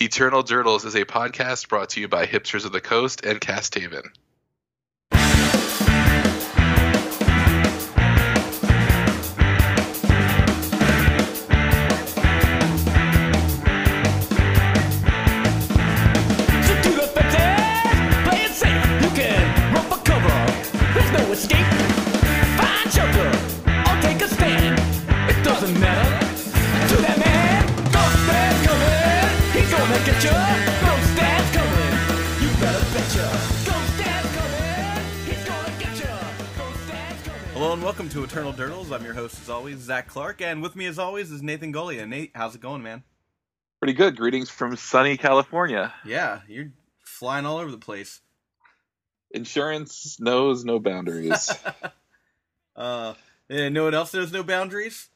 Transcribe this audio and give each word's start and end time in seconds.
Eternal 0.00 0.42
Durdles 0.42 0.84
is 0.84 0.96
a 0.96 1.04
podcast 1.04 1.68
brought 1.68 1.90
to 1.90 2.00
you 2.00 2.08
by 2.08 2.26
Hipsters 2.26 2.64
of 2.64 2.72
the 2.72 2.80
Coast 2.80 3.24
and 3.24 3.40
Cast 3.40 3.76
Haven. 3.76 4.10
Welcome 38.04 38.22
to 38.22 38.24
Eternal 38.24 38.52
Durdles. 38.52 38.92
I'm 38.92 39.02
your 39.02 39.14
host 39.14 39.40
as 39.40 39.48
always, 39.48 39.78
Zach 39.78 40.08
Clark, 40.08 40.42
and 40.42 40.60
with 40.60 40.76
me 40.76 40.84
as 40.84 40.98
always 40.98 41.30
is 41.30 41.42
Nathan 41.42 41.72
Golia. 41.72 42.06
Nate, 42.06 42.32
how's 42.34 42.54
it 42.54 42.60
going, 42.60 42.82
man? 42.82 43.02
Pretty 43.80 43.94
good. 43.94 44.14
Greetings 44.14 44.50
from 44.50 44.76
sunny 44.76 45.16
California. 45.16 45.90
Yeah, 46.04 46.40
you're 46.46 46.70
flying 47.02 47.46
all 47.46 47.56
over 47.56 47.70
the 47.70 47.78
place. 47.78 48.20
Insurance 49.30 50.18
knows 50.20 50.66
no 50.66 50.78
boundaries. 50.78 51.50
Uh, 52.76 53.14
and 53.48 53.72
no 53.72 53.84
one 53.84 53.94
else 53.94 54.12
knows 54.12 54.32
no 54.32 54.42
boundaries. 54.42 55.08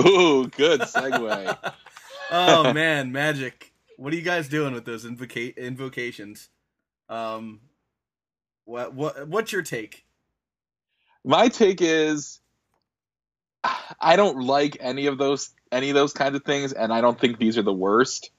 Ooh, 0.00 0.48
good 0.48 0.80
segue. 0.80 1.72
oh 2.32 2.72
man, 2.72 3.12
magic! 3.12 3.72
What 3.96 4.12
are 4.12 4.16
you 4.16 4.22
guys 4.22 4.48
doing 4.48 4.74
with 4.74 4.84
those 4.84 5.04
invoca- 5.04 5.56
invocations? 5.56 6.48
Um, 7.08 7.60
what 8.64 8.92
what 8.92 9.28
what's 9.28 9.52
your 9.52 9.62
take? 9.62 10.03
My 11.24 11.48
take 11.48 11.80
is 11.80 12.40
I 14.00 14.16
don't 14.16 14.40
like 14.42 14.76
any 14.80 15.06
of 15.06 15.18
those 15.18 15.50
any 15.72 15.90
of 15.90 15.94
those 15.94 16.12
kinds 16.12 16.36
of 16.36 16.44
things, 16.44 16.72
and 16.72 16.92
I 16.92 17.00
don't 17.00 17.18
think 17.18 17.38
these 17.38 17.58
are 17.58 17.62
the 17.62 17.72
worst. 17.72 18.30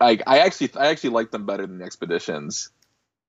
Like 0.00 0.22
I 0.26 0.40
actually 0.40 0.70
I 0.76 0.86
actually 0.88 1.10
like 1.10 1.30
them 1.30 1.46
better 1.46 1.66
than 1.66 1.78
the 1.78 1.84
expeditions, 1.84 2.70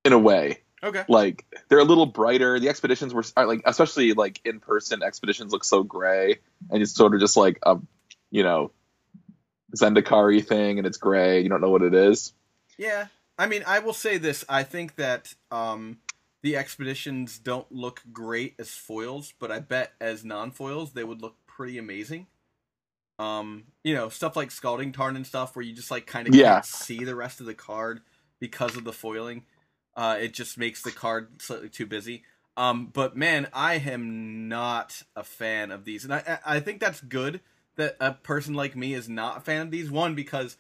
in 0.05 0.13
a 0.13 0.19
way. 0.19 0.59
Okay, 0.83 1.03
Like 1.09 1.45
they're 1.69 1.79
a 1.79 1.83
little 1.83 2.05
brighter. 2.05 2.59
The 2.59 2.69
expeditions 2.69 3.13
were 3.13 3.23
are, 3.35 3.47
like 3.47 3.61
especially 3.65 4.13
like 4.13 4.39
in 4.45 4.59
person 4.59 5.01
expeditions 5.01 5.51
look 5.51 5.63
so 5.65 5.81
gray, 5.83 6.39
and 6.69 6.81
it's 6.81 6.93
sort 6.93 7.15
of 7.15 7.19
just 7.19 7.35
like 7.35 7.59
a 7.63 7.77
you 8.29 8.43
know 8.43 8.71
Zendikari 9.75 10.45
thing, 10.45 10.77
and 10.77 10.85
it's 10.85 10.97
gray. 10.97 11.41
You 11.41 11.49
don't 11.49 11.61
know 11.61 11.71
what 11.71 11.81
it 11.81 11.95
is. 11.95 12.33
yeah. 12.77 13.07
I 13.39 13.45
mean, 13.45 13.63
I 13.67 13.79
will 13.79 13.93
say 13.93 14.17
this: 14.17 14.45
I 14.49 14.63
think 14.63 14.95
that 14.95 15.33
um, 15.51 15.97
the 16.47 16.55
expeditions 16.55 17.39
don't 17.39 17.69
look 17.73 18.01
great 18.13 18.55
as 18.57 18.69
foils, 18.69 19.33
but 19.37 19.51
I 19.51 19.59
bet 19.59 19.91
as 19.99 20.23
non-foils 20.23 20.93
they 20.93 21.03
would 21.03 21.21
look 21.21 21.35
pretty 21.45 21.77
amazing. 21.77 22.27
Um, 23.19 23.65
you 23.83 23.93
know, 23.93 24.07
stuff 24.07 24.37
like 24.37 24.49
scalding 24.49 24.93
tarn 24.93 25.17
and 25.17 25.27
stuff, 25.27 25.57
where 25.57 25.65
you 25.65 25.73
just 25.73 25.91
like 25.91 26.07
kind 26.07 26.25
of 26.25 26.33
Yeah. 26.33 26.37
can't 26.37 26.63
see 26.63 27.03
the 27.03 27.15
rest 27.17 27.41
of 27.41 27.47
the 27.47 27.53
card 27.53 27.99
because 28.39 28.77
of 28.77 28.85
the 28.85 28.93
foiling. 28.93 29.43
Uh, 29.93 30.17
it 30.21 30.33
just 30.33 30.57
makes 30.57 30.81
the 30.83 30.91
card 30.91 31.41
slightly 31.41 31.67
too 31.67 31.85
busy. 31.85 32.23
Um, 32.55 32.91
but 32.93 33.17
man, 33.17 33.49
I 33.51 33.73
am 33.73 34.47
not 34.47 35.03
a 35.17 35.25
fan 35.25 35.69
of 35.71 35.83
these, 35.83 36.05
and 36.05 36.13
I 36.13 36.39
I 36.45 36.55
I 36.55 36.59
think 36.61 36.79
that's 36.79 37.01
good 37.01 37.41
that 37.75 37.97
a 37.99 38.13
person 38.13 38.53
like 38.53 38.73
me 38.77 38.93
is 38.93 39.09
not 39.09 39.39
a 39.39 39.41
fan 39.41 39.63
of 39.63 39.71
these. 39.71 39.91
One 39.91 40.15
because 40.15 40.55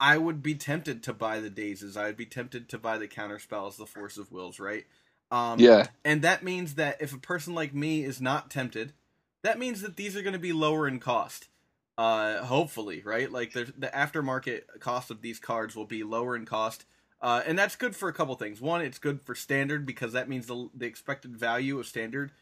I 0.00 0.16
would 0.16 0.42
be 0.42 0.54
tempted 0.54 1.02
to 1.02 1.12
buy 1.12 1.40
the 1.40 1.50
dazes. 1.50 1.94
I 1.94 2.06
would 2.06 2.16
be 2.16 2.24
tempted 2.24 2.70
to 2.70 2.78
buy 2.78 2.96
the 2.96 3.06
counter 3.06 3.38
spells, 3.38 3.76
the 3.76 3.84
force 3.84 4.16
of 4.16 4.32
wills, 4.32 4.58
right? 4.58 4.86
Um, 5.30 5.58
Yeah, 5.58 5.88
and 6.04 6.22
that 6.22 6.44
means 6.44 6.74
that 6.76 7.00
if 7.00 7.14
a 7.14 7.18
person 7.18 7.54
like 7.54 7.74
me 7.74 8.04
is 8.04 8.20
not 8.20 8.50
tempted, 8.50 8.92
that 9.42 9.58
means 9.58 9.82
that 9.82 9.96
these 9.96 10.16
are 10.16 10.22
going 10.22 10.34
to 10.34 10.38
be 10.40 10.52
lower 10.52 10.88
in 10.88 11.00
cost. 11.00 11.48
Uh, 11.98 12.44
hopefully, 12.44 13.02
right? 13.04 13.30
Like 13.32 13.52
the 13.54 13.72
the 13.78 13.88
aftermarket 13.88 14.62
cost 14.80 15.10
of 15.10 15.22
these 15.22 15.40
cards 15.40 15.76
will 15.76 15.86
be 15.86 16.02
lower 16.04 16.36
in 16.36 16.46
cost, 16.46 16.86
uh, 17.22 17.42
and 17.46 17.58
that's 17.58 17.76
good 17.76 17.96
for 17.96 18.08
a 18.08 18.14
couple 18.14 18.34
things. 18.36 18.60
One, 18.60 18.82
it's 18.82 18.98
good 18.98 19.22
for 19.22 19.34
standard 19.34 19.86
because 19.86 20.12
that 20.14 20.28
means 20.28 20.46
the 20.46 20.70
the 20.74 20.86
expected 20.86 21.36
value 21.36 21.78
of 21.80 21.86
standard 21.86 22.32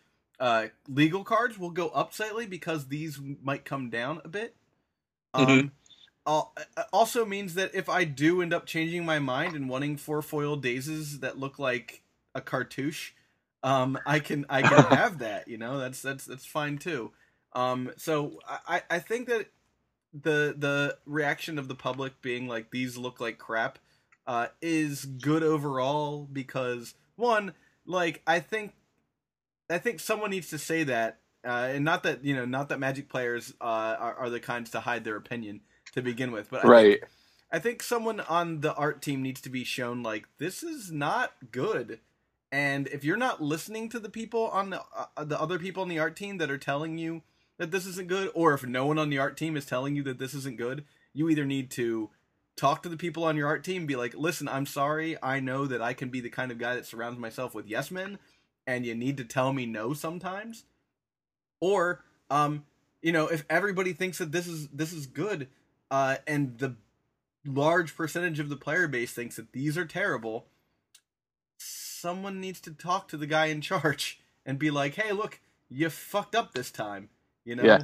uh, 0.40 0.68
legal 0.88 1.24
cards 1.24 1.58
will 1.58 1.70
go 1.70 1.88
up 1.90 2.12
slightly 2.14 2.46
because 2.46 2.88
these 2.88 3.20
might 3.42 3.64
come 3.64 3.90
down 3.90 4.20
a 4.24 4.28
bit. 4.28 4.56
Um, 5.34 5.66
Mhm. 5.66 5.72
al- 6.26 6.54
uh, 6.76 6.84
also 6.92 7.24
means 7.26 7.54
that 7.54 7.74
if 7.74 7.88
I 7.88 8.04
do 8.04 8.42
end 8.42 8.54
up 8.54 8.66
changing 8.66 9.06
my 9.06 9.18
mind 9.18 9.56
and 9.56 9.68
wanting 9.68 9.96
four 9.96 10.22
foil 10.22 10.56
dazes 10.56 11.20
that 11.20 11.38
look 11.38 11.58
like 11.58 12.02
a 12.34 12.40
cartouche, 12.40 13.12
um, 13.62 13.98
I 14.06 14.18
can 14.18 14.46
I 14.48 14.62
can 14.62 14.84
have 14.96 15.18
that. 15.18 15.48
You 15.48 15.58
know, 15.58 15.78
that's 15.78 16.02
that's 16.02 16.24
that's 16.24 16.46
fine 16.46 16.78
too. 16.78 17.12
Um, 17.52 17.90
so 17.96 18.38
I 18.46 18.82
I 18.90 18.98
think 18.98 19.28
that 19.28 19.46
the 20.12 20.54
the 20.56 20.96
reaction 21.06 21.58
of 21.58 21.68
the 21.68 21.74
public 21.74 22.20
being 22.22 22.46
like 22.46 22.70
these 22.70 22.96
look 22.96 23.20
like 23.20 23.38
crap 23.38 23.78
uh, 24.26 24.48
is 24.60 25.04
good 25.04 25.42
overall 25.42 26.28
because 26.30 26.94
one 27.16 27.54
like 27.86 28.22
I 28.26 28.40
think 28.40 28.74
I 29.70 29.78
think 29.78 30.00
someone 30.00 30.30
needs 30.30 30.50
to 30.50 30.58
say 30.58 30.84
that 30.84 31.20
uh, 31.46 31.70
and 31.72 31.84
not 31.84 32.02
that 32.02 32.24
you 32.24 32.34
know 32.34 32.44
not 32.44 32.68
that 32.68 32.80
Magic 32.80 33.08
players 33.08 33.54
uh, 33.60 33.64
are, 33.98 34.14
are 34.14 34.30
the 34.30 34.40
kinds 34.40 34.70
to 34.70 34.80
hide 34.80 35.04
their 35.04 35.16
opinion 35.16 35.60
to 35.92 36.02
begin 36.02 36.32
with, 36.32 36.50
but 36.50 36.64
I 36.64 36.68
right. 36.68 37.00
think, 37.00 37.12
I 37.50 37.58
think 37.58 37.82
someone 37.82 38.20
on 38.20 38.60
the 38.60 38.74
art 38.74 39.00
team 39.00 39.22
needs 39.22 39.40
to 39.42 39.50
be 39.50 39.64
shown 39.64 40.02
like 40.02 40.26
this 40.38 40.62
is 40.62 40.90
not 40.90 41.32
good. 41.50 42.00
And 42.50 42.86
if 42.88 43.04
you're 43.04 43.16
not 43.16 43.42
listening 43.42 43.88
to 43.90 43.98
the 43.98 44.08
people 44.08 44.48
on 44.48 44.70
the 44.70 44.80
uh, 44.96 45.24
the 45.24 45.40
other 45.40 45.58
people 45.58 45.82
on 45.82 45.88
the 45.88 45.98
art 45.98 46.16
team 46.16 46.38
that 46.38 46.50
are 46.50 46.58
telling 46.58 46.96
you 46.96 47.22
that 47.58 47.70
this 47.70 47.86
isn't 47.86 48.08
good, 48.08 48.30
or 48.34 48.54
if 48.54 48.64
no 48.64 48.86
one 48.86 48.98
on 48.98 49.10
the 49.10 49.18
art 49.18 49.36
team 49.36 49.56
is 49.56 49.66
telling 49.66 49.96
you 49.96 50.02
that 50.04 50.18
this 50.18 50.32
isn't 50.32 50.56
good, 50.56 50.84
you 51.12 51.28
either 51.28 51.44
need 51.44 51.70
to 51.72 52.10
talk 52.56 52.82
to 52.82 52.88
the 52.88 52.96
people 52.96 53.24
on 53.24 53.36
your 53.36 53.46
art 53.46 53.64
team, 53.64 53.86
be 53.86 53.96
like, 53.96 54.14
"Listen, 54.14 54.48
I'm 54.48 54.66
sorry. 54.66 55.16
I 55.22 55.40
know 55.40 55.66
that 55.66 55.82
I 55.82 55.92
can 55.92 56.08
be 56.08 56.20
the 56.20 56.30
kind 56.30 56.50
of 56.50 56.58
guy 56.58 56.74
that 56.74 56.86
surrounds 56.86 57.18
myself 57.18 57.54
with 57.54 57.66
yes 57.66 57.90
men, 57.90 58.18
and 58.66 58.86
you 58.86 58.94
need 58.94 59.18
to 59.18 59.24
tell 59.24 59.52
me 59.52 59.66
no 59.66 59.92
sometimes." 59.92 60.64
Or, 61.60 62.04
um, 62.30 62.64
you 63.02 63.12
know, 63.12 63.26
if 63.26 63.44
everybody 63.50 63.92
thinks 63.92 64.18
that 64.18 64.32
this 64.32 64.46
is 64.46 64.68
this 64.68 64.92
is 64.92 65.06
good, 65.06 65.48
uh, 65.90 66.16
and 66.26 66.58
the 66.58 66.76
large 67.44 67.96
percentage 67.96 68.40
of 68.40 68.48
the 68.48 68.56
player 68.56 68.88
base 68.88 69.12
thinks 69.12 69.36
that 69.36 69.52
these 69.52 69.76
are 69.76 69.84
terrible, 69.84 70.46
someone 72.00 72.40
needs 72.40 72.60
to 72.62 72.70
talk 72.70 73.08
to 73.08 73.16
the 73.16 73.26
guy 73.26 73.46
in 73.46 73.60
charge 73.60 74.20
and 74.46 74.58
be 74.58 74.70
like, 74.70 74.94
"Hey, 74.94 75.12
look, 75.12 75.40
you 75.68 75.90
fucked 75.90 76.34
up 76.34 76.52
this 76.52 76.70
time." 76.70 77.08
You 77.44 77.56
know? 77.56 77.64
Yeah. 77.64 77.78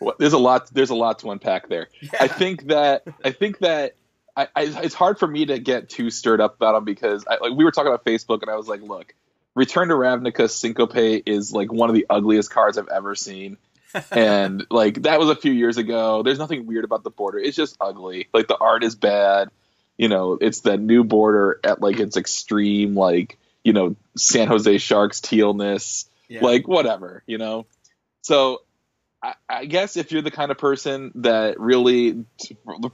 Well, 0.00 0.14
there's 0.18 0.34
a 0.34 0.38
lot. 0.38 0.68
There's 0.72 0.90
a 0.90 0.94
lot 0.94 1.20
to 1.20 1.30
unpack 1.30 1.68
there. 1.68 1.88
Yeah. 2.00 2.10
I 2.20 2.28
think 2.28 2.66
that 2.68 3.04
I 3.24 3.30
think 3.30 3.58
that 3.60 3.94
I, 4.36 4.48
I, 4.54 4.62
it's 4.82 4.94
hard 4.94 5.18
for 5.18 5.26
me 5.26 5.46
to 5.46 5.58
get 5.58 5.88
too 5.88 6.10
stirred 6.10 6.40
up 6.40 6.56
about 6.56 6.74
them 6.74 6.84
because 6.84 7.24
I, 7.26 7.38
like 7.40 7.52
we 7.56 7.64
were 7.64 7.72
talking 7.72 7.90
about 7.90 8.04
Facebook 8.04 8.42
and 8.42 8.50
I 8.50 8.56
was 8.56 8.68
like, 8.68 8.82
look, 8.82 9.14
Return 9.54 9.88
to 9.88 9.94
Ravnica 9.94 10.48
Syncope 10.48 11.22
is 11.26 11.52
like 11.52 11.72
one 11.72 11.88
of 11.88 11.94
the 11.94 12.06
ugliest 12.08 12.50
cards 12.50 12.78
I've 12.78 12.88
ever 12.88 13.14
seen, 13.14 13.56
and 14.12 14.66
like 14.70 15.02
that 15.02 15.18
was 15.18 15.30
a 15.30 15.36
few 15.36 15.52
years 15.52 15.78
ago. 15.78 16.22
There's 16.22 16.38
nothing 16.38 16.66
weird 16.66 16.84
about 16.84 17.02
the 17.02 17.10
border. 17.10 17.38
It's 17.38 17.56
just 17.56 17.76
ugly. 17.80 18.28
Like 18.32 18.46
the 18.46 18.56
art 18.56 18.84
is 18.84 18.94
bad. 18.94 19.48
You 19.96 20.08
know, 20.08 20.38
it's 20.40 20.60
that 20.60 20.78
new 20.78 21.02
border 21.02 21.58
at 21.64 21.80
like 21.80 21.98
its 21.98 22.16
extreme, 22.16 22.94
like 22.94 23.38
you 23.64 23.72
know, 23.72 23.96
San 24.16 24.48
Jose 24.48 24.78
Sharks 24.78 25.20
tealness 25.20 26.06
Yeah. 26.28 26.40
like 26.42 26.66
whatever 26.68 27.22
you 27.26 27.38
know 27.38 27.66
so 28.22 28.62
I, 29.22 29.34
I 29.48 29.64
guess 29.64 29.96
if 29.96 30.12
you're 30.12 30.22
the 30.22 30.30
kind 30.30 30.50
of 30.50 30.58
person 30.58 31.12
that 31.16 31.58
really 31.58 32.24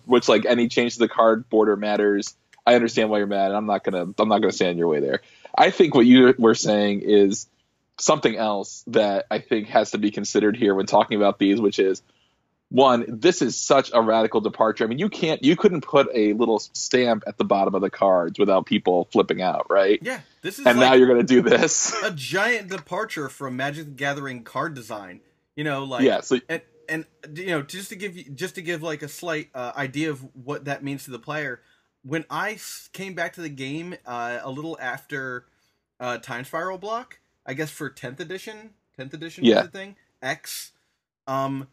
which 0.05 0.29
like 0.29 0.47
any 0.47 0.69
change 0.69 0.95
to 0.95 1.01
the 1.01 1.09
card 1.09 1.49
border 1.49 1.77
matters 1.77 2.35
i 2.67 2.75
understand 2.75 3.11
why 3.11 3.19
you're 3.19 3.27
mad 3.27 3.47
and 3.49 3.57
i'm 3.57 3.67
not 3.67 3.83
gonna 3.85 4.03
i'm 4.19 4.29
not 4.29 4.39
gonna 4.39 4.53
stand 4.53 4.79
your 4.79 4.89
way 4.89 5.01
there 5.01 5.21
i 5.57 5.71
think 5.71 5.95
what 5.95 6.07
you 6.07 6.35
were 6.39 6.55
saying 6.55 7.01
is 7.03 7.49
something 7.99 8.37
else 8.37 8.85
that 8.87 9.27
i 9.31 9.39
think 9.41 9.69
has 9.69 9.91
to 9.91 9.99
be 9.99 10.11
considered 10.11 10.57
here 10.57 10.75
when 10.75 10.87
talking 10.87 11.17
about 11.17 11.39
these 11.39 11.61
which 11.61 11.79
is 11.79 12.03
one 12.75 13.05
this 13.09 13.41
is 13.41 13.57
such 13.57 13.91
a 13.95 14.03
radical 14.03 14.41
departure 14.41 14.83
i 14.85 14.87
mean 14.89 14.99
you 14.99 15.09
can't 15.09 15.45
you 15.45 15.55
couldn't 15.55 15.83
put 15.83 16.09
a 16.13 16.33
little 16.33 16.59
stamp 16.59 17.23
at 17.27 17.39
the 17.39 17.45
bottom 17.45 17.75
of 17.75 17.81
the 17.81 17.91
cards 17.91 18.39
without 18.39 18.67
people 18.67 19.09
flipping 19.13 19.41
out 19.41 19.67
right 19.71 20.01
yeah, 20.03 20.21
this 20.43 20.59
is 20.59 20.67
and 20.67 20.79
like 20.79 20.89
now 20.91 20.95
you're 20.95 21.07
gonna 21.07 21.23
do 21.23 21.41
this 21.41 21.95
a 22.03 22.11
giant 22.11 22.69
departure 22.69 23.29
from 23.29 23.57
Magic 23.57 23.85
the 23.85 23.91
Gathering 23.93 24.43
card 24.43 24.75
design. 24.75 25.21
You 25.57 25.65
know, 25.65 25.85
like 25.85 26.03
yeah 26.03 26.21
so 26.21 26.41
and 26.49 26.63
and 26.89 27.07
you 27.35 27.47
know 27.47 27.63
just 27.63 27.91
to 27.91 27.97
give 27.97 28.17
you 28.17 28.25
just 28.25 28.57
to 28.57 28.63
give 28.63 28.83
like 28.83 29.03
a 29.03 29.09
slight 29.09 29.51
uh, 29.55 29.73
idea 29.77 30.11
of 30.11 30.21
what 30.35 30.65
that 30.65 30.83
means 30.83 31.05
to 31.05 31.11
the 31.11 31.19
player 31.19 31.61
When 32.03 32.25
I 32.29 32.59
came 32.93 33.15
back 33.15 33.35
to 33.35 33.41
the 33.41 33.49
game 33.49 33.95
uh, 34.05 34.41
a 34.43 34.51
little 34.51 34.77
after 34.81 35.47
uh, 36.01 36.19
time 36.19 36.45
spiral 36.45 36.77
block 36.79 37.21
i 37.47 37.55
guess 37.55 37.71
for 37.71 37.89
10th 37.89 38.21
edition 38.21 38.71
10th 38.99 39.15
edition 39.15 39.45
Yeah. 39.45 39.67
thing 39.69 39.97
x 40.21 40.73
um 41.27 41.69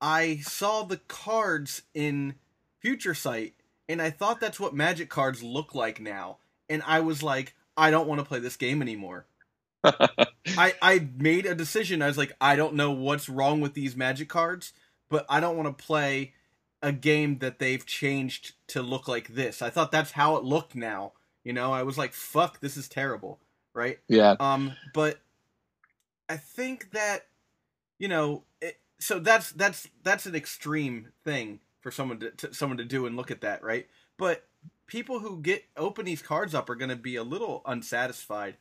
i 0.00 0.36
saw 0.42 0.82
the 0.82 0.98
cards 1.08 1.82
in 1.94 2.34
Future 2.80 3.14
Sight, 3.14 3.54
and 3.88 4.00
I 4.00 4.10
thought 4.10 4.40
that's 4.40 4.60
what 4.60 4.74
Magic 4.74 5.08
cards 5.08 5.42
look 5.42 5.74
like 5.74 6.00
now, 6.00 6.38
and 6.68 6.82
I 6.86 7.00
was 7.00 7.22
like, 7.22 7.54
I 7.76 7.90
don't 7.90 8.08
want 8.08 8.20
to 8.20 8.24
play 8.24 8.38
this 8.38 8.56
game 8.56 8.82
anymore. 8.82 9.26
I 9.84 10.74
I 10.82 11.08
made 11.16 11.46
a 11.46 11.54
decision. 11.54 12.02
I 12.02 12.06
was 12.08 12.18
like, 12.18 12.36
I 12.40 12.56
don't 12.56 12.74
know 12.74 12.90
what's 12.90 13.28
wrong 13.28 13.60
with 13.60 13.74
these 13.74 13.96
Magic 13.96 14.28
cards, 14.28 14.72
but 15.08 15.24
I 15.28 15.40
don't 15.40 15.56
want 15.56 15.76
to 15.76 15.84
play 15.84 16.34
a 16.82 16.92
game 16.92 17.38
that 17.38 17.58
they've 17.58 17.84
changed 17.84 18.54
to 18.68 18.82
look 18.82 19.08
like 19.08 19.28
this. 19.28 19.62
I 19.62 19.70
thought 19.70 19.90
that's 19.92 20.12
how 20.12 20.36
it 20.36 20.44
looked 20.44 20.74
now. 20.74 21.12
You 21.44 21.52
know, 21.52 21.72
I 21.72 21.82
was 21.82 21.98
like, 21.98 22.12
fuck, 22.12 22.60
this 22.60 22.76
is 22.76 22.88
terrible, 22.88 23.40
right? 23.74 23.98
Yeah. 24.08 24.36
Um, 24.38 24.74
but 24.94 25.18
I 26.28 26.36
think 26.36 26.92
that 26.92 27.26
you 27.98 28.08
know, 28.08 28.44
so 29.00 29.18
that's 29.18 29.52
that's 29.52 29.88
that's 30.02 30.26
an 30.26 30.34
extreme 30.34 31.08
thing 31.24 31.60
for 31.80 31.90
someone 31.90 32.20
to, 32.20 32.30
to 32.32 32.54
someone 32.54 32.78
to 32.78 32.84
do 32.84 33.06
and 33.06 33.16
look 33.16 33.30
at 33.30 33.42
that, 33.42 33.62
right? 33.62 33.86
But 34.18 34.44
people 34.86 35.20
who 35.20 35.40
get 35.40 35.64
open 35.76 36.04
these 36.04 36.22
cards 36.22 36.54
up 36.54 36.70
are 36.70 36.74
going 36.76 36.90
to 36.90 36.96
be 36.96 37.16
a 37.16 37.22
little 37.22 37.62
unsatisfied 37.66 38.56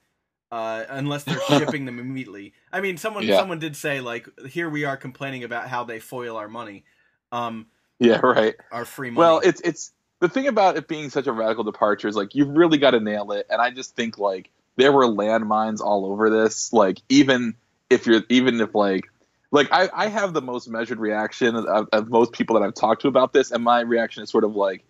uh, 0.51 0.86
unless 0.89 1.24
they're 1.25 1.39
shipping 1.42 1.86
them 1.86 2.00
immediately. 2.00 2.54
I 2.72 2.81
mean, 2.81 2.98
someone 2.98 3.25
Yeah. 3.28 3.34
someone 3.34 3.60
did 3.60 3.75
say 3.75 4.01
like, 4.01 4.28
here 4.48 4.69
we 4.69 4.86
are 4.86 4.98
complaining 4.98 5.44
about 5.44 5.68
how 5.69 5.84
they 5.84 6.00
foil 6.00 6.38
our 6.38 6.50
money, 6.50 6.86
um, 7.31 7.68
Yeah. 8.00 8.19
Right. 8.24 8.56
our 8.72 8.86
free 8.86 9.12
money. 9.12 9.25
Well, 9.25 9.39
it's 9.39 9.62
it's 9.62 9.94
the 10.19 10.30
thing 10.30 10.48
about 10.48 10.78
it 10.78 10.88
being 10.88 11.10
such 11.10 11.28
a 11.28 11.31
radical 11.34 11.63
departure 11.63 12.07
is 12.07 12.16
like 12.16 12.36
you've 12.36 12.50
really 12.50 12.78
got 12.78 12.92
to 12.92 13.00
nail 13.00 13.31
it, 13.34 13.48
and 13.50 13.62
I 13.62 13.72
just 13.72 13.95
think 13.95 14.18
like 14.18 14.50
there 14.78 14.92
were 14.92 15.06
landmines 15.07 15.81
all 15.81 16.06
over 16.06 16.30
this. 16.30 16.72
Like 16.74 17.00
even 17.10 17.56
if 17.89 18.06
you're 18.07 18.24
even 18.30 18.62
if 18.62 18.75
like 18.75 19.10
like 19.52 19.68
I 19.72 19.90
I 19.94 20.08
have 20.08 20.34
the 20.34 20.42
most 20.42 20.68
measured 20.68 21.00
reaction 21.00 21.56
of, 21.56 21.88
of 21.92 22.10
most 22.10 22.34
people 22.34 22.60
that 22.60 22.66
I've 22.66 22.76
talked 22.76 23.04
to 23.04 23.08
about 23.08 23.34
this, 23.34 23.52
and 23.52 23.64
my 23.64 23.82
reaction 23.82 24.24
is 24.24 24.30
sort 24.30 24.44
of 24.44 24.56
like 24.56 24.84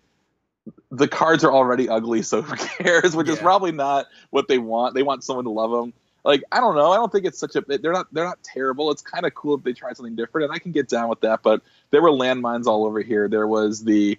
the 0.90 1.08
cards 1.08 1.44
are 1.44 1.52
already 1.52 1.88
ugly, 1.88 2.22
so 2.22 2.42
who 2.42 2.56
cares? 2.82 3.14
Which 3.14 3.28
is 3.28 3.38
probably 3.38 3.72
not 3.72 4.06
what 4.30 4.48
they 4.48 4.58
want. 4.58 4.94
They 4.94 5.02
want 5.02 5.24
someone 5.24 5.44
to 5.44 5.50
love 5.50 5.70
them. 5.70 5.92
Like 6.24 6.42
I 6.50 6.60
don't 6.60 6.74
know. 6.74 6.90
I 6.90 6.96
don't 6.96 7.10
think 7.10 7.24
it's 7.24 7.38
such 7.38 7.56
a. 7.56 7.60
They're 7.60 7.92
not. 7.92 8.12
They're 8.12 8.24
not 8.24 8.42
terrible. 8.42 8.90
It's 8.90 9.02
kind 9.02 9.24
of 9.24 9.34
cool 9.34 9.54
if 9.54 9.62
they 9.62 9.72
try 9.72 9.92
something 9.92 10.16
different, 10.16 10.46
and 10.46 10.54
I 10.54 10.58
can 10.58 10.72
get 10.72 10.88
down 10.88 11.08
with 11.08 11.20
that. 11.20 11.42
But 11.42 11.62
there 11.90 12.02
were 12.02 12.10
landmines 12.10 12.66
all 12.66 12.84
over 12.84 13.00
here. 13.00 13.28
There 13.28 13.46
was 13.46 13.84
the 13.84 14.18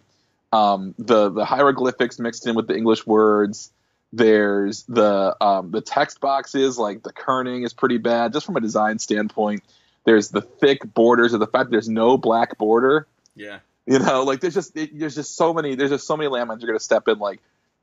um, 0.51 0.95
the 0.97 1.29
the 1.29 1.45
hieroglyphics 1.45 2.17
mixed 2.17 2.47
in 2.47 2.55
with 2.55 2.67
the 2.67 2.75
English 2.75 3.05
words. 3.05 3.71
There's 4.11 4.83
the 4.83 5.35
um, 5.39 5.71
the 5.71 5.81
text 5.81 6.19
boxes, 6.19 6.79
like 6.79 7.03
the 7.03 7.13
kerning 7.13 7.65
is 7.65 7.73
pretty 7.73 7.97
bad, 7.97 8.33
just 8.33 8.45
from 8.45 8.55
a 8.55 8.61
design 8.61 8.97
standpoint. 8.97 9.61
There's 10.05 10.29
the 10.29 10.41
thick 10.41 10.81
borders 10.93 11.33
of 11.33 11.39
the 11.39 11.47
fact 11.47 11.65
that 11.65 11.71
there's 11.71 11.89
no 11.89 12.17
black 12.17 12.57
border. 12.57 13.07
yeah, 13.35 13.59
You 13.85 13.99
know, 13.99 14.23
like 14.23 14.39
there's 14.41 14.53
just 14.55 14.75
it, 14.75 14.97
there's 14.97 15.15
just 15.15 15.35
so 15.35 15.53
many 15.53 15.75
there's 15.75 15.91
just 15.91 16.07
so 16.07 16.17
many 16.17 16.29
landmines 16.29 16.61
you're 16.61 16.67
gonna 16.69 16.79
step 16.79 17.07
in 17.07 17.19
like, 17.19 17.39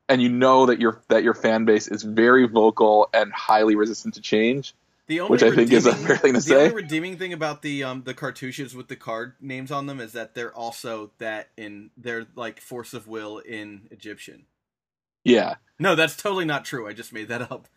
and 0.09 0.23
you 0.23 0.29
know 0.29 0.67
that 0.67 0.81
your 0.81 1.01
that 1.09 1.23
your 1.23 1.35
fan 1.35 1.65
base 1.65 1.89
is 1.89 2.03
very 2.03 2.47
vocal 2.47 3.09
and 3.13 3.33
highly 3.33 3.75
resistant 3.77 4.15
to 4.15 4.21
change. 4.21 4.75
the 5.09 5.21
only 5.21 5.31
Which 5.33 5.43
I 5.43 5.51
think 5.55 5.73
is 5.73 5.87
a 5.87 5.95
fair 5.95 6.17
thing 6.17 6.33
to 6.35 6.39
the 6.41 6.43
say. 6.43 6.55
only 6.65 6.75
redeeming 6.75 7.17
thing 7.19 7.33
about 7.33 7.63
the 7.63 7.85
um 7.85 8.03
the 8.05 8.15
cartouches 8.15 8.75
with 8.75 8.89
the 8.89 8.97
card 8.97 9.35
names 9.41 9.71
on 9.71 9.87
them 9.87 10.01
is 10.01 10.13
that 10.13 10.35
they're 10.35 10.55
also 10.55 11.11
that 11.19 11.49
in 11.57 11.91
they're 11.97 12.27
like 12.35 12.61
force 12.61 12.95
of 12.95 13.07
will 13.09 13.39
in 13.39 13.89
Egyptian. 13.91 14.47
Yeah. 15.25 15.57
No, 15.79 15.95
that's 15.97 16.17
totally 16.17 16.45
not 16.45 16.65
true. 16.65 16.89
I 16.89 16.93
just 16.93 17.13
made 17.13 17.29
that 17.29 17.43
up. 17.51 17.69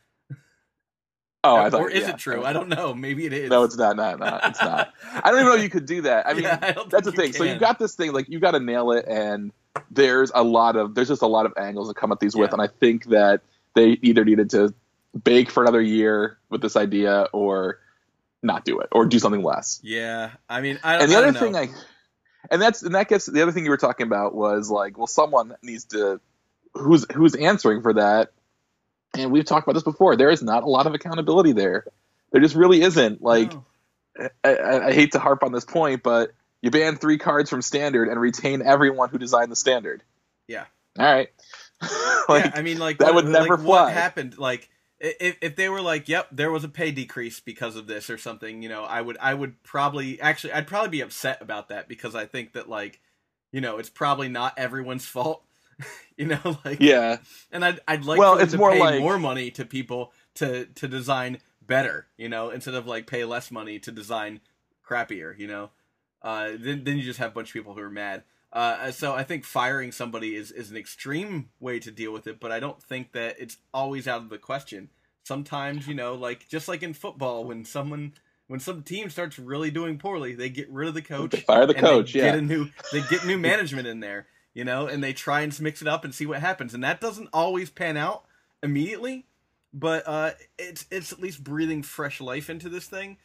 Oh, 1.44 1.56
I 1.56 1.70
thought, 1.70 1.82
or 1.82 1.90
is 1.90 2.04
yeah. 2.04 2.10
it 2.12 2.18
true? 2.18 2.44
I 2.44 2.52
don't 2.52 2.68
know. 2.68 2.94
Maybe 2.94 3.26
it 3.26 3.32
is. 3.32 3.50
No, 3.50 3.64
it's 3.64 3.78
not. 3.78 3.96
Not. 3.96 4.20
Not. 4.20 4.46
It's 4.46 4.62
not. 4.62 4.94
I 5.14 5.32
don't 5.32 5.40
even 5.40 5.46
know 5.46 5.56
you 5.56 5.70
could 5.70 5.86
do 5.86 6.02
that. 6.02 6.28
I 6.28 6.34
mean, 6.36 6.44
Yeah, 6.44 6.60
I 6.62 6.76
that's 6.90 7.06
the 7.06 7.14
thing. 7.14 7.32
So 7.32 7.44
you 7.44 7.52
can. 7.52 7.60
got 7.60 7.80
this 7.80 7.96
thing 7.96 8.12
like 8.12 8.28
you 8.28 8.40
got 8.40 8.52
to 8.52 8.60
nail 8.60 8.92
it, 8.92 9.06
and 9.08 9.54
there's 9.90 10.32
a 10.36 10.44
lot 10.44 10.76
of 10.76 10.96
there's 10.96 11.08
just 11.08 11.22
a 11.22 11.28
lot 11.28 11.46
of 11.46 11.54
angles 11.58 11.88
to 11.88 11.94
come 11.94 12.12
at 12.12 12.20
these 12.20 12.36
with, 12.36 12.52
and 12.52 12.62
I 12.62 12.68
think 12.68 13.06
that 13.06 13.42
they 13.74 13.98
either 14.02 14.26
needed 14.26 14.50
to 14.52 14.74
bake 15.24 15.50
for 15.50 15.64
another 15.64 15.82
year 15.82 16.38
with 16.50 16.62
this 16.62 16.76
idea 16.76 17.28
or 17.32 17.80
not 18.44 18.66
do 18.66 18.80
it 18.82 18.90
or 18.92 19.06
do 19.06 19.20
something 19.20 19.44
less. 19.44 19.80
Yeah, 19.82 20.32
I 20.50 20.62
mean, 20.62 20.80
I, 20.84 20.98
And 20.98 21.12
the 21.12 21.16
I 21.16 21.20
other 21.20 21.34
thing. 21.34 21.56
I 21.56 21.70
and 22.52 22.62
that's 22.62 22.84
and 22.84 22.96
that 22.96 23.08
gets 23.08 23.26
the 23.26 23.42
other 23.42 23.52
thing 23.52 23.64
you 23.64 23.72
were 23.72 23.78
talking 23.78 24.08
about 24.08 24.36
was 24.36 24.70
like, 24.70 24.98
well, 24.98 25.08
someone 25.08 25.56
needs 25.62 25.86
to 25.86 26.20
who's 26.74 27.06
who's 27.14 27.36
answering 27.36 27.82
for 27.82 27.94
that. 27.94 28.32
And 29.18 29.32
we've 29.32 29.46
talked 29.46 29.68
about 29.68 29.74
this 29.74 29.84
before. 29.84 30.16
There 30.16 30.30
is 30.30 30.44
not 30.44 30.64
a 30.64 30.68
lot 30.68 30.88
of 30.88 30.94
accountability 30.94 31.52
there. 31.52 31.86
There 32.32 32.42
just 32.42 32.56
really 32.56 32.82
isn't. 32.82 33.22
Like 33.22 33.54
No. 33.54 33.66
I, 34.44 34.56
I, 34.56 34.88
I 34.88 34.94
hate 34.94 35.14
to 35.14 35.20
harp 35.20 35.44
on 35.44 35.52
this 35.52 35.66
point, 35.66 36.04
but 36.04 36.32
you 36.62 36.72
ban 36.72 36.98
three 36.98 37.18
cards 37.18 37.50
from 37.50 37.62
standard 37.62 38.10
and 38.10 38.20
retain 38.20 38.62
everyone 38.62 39.10
who 39.10 39.18
designed 39.18 39.52
the 39.52 39.56
standard. 39.56 40.04
Yeah. 40.48 40.66
All 40.98 41.06
right. 41.06 41.30
like, 42.30 42.46
yeah, 42.46 42.52
I 42.54 42.62
mean, 42.62 42.78
like 42.78 42.98
that 42.98 43.14
what, 43.14 43.24
would 43.24 43.32
never 43.32 43.56
like, 43.56 43.66
fly. 43.66 43.84
What 43.84 43.94
happened? 43.94 44.38
Like, 44.38 44.70
if 45.00 45.38
if 45.42 45.56
they 45.56 45.70
were 45.70 45.82
like, 45.82 46.10
"Yep, 46.10 46.28
there 46.34 46.52
was 46.52 46.66
a 46.66 46.70
pay 46.70 46.92
decrease 46.92 47.40
because 47.40 47.78
of 47.78 47.88
this" 47.88 48.10
or 48.10 48.18
something, 48.18 48.62
you 48.62 48.68
know, 48.68 48.84
I 48.84 49.00
would 49.00 49.18
I 49.20 49.34
would 49.34 49.64
probably 49.64 50.20
actually 50.20 50.54
I'd 50.54 50.68
probably 50.68 50.90
be 50.90 51.02
upset 51.02 51.42
about 51.42 51.70
that 51.70 51.88
because 51.88 52.16
I 52.16 52.26
think 52.26 52.54
that 52.54 52.68
like, 52.68 53.00
you 53.54 53.62
know, 53.62 53.78
it's 53.78 53.90
probably 53.90 54.28
not 54.28 54.58
everyone's 54.58 55.06
fault. 55.06 55.44
you 56.18 56.26
know, 56.26 56.60
like 56.66 56.80
yeah. 56.80 57.18
and 57.52 57.64
I'd 57.64 57.80
I'd 57.88 58.06
like 58.06 58.20
Well, 58.20 58.38
it's 58.38 58.54
to 58.54 58.58
more 58.58 58.72
pay 58.72 58.80
like- 58.80 59.00
more 59.02 59.20
money 59.20 59.52
to 59.52 59.66
people 59.66 60.12
to 60.36 60.66
to 60.66 60.88
design 60.88 61.40
better, 61.62 62.08
you 62.18 62.30
know, 62.30 62.50
instead 62.50 62.74
of 62.74 62.88
like 62.88 63.08
pay 63.08 63.24
less 63.26 63.52
money 63.52 63.80
to 63.80 63.92
design 63.92 64.42
crappier, 64.88 65.38
you 65.38 65.48
know. 65.48 65.70
Uh, 66.22 66.52
then 66.60 66.84
then 66.84 66.98
you 66.98 67.04
just 67.04 67.20
have 67.20 67.32
a 67.32 67.34
bunch 67.34 67.50
of 67.50 67.54
people 67.54 67.74
who 67.74 67.82
are 67.82 67.90
mad. 67.90 68.24
Uh, 68.52 68.90
so 68.92 69.14
I 69.14 69.24
think 69.24 69.46
firing 69.46 69.92
somebody 69.92 70.36
is 70.36 70.52
is 70.52 70.72
an 70.72 70.78
extreme 70.78 71.50
way 71.60 71.80
to 71.80 71.92
deal 71.92 72.12
with 72.12 72.28
it, 72.28 72.40
but 72.40 72.52
I 72.52 72.60
don't 72.60 72.82
think 72.82 73.12
that 73.14 73.36
it's 73.40 73.58
always 73.74 74.08
out 74.08 74.22
of 74.24 74.30
the 74.30 74.40
question. 74.40 74.90
Sometimes 75.24 75.88
you 75.88 75.94
know, 75.94 76.16
like 76.16 76.50
just 76.50 76.68
like 76.68 76.82
in 76.82 76.94
football, 76.94 77.46
when 77.46 77.64
someone 77.64 78.14
when 78.48 78.60
some 78.60 78.82
team 78.82 79.12
starts 79.12 79.38
really 79.38 79.70
doing 79.70 80.00
poorly, 80.00 80.34
they 80.34 80.50
get 80.50 80.68
rid 80.72 80.88
of 80.88 80.96
the 80.96 81.04
coach. 81.04 81.32
They 81.32 81.42
fire 81.42 81.68
the 81.68 81.76
coach, 81.76 82.16
yeah. 82.16 82.24
Get 82.32 82.40
a 82.40 82.42
new 82.42 82.70
they 82.92 83.02
get 83.10 83.26
new 83.26 83.38
management 83.38 83.88
in 83.88 84.00
there, 84.00 84.26
you 84.60 84.66
know, 84.66 84.88
and 84.88 85.02
they 85.02 85.14
try 85.14 85.40
and 85.40 85.58
mix 85.62 85.82
it 85.82 85.88
up 85.88 86.04
and 86.04 86.14
see 86.14 86.26
what 86.26 86.42
happens. 86.42 86.74
And 86.74 86.84
that 86.84 87.00
doesn't 87.00 87.30
always 87.32 87.70
pan 87.70 87.96
out 87.96 88.26
immediately, 88.62 89.26
but 89.74 90.04
uh, 90.06 90.32
it's 90.58 90.86
it's 90.92 91.14
at 91.14 91.22
least 91.22 91.46
breathing 91.46 91.82
fresh 91.82 92.20
life 92.20 92.50
into 92.50 92.68
this 92.68 92.86
thing. 92.86 93.16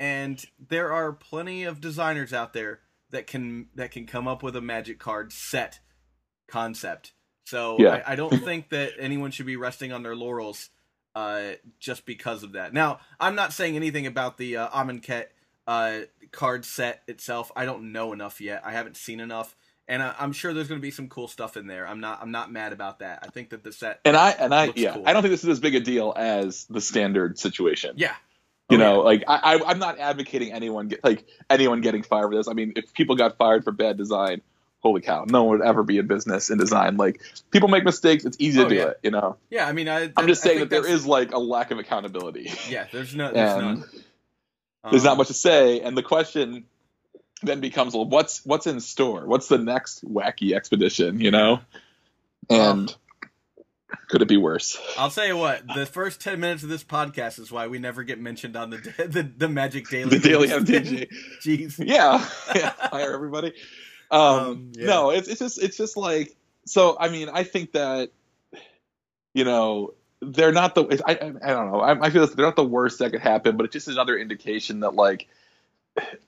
And 0.00 0.44
there 0.58 0.92
are 0.92 1.12
plenty 1.12 1.62
of 1.62 1.80
designers 1.80 2.32
out 2.32 2.54
there 2.54 2.80
that 3.10 3.28
can 3.28 3.68
that 3.76 3.92
can 3.92 4.04
come 4.04 4.26
up 4.26 4.42
with 4.42 4.56
a 4.56 4.60
magic 4.60 4.98
card 4.98 5.32
set 5.32 5.78
concept. 6.48 7.12
So 7.44 7.76
Yeah. 7.78 8.02
I, 8.04 8.14
I 8.14 8.16
don't 8.16 8.38
think 8.44 8.70
that 8.70 8.94
anyone 8.98 9.30
should 9.30 9.46
be 9.46 9.56
resting 9.56 9.92
on 9.92 10.02
their 10.02 10.16
laurels 10.16 10.70
uh, 11.14 11.52
just 11.78 12.04
because 12.04 12.42
of 12.42 12.52
that. 12.52 12.72
Now, 12.72 12.98
I'm 13.20 13.36
not 13.36 13.52
saying 13.52 13.76
anything 13.76 14.08
about 14.08 14.38
the 14.38 14.56
uh, 14.56 14.68
Amonkhet 14.70 15.26
uh, 15.68 16.00
card 16.32 16.64
set 16.64 17.04
itself. 17.06 17.52
I 17.54 17.64
don't 17.64 17.92
know 17.92 18.12
enough 18.12 18.40
yet. 18.40 18.62
I 18.64 18.72
haven't 18.72 18.96
seen 18.96 19.20
enough, 19.20 19.54
and 19.90 20.02
I, 20.02 20.14
I'm 20.18 20.32
sure 20.32 20.54
there's 20.54 20.68
going 20.68 20.80
to 20.80 20.82
be 20.82 20.90
some 20.90 21.08
cool 21.08 21.28
stuff 21.28 21.56
in 21.58 21.66
there. 21.66 21.86
I'm 21.86 22.00
not. 22.00 22.20
I'm 22.22 22.30
not 22.30 22.50
mad 22.50 22.72
about 22.72 23.00
that. 23.00 23.18
I 23.22 23.26
think 23.28 23.50
that 23.50 23.62
the 23.62 23.72
set. 23.72 24.00
And 24.06 24.16
I 24.16 24.30
and 24.30 24.54
I 24.54 24.72
yeah, 24.74 24.94
cool. 24.94 25.02
I 25.06 25.12
don't 25.12 25.20
think 25.22 25.32
this 25.32 25.42
is 25.44 25.50
as 25.50 25.60
big 25.60 25.74
a 25.74 25.80
deal 25.80 26.14
as 26.16 26.64
the 26.70 26.80
standard 26.80 27.38
situation. 27.38 27.94
Yeah. 27.96 28.14
You 28.70 28.76
Oh, 28.76 28.80
know, 28.80 29.00
like 29.00 29.24
I, 29.26 29.56
I, 29.56 29.70
I'm 29.70 29.78
not 29.80 29.98
advocating 29.98 30.52
anyone 30.52 30.88
get 30.88 31.02
like 31.04 31.26
anyone 31.50 31.80
getting 31.80 32.02
fired 32.04 32.28
for 32.30 32.36
this. 32.36 32.46
I 32.48 32.52
mean, 32.52 32.72
if 32.76 32.92
people 32.94 33.16
got 33.16 33.36
fired 33.36 33.64
for 33.64 33.72
bad 33.72 33.96
design, 33.98 34.42
holy 34.78 35.00
cow, 35.00 35.24
no 35.28 35.42
one 35.42 35.58
would 35.58 35.66
ever 35.66 35.82
be 35.82 35.98
in 35.98 36.06
business 36.06 36.50
in 36.50 36.58
design. 36.58 36.96
Like 36.96 37.20
people 37.50 37.68
make 37.68 37.82
mistakes; 37.84 38.24
it's 38.24 38.36
easy 38.38 38.60
to 38.60 38.66
Oh, 38.66 38.68
do 38.68 38.74
yeah. 38.76 38.86
it. 38.90 39.00
You 39.02 39.10
know, 39.10 39.36
Yeah. 39.50 39.66
I 39.66 39.72
mean, 39.72 39.88
I. 39.88 40.12
I'm 40.16 40.28
just 40.28 40.40
saying 40.40 40.60
that 40.60 40.70
there 40.70 40.82
that's- 40.82 41.00
is 41.00 41.04
like 41.06 41.32
a 41.32 41.38
lack 41.38 41.72
of 41.72 41.78
accountability, 41.80 42.52
Yeah. 42.68 42.86
There's 42.92 43.12
no. 43.14 43.32
There's 43.32 43.52
and 43.54 43.62
none. 43.80 43.84
there's 44.90 45.02
not 45.04 45.12
Um, 45.12 45.18
much 45.18 45.26
to 45.28 45.34
say. 45.34 45.80
And 45.80 45.96
the 45.96 46.04
question 46.04 46.64
then 47.42 47.60
becomes, 47.60 47.94
well, 47.94 48.04
what's 48.04 48.44
what's 48.44 48.66
in 48.66 48.80
store? 48.80 49.26
What's 49.26 49.48
the 49.48 49.58
next 49.58 50.04
wacky 50.04 50.54
expedition? 50.54 51.20
You 51.20 51.30
know, 51.30 51.60
and 52.48 52.94
could 54.08 54.22
it 54.22 54.28
be 54.28 54.36
worse? 54.36 54.78
I'll 54.98 55.10
tell 55.10 55.26
you 55.26 55.36
what. 55.36 55.62
The 55.74 55.86
first 55.86 56.20
ten 56.20 56.40
minutes 56.40 56.62
of 56.62 56.68
this 56.68 56.84
podcast 56.84 57.38
is 57.38 57.50
why 57.50 57.66
we 57.66 57.78
never 57.78 58.02
get 58.02 58.20
mentioned 58.20 58.56
on 58.56 58.70
the 58.70 58.76
the, 59.08 59.30
the 59.36 59.48
Magic 59.48 59.88
Daily. 59.88 60.18
The 60.18 60.28
daily. 60.28 60.48
MTG. 60.48 61.08
Jeez. 61.42 61.74
yeah, 61.78 62.26
yeah, 62.54 62.72
hire 62.76 63.12
everybody. 63.14 63.52
Um, 64.10 64.20
Um, 64.20 64.72
yeah. 64.74 64.86
No, 64.86 65.10
it's 65.10 65.28
it's 65.28 65.38
just 65.38 65.62
it's 65.62 65.76
just 65.76 65.96
like 65.96 66.36
so. 66.66 66.96
I 66.98 67.08
mean, 67.08 67.28
I 67.32 67.44
think 67.44 67.72
that 67.72 68.10
you 69.34 69.44
know 69.44 69.94
they're 70.20 70.52
not 70.52 70.74
the. 70.74 71.02
I 71.06 71.12
I, 71.12 71.32
I 71.42 71.54
don't 71.54 71.72
know. 71.72 71.80
I, 71.80 72.06
I 72.06 72.10
feel 72.10 72.26
they're 72.26 72.46
not 72.46 72.56
the 72.56 72.64
worst 72.64 72.98
that 72.98 73.12
could 73.12 73.20
happen, 73.20 73.56
but 73.56 73.64
it's 73.64 73.72
just 73.72 73.88
another 73.88 74.16
indication 74.18 74.80
that 74.80 74.94
like 74.94 75.28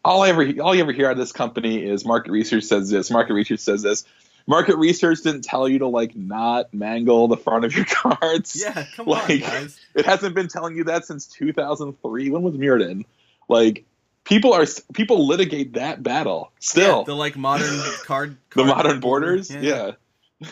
all 0.05 0.23
I 0.23 0.29
ever 0.31 0.43
all 0.61 0.75
you 0.75 0.83
ever 0.83 0.93
hear 0.93 1.07
out 1.07 1.13
of 1.13 1.19
this 1.19 1.33
company 1.33 1.85
is 1.85 2.05
market 2.05 2.31
research 2.33 2.65
says 2.65 2.91
this, 2.91 3.11
market 3.11 3.35
research 3.35 3.61
says 3.61 3.83
this. 3.83 4.05
Market 4.49 4.77
research 4.77 5.21
didn't 5.23 5.43
tell 5.43 5.69
you 5.69 5.79
to 5.79 5.87
like 5.87 6.17
not 6.17 6.75
mangle 6.75 7.29
the 7.29 7.37
front 7.37 7.65
of 7.65 7.75
your 7.77 7.85
cards. 7.89 8.61
Yeah. 8.61 8.85
Come 8.97 9.07
Like- 9.07 9.31
on, 9.31 9.39
guys. 9.39 9.81
It 9.95 10.05
hasn't 10.05 10.35
been 10.35 10.49
telling 10.49 10.77
you 10.77 10.85
that 10.85 11.05
since 11.05 11.27
2003. 11.27 12.31
When 12.31 12.43
was 12.43 12.55
Mirrodin? 12.55 13.05
Like, 13.49 13.85
people 14.25 14.53
are 14.53 14.67
people 14.95 15.27
litigate 15.29 15.75
that 15.75 16.03
battle 16.03 16.51
still. 16.59 16.99
Yeah, 16.99 17.05
the 17.07 17.15
like 17.15 17.37
modern 17.37 17.81
card, 18.05 18.37
the 18.55 18.65
modern 18.65 18.99
border. 19.01 19.27
borders, 19.27 19.51
yeah. 19.51 19.93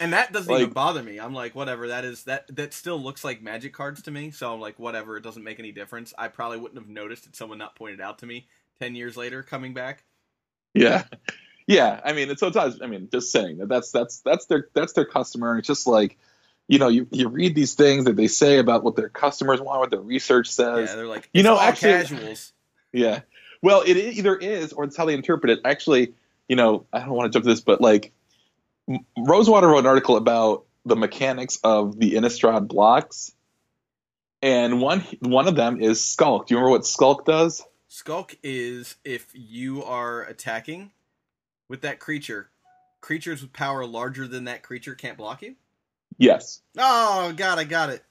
and 0.00 0.12
that 0.12 0.32
doesn't 0.32 0.52
even 0.54 0.70
bother 0.70 1.02
me. 1.02 1.18
I'm 1.18 1.34
like, 1.34 1.56
whatever. 1.56 1.88
That 1.88 2.04
is 2.04 2.24
that 2.24 2.54
that 2.54 2.72
still 2.72 3.00
looks 3.02 3.24
like 3.24 3.42
magic 3.42 3.72
cards 3.72 4.02
to 4.02 4.10
me. 4.12 4.30
So 4.30 4.52
I'm 4.54 4.60
like, 4.60 4.78
whatever. 4.78 5.16
It 5.16 5.22
doesn't 5.24 5.42
make 5.42 5.58
any 5.58 5.72
difference. 5.72 6.14
I 6.16 6.28
probably 6.28 6.58
wouldn't 6.58 6.80
have 6.80 6.88
noticed 6.88 7.24
had 7.24 7.34
someone 7.34 7.58
not 7.58 7.74
pointed 7.74 8.00
out 8.00 8.18
to 8.20 8.26
me 8.26 8.46
ten 8.80 8.94
years 8.94 9.16
later 9.16 9.42
coming 9.42 9.74
back. 9.74 10.04
Yeah, 10.74 11.04
yeah. 11.66 12.00
I 12.04 12.12
mean, 12.12 12.30
it's 12.30 12.40
so. 12.40 12.50
I 12.82 12.86
mean, 12.86 13.08
just 13.10 13.30
saying 13.32 13.58
that 13.58 13.68
that's 13.68 13.90
that's 13.92 14.20
that's 14.20 14.46
their 14.46 14.68
that's 14.74 14.92
their 14.92 15.04
customer. 15.04 15.58
It's 15.58 15.66
just 15.66 15.86
like, 15.86 16.18
you 16.68 16.78
know, 16.78 16.88
you 16.88 17.06
you 17.10 17.28
read 17.28 17.54
these 17.54 17.74
things 17.74 18.04
that 18.04 18.16
they 18.16 18.28
say 18.28 18.58
about 18.58 18.82
what 18.84 18.96
their 18.96 19.08
customers 19.08 19.60
want, 19.60 19.80
what 19.80 19.90
their 19.90 20.00
research 20.00 20.48
says. 20.48 20.88
Yeah, 20.90 20.96
they're 20.96 21.06
like, 21.06 21.28
You 21.32 21.42
know, 21.42 21.54
all 21.54 21.60
actually- 21.60 21.92
casuals. 21.92 22.52
Yeah. 22.92 23.20
Well, 23.62 23.82
it 23.86 23.96
either 23.96 24.34
is 24.36 24.72
or 24.72 24.84
it's 24.84 24.96
how 24.96 25.04
they 25.04 25.14
interpret 25.14 25.50
it. 25.50 25.60
Actually, 25.64 26.14
you 26.48 26.56
know, 26.56 26.86
I 26.92 27.00
don't 27.00 27.10
want 27.10 27.30
to 27.30 27.36
jump 27.36 27.44
to 27.44 27.50
this, 27.50 27.60
but 27.60 27.80
like, 27.80 28.10
Rosewater 29.18 29.68
wrote 29.68 29.80
an 29.80 29.86
article 29.86 30.16
about 30.16 30.64
the 30.84 30.96
mechanics 30.96 31.58
of 31.62 31.98
the 31.98 32.14
Innistrad 32.14 32.68
blocks, 32.68 33.32
and 34.40 34.80
one 34.80 35.00
one 35.20 35.46
of 35.46 35.54
them 35.56 35.80
is 35.80 36.02
Skulk. 36.04 36.46
Do 36.46 36.54
you 36.54 36.58
remember 36.58 36.70
what 36.72 36.86
Skulk 36.86 37.26
does? 37.26 37.64
Skulk 37.94 38.36
is 38.44 38.94
if 39.04 39.26
you 39.34 39.82
are 39.82 40.22
attacking 40.22 40.92
with 41.68 41.80
that 41.80 41.98
creature, 41.98 42.48
creatures 43.00 43.42
with 43.42 43.52
power 43.52 43.84
larger 43.84 44.28
than 44.28 44.44
that 44.44 44.62
creature 44.62 44.94
can't 44.94 45.18
block 45.18 45.42
you. 45.42 45.56
Yes. 46.16 46.60
Oh 46.78 47.32
God, 47.36 47.58
I 47.58 47.64
got 47.64 47.90
it. 47.90 48.04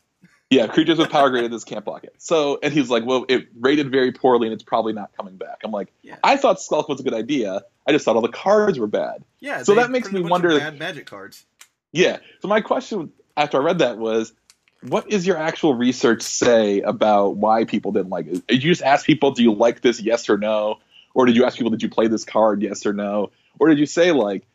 Yeah, 0.50 0.68
creatures 0.68 0.98
with 0.98 1.10
power 1.10 1.30
greater 1.30 1.44
than 1.48 1.54
this 1.54 1.64
can't 1.64 1.86
block 1.86 2.04
it. 2.04 2.14
So, 2.18 2.60
and 2.62 2.74
he's 2.74 2.90
like, 2.90 3.06
well, 3.06 3.24
it 3.30 3.48
rated 3.58 3.90
very 3.90 4.12
poorly, 4.12 4.48
and 4.48 4.54
it's 4.54 4.64
probably 4.64 4.92
not 4.92 5.16
coming 5.16 5.38
back. 5.38 5.60
I'm 5.64 5.72
like, 5.72 5.94
Yeah. 6.02 6.18
I 6.26 6.36
thought 6.36 6.60
Skulk 6.60 6.90
was 6.90 7.00
a 7.00 7.04
good 7.04 7.14
idea. 7.14 7.62
I 7.88 7.94
just 7.94 8.04
thought 8.04 8.18
all 8.18 8.22
the 8.22 8.28
cards 8.28 8.78
were 8.80 8.88
bad. 8.88 9.24
Yeah. 9.40 9.64
So 9.64 9.76
that 9.76 9.92
makes 9.92 10.12
me 10.12 10.20
a 10.20 10.24
bunch 10.24 10.26
of 10.26 10.32
wonder- 10.32 10.60
Bad 10.60 10.78
magic 10.78 11.06
cards. 11.06 11.46
Yeah. 11.94 12.18
So 12.42 12.50
my 12.50 12.60
question 12.60 13.14
after 13.38 13.62
I 13.62 13.64
read 13.64 13.80
that 13.80 13.98
was, 13.98 14.34
what 14.82 15.12
is 15.12 15.28
your 15.28 15.38
actual 15.38 15.74
research 15.74 16.22
say 16.22 16.82
about 16.82 17.36
why 17.38 17.66
people 17.66 17.92
didn't 17.92 18.10
like 18.10 18.28
it? 18.28 18.48
Did 18.48 18.64
you 18.64 18.72
just 18.72 18.82
ask 18.82 19.06
people, 19.06 19.32
do 19.32 19.44
you 19.44 19.54
like 19.54 19.82
this, 19.82 20.00
yes 20.02 20.30
or 20.30 20.38
no? 20.38 20.80
Or 21.14 21.26
did 21.26 21.36
you 21.36 21.46
ask 21.46 21.58
people, 21.58 21.72
did 21.72 21.84
you 21.84 21.90
play 21.90 22.08
this 22.08 22.24
card, 22.24 22.62
yes 22.62 22.86
or 22.86 22.94
no? 22.94 23.32
Or 23.60 23.68
did 23.68 23.80
you 23.80 23.86
say 23.86 24.12
like, 24.12 24.46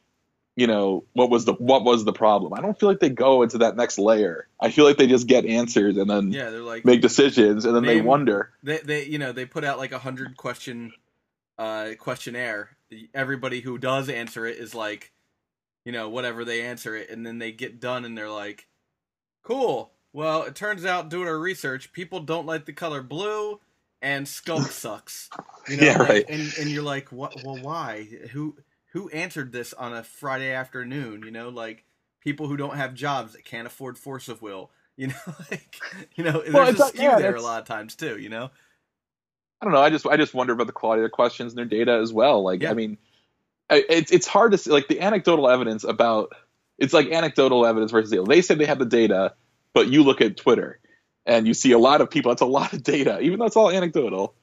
you 0.56 0.66
know, 0.68 1.04
what 1.14 1.30
was 1.30 1.44
the 1.44 1.52
what 1.54 1.82
was 1.84 2.04
the 2.04 2.12
problem? 2.12 2.54
I 2.54 2.60
don't 2.60 2.78
feel 2.78 2.88
like 2.88 3.00
they 3.00 3.10
go 3.10 3.42
into 3.42 3.58
that 3.58 3.76
next 3.76 3.98
layer. 3.98 4.46
I 4.60 4.70
feel 4.70 4.84
like 4.84 4.96
they 4.96 5.08
just 5.08 5.26
get 5.26 5.44
answers 5.44 5.96
and 5.96 6.08
then 6.08 6.30
Yeah, 6.30 6.50
they're 6.50 6.60
like 6.62 6.84
make 6.84 7.00
decisions 7.00 7.64
and 7.64 7.74
then 7.74 7.84
they 7.84 8.00
wonder. 8.00 8.50
they 8.62 8.78
they 8.78 9.04
you 9.04 9.18
know 9.18 9.32
they 9.32 9.46
put 9.46 9.64
out 9.64 9.78
like 9.78 9.90
a 9.92 9.98
hundred 9.98 10.36
question 10.36 10.92
uh 11.58 11.90
questionnaire 11.98 12.76
everybody 13.12 13.60
who 13.60 13.78
does 13.78 14.08
answer 14.08 14.46
it 14.46 14.58
is 14.58 14.74
like 14.74 15.12
you 15.84 15.90
know 15.92 16.08
whatever 16.08 16.44
they 16.44 16.62
answer 16.62 16.96
it 16.96 17.10
and 17.10 17.26
then 17.26 17.38
they 17.38 17.50
get 17.52 17.80
done 17.80 18.04
and 18.04 18.16
they're 18.16 18.30
like 18.30 18.66
cool 19.42 19.92
well 20.14 20.44
it 20.44 20.56
turns 20.56 20.86
out 20.86 21.10
doing 21.10 21.28
our 21.28 21.38
research 21.40 21.92
people 21.92 22.20
don't 22.20 22.46
like 22.46 22.66
the 22.66 22.74
color 22.74 23.02
blue 23.02 23.60
and 24.02 24.28
Skulk 24.28 24.72
sucks 24.72 25.32
you 25.68 25.78
know 25.78 25.90
Yeah, 25.90 25.98
like, 25.98 26.02
right. 26.02 26.26
and 26.28 26.54
and 26.58 26.70
you're 26.72 26.84
like 26.84 27.12
what 27.12 27.42
well 27.42 27.60
why 27.60 28.08
who 28.32 28.56
who 28.94 29.10
answered 29.10 29.52
this 29.52 29.74
on 29.74 29.94
a 29.94 30.04
friday 30.04 30.52
afternoon 30.52 31.24
you 31.24 31.32
know 31.32 31.50
like 31.50 31.86
people 32.22 32.48
who 32.48 32.58
don't 32.58 32.78
have 32.78 32.94
jobs 32.94 33.34
that 33.34 33.46
can't 33.46 33.68
afford 33.68 33.98
force 33.98 34.28
of 34.30 34.42
will 34.42 34.72
you 34.98 35.08
know 35.08 35.34
like 35.52 35.84
you 36.16 36.24
know 36.24 36.42
Well, 36.52 36.66
there's 36.66 36.72
a 36.72 36.78
skew 36.78 37.16
yeah, 37.16 37.16
there 37.16 37.36
a 37.36 37.42
lot 37.42 37.62
of 37.62 37.68
times 37.68 37.96
too 37.96 38.18
you 38.18 38.30
know 38.30 38.50
I 39.60 39.64
don't 39.66 39.74
know. 39.74 39.80
I 39.82 39.90
just 39.90 40.06
I 40.06 40.16
just 40.16 40.34
wonder 40.34 40.52
about 40.52 40.66
the 40.68 40.72
quality 40.74 41.00
of 41.00 41.02
their 41.04 41.10
questions 41.10 41.52
and 41.52 41.58
their 41.58 41.66
data 41.66 41.98
as 42.02 42.12
well. 42.12 42.42
Like 42.44 42.62
Yeah. 42.62 42.70
I 42.70 42.74
mean, 42.74 42.98
it's 43.90 44.12
it's 44.12 44.26
hard 44.26 44.52
to 44.52 44.58
see, 44.58 44.70
like 44.70 44.88
the 44.88 45.00
anecdotal 45.00 45.48
evidence 45.50 45.84
about 45.84 46.32
it's 46.78 46.94
like 46.94 47.08
anecdotal 47.10 47.66
evidence 47.66 47.92
versus 47.92 48.10
data. 48.10 48.24
They 48.24 48.42
say 48.42 48.54
they 48.56 48.66
have 48.66 48.78
the 48.78 48.86
data, 48.86 49.34
but 49.74 49.88
you 49.88 50.02
look 50.02 50.20
at 50.22 50.36
Twitter 50.38 50.78
and 51.26 51.46
you 51.46 51.52
see 51.54 51.72
a 51.72 51.78
lot 51.78 52.00
of 52.00 52.08
people. 52.10 52.30
That's 52.30 52.42
a 52.42 52.46
lot 52.46 52.72
of 52.72 52.82
data, 52.82 53.20
even 53.20 53.38
though 53.38 53.46
it's 53.46 53.56
all 53.56 53.70
anecdotal. 53.70 54.34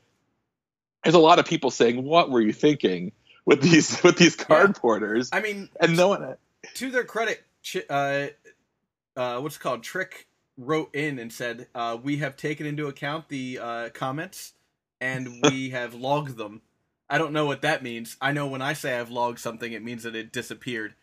There's 1.04 1.16
a 1.16 1.20
lot 1.20 1.40
of 1.40 1.46
people 1.46 1.72
saying, 1.72 2.04
"What 2.04 2.30
were 2.30 2.42
you 2.42 2.54
thinking 2.54 3.14
with 3.46 3.62
these 3.62 4.04
with 4.04 4.18
these 4.18 4.36
card 4.36 4.76
porters?" 4.76 5.30
I 5.34 5.42
mean, 5.42 5.70
And 5.80 5.98
no 5.98 6.10
one. 6.10 6.36
to 6.76 6.92
their 6.92 7.04
credit, 7.06 7.44
uh, 7.90 8.28
uh, 9.16 9.40
what's 9.40 9.56
it 9.56 9.60
called? 9.60 9.84
Trick 9.84 10.28
wrote 10.58 10.94
in 10.94 11.18
and 11.18 11.32
said, 11.34 11.68
uh, 11.74 11.98
"We 12.02 12.18
have 12.18 12.36
taken 12.38 12.68
into 12.68 12.88
account 12.88 13.30
the 13.30 13.60
uh, 13.60 13.90
comments 13.90 14.54
and 15.00 15.42
we 15.44 15.72
have 15.72 15.94
logged 15.96 16.38
them." 16.38 16.62
I 17.10 17.18
don't 17.18 17.34
know 17.34 17.46
what 17.46 17.62
that 17.64 17.84
means. 17.84 18.16
I 18.22 18.32
know 18.32 18.48
when 18.48 18.62
I 18.62 18.72
say 18.72 18.98
I've 18.98 19.10
logged 19.10 19.40
something, 19.40 19.74
it 19.74 19.84
means 19.84 20.04
that 20.04 20.16
it 20.16 20.32
disappeared. 20.32 20.94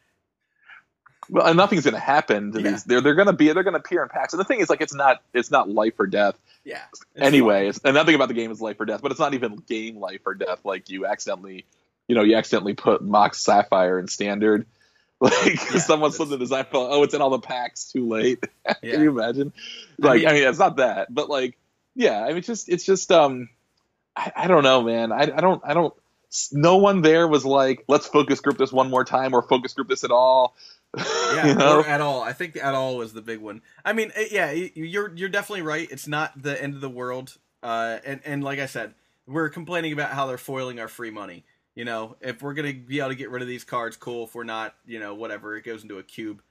Well, 1.30 1.46
and 1.46 1.56
nothing's 1.56 1.84
going 1.84 1.94
to 1.94 2.00
happen 2.00 2.52
to 2.52 2.60
Yeah. 2.62 2.70
these. 2.70 2.84
They're 2.84 3.00
they're 3.00 3.14
going 3.14 3.26
to 3.26 3.32
be 3.32 3.52
they're 3.52 3.62
going 3.62 3.74
to 3.74 3.80
appear 3.80 4.02
in 4.02 4.08
packs. 4.08 4.32
And 4.32 4.40
the 4.40 4.44
thing 4.44 4.60
is, 4.60 4.70
like, 4.70 4.80
it's 4.80 4.94
not 4.94 5.22
it's 5.34 5.50
not 5.50 5.68
life 5.68 5.94
or 5.98 6.06
death. 6.06 6.38
Yeah. 6.64 6.82
anyway, 7.16 7.68
it's, 7.68 7.78
and 7.84 7.94
nothing 7.94 8.14
about 8.14 8.28
the 8.28 8.34
game 8.34 8.50
is 8.50 8.60
life 8.60 8.80
or 8.80 8.84
death, 8.84 9.00
but 9.02 9.10
it's 9.10 9.20
not 9.20 9.34
even 9.34 9.56
game 9.56 9.96
life 9.98 10.20
or 10.26 10.34
death. 10.34 10.60
Like 10.64 10.90
you 10.90 11.06
accidentally, 11.06 11.64
you 12.08 12.14
know, 12.14 12.22
you 12.22 12.36
accidentally 12.36 12.74
put 12.74 13.02
Mox 13.02 13.40
Sapphire 13.40 13.98
in 13.98 14.08
standard. 14.08 14.66
Like 15.20 15.32
Yeah, 15.46 15.54
someone 15.80 16.10
that's- 16.10 16.16
slipped 16.16 16.30
the 16.30 16.38
design 16.38 16.64
file. 16.70 16.86
Oh, 16.92 17.02
it's 17.02 17.12
in 17.12 17.20
all 17.20 17.30
the 17.30 17.40
packs. 17.40 17.90
Too 17.90 18.06
late. 18.08 18.44
Yeah. 18.82 18.92
Can 18.92 19.00
you 19.02 19.10
imagine? 19.10 19.52
Like, 19.98 20.22
I 20.22 20.26
mean- 20.26 20.34
mean, 20.34 20.48
it's 20.48 20.60
not 20.60 20.76
that, 20.76 21.12
but 21.12 21.28
like, 21.28 21.58
yeah. 21.96 22.22
I 22.22 22.28
mean, 22.28 22.36
it's 22.36 22.46
just, 22.46 22.68
it's 22.68 22.84
just, 22.84 23.10
um, 23.10 23.48
I, 24.14 24.30
I 24.36 24.46
don't 24.46 24.62
know, 24.62 24.82
man. 24.82 25.10
I, 25.10 25.22
I 25.22 25.40
don't, 25.40 25.60
I 25.64 25.74
don't. 25.74 25.92
No 26.52 26.76
one 26.76 27.02
there 27.02 27.26
was 27.26 27.44
like, 27.44 27.82
let's 27.88 28.06
focus 28.06 28.40
group 28.40 28.58
this 28.58 28.70
one 28.70 28.90
more 28.90 29.04
time, 29.04 29.34
or 29.34 29.42
focus 29.42 29.72
group 29.74 29.88
this 29.88 30.04
at 30.04 30.10
all. 30.12 30.54
Yeah, 30.96 31.46
you 31.48 31.54
know? 31.54 31.84
at 31.84 32.00
all. 32.00 32.22
I 32.22 32.32
think 32.32 32.56
at 32.56 32.74
all 32.74 32.96
was 32.96 33.12
the 33.12 33.22
big 33.22 33.40
one. 33.40 33.62
I 33.84 33.92
mean, 33.92 34.12
eh, 34.14 34.28
yeah, 34.30 34.50
you're 34.52 35.14
you're 35.14 35.28
definitely 35.28 35.62
right. 35.62 35.88
It's 35.90 36.08
not 36.08 36.40
the 36.42 36.60
end 36.60 36.74
of 36.74 36.80
the 36.80 36.90
world. 36.90 37.36
Uh, 37.62 37.98
and 38.04 38.20
and 38.24 38.42
like 38.44 38.58
I 38.58 38.66
said, 38.66 38.94
we're 39.26 39.48
complaining 39.48 39.92
about 39.92 40.10
how 40.10 40.26
they're 40.26 40.38
foiling 40.38 40.80
our 40.80 40.88
free 40.88 41.10
money. 41.10 41.44
You 41.74 41.84
know, 41.84 42.16
if 42.20 42.42
we're 42.42 42.54
gonna 42.54 42.74
be 42.74 42.98
able 43.00 43.10
to 43.10 43.14
get 43.14 43.30
rid 43.30 43.42
of 43.42 43.48
these 43.48 43.64
cards, 43.64 43.96
cool. 43.96 44.24
If 44.24 44.34
we're 44.34 44.44
not, 44.44 44.74
you 44.86 44.98
know, 44.98 45.14
whatever, 45.14 45.56
it 45.56 45.62
goes 45.64 45.82
into 45.82 45.98
a 45.98 46.02
cube. 46.02 46.42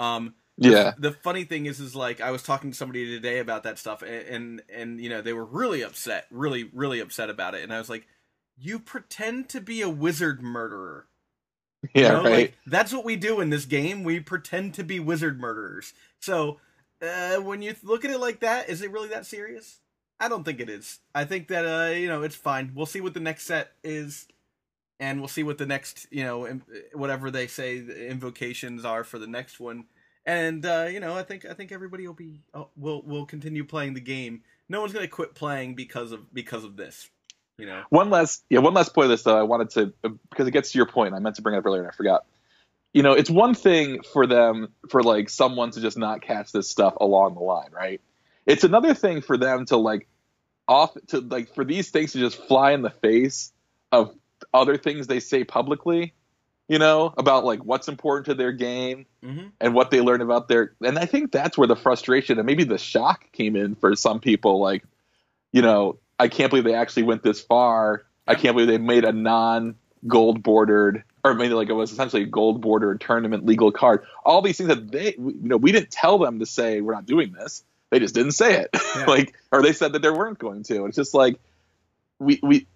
Um, 0.00 0.34
the- 0.58 0.70
yeah. 0.70 0.92
The 0.98 1.12
funny 1.12 1.44
thing 1.44 1.66
is, 1.66 1.78
is 1.80 1.94
like 1.94 2.20
I 2.20 2.30
was 2.30 2.42
talking 2.42 2.70
to 2.72 2.76
somebody 2.76 3.06
today 3.06 3.38
about 3.38 3.62
that 3.64 3.78
stuff, 3.78 4.02
and 4.02 4.10
and, 4.12 4.62
and 4.74 5.00
you 5.00 5.08
know 5.08 5.22
they 5.22 5.32
were 5.32 5.44
really 5.44 5.82
upset, 5.82 6.26
really 6.30 6.64
really 6.72 7.00
upset 7.00 7.30
about 7.30 7.54
it, 7.54 7.62
and 7.62 7.72
I 7.72 7.78
was 7.78 7.88
like, 7.88 8.06
you 8.58 8.78
pretend 8.78 9.48
to 9.50 9.60
be 9.60 9.82
a 9.82 9.88
wizard 9.88 10.42
murderer. 10.42 11.06
You 11.94 12.02
Yeah. 12.02 12.08
know, 12.08 12.24
right. 12.24 12.32
like, 12.32 12.58
that's 12.66 12.92
what 12.92 13.04
we 13.04 13.16
do 13.16 13.40
in 13.40 13.50
this 13.50 13.64
game. 13.66 14.04
We 14.04 14.20
pretend 14.20 14.74
to 14.74 14.84
be 14.84 15.00
wizard 15.00 15.40
murderers. 15.40 15.92
So 16.20 16.60
uh, 17.02 17.36
when 17.38 17.62
you 17.62 17.74
look 17.82 18.04
at 18.04 18.10
it 18.10 18.18
like 18.20 18.40
that, 18.40 18.68
is 18.68 18.82
it 18.82 18.90
really 18.92 19.08
that 19.08 19.26
serious? 19.26 19.80
I 20.20 20.28
don't 20.28 20.44
think 20.44 20.60
it 20.60 20.70
is. 20.70 21.00
I 21.14 21.24
think 21.24 21.48
that 21.48 21.66
uh, 21.66 21.92
you 21.94 22.08
know 22.08 22.22
it's 22.22 22.36
fine. 22.36 22.72
We'll 22.74 22.86
see 22.86 23.00
what 23.00 23.14
the 23.14 23.20
next 23.20 23.44
set 23.46 23.72
is, 23.82 24.28
and 25.00 25.20
we'll 25.20 25.28
see 25.28 25.42
what 25.42 25.58
the 25.58 25.66
next 25.66 26.06
you 26.10 26.24
know 26.24 26.46
im- 26.46 26.62
whatever 26.94 27.30
they 27.30 27.46
say 27.48 27.80
the 27.80 28.08
invocations 28.10 28.84
are 28.84 29.04
for 29.04 29.18
the 29.18 29.26
next 29.26 29.60
one. 29.60 29.84
And 30.26 30.64
uh, 30.64 30.88
you 30.90 31.00
know, 31.00 31.16
I 31.16 31.24
think 31.24 31.44
I 31.44 31.54
think 31.54 31.72
everybody 31.72 32.06
will 32.06 32.14
be 32.14 32.42
uh, 32.54 32.64
will 32.76 33.02
will 33.02 33.26
continue 33.26 33.64
playing 33.64 33.94
the 33.94 34.00
game. 34.00 34.42
No 34.68 34.80
one's 34.80 34.92
gonna 34.92 35.08
quit 35.08 35.34
playing 35.34 35.74
because 35.74 36.12
of 36.12 36.32
because 36.32 36.64
of 36.64 36.76
this. 36.76 37.10
You 37.58 37.66
know. 37.66 37.82
One 37.90 38.10
last, 38.10 38.44
yeah, 38.50 38.58
one 38.60 38.74
last 38.74 38.94
point 38.94 39.04
of 39.06 39.10
this 39.10 39.22
though. 39.22 39.38
I 39.38 39.42
wanted 39.42 39.70
to 39.70 39.92
because 40.30 40.46
it 40.48 40.52
gets 40.52 40.72
to 40.72 40.78
your 40.78 40.86
point. 40.86 41.14
I 41.14 41.18
meant 41.18 41.36
to 41.36 41.42
bring 41.42 41.54
it 41.54 41.58
up 41.58 41.66
earlier 41.66 41.82
and 41.82 41.90
I 41.90 41.94
forgot. 41.94 42.24
You 42.92 43.02
know, 43.02 43.12
it's 43.12 43.30
one 43.30 43.54
thing 43.54 44.02
for 44.02 44.26
them 44.26 44.72
for 44.90 45.02
like 45.02 45.30
someone 45.30 45.70
to 45.72 45.80
just 45.80 45.96
not 45.96 46.20
catch 46.22 46.52
this 46.52 46.68
stuff 46.68 46.94
along 47.00 47.34
the 47.34 47.40
line, 47.40 47.70
right? 47.72 48.00
It's 48.46 48.64
another 48.64 48.94
thing 48.94 49.20
for 49.22 49.36
them 49.38 49.64
to 49.66 49.76
like 49.76 50.08
off 50.68 50.96
to 51.08 51.20
like 51.20 51.54
for 51.54 51.64
these 51.64 51.90
things 51.90 52.12
to 52.12 52.18
just 52.18 52.36
fly 52.36 52.72
in 52.72 52.82
the 52.82 52.90
face 52.90 53.52
of 53.90 54.14
other 54.52 54.76
things 54.76 55.06
they 55.06 55.20
say 55.20 55.44
publicly. 55.44 56.14
You 56.68 56.78
know 56.78 57.12
about 57.18 57.44
like 57.44 57.64
what's 57.64 57.88
important 57.88 58.26
to 58.26 58.34
their 58.34 58.52
game 58.52 59.06
Mm-hmm. 59.22 59.46
and 59.60 59.72
what 59.72 59.92
they 59.92 60.00
learn 60.00 60.20
about 60.20 60.48
their 60.48 60.74
and 60.84 60.98
I 60.98 61.06
think 61.06 61.30
that's 61.30 61.56
where 61.56 61.68
the 61.68 61.76
frustration 61.76 62.38
and 62.38 62.46
maybe 62.46 62.64
the 62.64 62.76
shock 62.76 63.30
came 63.30 63.54
in 63.54 63.76
for 63.76 63.94
some 63.94 64.18
people 64.18 64.58
like 64.58 64.82
you 65.52 65.62
know 65.62 65.98
I 66.18 66.28
can't 66.28 66.50
believe 66.50 66.64
they 66.64 66.74
actually 66.74 67.04
went 67.04 67.22
this 67.22 67.40
far. 67.40 68.04
I 68.26 68.34
can't 68.34 68.54
believe 68.54 68.68
they 68.68 68.78
made 68.78 69.04
a 69.04 69.12
non 69.12 69.76
gold 70.06 70.42
bordered 70.42 71.04
or 71.24 71.34
maybe 71.34 71.54
like 71.54 71.68
it 71.68 71.74
was 71.74 71.92
essentially 71.92 72.22
a 72.22 72.26
gold 72.26 72.60
bordered 72.60 73.00
tournament 73.00 73.46
legal 73.46 73.70
card. 73.70 74.04
All 74.24 74.42
these 74.42 74.56
things 74.58 74.68
that 74.68 74.90
they 74.90 75.14
you 75.18 75.36
know 75.42 75.56
we 75.56 75.72
didn't 75.72 75.90
tell 75.90 76.18
them 76.18 76.38
to 76.40 76.46
say 76.46 76.80
we're 76.80 76.94
not 76.94 77.06
doing 77.06 77.32
this. 77.32 77.62
They 77.90 77.98
just 77.98 78.14
didn't 78.14 78.32
say 78.32 78.60
it. 78.60 78.70
Yeah. 78.96 79.04
like 79.06 79.34
or 79.50 79.62
they 79.62 79.72
said 79.72 79.94
that 79.94 80.02
they 80.02 80.10
weren't 80.10 80.38
going 80.38 80.62
to. 80.64 80.84
It's 80.86 80.96
just 80.96 81.14
like 81.14 81.38
we 82.18 82.38
we 82.42 82.66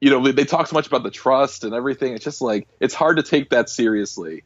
you 0.00 0.10
know 0.10 0.30
they 0.30 0.44
talk 0.44 0.66
so 0.66 0.74
much 0.74 0.86
about 0.86 1.02
the 1.02 1.10
trust 1.10 1.64
and 1.64 1.72
everything. 1.74 2.12
It's 2.14 2.24
just 2.24 2.42
like 2.42 2.68
it's 2.80 2.94
hard 2.94 3.16
to 3.16 3.22
take 3.22 3.50
that 3.50 3.68
seriously 3.70 4.42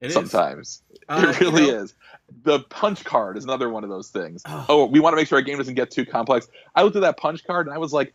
It 0.00 0.08
is. 0.08 0.14
sometimes. 0.14 0.82
Uh, 1.08 1.26
it 1.34 1.40
you 1.40 1.50
really 1.50 1.66
know- 1.72 1.82
is. 1.82 1.94
The 2.42 2.60
punch 2.60 3.04
card 3.04 3.36
is 3.36 3.44
another 3.44 3.68
one 3.68 3.84
of 3.84 3.90
those 3.90 4.08
things. 4.08 4.42
Oh. 4.46 4.66
Oh, 4.68 4.86
we 4.86 5.00
want 5.00 5.12
to 5.12 5.16
make 5.16 5.28
sure 5.28 5.36
our 5.36 5.42
game 5.42 5.58
doesn't 5.58 5.74
get 5.74 5.90
too 5.90 6.04
complex. 6.06 6.48
I 6.74 6.82
looked 6.82 6.96
at 6.96 7.02
that 7.02 7.16
punch 7.16 7.44
card 7.44 7.66
and 7.66 7.74
I 7.74 7.78
was 7.78 7.92
like, 7.92 8.14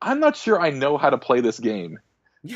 I'm 0.00 0.20
not 0.20 0.36
sure 0.36 0.60
I 0.60 0.70
know 0.70 0.96
how 0.96 1.10
to 1.10 1.18
play 1.18 1.40
this 1.40 1.58
game. 1.58 1.98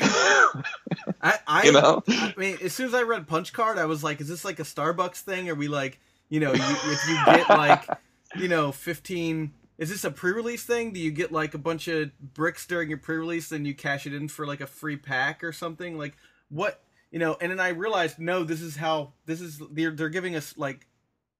I, 1.21 1.39
I, 1.47 1.63
You 1.65 1.73
know? 1.73 2.03
I 2.07 2.33
mean, 2.37 2.57
as 2.61 2.73
soon 2.73 2.87
as 2.87 2.93
I 2.93 3.03
read 3.03 3.27
Punch 3.27 3.53
Card, 3.53 3.77
I 3.77 3.85
was 3.85 4.03
like, 4.03 4.21
"Is 4.21 4.27
this 4.27 4.45
like 4.45 4.59
a 4.59 4.63
Starbucks 4.63 5.21
thing? 5.21 5.49
Are 5.49 5.55
we 5.55 5.67
like, 5.67 5.99
you 6.29 6.39
know, 6.39 6.53
you, 6.53 6.63
if 6.63 7.07
you 7.07 7.15
get 7.25 7.49
like, 7.49 7.85
you 8.35 8.47
know, 8.47 8.71
fifteen? 8.71 9.53
Is 9.77 9.89
this 9.89 10.03
a 10.03 10.11
pre-release 10.11 10.63
thing? 10.63 10.93
Do 10.93 10.99
you 10.99 11.11
get 11.11 11.31
like 11.31 11.53
a 11.53 11.57
bunch 11.57 11.87
of 11.87 12.11
bricks 12.33 12.65
during 12.65 12.89
your 12.89 12.99
pre-release, 12.99 13.51
and 13.51 13.67
you 13.67 13.73
cash 13.73 14.07
it 14.07 14.13
in 14.13 14.27
for 14.27 14.47
like 14.47 14.61
a 14.61 14.67
free 14.67 14.95
pack 14.95 15.43
or 15.43 15.51
something? 15.51 15.97
Like 15.97 16.15
what? 16.49 16.82
You 17.13 17.19
know? 17.19 17.37
And 17.39 17.49
then 17.51 17.59
I 17.61 17.69
realized, 17.69 18.19
no, 18.19 18.43
this 18.43 18.59
is 18.61 18.75
how 18.75 19.13
this 19.25 19.39
is. 19.39 19.61
They're 19.71 19.91
they're 19.91 20.09
giving 20.09 20.35
us 20.35 20.57
like 20.57 20.85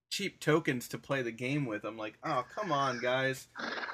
cheap 0.10 0.40
tokens 0.40 0.88
to 0.90 0.98
play 1.00 1.24
the 1.24 1.32
game 1.32 1.66
with. 1.66 1.84
I'm 1.84 1.98
like, 1.98 2.14
oh, 2.24 2.46
come 2.56 2.72
on, 2.72 3.00
guys. 3.00 3.48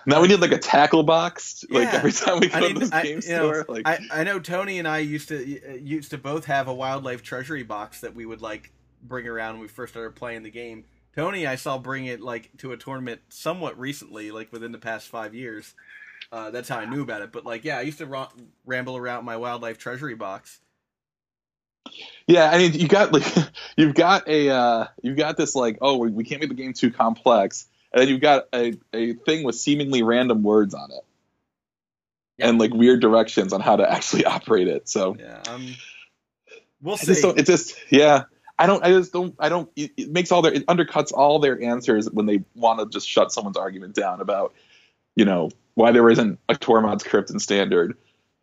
Now 0.05 0.21
we 0.21 0.27
need 0.27 0.41
like 0.41 0.51
a 0.51 0.57
tackle 0.57 1.03
box, 1.03 1.63
like 1.69 1.83
Yeah. 1.85 1.95
every 1.95 2.11
time 2.11 2.41
we 2.41 2.47
go 2.49 2.57
I 2.57 2.59
to 2.59 2.67
mean, 2.67 2.79
this 2.79 2.91
I- 2.91 3.03
game 3.03 3.21
you 3.23 3.29
know, 3.31 3.53
store. 3.53 3.65
like, 3.69 3.87
I, 3.87 3.99
I 4.11 4.23
know 4.25 4.39
Tony 4.39 4.77
and 4.79 4.87
I 4.87 4.97
used 4.99 5.29
to 5.29 5.37
uh, 5.71 5.75
used 5.75 6.11
to 6.11 6.17
both 6.17 6.45
have 6.45 6.67
a 6.67 6.73
wildlife 6.73 7.23
treasury 7.23 7.63
box 7.63 8.01
that 8.01 8.13
we 8.13 8.25
would 8.25 8.41
like 8.41 8.71
bring 9.01 9.25
around 9.27 9.53
when 9.53 9.61
we 9.61 9.67
first 9.69 9.93
started 9.93 10.13
playing 10.15 10.43
the 10.43 10.51
game. 10.51 10.83
Tony, 11.15 11.47
I 11.47 11.55
saw 11.55 11.77
bring 11.77 12.05
it 12.05 12.19
like 12.19 12.49
to 12.57 12.73
a 12.73 12.77
tournament 12.77 13.21
somewhat 13.29 13.79
recently, 13.79 14.31
like 14.31 14.51
within 14.51 14.73
the 14.73 14.77
past 14.77 15.07
five 15.07 15.33
years. 15.33 15.73
Uh, 16.33 16.51
that's 16.51 16.67
how 16.67 16.77
I 16.79 16.85
knew 16.85 17.01
about 17.01 17.21
it. 17.21 17.31
But 17.31 17.45
like, 17.45 17.63
yeah, 17.63 17.77
I 17.77 17.81
used 17.81 17.97
to 17.99 18.05
ra- 18.05 18.29
ramble 18.65 18.97
around 18.97 19.23
my 19.23 19.37
wildlife 19.37 19.77
treasury 19.77 20.15
box. 20.15 20.59
Yeah, 22.27 22.49
I 22.49 22.57
mean, 22.57 22.73
you 22.73 22.87
got 22.87 23.11
like 23.13 23.23
you've 23.77 23.95
got 23.95 24.27
a 24.27 24.49
uh, 24.49 24.87
you've 25.01 25.17
got 25.17 25.37
this 25.37 25.55
like, 25.55 25.77
oh, 25.81 25.97
we, 25.97 26.09
we 26.11 26.23
can't 26.23 26.41
make 26.41 26.49
the 26.49 26.55
game 26.55 26.73
too 26.73 26.91
complex, 26.91 27.67
and 27.91 28.01
then 28.01 28.09
you've 28.09 28.21
got 28.21 28.45
a, 28.53 28.73
a 28.93 29.13
thing 29.13 29.43
with 29.43 29.55
seemingly 29.55 30.03
random 30.03 30.43
words 30.43 30.73
on 30.73 30.91
it, 30.91 31.03
Yeah. 32.37 32.49
and 32.49 32.59
like 32.59 32.73
weird 32.73 33.01
directions 33.01 33.53
on 33.53 33.61
how 33.61 33.75
to 33.77 33.91
actually 33.91 34.25
operate 34.35 34.67
it. 34.67 34.87
So 34.89 35.15
Yeah, 35.19 35.41
um, 35.49 35.75
we'll 36.81 36.97
see. 36.97 37.07
just. 37.07 37.25
It 37.25 37.45
just 37.45 37.75
yeah. 37.91 38.23
I 38.61 38.67
don't. 38.67 38.83
I 38.83 38.89
just 38.89 39.13
don't. 39.13 39.35
I 39.39 39.47
don't. 39.47 39.71
It, 39.77 39.91
it 39.95 40.09
makes 40.11 40.31
all 40.33 40.41
their. 40.41 40.51
It 40.53 40.65
undercuts 40.65 41.13
all 41.13 41.39
their 41.39 41.61
answers 41.63 42.09
when 42.11 42.25
they 42.25 42.43
want 42.55 42.79
to 42.79 42.87
just 42.87 43.07
shut 43.07 43.31
someone's 43.31 43.55
argument 43.55 43.95
down 43.95 44.19
about, 44.19 44.53
you 45.15 45.23
know, 45.23 45.49
why 45.75 45.93
there 45.93 46.09
isn't 46.09 46.39
a 46.49 46.55
Tormod's 46.55 47.03
crypt 47.05 47.29
in 47.31 47.39
standard. 47.39 47.95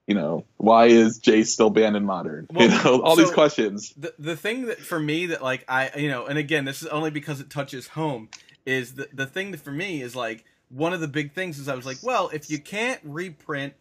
You 0.06 0.14
know, 0.14 0.44
why 0.56 0.86
is 0.86 1.18
Jace 1.18 1.48
still 1.48 1.70
banned 1.70 1.96
in 1.96 2.04
modern? 2.04 2.46
you 2.56 2.68
know, 2.68 3.02
all 3.02 3.16
these 3.16 3.32
questions. 3.32 3.92
the 3.96 4.14
the 4.18 4.36
thing 4.36 4.66
that 4.66 4.78
for 4.78 5.00
me 5.00 5.26
that 5.26 5.42
like 5.42 5.64
I 5.68 5.90
you 5.96 6.08
know 6.08 6.26
and 6.26 6.38
again 6.38 6.64
this 6.64 6.82
is 6.82 6.88
only 6.88 7.10
because 7.10 7.40
it 7.40 7.50
touches 7.50 7.88
home 7.88 8.28
is 8.64 8.94
the 8.94 9.08
the 9.12 9.26
thing 9.26 9.50
that 9.50 9.60
for 9.60 9.72
me 9.72 10.02
is 10.02 10.14
like 10.14 10.44
one 10.68 10.92
of 10.92 11.00
the 11.00 11.08
big 11.08 11.32
things 11.32 11.58
is 11.58 11.68
I 11.68 11.74
was 11.74 11.86
like 11.86 11.98
well 12.02 12.30
if 12.32 12.50
you 12.50 12.58
can't 12.58 13.00
reprint 13.02 13.74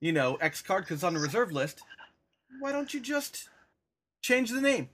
you 0.00 0.12
know 0.12 0.36
X 0.36 0.62
card 0.62 0.84
because 0.84 0.96
it's 0.96 1.04
on 1.04 1.14
the 1.14 1.20
reserve 1.20 1.50
list 1.50 1.82
why 2.60 2.70
don't 2.70 2.94
you 2.94 3.00
just 3.00 3.48
change 4.22 4.50
the 4.50 4.60
name 4.60 4.88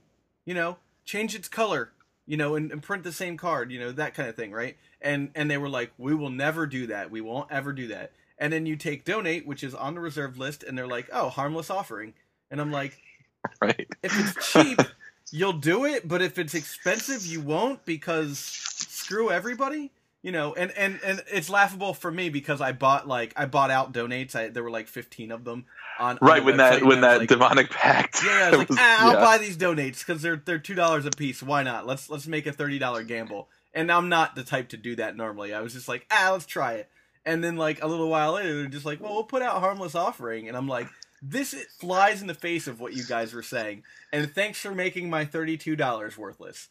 you 0.45 0.53
know 0.53 0.77
change 1.05 1.35
its 1.35 1.47
color 1.47 1.91
you 2.25 2.37
know 2.37 2.55
and, 2.55 2.71
and 2.71 2.81
print 2.81 3.03
the 3.03 3.11
same 3.11 3.37
card 3.37 3.71
you 3.71 3.79
know 3.79 3.91
that 3.91 4.13
kind 4.13 4.29
of 4.29 4.35
thing 4.35 4.51
right 4.51 4.77
and 5.01 5.29
and 5.35 5.49
they 5.49 5.57
were 5.57 5.69
like 5.69 5.91
we 5.97 6.15
will 6.15 6.29
never 6.29 6.65
do 6.65 6.87
that 6.87 7.11
we 7.11 7.21
won't 7.21 7.51
ever 7.51 7.73
do 7.73 7.87
that 7.87 8.11
and 8.41 8.51
then 8.51 8.65
you 8.65 8.75
take 8.75 9.05
donate 9.05 9.47
which 9.47 9.63
is 9.63 9.73
on 9.73 9.95
the 9.95 10.01
reserve 10.01 10.37
list 10.37 10.63
and 10.63 10.77
they're 10.77 10.87
like 10.87 11.07
oh 11.13 11.29
harmless 11.29 11.69
offering 11.69 12.13
and 12.51 12.59
I'm 12.59 12.71
like 12.73 12.97
Right. 13.61 13.87
if 14.03 14.11
it's 14.37 14.51
cheap, 14.51 14.79
you'll 15.31 15.53
do 15.53 15.85
it, 15.85 16.07
but 16.07 16.21
if 16.21 16.37
it's 16.37 16.53
expensive, 16.53 17.25
you 17.25 17.41
won't 17.41 17.83
because 17.85 18.37
screw 18.37 19.31
everybody. 19.31 19.91
You 20.21 20.31
know, 20.31 20.53
and 20.53 20.69
and 20.77 20.99
and 21.03 21.23
it's 21.31 21.49
laughable 21.49 21.95
for 21.95 22.11
me 22.11 22.29
because 22.29 22.61
I 22.61 22.71
bought 22.73 23.07
like 23.07 23.33
I 23.35 23.47
bought 23.47 23.71
out 23.71 23.93
donates. 23.93 24.35
I 24.35 24.49
there 24.49 24.61
were 24.61 24.69
like 24.69 24.87
fifteen 24.87 25.31
of 25.31 25.43
them 25.43 25.65
on 25.99 26.19
on 26.21 26.27
Right 26.27 26.41
the 26.41 26.45
when 26.45 26.57
that 26.57 26.83
when 26.83 27.01
that 27.01 27.17
like, 27.21 27.29
demonic 27.29 27.71
pact. 27.71 28.23
yeah, 28.23 28.43
I 28.45 28.49
was 28.51 28.59
like, 28.59 28.69
was- 28.69 28.77
ah, 28.79 29.07
I'll 29.07 29.13
yeah. 29.13 29.19
buy 29.25 29.37
these 29.39 29.57
donates 29.57 30.05
because 30.05 30.21
they're 30.21 30.35
they're 30.45 30.59
two 30.59 30.75
dollars 30.75 31.07
a 31.07 31.09
piece. 31.11 31.41
Why 31.41 31.63
not? 31.63 31.87
Let's 31.87 32.11
let's 32.11 32.27
make 32.27 32.45
a 32.45 32.53
thirty 32.53 32.77
dollar 32.77 33.01
gamble. 33.01 33.47
And 33.73 33.91
I'm 33.91 34.07
not 34.09 34.35
the 34.35 34.43
type 34.43 34.69
to 34.69 34.77
do 34.77 34.95
that 34.97 35.17
normally. 35.17 35.51
I 35.55 35.61
was 35.61 35.73
just 35.73 35.87
like, 35.87 36.05
ah, 36.11 36.29
let's 36.33 36.45
try 36.45 36.73
it. 36.73 36.89
And 37.25 37.43
then 37.43 37.55
like 37.55 37.83
a 37.83 37.87
little 37.87 38.09
while 38.09 38.33
later, 38.33 38.55
they're 38.55 38.67
just 38.67 38.85
like, 38.85 38.99
well, 38.99 39.13
we'll 39.13 39.23
put 39.23 39.41
out 39.43 39.59
harmless 39.59 39.93
offering, 39.95 40.47
and 40.47 40.57
I'm 40.57 40.67
like, 40.67 40.87
this 41.21 41.53
flies 41.79 42.21
in 42.21 42.27
the 42.27 42.33
face 42.33 42.65
of 42.67 42.79
what 42.79 42.93
you 42.93 43.03
guys 43.03 43.31
were 43.33 43.43
saying. 43.43 43.83
And 44.11 44.33
thanks 44.33 44.59
for 44.59 44.73
making 44.73 45.09
my 45.09 45.25
thirty 45.25 45.55
two 45.57 45.75
dollars 45.75 46.17
worthless. 46.17 46.67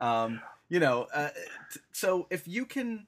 Um, 0.00 0.40
you 0.68 0.80
know, 0.80 1.06
uh, 1.14 1.30
t- 1.72 1.80
so 1.92 2.26
if 2.30 2.48
you 2.48 2.66
can, 2.66 3.06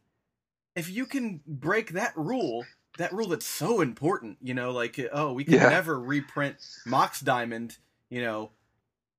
if 0.77 0.89
you 0.89 1.07
can 1.07 1.41
break 1.47 1.91
that 1.95 2.13
rule, 2.17 2.65
that 2.99 3.13
rule 3.13 3.29
that's 3.29 3.47
so 3.47 3.81
important, 3.81 4.39
you 4.41 4.55
know, 4.55 4.71
like 4.71 4.97
oh, 5.13 5.33
we 5.33 5.43
can 5.43 5.55
Yeah. 5.55 5.69
never 5.71 5.99
reprint 5.99 6.57
Mox 6.87 7.21
Diamond, 7.21 7.79
you 8.11 8.23
know, 8.23 8.51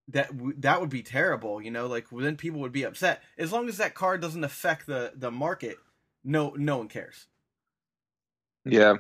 that 0.08 0.30
w- 0.38 0.56
that 0.60 0.80
would 0.80 0.90
be 0.90 1.04
terrible, 1.04 1.62
you 1.62 1.70
know, 1.72 1.88
like 1.88 2.06
then 2.10 2.38
people 2.38 2.62
would 2.62 2.72
be 2.72 2.84
upset. 2.84 3.22
As 3.38 3.52
long 3.52 3.68
as 3.68 3.76
that 3.78 3.94
card 3.94 4.22
doesn't 4.22 4.46
affect 4.46 4.88
the 4.88 5.12
the 5.16 5.32
market, 5.32 5.76
no 6.24 6.52
no 6.52 6.78
one 6.78 6.88
cares. 6.88 7.26
Yeah, 8.72 8.96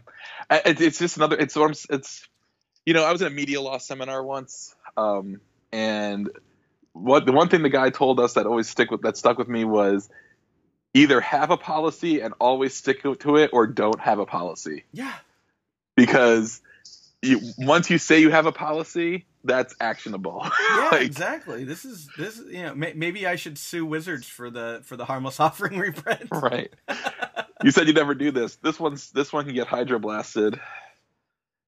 it, 0.49 0.81
it's 0.81 0.99
just 0.99 1.17
another. 1.17 1.37
It's 1.37 1.55
it's 1.89 2.27
you 2.85 2.93
know 2.93 3.03
I 3.03 3.11
was 3.11 3.21
in 3.21 3.27
a 3.27 3.31
media 3.31 3.61
law 3.61 3.77
seminar 3.77 4.23
once, 4.23 4.75
um, 4.95 5.41
and 5.71 6.29
what 6.93 7.25
the 7.25 7.31
one 7.31 7.49
thing 7.49 7.61
the 7.63 7.69
guy 7.69 7.89
told 7.89 8.19
us 8.19 8.33
that 8.33 8.45
always 8.45 8.69
stick 8.69 8.91
with 8.91 9.01
that 9.03 9.17
stuck 9.17 9.37
with 9.37 9.47
me 9.47 9.65
was 9.65 10.09
either 10.93 11.21
have 11.21 11.51
a 11.51 11.57
policy 11.57 12.21
and 12.21 12.33
always 12.39 12.73
stick 12.73 13.03
to 13.03 13.35
it, 13.37 13.51
or 13.53 13.67
don't 13.67 13.99
have 13.99 14.19
a 14.19 14.25
policy 14.25 14.83
Yeah, 14.93 15.13
because 15.95 16.61
you, 17.21 17.41
once 17.57 17.89
you 17.89 17.97
say 17.97 18.19
you 18.19 18.29
have 18.29 18.45
a 18.45 18.51
policy, 18.51 19.25
that's 19.43 19.75
actionable. 19.79 20.41
yeah, 20.69 20.89
Like, 20.91 21.01
exactly. 21.01 21.63
This 21.63 21.85
is 21.85 22.09
this 22.17 22.37
you 22.47 22.63
know 22.63 22.75
may, 22.75 22.93
maybe 22.93 23.25
I 23.25 23.35
should 23.35 23.57
sue 23.57 23.85
Wizards 23.85 24.27
for 24.27 24.49
the 24.49 24.81
for 24.83 24.95
the 24.95 25.05
harmless 25.05 25.39
offering 25.39 25.79
reprint. 25.79 26.27
right. 26.31 26.71
you 27.63 27.71
said 27.71 27.87
you'd 27.87 27.95
never 27.95 28.13
do 28.13 28.31
this. 28.31 28.57
This 28.57 28.79
one's 28.79 29.11
this 29.11 29.33
one 29.33 29.45
can 29.45 29.55
get 29.55 29.67
hydro 29.67 29.99
blasted. 29.99 30.59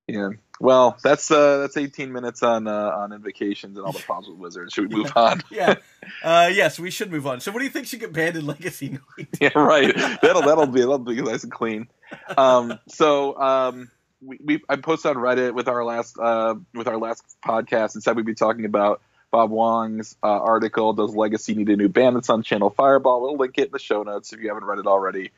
Yeah. 0.08 0.30
Well, 0.60 0.98
that's 1.04 1.30
uh 1.32 1.60
that's 1.60 1.78
18 1.78 2.12
minutes 2.12 2.44
on 2.44 2.68
uh 2.68 2.92
on 2.98 3.14
invocations 3.14 3.78
and 3.78 3.86
all 3.86 3.92
the 3.94 4.00
problems 4.00 4.30
with 4.30 4.40
wizards. 4.40 4.74
Should 4.74 4.92
we 4.92 4.98
move 5.04 5.14
on? 5.16 5.42
yeah. 5.50 5.76
Uh, 6.24 6.50
yes, 6.52 6.80
we 6.80 6.92
should 6.92 7.12
move 7.12 7.28
on. 7.28 7.40
So, 7.40 7.52
what 7.52 7.60
do 7.60 7.66
you 7.66 7.72
think 7.72 7.88
should 7.88 8.00
get 8.00 8.12
banned 8.12 8.36
in 8.36 8.46
Legacy 8.46 8.98
yeah, 9.40 9.50
right. 9.56 9.96
That'll 10.22 10.42
that'll 10.42 10.68
be 10.68 10.82
that'll 10.82 11.00
be 11.00 11.22
nice 11.22 11.44
and 11.44 11.52
clean. 11.52 11.88
Um, 12.36 12.80
so 12.88 13.40
um, 13.40 13.92
we, 14.22 14.40
we 14.44 14.62
I 14.70 14.76
posted 14.78 15.16
on 15.16 15.18
Reddit 15.18 15.54
with 15.54 15.68
our 15.68 15.84
last 15.84 16.18
uh 16.20 16.56
with 16.74 16.88
our 16.88 16.98
last 16.98 17.24
podcast 17.44 17.96
and 17.96 18.04
said 18.04 18.16
we'd 18.16 18.26
be 18.26 18.36
talking 18.36 18.66
about 18.66 19.02
Bob 19.32 19.52
Huang's 19.52 20.16
uh, 20.24 20.28
article. 20.28 20.94
Does 20.94 21.16
Legacy 21.16 21.54
need 21.54 21.70
a 21.70 21.76
new 21.76 21.90
ban? 21.90 22.16
That's 22.16 22.30
on 22.30 22.44
Channel 22.44 22.72
Fireball. 22.72 23.22
We'll 23.22 23.38
link 23.38 23.58
it 23.58 23.68
in 23.68 23.72
the 23.72 23.80
show 23.80 24.04
notes 24.04 24.34
if 24.34 24.40
you 24.40 24.48
haven't 24.48 24.66
read 24.66 24.80
it 24.80 24.88
already. 24.88 25.32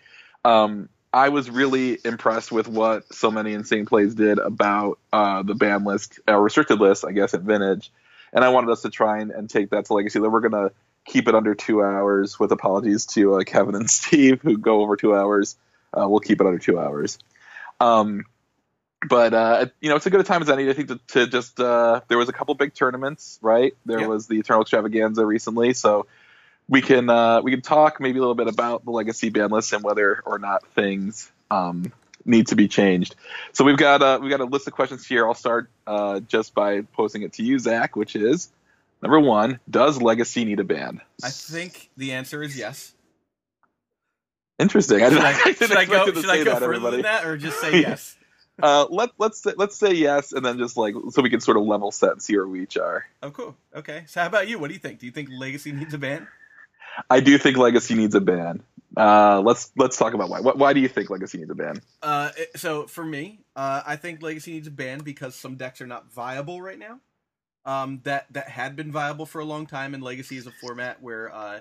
Um, 0.46 0.90
I 1.14 1.30
was 1.30 1.50
really 1.50 2.00
impressed 2.06 2.52
with 2.52 2.70
what 2.70 3.14
so 3.14 3.32
many 3.32 3.54
insane 3.54 3.86
plays 3.86 4.16
did 4.16 4.40
about 4.40 4.98
uh, 5.12 5.44
the 5.44 5.56
ban 5.56 5.84
list, 5.84 6.20
uh, 6.28 6.38
restricted 6.38 6.80
list, 6.80 7.04
I 7.04 7.12
guess, 7.12 7.34
at 7.34 7.42
Vintage, 7.42 7.92
and 8.32 8.46
I 8.46 8.50
wanted 8.50 8.72
us 8.72 8.84
to 8.84 8.90
try 8.90 9.20
and, 9.20 9.32
and 9.32 9.50
take 9.50 9.72
that 9.72 9.86
to 9.86 9.94
Legacy. 9.94 10.20
That 10.20 10.30
we're 10.30 10.40
gonna 10.40 10.72
keep 11.06 11.28
it 11.28 11.36
under 11.36 11.54
two 11.54 11.84
hours. 11.84 12.40
With 12.40 12.54
apologies 12.54 13.06
to 13.08 13.36
uh, 13.36 13.44
Kevin 13.44 13.76
and 13.76 13.90
Steve 13.90 14.42
who 14.42 14.58
go 14.58 14.82
over 14.82 14.96
two 14.96 15.14
hours. 15.14 15.58
Uh, 15.94 16.08
we'll 16.08 16.22
keep 16.22 16.40
it 16.40 16.48
under 16.48 16.60
two 16.60 16.80
hours. 16.80 17.20
Um, 17.82 18.26
but 19.08 19.34
uh, 19.34 19.66
you 19.80 19.90
know, 19.90 19.96
it's 19.96 20.06
a 20.06 20.10
good 20.10 20.26
time 20.26 20.42
as 20.42 20.50
any. 20.50 20.70
I 20.70 20.74
think 20.74 20.88
to, 20.90 21.00
to 21.10 21.28
just 21.28 21.60
uh, 21.60 22.02
there 22.08 22.18
was 22.18 22.30
a 22.30 22.34
couple 22.34 22.54
big 22.56 22.74
tournaments, 22.74 23.40
right? 23.42 23.74
There 23.86 24.02
Yeah. 24.02 24.08
was 24.08 24.28
the 24.28 24.40
Eternal 24.40 24.62
Extravaganza 24.62 25.26
recently, 25.26 25.74
so 25.74 26.06
we 26.70 26.82
can 26.82 27.10
uh, 27.10 27.42
we 27.42 27.52
can 27.52 27.62
talk 27.62 28.00
maybe 28.00 28.18
a 28.20 28.22
little 28.22 28.36
bit 28.36 28.48
about 28.48 28.86
the 28.86 28.92
legacy 28.92 29.30
ban 29.30 29.50
list 29.50 29.74
and 29.74 29.84
whether 29.84 30.22
or 30.26 30.40
not 30.40 30.66
things 30.76 31.32
um, 31.50 31.92
need 32.26 32.48
to 32.48 32.56
be 32.56 32.68
changed. 32.68 33.16
So 33.54 33.64
we've 33.66 33.78
got 33.78 34.02
uh, 34.02 34.20
we've 34.22 34.30
got 34.30 34.40
a 34.40 34.46
list 34.46 34.68
of 34.68 34.74
questions 34.74 35.06
here. 35.06 35.26
I'll 35.28 35.34
start 35.34 35.70
uh, 35.88 36.20
just 36.22 36.54
by 36.54 36.82
posing 36.82 37.24
it 37.24 37.34
to 37.34 37.44
you, 37.44 37.58
Zach, 37.60 37.96
which 37.96 38.16
is 38.16 38.50
number 39.02 39.20
one: 39.20 39.60
Does 39.70 40.02
legacy 40.02 40.46
need 40.46 40.60
a 40.60 40.64
ban? 40.64 41.02
I 41.24 41.30
think 41.32 41.90
the 41.98 42.14
answer 42.14 42.44
is 42.44 42.56
yes. 42.58 42.94
Interesting. 44.60 45.02
I 45.02 45.10
Should 45.10 45.18
I, 45.20 45.30
I 45.46 45.54
should 45.54 45.72
I 45.76 45.86
go? 45.86 46.06
Should 46.14 46.30
I 46.30 46.44
go 46.44 46.54
further 46.54 46.66
everybody. 46.66 46.98
than 46.98 47.02
that, 47.04 47.26
or 47.26 47.36
just 47.36 47.60
say 47.60 47.82
yes? 47.82 48.16
Uh, 48.72 48.86
let 48.90 49.10
let's 49.18 49.42
say, 49.42 49.54
let's 49.58 49.76
say 49.76 49.92
yes, 49.92 50.34
and 50.34 50.46
then 50.46 50.58
just 50.58 50.78
like 50.78 50.94
so 51.10 51.22
we 51.22 51.30
can 51.30 51.42
sort 51.42 51.58
of 51.58 51.64
level 51.64 51.92
set 51.92 52.12
and 52.12 52.22
see 52.22 52.36
where 52.36 52.48
we 52.48 52.62
each 52.62 52.78
are. 52.78 53.06
Oh, 53.24 53.32
cool. 53.32 53.56
Okay. 53.76 54.04
So, 54.08 54.22
how 54.22 54.28
about 54.28 54.48
you? 54.48 54.60
What 54.60 54.68
do 54.68 54.74
you 54.74 54.80
think? 54.80 55.00
Do 55.00 55.08
you 55.08 55.12
think 55.12 55.30
Legacy 55.32 55.72
needs 55.72 55.94
a 55.94 55.98
ban? 55.98 56.28
I 57.10 57.20
do 57.22 57.38
think 57.38 57.58
Legacy 57.58 57.96
needs 57.96 58.16
a 58.16 58.22
ban. 58.22 58.64
Uh, 58.96 59.42
let's 59.44 59.72
let's 59.78 59.98
talk 59.98 60.14
about 60.14 60.30
why. 60.30 60.42
Why, 60.42 60.52
why 60.54 60.74
do 60.74 60.80
you 60.80 60.88
think 60.88 61.10
Legacy 61.10 61.38
needs 61.38 61.50
a 61.50 61.56
ban? 61.56 61.82
Uh, 62.02 62.30
so 62.56 62.88
for 62.88 63.06
me, 63.06 63.40
uh, 63.56 63.82
I 63.86 63.96
think 63.96 64.22
Legacy 64.22 64.54
needs 64.54 64.68
a 64.68 64.72
ban 64.72 65.00
because 65.00 65.36
some 65.36 65.56
decks 65.56 65.82
are 65.82 65.88
not 65.88 66.12
viable 66.12 66.62
right 66.62 66.80
now. 66.80 67.00
Um, 67.64 68.02
that 68.04 68.32
that 68.34 68.50
had 68.50 68.76
been 68.76 68.92
viable 68.92 69.26
for 69.26 69.40
a 69.40 69.46
long 69.46 69.66
time, 69.66 69.94
and 69.94 70.04
Legacy 70.04 70.38
is 70.38 70.48
a 70.48 70.52
format 70.52 71.02
where 71.02 71.34
uh, 71.34 71.60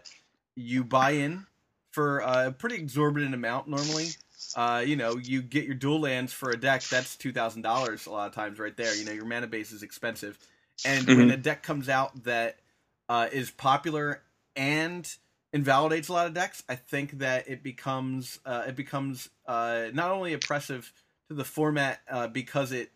you 0.57 0.83
buy 0.83 1.13
in 1.13 1.47
for 1.93 2.19
a 2.19 2.53
pretty 2.53 2.77
exorbitant 2.77 3.35
amount 3.35 3.69
normally 3.69 4.09
uh, 4.55 4.83
you 4.85 4.97
know, 4.97 5.17
you 5.17 5.43
get 5.43 5.65
your 5.65 5.75
dual 5.75 6.01
lands 6.01 6.33
for 6.33 6.51
a 6.51 6.57
deck. 6.59 6.83
That's 6.91 7.17
two 7.17 7.33
thousand 7.33 7.63
dollars 7.63 8.07
a 8.07 8.11
lot 8.11 8.29
of 8.29 8.35
times, 8.35 8.59
right 8.59 8.77
there. 8.77 8.95
You 8.95 9.05
know, 9.05 9.13
your 9.13 9.25
mana 9.27 9.47
base 9.47 9.73
is 9.73 9.83
expensive, 9.83 10.39
and 10.85 11.15
when 11.15 11.31
Mhm. 11.31 11.33
a 11.33 11.37
deck 11.37 11.63
comes 11.63 11.89
out 11.89 12.25
that 12.25 12.59
uh, 13.09 13.29
is 13.33 13.51
popular 13.51 14.23
and 14.57 15.17
invalidates 15.53 16.09
a 16.09 16.13
lot 16.13 16.27
of 16.27 16.35
decks, 16.35 16.63
I 16.69 16.77
think 16.77 17.19
that 17.19 17.49
it 17.49 17.63
becomes 17.63 18.41
uh, 18.45 18.65
it 18.69 18.77
becomes 18.77 19.29
uh, 19.47 19.87
not 19.93 20.11
only 20.11 20.33
oppressive 20.33 20.93
to 21.29 21.35
the 21.35 21.45
format 21.45 22.01
uh, 22.11 22.27
because 22.29 22.73
it 22.73 22.91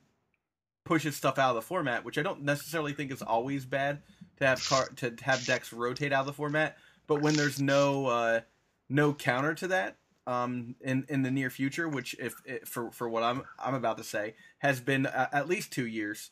pushes 0.85 1.17
stuff 1.17 1.39
out 1.39 1.51
of 1.51 1.57
the 1.57 1.63
format, 1.63 2.05
which 2.05 2.19
I 2.19 2.23
don't 2.23 2.43
necessarily 2.43 2.93
think 2.93 3.11
is 3.11 3.23
always 3.23 3.65
bad 3.65 4.03
to 4.39 4.47
have 4.47 4.65
car- 4.65 4.91
to 4.97 5.15
have 5.23 5.45
decks 5.45 5.73
rotate 5.73 6.13
out 6.13 6.21
of 6.21 6.27
the 6.27 6.33
format, 6.33 6.77
but 7.07 7.17
when 7.17 7.37
there's 7.37 7.61
no 7.61 8.07
uh, 8.07 8.41
no 8.89 9.15
counter 9.15 9.55
to 9.55 9.69
that 9.69 9.97
um, 10.27 10.77
in 10.81 11.05
in 11.09 11.23
the 11.23 11.31
near 11.31 11.51
future, 11.51 11.89
which 11.89 12.15
if, 12.19 12.35
if 12.45 12.69
for 12.69 12.91
for 12.93 13.09
what 13.09 13.23
I'm 13.23 13.43
I'm 13.59 13.75
about 13.75 13.99
to 13.99 14.05
say 14.05 14.35
has 14.59 14.81
been 14.81 15.07
uh, 15.07 15.29
at 15.33 15.49
least 15.49 15.73
two 15.73 15.87
years, 15.87 16.31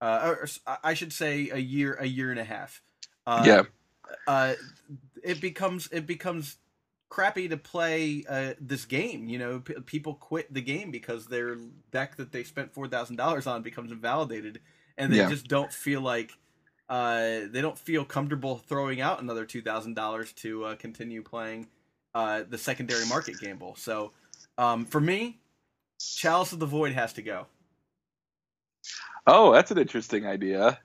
uh, 0.00 0.34
or, 0.36 0.48
I 0.82 0.94
should 0.94 1.12
say 1.12 1.50
a 1.50 1.58
year 1.58 1.94
a 1.94 2.06
year 2.06 2.30
and 2.30 2.40
a 2.40 2.44
half. 2.44 2.82
Uh, 3.26 3.44
yeah, 3.44 3.62
uh, 4.26 4.54
it 5.22 5.40
becomes 5.40 5.88
it 5.92 6.06
becomes 6.06 6.58
crappy 7.08 7.48
to 7.48 7.56
play 7.56 8.24
uh, 8.28 8.54
this 8.60 8.84
game. 8.84 9.28
You 9.28 9.38
know, 9.38 9.60
P- 9.60 9.74
people 9.86 10.14
quit 10.14 10.52
the 10.52 10.62
game 10.62 10.90
because 10.90 11.26
their 11.26 11.56
deck 11.90 12.16
that 12.16 12.32
they 12.32 12.44
spent 12.44 12.72
four 12.74 12.88
thousand 12.88 13.16
dollars 13.16 13.46
on 13.46 13.62
becomes 13.62 13.92
invalidated, 13.92 14.60
and 14.98 15.12
they 15.12 15.18
Yeah. 15.18 15.28
just 15.28 15.48
don't 15.48 15.72
feel 15.72 16.00
like 16.00 16.32
uh, 16.88 17.40
they 17.50 17.60
don't 17.60 17.78
feel 17.78 18.04
comfortable 18.04 18.58
throwing 18.58 19.00
out 19.00 19.22
another 19.22 19.46
two 19.46 19.62
thousand 19.62 19.94
dollars 19.94 20.32
to 20.34 20.64
uh, 20.64 20.76
continue 20.76 21.22
playing 21.22 21.68
uh, 22.14 22.42
the 22.48 22.58
secondary 22.58 23.06
market 23.06 23.38
gamble. 23.40 23.74
So, 23.76 24.12
um, 24.58 24.84
for 24.84 25.00
me, 25.00 25.40
Chalice 25.98 26.52
of 26.52 26.58
the 26.58 26.66
Void 26.66 26.92
has 26.92 27.12
to 27.14 27.22
go. 27.22 27.46
Oh, 29.26 29.52
that's 29.52 29.70
an 29.70 29.78
interesting 29.78 30.26
idea. 30.26 30.78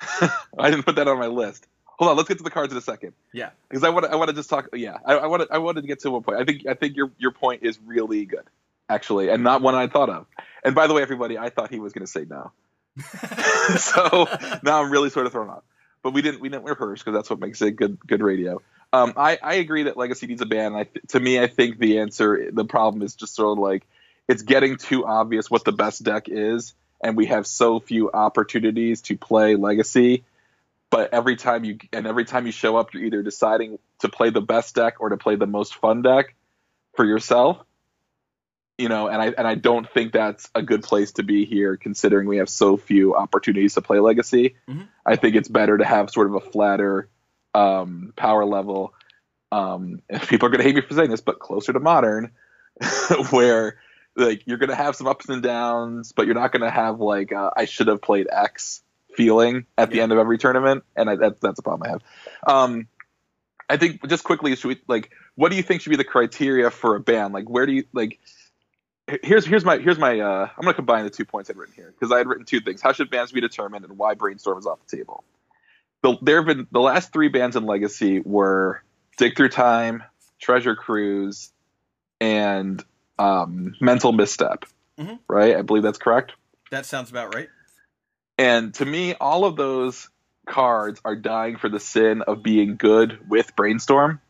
I 0.58 0.70
didn't 0.70 0.84
put 0.84 0.96
that 0.96 1.08
on 1.08 1.18
my 1.18 1.26
list. 1.26 1.66
Hold 1.98 2.10
on, 2.10 2.16
let's 2.16 2.28
get 2.28 2.38
to 2.38 2.44
the 2.44 2.50
cards 2.50 2.72
in 2.72 2.78
a 2.78 2.82
second. 2.82 3.12
Yeah. 3.32 3.50
because 3.68 3.82
I 3.82 3.88
want 3.88 4.04
to. 4.04 4.12
I 4.12 4.16
want 4.16 4.28
to 4.28 4.34
just 4.34 4.50
talk. 4.50 4.68
Yeah, 4.74 4.98
I, 5.04 5.14
I 5.14 5.26
want 5.26 5.42
to. 5.42 5.48
I 5.50 5.58
wanted 5.58 5.82
to 5.82 5.86
get 5.86 6.00
to 6.00 6.10
one 6.10 6.22
point. 6.22 6.38
I 6.38 6.44
think. 6.44 6.66
I 6.66 6.74
think 6.74 6.96
your 6.96 7.10
your 7.18 7.30
point 7.30 7.62
is 7.62 7.78
really 7.84 8.26
good, 8.26 8.44
actually, 8.88 9.30
and 9.30 9.42
not 9.42 9.62
one 9.62 9.74
I 9.74 9.86
thought 9.86 10.10
of. 10.10 10.26
And 10.62 10.74
by 10.74 10.86
the 10.86 10.94
way, 10.94 11.02
everybody, 11.02 11.38
I 11.38 11.48
thought 11.48 11.70
he 11.70 11.80
was 11.80 11.94
going 11.94 12.04
to 12.04 12.10
say 12.10 12.26
no. 12.28 12.52
so 13.78 14.26
now 14.62 14.82
I'm 14.82 14.90
really 14.90 15.08
sort 15.08 15.26
of 15.26 15.32
thrown 15.32 15.48
off. 15.48 15.62
But 16.02 16.12
we 16.12 16.20
didn't. 16.20 16.40
We 16.40 16.50
didn't 16.50 16.64
rehearse 16.64 17.00
because 17.02 17.14
that's 17.14 17.30
what 17.30 17.40
makes 17.40 17.62
it 17.62 17.76
good. 17.76 17.98
Good 18.06 18.22
radio. 18.22 18.60
Um, 18.96 19.12
I, 19.16 19.38
I 19.42 19.54
agree 19.54 19.84
that 19.84 19.96
Legacy 19.96 20.26
needs 20.26 20.40
a 20.40 20.46
ban. 20.46 20.74
I 20.74 20.88
to 21.08 21.20
me, 21.20 21.38
I 21.38 21.46
think 21.46 21.78
the 21.78 21.98
answer, 21.98 22.50
the 22.50 22.64
problem 22.64 23.02
is 23.02 23.14
just 23.14 23.34
sort 23.34 23.58
of 23.58 23.62
like 23.62 23.86
it's 24.28 24.42
getting 24.42 24.76
too 24.76 25.06
obvious 25.06 25.50
what 25.50 25.64
the 25.64 25.72
best 25.72 26.02
deck 26.02 26.28
is, 26.28 26.74
and 27.02 27.16
we 27.16 27.26
have 27.26 27.46
so 27.46 27.78
few 27.78 28.10
opportunities 28.10 29.02
to 29.02 29.16
play 29.16 29.54
Legacy. 29.54 30.24
But 30.88 31.12
every 31.12 31.36
time 31.36 31.64
you 31.64 31.78
and 31.92 32.06
every 32.06 32.24
time 32.24 32.46
you 32.46 32.52
show 32.52 32.76
up, 32.76 32.94
you're 32.94 33.04
either 33.04 33.22
deciding 33.22 33.78
to 34.00 34.08
play 34.08 34.30
the 34.30 34.40
best 34.40 34.74
deck 34.74 34.94
or 35.00 35.10
to 35.10 35.16
play 35.16 35.36
the 35.36 35.46
most 35.46 35.74
fun 35.74 36.02
deck 36.02 36.34
for 36.94 37.04
yourself. 37.04 37.58
You 38.78 38.88
know, 38.88 39.08
and 39.08 39.20
I 39.20 39.26
and 39.36 39.46
I 39.46 39.56
don't 39.56 39.88
think 39.88 40.12
that's 40.12 40.48
a 40.54 40.62
good 40.62 40.82
place 40.82 41.12
to 41.12 41.22
be 41.22 41.44
here, 41.44 41.76
considering 41.76 42.28
we 42.28 42.38
have 42.38 42.48
so 42.48 42.76
few 42.76 43.14
opportunities 43.14 43.74
to 43.74 43.82
play 43.82 44.00
Legacy. 44.00 44.56
Mhm. 44.68 44.86
I 45.04 45.16
think 45.16 45.34
it's 45.34 45.48
better 45.48 45.76
to 45.76 45.84
have 45.84 46.10
sort 46.10 46.28
of 46.28 46.34
a 46.34 46.40
flatter 46.40 47.08
um, 47.56 48.12
power 48.16 48.44
level. 48.44 48.94
Um, 49.52 50.02
and 50.10 50.20
people 50.28 50.46
are 50.46 50.50
going 50.50 50.58
to 50.60 50.64
hate 50.64 50.74
me 50.76 50.82
for 50.82 50.94
saying 50.94 51.10
this, 51.10 51.20
but 51.20 51.38
closer 51.38 51.72
to 51.72 51.80
modern, 51.80 52.32
where 53.30 53.78
like 54.16 54.46
you're 54.46 54.58
going 54.58 54.70
to 54.70 54.76
have 54.76 54.96
some 54.96 55.06
ups 55.06 55.28
and 55.28 55.42
downs, 55.42 56.12
but 56.12 56.26
you're 56.26 56.34
not 56.34 56.52
going 56.52 56.62
to 56.62 56.70
have 56.70 57.00
like 57.00 57.32
uh, 57.32 57.50
I 57.56 57.64
should 57.64 57.88
have 57.88 58.02
played 58.02 58.28
X 58.30 58.82
feeling 59.14 59.66
at 59.78 59.90
the 59.90 59.96
Yeah. 59.96 60.04
end 60.04 60.12
of 60.12 60.18
every 60.18 60.38
tournament, 60.38 60.84
and 60.94 61.08
I, 61.08 61.16
that, 61.16 61.40
that's 61.40 61.58
a 61.58 61.62
problem 61.62 61.88
I 61.88 61.90
have. 61.92 62.02
Um, 62.46 62.88
I 63.68 63.76
think 63.78 64.06
just 64.08 64.24
quickly, 64.24 64.54
should 64.56 64.68
we 64.68 64.80
like 64.86 65.10
what 65.34 65.50
do 65.50 65.56
you 65.56 65.62
think 65.62 65.82
should 65.82 65.90
be 65.90 65.96
the 65.96 66.04
criteria 66.04 66.70
for 66.70 66.96
a 66.96 67.00
ban? 67.00 67.32
Like, 67.32 67.48
where 67.48 67.66
do 67.66 67.72
you 67.72 67.84
like? 67.92 68.18
Here's 69.22 69.46
here's 69.46 69.64
my 69.64 69.78
here's 69.78 69.98
my 69.98 70.18
uh, 70.20 70.48
I'm 70.56 70.62
gonna 70.62 70.74
combine 70.74 71.04
the 71.04 71.10
two 71.10 71.24
points 71.24 71.48
I'd 71.50 71.56
written 71.56 71.74
here 71.74 71.92
because 71.92 72.12
I 72.12 72.18
had 72.18 72.26
written 72.26 72.44
two 72.44 72.60
things: 72.60 72.80
how 72.82 72.92
should 72.92 73.10
bans 73.10 73.32
be 73.32 73.40
determined, 73.40 73.84
and 73.84 73.96
why 73.98 74.14
brainstorm 74.14 74.58
is 74.58 74.66
off 74.66 74.78
the 74.88 74.96
table. 74.96 75.24
The, 76.06 76.16
there 76.22 76.36
have 76.36 76.46
been 76.46 76.68
the 76.70 76.78
last 76.80 77.12
three 77.12 77.26
bands 77.26 77.56
in 77.56 77.66
Legacy 77.66 78.20
were 78.20 78.80
Dig 79.18 79.36
Through 79.36 79.48
Time, 79.48 80.04
Treasure 80.40 80.76
Cruise, 80.76 81.50
and 82.20 82.80
um, 83.18 83.74
Mental 83.80 84.12
Misstep. 84.12 84.66
Mhm. 84.96 85.18
Right, 85.26 85.56
I 85.56 85.62
believe 85.62 85.82
that's 85.82 85.98
correct. 85.98 86.32
that 86.70 86.86
sounds 86.86 87.10
about 87.10 87.34
right. 87.34 87.48
And 88.38 88.72
to 88.74 88.84
me, 88.84 89.14
all 89.14 89.44
of 89.44 89.56
those 89.56 90.08
cards 90.46 91.00
are 91.04 91.16
dying 91.16 91.56
for 91.56 91.68
the 91.68 91.80
sin 91.80 92.22
of 92.22 92.40
being 92.40 92.76
good 92.76 93.28
with 93.28 93.56
Brainstorm. 93.56 94.20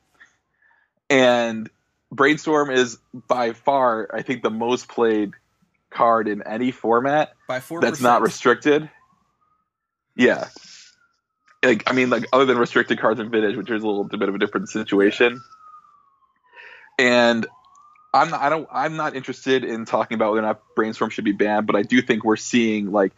And 1.11 1.69
Brainstorm 2.11 2.71
is 2.71 2.97
by 3.29 3.53
far, 3.53 4.09
I 4.15 4.23
think, 4.23 4.43
the 4.43 4.51
most 4.51 4.89
played 4.89 5.33
card 5.91 6.27
in 6.27 6.43
any 6.47 6.71
format 6.71 7.35
By 7.47 7.61
four. 7.61 7.81
that's 7.83 8.01
not 8.01 8.23
restricted. 8.23 8.89
Yeah. 10.15 10.49
Like 11.67 11.91
I 11.91 11.93
mean, 11.93 12.11
like 12.11 12.27
other 12.33 12.45
than 12.45 12.59
restricted 12.59 13.01
cards 13.01 13.19
and 13.19 13.31
Vintage, 13.31 13.57
which 13.57 13.71
is 13.71 13.83
a 13.83 13.87
little 13.87 14.05
bit 14.05 14.29
of 14.29 14.35
a 14.35 14.39
different 14.39 14.69
situation. 14.69 15.43
And 16.99 17.47
I'm 18.15 18.31
not, 18.31 18.41
I 18.41 18.49
don't 18.49 18.69
I'm 18.73 18.97
not 18.97 19.17
interested 19.17 19.65
in 19.65 19.85
talking 19.85 20.15
about 20.15 20.33
whether 20.33 20.45
or 20.45 20.49
not 20.49 20.63
brainstorm 20.75 21.11
should 21.11 21.25
be 21.25 21.33
banned, 21.33 21.67
but 21.67 21.77
I 21.77 21.83
do 21.83 22.01
think 22.01 22.25
we're 22.25 22.37
seeing 22.37 22.93
like 22.93 23.13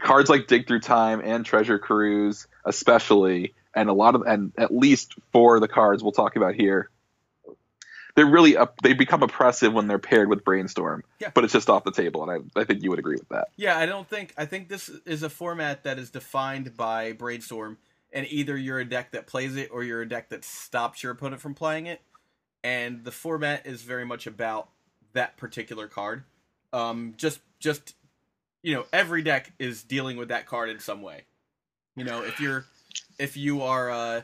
cards 0.00 0.28
like 0.28 0.46
Dig 0.48 0.66
Through 0.66 0.80
Time 0.80 1.20
and 1.24 1.44
Treasure 1.46 1.78
Cruise, 1.78 2.46
especially, 2.64 3.54
and 3.74 3.88
a 3.88 3.92
lot 3.92 4.14
of 4.14 4.22
and 4.22 4.52
at 4.58 4.74
least 4.74 5.14
four 5.32 5.56
of 5.56 5.60
the 5.60 5.68
cards 5.68 6.02
we'll 6.02 6.12
talk 6.12 6.36
about 6.36 6.54
here. 6.54 6.90
They're 8.14 8.26
really 8.26 8.56
up, 8.56 8.76
they 8.82 8.92
become 8.92 9.22
oppressive 9.22 9.72
when 9.72 9.86
they're 9.86 9.98
paired 9.98 10.28
with 10.28 10.44
brainstorm, 10.44 11.02
Yeah. 11.18 11.30
but 11.32 11.44
it's 11.44 11.52
just 11.52 11.70
off 11.70 11.84
the 11.84 11.92
table, 11.92 12.28
and 12.28 12.44
I, 12.56 12.60
I 12.60 12.64
think 12.64 12.82
you 12.82 12.90
would 12.90 12.98
agree 12.98 13.16
with 13.16 13.28
that. 13.30 13.48
Yeah, 13.56 13.78
I 13.78 13.86
don't 13.86 14.08
think 14.08 14.34
I 14.36 14.44
think 14.44 14.68
this 14.68 14.88
is 15.06 15.22
a 15.22 15.30
format 15.30 15.84
that 15.84 15.98
is 15.98 16.10
defined 16.10 16.76
by 16.76 17.12
brainstorm, 17.12 17.78
and 18.12 18.26
either 18.28 18.56
you're 18.56 18.78
a 18.80 18.84
deck 18.84 19.12
that 19.12 19.26
plays 19.26 19.56
it 19.56 19.70
or 19.72 19.82
you're 19.82 20.02
a 20.02 20.08
deck 20.08 20.28
that 20.28 20.44
stops 20.44 21.02
your 21.02 21.12
opponent 21.12 21.40
from 21.40 21.54
playing 21.54 21.86
it. 21.86 22.02
And 22.64 23.04
the 23.04 23.10
format 23.10 23.66
is 23.66 23.82
very 23.82 24.04
much 24.04 24.26
about 24.26 24.68
that 25.14 25.36
particular 25.36 25.88
card. 25.88 26.24
Um, 26.72 27.14
just 27.16 27.40
just 27.58 27.94
you 28.62 28.74
know, 28.74 28.84
every 28.92 29.22
deck 29.22 29.52
is 29.58 29.82
dealing 29.82 30.16
with 30.16 30.28
that 30.28 30.46
card 30.46 30.68
in 30.70 30.78
some 30.78 31.02
way. 31.02 31.22
You 31.96 32.04
know, 32.04 32.22
if 32.22 32.40
you're 32.40 32.66
if 33.18 33.36
you 33.36 33.62
are 33.62 33.90
uh, 33.90 34.20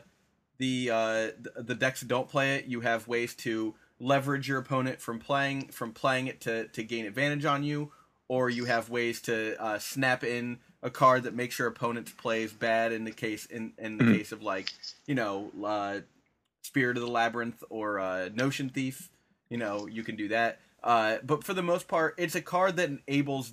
the 0.59 0.89
uh, 0.91 1.27
the 1.55 1.75
decks 1.75 2.01
that 2.01 2.07
don't 2.07 2.29
play 2.29 2.55
it, 2.57 2.65
you 2.65 2.81
have 2.81 3.07
ways 3.07 3.33
to 3.35 3.73
leverage 3.99 4.47
your 4.47 4.59
opponent 4.59 5.01
from 5.01 5.19
playing 5.19 5.69
from 5.69 5.91
playing 5.93 6.27
it 6.27 6.39
to 6.41 6.67
to 6.69 6.83
gain 6.83 7.05
advantage 7.05 7.45
on 7.45 7.63
you 7.63 7.91
or 8.27 8.49
you 8.49 8.65
have 8.65 8.89
ways 8.89 9.21
to 9.21 9.59
uh, 9.61 9.79
snap 9.79 10.23
in 10.23 10.59
a 10.83 10.89
card 10.89 11.23
that 11.23 11.33
makes 11.33 11.57
your 11.59 11.67
opponent's 11.67 12.11
plays 12.13 12.53
bad 12.53 12.91
in 12.93 13.03
the 13.03 13.11
case 13.11 13.45
in, 13.47 13.73
in 13.77 13.97
the 13.97 14.03
Mhm. 14.05 14.13
case 14.17 14.31
of 14.31 14.41
like 14.41 14.67
you 15.07 15.15
know 15.15 15.51
uh, 15.65 15.99
spirit 16.63 16.95
of 16.95 17.03
the 17.03 17.09
labyrinth 17.09 17.61
or 17.69 17.99
uh, 17.99 18.29
notion 18.33 18.69
thief 18.69 19.09
you 19.49 19.57
know 19.57 19.85
you 19.87 20.03
can 20.03 20.15
do 20.15 20.27
that 20.29 20.59
uh, 20.83 21.17
but 21.23 21.43
for 21.43 21.53
the 21.53 21.63
most 21.63 21.87
part 21.89 22.15
it's 22.17 22.35
a 22.35 22.41
card 22.41 22.77
that 22.77 22.89
enables 23.07 23.51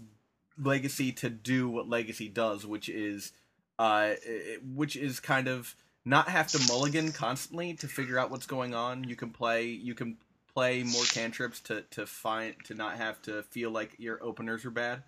legacy 0.63 1.11
to 1.13 1.29
do 1.29 1.69
what 1.69 1.89
legacy 1.89 2.29
does 2.29 2.65
which 2.67 2.89
is 2.89 3.33
uh, 3.81 4.11
it- 4.25 4.63
which 4.65 4.95
is 4.95 5.19
kind 5.19 5.49
of 5.49 5.75
not 6.07 6.29
have 6.29 6.47
to 6.47 6.59
mulligan 6.69 7.13
constantly 7.13 7.75
to 7.75 7.87
figure 7.87 8.19
out 8.19 8.31
what's 8.31 8.47
going 8.47 8.75
on 8.75 9.05
you 9.05 9.17
can 9.17 9.31
play 9.31 9.65
you 9.65 9.95
can 9.95 10.17
play 10.57 10.83
more 10.83 11.05
cantrips 11.05 11.61
to 11.61 11.83
to 11.91 12.07
find 12.07 12.55
to 12.65 12.75
not 12.75 12.97
have 12.97 13.21
to 13.21 13.43
feel 13.43 13.71
like 13.71 13.95
your 13.99 14.23
openers 14.25 14.65
are 14.65 14.71
bad. 14.71 15.03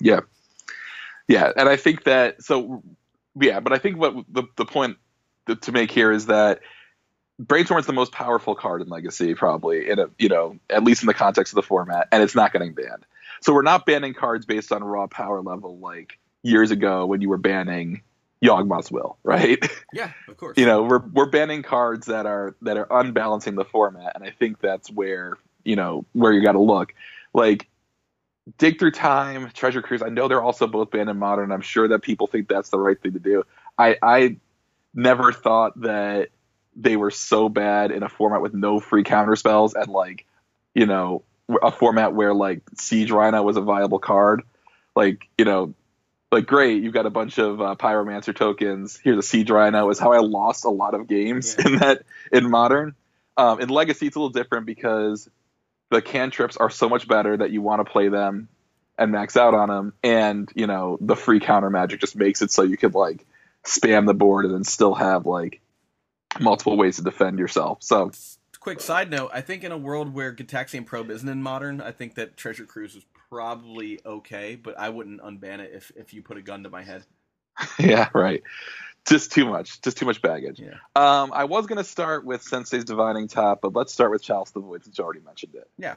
Yeah, 0.00 0.20
yeah, 1.26 1.50
and 1.56 1.68
I 1.68 1.76
think 1.76 2.04
that 2.04 2.42
so 2.42 2.82
yeah, 3.40 3.58
but 3.58 3.72
I 3.72 3.78
think 3.78 3.98
what 3.98 4.14
the 4.28 4.44
the 4.54 4.64
point 4.64 4.98
to 5.60 5.72
make 5.72 5.90
here 5.90 6.12
is 6.12 6.26
that 6.26 6.60
Brainstorm 7.40 7.80
is 7.80 7.86
the 7.86 7.92
most 7.92 8.12
powerful 8.12 8.54
card 8.54 8.82
in 8.82 8.88
Legacy, 8.88 9.34
probably 9.34 9.90
in 9.90 9.98
a 9.98 10.08
you 10.16 10.28
know 10.28 10.56
at 10.70 10.84
least 10.84 11.02
in 11.02 11.08
the 11.08 11.14
context 11.14 11.52
of 11.52 11.56
the 11.56 11.62
format, 11.62 12.06
and 12.12 12.22
it's 12.22 12.36
not 12.36 12.52
getting 12.52 12.72
banned. 12.72 13.04
So 13.40 13.52
we're 13.52 13.62
not 13.62 13.84
banning 13.84 14.14
cards 14.14 14.46
based 14.46 14.70
on 14.70 14.84
raw 14.84 15.08
power 15.08 15.42
level 15.42 15.78
like 15.80 16.20
years 16.44 16.70
ago 16.70 17.04
when 17.04 17.20
you 17.20 17.28
were 17.28 17.38
banning 17.38 18.02
Yawgmoth's 18.42 18.90
Will, 18.90 19.18
right? 19.22 19.58
Yeah, 19.92 20.12
of 20.28 20.36
course. 20.36 20.56
you 20.58 20.66
know 20.66 20.82
we're 20.82 21.02
we're 21.12 21.26
banning 21.26 21.62
cards 21.62 22.06
that 22.06 22.26
are 22.26 22.56
that 22.62 22.76
are 22.76 22.86
unbalancing 22.90 23.54
the 23.54 23.64
format 23.64 24.12
and 24.14 24.24
i 24.24 24.30
think 24.30 24.60
that's 24.60 24.90
where 24.90 25.36
you 25.64 25.76
know 25.76 26.04
where 26.12 26.32
you 26.32 26.42
got 26.42 26.52
to 26.52 26.60
look 26.60 26.94
like 27.32 27.68
dig 28.58 28.78
through 28.78 28.90
time 28.90 29.50
treasure 29.54 29.80
cruise 29.80 30.02
i 30.02 30.08
know 30.08 30.28
they're 30.28 30.42
also 30.42 30.66
both 30.66 30.90
banned 30.90 31.08
in 31.08 31.18
modern 31.18 31.52
i'm 31.52 31.60
sure 31.60 31.86
that 31.88 32.00
people 32.00 32.26
think 32.26 32.48
that's 32.48 32.70
the 32.70 32.78
right 32.78 33.00
thing 33.00 33.12
to 33.12 33.18
do 33.18 33.44
i 33.78 33.96
i 34.02 34.36
never 34.94 35.32
thought 35.32 35.80
that 35.80 36.28
they 36.74 36.96
were 36.96 37.10
so 37.10 37.48
bad 37.48 37.90
in 37.90 38.02
a 38.02 38.08
format 38.08 38.42
with 38.42 38.54
no 38.54 38.80
free 38.80 39.04
counter 39.04 39.36
spells 39.36 39.74
and 39.74 39.88
like 39.88 40.26
you 40.74 40.86
know, 40.86 41.22
a 41.62 41.70
format 41.70 42.14
where 42.14 42.34
like 42.34 42.62
Siege 42.76 43.10
Rhino 43.10 43.42
was 43.42 43.56
a 43.56 43.60
viable 43.60 43.98
card. 43.98 44.42
Like, 44.94 45.28
you 45.38 45.44
know, 45.44 45.74
like 46.32 46.46
great, 46.46 46.82
you've 46.82 46.94
got 46.94 47.06
a 47.06 47.10
bunch 47.10 47.38
of 47.38 47.60
uh, 47.60 47.76
Pyromancer 47.78 48.34
tokens. 48.34 48.98
Here's 49.02 49.18
a 49.18 49.22
Siege 49.22 49.50
Rhino. 49.50 49.88
Is 49.90 49.98
how 49.98 50.12
I 50.12 50.18
lost 50.18 50.64
a 50.64 50.70
lot 50.70 50.94
of 50.94 51.06
games 51.06 51.56
Yeah. 51.58 51.66
in 51.66 51.76
that 51.78 52.02
in 52.32 52.50
Modern. 52.50 52.94
Um, 53.36 53.60
in 53.60 53.68
Legacy, 53.68 54.06
it's 54.06 54.16
a 54.16 54.18
little 54.18 54.30
different 54.30 54.66
because 54.66 55.28
the 55.90 56.02
cantrips 56.02 56.56
are 56.56 56.70
so 56.70 56.88
much 56.88 57.06
better 57.06 57.36
that 57.36 57.50
you 57.50 57.62
want 57.62 57.84
to 57.86 57.90
play 57.90 58.08
them 58.08 58.48
and 58.98 59.12
max 59.12 59.36
out 59.36 59.54
on 59.54 59.68
them, 59.68 59.92
and 60.02 60.50
you 60.54 60.66
know 60.66 60.98
the 61.00 61.16
free 61.16 61.40
counter 61.40 61.70
magic 61.70 62.00
just 62.00 62.16
makes 62.16 62.42
it 62.42 62.50
so 62.50 62.62
you 62.62 62.76
could 62.76 62.94
like 62.94 63.24
spam 63.64 64.06
the 64.06 64.14
board 64.14 64.44
and 64.44 64.54
then 64.54 64.64
still 64.64 64.94
have 64.94 65.26
like 65.26 65.60
multiple 66.40 66.76
ways 66.76 66.96
to 66.96 67.02
defend 67.02 67.38
yourself. 67.38 67.78
So 67.82 68.10
Quick 68.62 68.80
side 68.80 69.10
note: 69.10 69.28
I 69.34 69.40
think 69.40 69.64
in 69.64 69.72
a 69.72 69.76
world 69.76 70.14
where 70.14 70.32
Gitaxian 70.32 70.86
Probe 70.86 71.10
isn't 71.10 71.28
in 71.28 71.42
modern, 71.42 71.80
I 71.80 71.90
think 71.90 72.14
that 72.14 72.36
Treasure 72.36 72.64
Cruise 72.64 72.94
is 72.94 73.04
probably 73.28 73.98
okay, 74.06 74.54
but 74.54 74.78
I 74.78 74.88
wouldn't 74.88 75.20
unban 75.20 75.58
it 75.58 75.72
if 75.74 75.90
if 75.96 76.14
you 76.14 76.22
put 76.22 76.36
a 76.36 76.42
gun 76.42 76.62
to 76.62 76.70
my 76.70 76.84
head. 76.84 77.04
yeah, 77.80 78.08
right. 78.14 78.40
Just 79.04 79.32
too 79.32 79.46
much, 79.46 79.80
just 79.82 79.96
too 79.96 80.06
much 80.06 80.22
baggage. 80.22 80.60
Yeah. 80.60 80.74
Um, 80.94 81.32
I 81.34 81.42
was 81.42 81.66
gonna 81.66 81.82
start 81.82 82.24
with 82.24 82.44
Sensei's 82.44 82.84
Divining 82.84 83.26
Top, 83.26 83.62
but 83.62 83.74
let's 83.74 83.92
start 83.92 84.12
with 84.12 84.22
Chalice 84.22 84.52
the 84.52 84.60
Void 84.60 84.84
since 84.84 84.96
you 84.96 85.02
already 85.02 85.22
mentioned 85.26 85.56
it. 85.56 85.68
Yeah. 85.76 85.96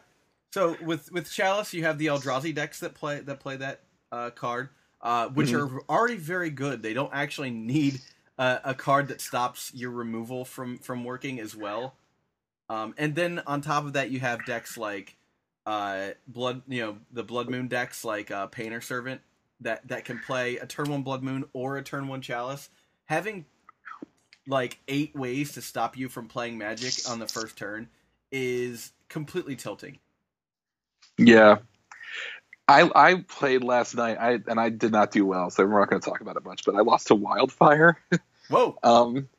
So 0.52 0.76
with 0.82 1.12
with 1.12 1.30
Chalice, 1.30 1.72
you 1.72 1.84
have 1.84 2.00
the 2.00 2.08
Eldrazi 2.08 2.56
decks 2.56 2.80
that 2.80 2.96
play 2.96 3.20
that 3.20 3.40
play 3.40 3.58
that 3.58 3.82
uh, 4.12 4.32
card, 4.32 4.70
uh, 5.02 5.28
which 5.28 5.50
Mhm. 5.50 5.72
are 5.72 5.82
already 5.88 6.18
very 6.18 6.50
good. 6.50 6.82
They 6.82 6.94
don't 6.96 7.14
actually 7.14 7.52
need 7.52 8.02
uh, 8.40 8.58
a 8.64 8.74
card 8.74 9.10
that 9.10 9.22
stops 9.22 9.72
your 9.76 9.92
removal 9.92 10.46
from 10.46 10.80
from 10.80 11.04
working 11.04 11.40
as 11.40 11.56
well. 11.56 11.94
Um, 12.70 12.94
and 12.98 13.16
then 13.16 13.42
on 13.46 13.62
top 13.62 13.86
of 13.86 13.94
that, 13.94 14.12
you 14.12 14.20
have 14.20 14.46
decks 14.46 14.78
like 14.78 15.16
uh, 15.66 16.10
blood, 16.28 16.62
you 16.68 16.82
know, 16.82 16.98
the 17.12 17.24
Blood 17.24 17.50
Moon 17.50 17.68
decks 17.68 18.04
like 18.04 18.32
uh, 18.32 18.48
Painter 18.48 18.82
Servant 18.82 19.22
that 19.62 19.88
that 19.88 20.06
can 20.06 20.20
play 20.20 20.58
a 20.58 20.66
turn 20.66 20.90
one 20.90 21.04
Blood 21.04 21.24
Moon 21.24 21.46
or 21.54 21.78
a 21.78 21.84
turn 21.84 22.08
one 22.08 22.22
Chalice. 22.22 22.70
Having 23.06 23.46
like 24.48 24.80
eight 24.88 25.16
ways 25.16 25.54
to 25.54 25.62
stop 25.62 25.98
you 25.98 26.10
from 26.10 26.28
playing 26.28 26.58
Magic 26.58 26.94
on 27.10 27.20
the 27.20 27.28
first 27.28 27.58
turn 27.58 27.88
is 28.32 28.92
completely 29.10 29.56
tilting. 29.56 30.00
Yeah. 31.18 31.58
I 32.68 32.90
I 32.96 33.26
played 33.28 33.64
last 33.64 33.96
night, 33.96 34.18
I 34.20 34.40
and 34.48 34.60
I 34.60 34.70
did 34.70 34.92
not 34.92 35.12
do 35.12 35.26
well, 35.26 35.50
so 35.52 35.66
we're 35.66 35.80
not 35.80 35.90
going 35.90 36.02
to 36.02 36.10
talk 36.10 36.22
about 36.22 36.36
it 36.36 36.44
much. 36.44 36.66
But 36.66 36.76
I 36.76 36.82
lost 36.82 37.08
to 37.08 37.16
Wildfire. 37.16 38.00
Whoa. 38.50 38.78
Um, 38.84 39.30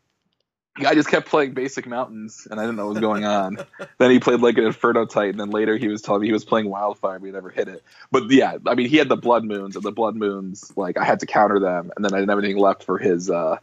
guy 0.81 0.95
just 0.95 1.09
kept 1.11 1.29
playing 1.29 1.53
basic 1.55 1.87
mountains, 1.87 2.47
and 2.51 2.61
I 2.61 2.65
didn't 2.65 2.77
know 2.77 2.87
what 2.87 2.95
was 2.95 3.01
going 3.01 3.25
on. 3.25 3.59
then 3.99 4.11
he 4.11 4.21
played 4.21 4.41
like 4.41 4.59
an 4.59 4.65
Inferno 4.65 5.07
Titan, 5.07 5.41
and 5.41 5.53
later 5.53 5.77
he 5.77 5.89
was 5.89 6.03
telling 6.03 6.23
me 6.23 6.29
he 6.29 6.33
was 6.33 6.45
playing 6.45 6.69
Wildfire, 6.71 7.19
but 7.19 7.27
he 7.27 7.33
never 7.33 7.51
hit 7.51 7.69
it. 7.69 7.83
But 8.11 8.31
yeah, 8.31 8.59
I 8.67 8.75
mean, 8.75 8.89
he 8.89 8.97
had 8.97 9.09
the 9.09 9.17
Blood 9.17 9.45
Moons, 9.45 9.77
and 9.77 9.85
the 9.85 9.93
Blood 9.93 10.17
Moons, 10.17 10.73
like 10.77 10.99
I 10.99 11.05
had 11.05 11.21
to 11.21 11.27
counter 11.27 11.61
them, 11.61 11.91
and 11.97 12.05
then 12.05 12.13
I 12.15 12.19
didn't 12.19 12.31
have 12.31 12.39
anything 12.39 12.59
left 12.59 12.85
for 12.85 12.99
his 12.99 13.31
uh 13.31 13.59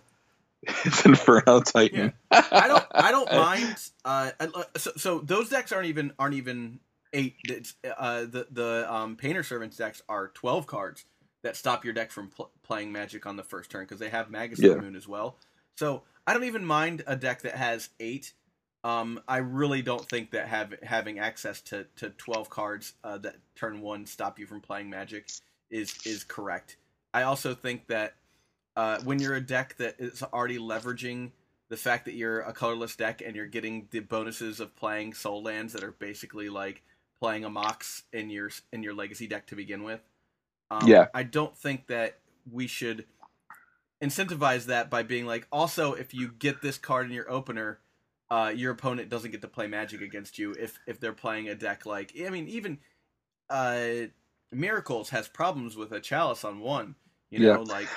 his 0.84 1.06
Inferno 1.06 1.62
Titan. 1.62 2.14
I 2.32 2.68
don't 2.68 2.86
I 2.94 3.12
don't 3.12 3.32
mind. 3.34 3.78
Uh, 4.06 4.32
so, 4.78 4.92
so 4.98 5.20
those 5.20 5.50
decks 5.50 5.72
aren't 5.72 5.88
even 5.88 6.14
aren't 6.20 6.36
even 6.36 6.80
eight. 7.14 7.36
Uh, 7.98 8.22
the 8.22 8.48
the 8.52 8.94
um, 8.94 9.16
Painter 9.18 9.44
Servants 9.44 9.78
decks 9.78 10.02
are 10.10 10.30
twelve 10.30 10.68
cards 10.68 11.06
that 11.44 11.56
stop 11.58 11.84
your 11.84 11.94
deck 11.94 12.12
from 12.12 12.30
pl- 12.30 12.52
playing 12.64 12.92
Magic 12.92 13.26
on 13.26 13.36
the 13.36 13.44
first 13.44 13.70
turn 13.70 13.84
because 13.84 14.00
they 14.00 14.10
have 14.10 14.30
Magus 14.32 14.60
Yeah. 14.60 14.76
Moon 14.76 14.96
as 14.96 15.08
well. 15.08 15.38
So 15.78 16.04
I 16.26 16.34
don't 16.34 16.46
even 16.46 16.66
mind 16.66 17.04
a 17.08 17.16
deck 17.16 17.42
that 17.44 17.56
has 17.56 17.90
eight. 18.00 18.34
Um, 18.84 19.22
I 19.28 19.38
really 19.38 19.82
don't 19.82 20.08
think 20.08 20.32
that 20.32 20.48
have, 20.48 20.74
having 20.84 21.20
access 21.20 21.62
to, 21.62 21.86
to 21.98 22.10
twelve 22.12 22.50
cards 22.50 22.94
uh, 23.04 23.18
that 23.20 23.38
turn 23.56 23.82
one 23.82 24.06
stop 24.06 24.40
you 24.40 24.46
from 24.46 24.62
playing 24.62 24.90
Magic 24.90 25.30
is 25.72 25.98
is 26.06 26.24
correct. 26.24 26.78
I 27.14 27.24
also 27.24 27.54
think 27.56 27.88
that 27.88 28.16
uh, 28.76 29.00
when 29.04 29.20
you're 29.20 29.36
a 29.36 29.42
deck 29.42 29.76
that 29.78 29.96
is 30.00 30.24
already 30.24 30.58
leveraging 30.58 31.32
the 31.70 31.78
fact 31.78 32.06
that 32.06 32.14
you're 32.14 32.42
a 32.42 32.54
colorless 32.54 32.96
deck 32.96 33.22
and 33.26 33.36
you're 33.36 33.48
getting 33.48 33.88
the 33.92 34.00
bonuses 34.00 34.60
of 34.60 34.76
playing 34.76 35.14
Sol 35.14 35.42
lands 35.42 35.74
that 35.74 35.84
are 35.84 35.92
basically 35.92 36.50
like 36.50 36.84
playing 37.20 37.46
a 37.46 37.50
mox 37.50 38.04
in 38.12 38.30
your 38.30 38.50
in 38.72 38.84
your 38.84 38.94
legacy 38.94 39.28
deck 39.28 39.48
to 39.48 39.56
begin 39.56 39.84
with. 39.84 40.02
Um, 40.72 40.88
Yeah. 40.88 41.08
I 41.14 41.24
don't 41.24 41.56
think 41.58 41.88
that 41.88 42.20
we 42.52 42.68
should 42.68 43.06
incentivize 44.04 44.66
that 44.66 44.90
by 44.90 45.04
being 45.04 45.26
like, 45.26 45.48
also 45.52 45.94
if 45.94 46.14
you 46.14 46.28
get 46.28 46.62
this 46.62 46.78
card 46.78 47.06
in 47.08 47.14
your 47.14 47.30
opener, 47.32 47.80
uh, 48.30 48.52
your 48.54 48.72
opponent 48.72 49.10
doesn't 49.10 49.32
get 49.32 49.42
to 49.42 49.48
play 49.48 49.68
Magic 49.68 50.02
against 50.02 50.38
you 50.38 50.52
if 50.60 50.80
if 50.88 51.00
they're 51.00 51.14
playing 51.14 51.48
a 51.50 51.56
deck 51.56 51.86
like 51.86 52.14
I 52.26 52.30
mean 52.30 52.48
even 52.48 52.80
uh, 53.50 54.08
Miracles 54.52 55.10
has 55.10 55.28
problems 55.28 55.76
with 55.76 55.92
a 55.92 56.00
Chalice 56.00 56.44
on 56.44 56.60
one, 56.60 56.96
you 57.30 57.40
know, 57.40 57.62
like. 57.62 57.88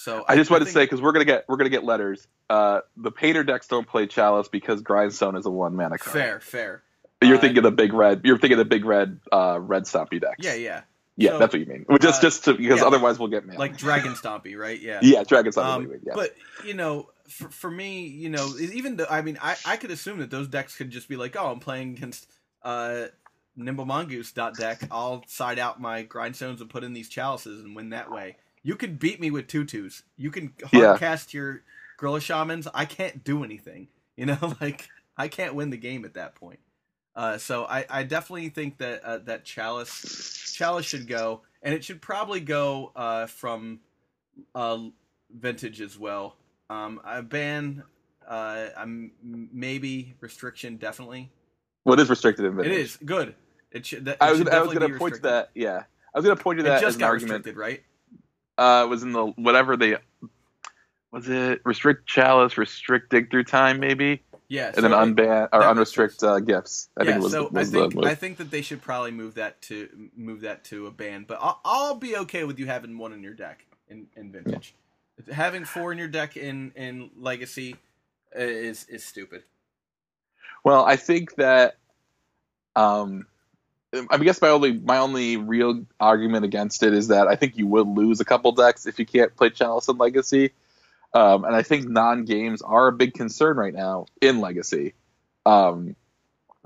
So 0.00 0.24
I 0.28 0.36
just 0.36 0.50
wanted 0.50 0.66
to 0.66 0.70
say 0.70 0.84
because 0.84 1.02
we're 1.02 1.12
gonna 1.12 1.24
get 1.24 1.44
we're 1.48 1.56
gonna 1.56 1.70
get 1.70 1.84
letters. 1.84 2.26
Uh, 2.48 2.80
the 2.96 3.10
Painter 3.10 3.42
decks 3.44 3.66
don't 3.66 3.86
play 3.86 4.06
Chalice 4.06 4.48
because 4.48 4.80
Grindstone 4.80 5.36
is 5.36 5.44
a 5.44 5.50
one 5.50 5.74
mana 5.74 5.98
card. 5.98 6.12
fair, 6.12 6.40
fair. 6.40 6.82
You're 7.20 7.36
Uh, 7.36 7.40
thinking 7.40 7.58
of 7.58 7.64
the 7.64 7.72
big 7.72 7.92
red. 7.92 8.20
You're 8.24 8.38
thinking 8.38 8.58
of 8.60 8.64
the 8.64 8.64
big 8.76 8.84
red 8.84 9.18
uh, 9.32 9.58
red 9.60 9.84
stompy 9.84 10.20
decks. 10.20 10.38
Yeah, 10.38 10.54
yeah. 10.54 10.82
Yeah. 11.18 11.30
So, 11.30 11.38
that's 11.38 11.52
what 11.52 11.60
you 11.60 11.66
mean. 11.66 11.84
Just 12.00 12.20
uh, 12.20 12.22
just 12.22 12.44
to, 12.44 12.54
because 12.54 12.80
yeah, 12.80 12.86
otherwise 12.86 13.18
we'll 13.18 13.28
get 13.28 13.44
mail. 13.44 13.58
Like 13.58 13.76
Dragon 13.76 14.12
Stompy, 14.12 14.56
right? 14.56 14.80
Yeah. 14.80 15.00
yeah, 15.02 15.24
Dragon 15.24 15.52
Stompy. 15.52 15.86
Um, 15.86 16.00
yes. 16.04 16.14
But 16.14 16.34
you 16.64 16.74
know, 16.74 17.10
for, 17.28 17.48
for 17.50 17.70
me, 17.70 18.06
you 18.06 18.30
know, 18.30 18.54
even 18.58 18.96
though 18.96 19.06
I 19.10 19.22
mean, 19.22 19.36
I, 19.42 19.56
I 19.66 19.76
could 19.76 19.90
assume 19.90 20.20
that 20.20 20.30
those 20.30 20.46
decks 20.46 20.76
could 20.76 20.90
just 20.90 21.08
be 21.08 21.16
like, 21.16 21.34
oh, 21.36 21.50
I'm 21.50 21.58
playing 21.58 21.96
against 21.96 22.30
uh, 22.62 23.06
Nimble 23.56 23.84
Mongoose 23.84 24.30
dot 24.30 24.54
deck. 24.54 24.80
I'll 24.92 25.24
side 25.26 25.58
out 25.58 25.80
my 25.80 26.04
grindstones 26.04 26.60
and 26.60 26.70
put 26.70 26.84
in 26.84 26.92
these 26.92 27.08
chalices 27.08 27.64
and 27.64 27.74
win 27.74 27.90
that 27.90 28.10
way. 28.12 28.36
You 28.62 28.76
can 28.76 28.94
beat 28.94 29.20
me 29.20 29.32
with 29.32 29.48
tutus. 29.48 30.04
You 30.16 30.30
can 30.30 30.52
hard 30.60 30.72
Yeah. 30.72 30.96
cast 30.98 31.34
your 31.34 31.62
Gorilla 31.96 32.20
Shamans. 32.20 32.68
I 32.72 32.84
can't 32.84 33.24
do 33.24 33.42
anything. 33.42 33.88
You 34.16 34.26
know, 34.26 34.54
like 34.60 34.88
I 35.16 35.26
can't 35.26 35.56
win 35.56 35.70
the 35.70 35.76
game 35.76 36.04
at 36.04 36.14
that 36.14 36.36
point. 36.36 36.60
Uh, 37.18 37.36
so 37.36 37.64
I, 37.64 37.84
I 37.90 38.02
definitely 38.04 38.48
think 38.48 38.78
that 38.78 39.02
uh, 39.02 39.18
that 39.24 39.44
chalice 39.44 40.52
chalice 40.54 40.86
should 40.86 41.08
go, 41.08 41.40
and 41.64 41.74
it 41.74 41.82
should 41.82 42.00
probably 42.00 42.38
go 42.38 42.92
uh, 42.94 43.26
from 43.26 43.80
uh, 44.54 44.78
vintage 45.28 45.80
as 45.80 45.98
well. 45.98 46.36
Um, 46.70 47.00
I 47.02 47.20
ban, 47.22 47.82
uh, 48.28 48.66
I'm 48.76 49.10
maybe 49.20 50.14
restriction 50.20 50.76
definitely. 50.76 51.28
what 51.82 51.98
is 51.98 52.08
restricted 52.08 52.44
in 52.44 52.54
Vintage? 52.54 52.72
is 52.72 52.98
good. 53.04 53.34
It 53.72 53.84
should. 53.84 54.04
That, 54.04 54.18
I 54.20 54.30
was 54.30 54.38
should 54.38 54.50
I 54.50 54.62
was 54.62 54.72
gonna 54.72 54.96
point 54.96 55.16
to 55.16 55.22
that. 55.22 55.50
Yeah, 55.56 55.82
I 56.14 56.18
was 56.18 56.24
gonna 56.24 56.36
point 56.36 56.60
to 56.60 56.66
It 56.66 56.68
that 56.68 56.76
as 56.76 56.82
just 56.82 56.96
an 56.98 57.00
got 57.00 57.14
restricted, 57.14 57.56
right? 57.56 57.82
Uh, 58.56 58.84
it 58.86 58.88
was 58.88 59.02
in 59.02 59.10
the 59.10 59.26
whatever 59.26 59.76
they 59.76 59.96
was 61.10 61.28
it 61.28 61.62
restrict 61.64 62.06
Chalice, 62.06 62.56
restrict 62.56 63.10
dig 63.10 63.28
through 63.28 63.42
time 63.42 63.80
maybe, 63.80 64.22
Yeah. 64.48 64.72
and 64.74 64.84
then 64.84 64.92
unban 64.92 65.48
or 65.52 65.60
unrestrict 65.62 66.26
uh, 66.26 66.40
gifts. 66.40 66.88
I 66.96 67.04
yeah, 67.04 67.12
think 67.12 67.22
was, 67.22 67.32
so 67.32 67.48
was 67.48 67.74
I 67.74 67.88
think. 67.88 68.06
I 68.06 68.14
think 68.14 68.38
that 68.38 68.50
they 68.50 68.62
should 68.62 68.80
probably 68.80 69.10
move 69.10 69.34
that 69.34 69.60
to 69.62 70.10
move 70.16 70.40
that 70.40 70.64
to 70.64 70.86
a 70.86 70.90
ban, 70.90 71.24
but 71.28 71.38
I'll, 71.40 71.60
I'll 71.64 71.94
be 71.96 72.16
okay 72.16 72.44
with 72.44 72.58
you 72.58 72.66
having 72.66 72.96
one 72.96 73.12
in 73.12 73.22
your 73.22 73.34
deck 73.34 73.66
in, 73.88 74.06
in 74.16 74.32
vintage. 74.32 74.74
Having 75.30 75.66
four 75.66 75.92
in 75.92 75.98
your 75.98 76.08
deck 76.08 76.36
in 76.36 76.72
in 76.76 77.10
legacy 77.18 77.76
uh, 78.36 78.40
is 78.40 78.86
is 78.88 79.04
stupid. 79.04 79.42
Well, 80.64 80.84
I 80.84 80.96
think 80.96 81.34
that 81.36 81.76
um 82.74 83.26
I 84.10 84.18
guess 84.18 84.40
my 84.42 84.48
only 84.48 84.72
my 84.72 84.98
only 84.98 85.36
real 85.36 85.84
argument 85.98 86.44
against 86.44 86.82
it 86.82 86.92
is 86.92 87.08
that 87.08 87.26
I 87.26 87.36
think 87.36 87.56
you 87.56 87.66
would 87.68 87.86
lose 87.86 88.20
a 88.20 88.24
couple 88.24 88.52
decks 88.52 88.86
if 88.86 88.98
you 88.98 89.06
can't 89.06 89.34
play 89.34 89.50
Chalice 89.50 89.88
and 89.88 89.98
Legacy. 89.98 90.52
Um, 91.14 91.44
and 91.44 91.54
I 91.54 91.62
think 91.62 91.88
non 91.88 92.24
games 92.24 92.62
are 92.62 92.88
a 92.88 92.92
big 92.92 93.14
concern 93.14 93.56
right 93.56 93.74
now 93.74 94.06
in 94.20 94.40
Legacy. 94.40 94.94
Um, 95.46 95.96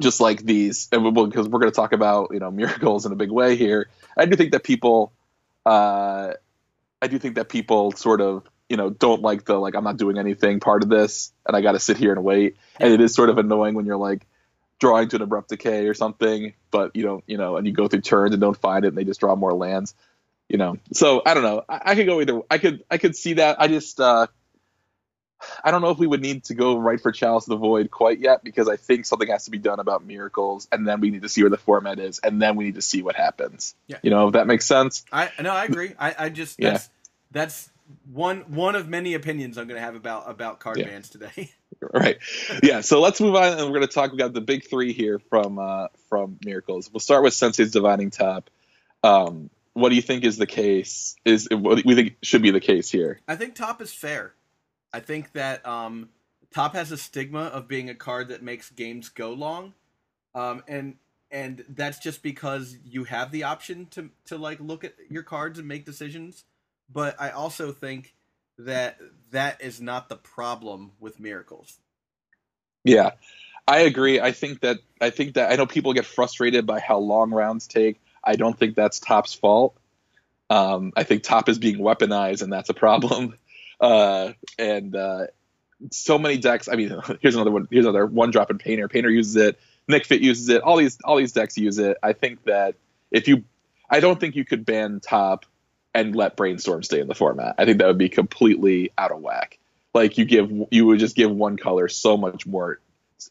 just 0.00 0.20
like 0.20 0.42
these, 0.42 0.88
because 0.88 1.48
we're 1.48 1.61
going 1.61 1.70
to 1.70 1.76
talk 1.76 1.92
about 1.92 2.31
you 2.33 2.40
know 2.40 2.50
miracles 2.50 3.07
in 3.07 3.12
a 3.12 3.16
big 3.16 3.31
way 3.31 3.57
here. 3.57 3.88
I 4.16 4.26
do 4.26 4.37
think 4.37 4.52
that 4.52 4.64
people, 4.64 5.12
uh, 5.64 6.33
I 7.00 7.07
do 7.07 7.18
think 7.18 7.37
that 7.37 7.48
people 7.48 7.92
sort 7.92 8.20
of 8.20 8.44
you 8.68 8.76
know 8.76 8.90
don't 8.90 9.22
like 9.22 9.44
the 9.44 9.55
like 9.55 9.74
I'm 9.74 9.85
not 9.85 9.96
doing 9.96 10.18
anything 10.18 10.61
part 10.61 10.83
of 10.83 10.88
this, 10.88 11.33
and 11.46 11.57
I 11.57 11.61
got 11.61 11.72
to 11.72 11.78
sit 11.78 11.96
here 11.96 12.12
and 12.12 12.24
wait. 12.24 12.57
And 12.81 12.92
it 12.92 13.00
is 13.00 13.14
sort 13.14 13.31
of 13.31 13.38
annoying 13.38 13.74
when 13.74 13.87
you're 13.87 13.96
like 13.96 14.26
drawing 14.81 15.09
to 15.11 15.16
an 15.16 15.22
abrupt 15.22 15.50
decay 15.50 15.87
or 15.87 15.94
something, 15.94 16.55
but 16.72 16.96
you 16.96 17.05
don't 17.05 17.22
you 17.26 17.38
know, 17.38 17.57
and 17.57 17.66
you 17.66 17.72
go 17.72 17.87
through 17.87 18.00
turns 18.00 18.33
and 18.33 18.40
don't 18.40 18.57
find 18.57 18.85
it, 18.85 18.88
and 18.88 18.96
they 18.96 19.05
just 19.05 19.20
draw 19.20 19.37
more 19.37 19.52
lands. 19.52 19.94
You 20.52 20.58
know, 20.58 20.76
so 20.92 21.22
I 21.24 21.32
don't 21.32 21.42
know. 21.44 21.62
I, 21.66 21.80
I 21.86 21.94
could 21.94 22.04
go 22.06 22.20
either. 22.20 22.42
I 22.50 22.58
could 22.58 22.84
I 22.90 22.98
could 22.98 23.16
see 23.16 23.32
that. 23.34 23.58
I 23.58 23.68
just 23.68 23.98
uh, 23.98 24.26
I 25.64 25.70
don't 25.70 25.80
know 25.80 25.88
if 25.90 25.98
we 25.98 26.06
would 26.06 26.20
need 26.20 26.44
to 26.44 26.54
go 26.54 26.76
right 26.76 27.00
for 27.00 27.10
Chalice 27.10 27.44
of 27.44 27.48
the 27.50 27.56
Void 27.56 27.90
quite 27.90 28.20
yet 28.20 28.44
because 28.44 28.68
I 28.68 28.76
think 28.76 29.06
something 29.06 29.28
has 29.28 29.46
to 29.46 29.50
be 29.50 29.56
done 29.58 29.80
about 29.80 30.04
miracles, 30.04 30.68
and 30.70 30.86
then 30.86 31.00
we 31.00 31.08
need 31.10 31.22
to 31.22 31.30
see 31.30 31.42
where 31.42 31.48
the 31.50 31.56
format 31.56 31.98
is, 31.98 32.18
and 32.18 32.40
then 32.40 32.56
we 32.56 32.64
need 32.64 32.74
to 32.74 32.82
see 32.82 33.02
what 33.02 33.16
happens. 33.16 33.74
Yeah. 33.86 33.96
You 34.02 34.10
know, 34.10 34.26
if 34.28 34.34
that 34.34 34.46
makes 34.46 34.66
sense. 34.66 35.04
I 35.10 35.30
no, 35.40 35.50
I 35.52 35.64
agree. 35.64 35.94
I, 35.98 36.14
I 36.18 36.28
just 36.28 36.60
Yeah. 36.60 36.72
that's 36.72 36.90
that's 37.30 37.70
one 38.12 38.40
one 38.54 38.74
of 38.74 38.88
many 38.88 39.14
opinions 39.14 39.56
I'm 39.56 39.66
going 39.68 39.80
to 39.80 39.84
have 39.84 39.94
about 39.96 40.28
about 40.30 40.60
card 40.60 40.78
Yeah. 40.78 40.86
bans 40.88 41.08
today. 41.08 41.50
right. 41.94 42.18
Yeah. 42.62 42.82
So 42.82 43.00
let's 43.00 43.22
move 43.22 43.34
on, 43.36 43.54
and 43.58 43.62
we're 43.62 43.78
going 43.78 43.88
to 43.88 43.94
talk. 43.94 44.12
We 44.12 44.18
got 44.18 44.34
the 44.34 44.42
big 44.42 44.68
three 44.68 44.92
here 44.92 45.18
from 45.18 45.58
uh, 45.58 45.86
from 46.10 46.38
Miracles. 46.44 46.90
We'll 46.92 47.00
start 47.00 47.22
with 47.24 47.32
Sensei's 47.32 47.70
Divining 47.70 48.10
Top. 48.10 48.50
Um, 49.02 49.48
what 49.74 49.88
do 49.88 49.94
you 49.94 50.02
think 50.02 50.24
is 50.24 50.37
the 50.37 50.46
case? 50.46 51.16
Is 51.24 51.48
what 51.50 51.85
we 51.85 51.94
think 51.94 52.16
should 52.22 52.42
be 52.42 52.50
the 52.50 52.61
case 52.61 52.90
here? 52.90 53.20
I 53.26 53.37
think 53.37 53.54
top 53.54 53.80
is 53.80 53.92
fair. 53.92 54.35
I 54.92 55.00
think 55.00 55.32
that 55.32 55.66
um, 55.66 56.11
top 56.52 56.74
has 56.74 56.92
a 56.92 56.96
stigma 56.96 57.44
of 57.44 57.68
being 57.68 57.88
a 57.88 57.94
card 57.94 58.28
that 58.28 58.42
makes 58.42 58.70
games 58.70 59.08
go 59.08 59.32
long, 59.32 59.74
um, 60.35 60.62
and 60.68 60.96
and 61.30 61.64
that's 61.68 61.98
just 61.98 62.22
because 62.22 62.76
you 62.85 63.04
have 63.04 63.30
the 63.30 63.44
option 63.44 63.87
to 63.92 64.11
to 64.26 64.37
like 64.37 64.61
look 64.61 64.85
at 64.85 64.94
your 65.08 65.22
cards 65.22 65.58
and 65.58 65.66
make 65.66 65.87
decisions. 65.87 66.44
But 66.92 67.18
I 67.18 67.30
also 67.30 67.72
think 67.72 68.14
that 68.58 68.98
that 69.30 69.62
is 69.62 69.80
not 69.80 70.08
the 70.08 70.16
problem 70.16 70.92
with 71.00 71.18
miracles. 71.18 71.78
Yeah, 72.85 73.12
I 73.66 73.80
agree. 73.80 74.20
I 74.20 74.32
think 74.32 74.61
that 74.61 74.78
I 75.00 75.11
think 75.11 75.35
that 75.35 75.50
I 75.50 75.56
know 75.56 75.66
people 75.66 75.94
get 75.94 76.04
frustrated 76.04 76.66
by 76.66 76.80
how 76.80 76.98
long 76.98 77.30
rounds 77.30 77.66
take. 77.66 78.00
I 78.24 78.37
don't 78.37 78.58
think 78.58 78.74
that's 78.76 79.00
Top's 79.00 79.35
fault. 79.35 79.76
Um, 80.50 80.92
I 80.96 81.04
think 81.04 81.22
Top 81.22 81.48
is 81.48 81.58
being 81.58 81.78
weaponized, 81.78 82.42
and 82.42 82.52
that's 82.52 82.68
a 82.70 82.74
problem. 82.74 83.35
Uh, 83.80 84.35
and 84.61 84.94
uh, 84.94 85.26
so 85.90 86.16
many 86.16 86.38
decks. 86.38 86.68
I 86.68 86.76
mean, 86.76 86.94
here's 87.20 87.35
another 87.35 87.50
one. 87.50 87.66
Here's 87.68 87.85
another 87.85 88.06
one 88.06 88.30
drop 88.30 88.48
in 88.52 88.58
Painter. 88.58 88.87
Painter 88.87 89.11
uses 89.11 89.35
it. 89.35 89.58
Nic 89.88 90.06
Fit 90.06 90.20
uses 90.20 90.48
it. 90.50 90.62
All 90.62 90.76
these 90.76 90.98
all 91.02 91.16
these 91.16 91.32
decks 91.32 91.58
use 91.58 91.78
it. 91.80 91.96
I 92.00 92.12
think 92.12 92.44
that 92.44 92.76
if 93.11 93.26
you, 93.26 93.42
I 93.90 93.98
don't 93.98 94.20
think 94.20 94.37
you 94.37 94.44
could 94.44 94.64
ban 94.64 95.00
Top 95.00 95.46
and 95.92 96.14
let 96.14 96.37
Brainstorm 96.37 96.85
stay 96.85 97.00
in 97.00 97.08
the 97.08 97.14
format. 97.16 97.56
I 97.58 97.64
think 97.64 97.78
that 97.78 97.88
would 97.88 97.98
be 97.98 98.08
completely 98.08 98.92
out 98.96 99.11
of 99.11 99.18
whack. 99.18 99.58
Like 99.92 100.16
you 100.16 100.26
give 100.26 100.52
you 100.70 100.87
would 100.87 101.00
just 101.00 101.16
give 101.16 101.32
one 101.32 101.56
color 101.56 101.88
so 101.88 102.16
much 102.16 102.46
more 102.46 102.78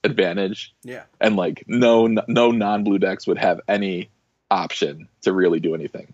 advantage, 0.04 0.74
Yeah. 0.84 1.04
and 1.22 1.38
like 1.38 1.64
no 1.68 2.08
no 2.08 2.52
non 2.52 2.84
blue 2.84 3.00
decks 3.00 3.26
would 3.26 3.38
have 3.38 3.62
any 3.70 4.10
option 4.52 5.08
to 5.22 5.34
really 5.34 5.60
do 5.60 5.74
anything. 5.74 6.14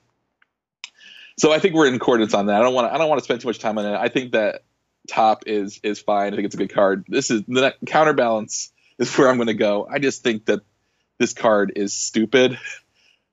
So 1.38 1.52
I 1.52 1.60
think 1.60 1.76
we're 1.76 1.88
in 1.88 1.96
accordance 1.96 2.34
on 2.34 2.48
that. 2.48 2.62
I 2.62 2.64
don't 2.64 2.74
want 2.74 2.90
to 2.90 2.94
I 2.94 2.98
don't 2.98 3.10
want 3.10 3.20
to 3.20 3.24
spend 3.24 3.42
too 3.42 3.48
much 3.48 3.60
time 3.60 3.78
on 3.78 3.86
it. 3.86 3.96
I 3.96 4.08
think 4.08 4.32
that 4.32 4.64
top 5.08 5.44
is 5.48 5.80
is 5.84 6.00
fine. 6.00 6.34
I 6.34 6.36
think 6.36 6.46
it's 6.46 6.56
a 6.56 6.58
good 6.58 6.74
card. 6.74 7.06
This 7.08 7.30
is 7.32 7.44
the 7.48 7.76
counterbalance 7.86 8.72
is 8.98 9.16
where 9.18 9.30
I'm 9.30 9.38
going 9.38 9.48
to 9.48 9.54
go. 9.54 9.88
I 9.90 10.00
just 10.00 10.24
think 10.24 10.46
that 10.46 10.62
this 11.20 11.34
card 11.34 11.74
is 11.76 11.94
stupid. 11.94 12.58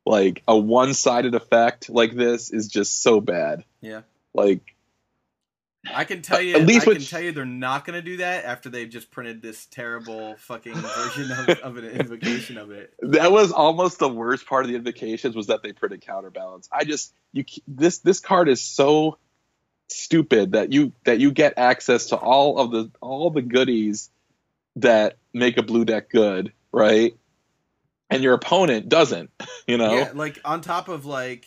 Like 0.06 0.42
a 0.46 0.56
one-sided 0.56 1.34
effect 1.34 1.88
like 1.88 2.14
this 2.14 2.50
is 2.50 2.68
just 2.68 3.02
so 3.02 3.22
bad. 3.22 3.64
Yeah. 3.80 4.02
Like 4.34 4.73
I 5.92 6.04
can 6.04 6.22
tell 6.22 6.40
you. 6.40 6.56
At 6.56 6.66
least 6.66 6.88
I 6.88 6.92
can 6.94 7.02
tell 7.02 7.20
you 7.20 7.32
they're 7.32 7.44
not 7.44 7.84
going 7.84 7.94
to 7.94 8.02
do 8.02 8.18
that 8.18 8.44
after 8.44 8.68
they've 8.68 8.88
just 8.88 9.10
printed 9.10 9.42
this 9.42 9.66
terrible 9.66 10.36
fucking 10.36 10.74
version 10.74 11.30
of, 11.30 11.48
of 11.62 11.76
an 11.76 11.84
invocation 11.84 12.58
of 12.58 12.70
it. 12.70 12.94
that 13.00 13.32
was 13.32 13.52
almost 13.52 13.98
the 13.98 14.08
worst 14.08 14.46
part 14.46 14.64
of 14.64 14.70
the 14.70 14.76
invocations 14.76 15.36
was 15.36 15.48
that 15.48 15.62
they 15.62 15.72
printed 15.72 16.00
counterbalance. 16.00 16.68
I 16.72 16.84
just 16.84 17.12
you 17.32 17.44
this 17.66 17.98
this 17.98 18.20
card 18.20 18.48
is 18.48 18.62
so 18.62 19.18
stupid 19.88 20.52
that 20.52 20.72
you 20.72 20.92
that 21.04 21.20
you 21.20 21.30
get 21.30 21.54
access 21.56 22.06
to 22.06 22.16
all 22.16 22.58
of 22.58 22.70
the 22.70 22.90
all 23.00 23.30
the 23.30 23.42
goodies 23.42 24.10
that 24.76 25.16
make 25.32 25.56
a 25.56 25.62
blue 25.62 25.84
deck 25.84 26.10
good, 26.10 26.52
right? 26.72 27.16
And 28.10 28.22
your 28.22 28.34
opponent 28.34 28.88
doesn't, 28.88 29.30
you 29.66 29.78
know? 29.78 29.94
Yeah, 29.94 30.10
like 30.14 30.40
on 30.44 30.60
top 30.60 30.88
of 30.88 31.06
like 31.06 31.46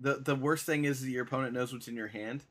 the 0.00 0.14
the 0.14 0.34
worst 0.34 0.66
thing 0.66 0.84
is 0.84 1.00
that 1.00 1.10
your 1.10 1.24
opponent 1.24 1.54
knows 1.54 1.72
what's 1.72 1.88
in 1.88 1.96
your 1.96 2.08
hand. 2.08 2.42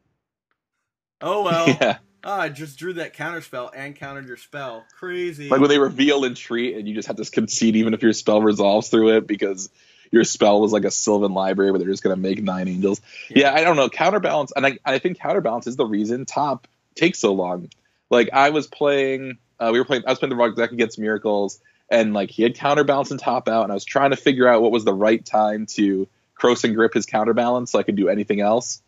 Oh 1.24 1.44
well. 1.44 1.68
yeah. 1.70 1.98
Ah, 2.26 2.42
I 2.42 2.50
just 2.50 2.78
drew 2.78 2.94
that 2.94 3.14
counter 3.14 3.42
spell 3.42 3.72
and 3.76 3.96
countered 3.96 4.28
your 4.28 4.38
spell. 4.38 4.86
Crazy. 4.98 5.50
Like 5.50 5.60
when 5.60 5.70
they 5.70 5.80
reveal 5.80 6.24
Entreat, 6.24 6.78
and 6.78 6.88
you 6.88 6.94
just 6.94 7.08
have 7.08 7.18
to 7.18 7.26
concede 7.30 7.76
even 7.76 7.94
if 7.94 8.02
your 8.02 8.14
spell 8.14 8.42
resolves 8.42 8.90
through 8.90 9.18
it 9.18 9.28
because 9.28 9.70
your 10.12 10.24
spell 10.24 10.62
was 10.62 10.72
like 10.72 10.86
a 10.86 10.92
Sylvan 10.92 11.34
library 11.34 11.72
where 11.72 11.80
they're 11.80 11.90
just 11.90 12.04
gonna 12.04 12.16
make 12.16 12.42
nine 12.42 12.68
angels. 12.68 13.02
Yeah, 13.30 13.54
I 13.54 13.64
don't 13.64 13.76
know. 13.76 13.90
Counterbalance 13.90 14.54
and 14.56 14.66
I, 14.66 14.78
I 14.86 15.00
think 15.00 15.20
counterbalance 15.20 15.68
is 15.68 15.76
the 15.76 15.86
reason 15.86 16.26
top 16.26 16.68
takes 16.96 17.20
so 17.20 17.34
long. 17.34 17.70
Like 18.10 18.30
I 18.32 18.52
was 18.52 18.68
playing 18.68 19.38
uh, 19.60 19.70
we 19.74 19.80
were 19.80 19.86
playing 19.86 20.04
I 20.06 20.12
was 20.12 20.20
playing 20.20 20.30
the 20.30 20.36
rock 20.36 20.56
deck 20.56 20.72
against 20.72 21.00
miracles 21.00 21.60
and 21.90 22.14
like 22.14 22.30
he 22.30 22.44
had 22.44 22.56
counterbalance 22.56 23.12
and 23.12 23.20
top 23.20 23.48
out 23.48 23.64
and 23.64 23.72
I 23.72 23.76
was 23.76 23.86
trying 23.86 24.12
to 24.12 24.18
figure 24.18 24.48
out 24.48 24.62
what 24.62 24.72
was 24.72 24.86
the 24.86 24.94
right 24.94 25.24
time 25.24 25.66
to 25.72 26.08
Krosan 26.40 26.76
Grip 26.76 26.94
his 26.94 27.06
counterbalance 27.06 27.72
so 27.72 27.80
I 27.80 27.84
could 27.84 27.96
do 27.96 28.08
anything 28.08 28.40
else. 28.40 28.82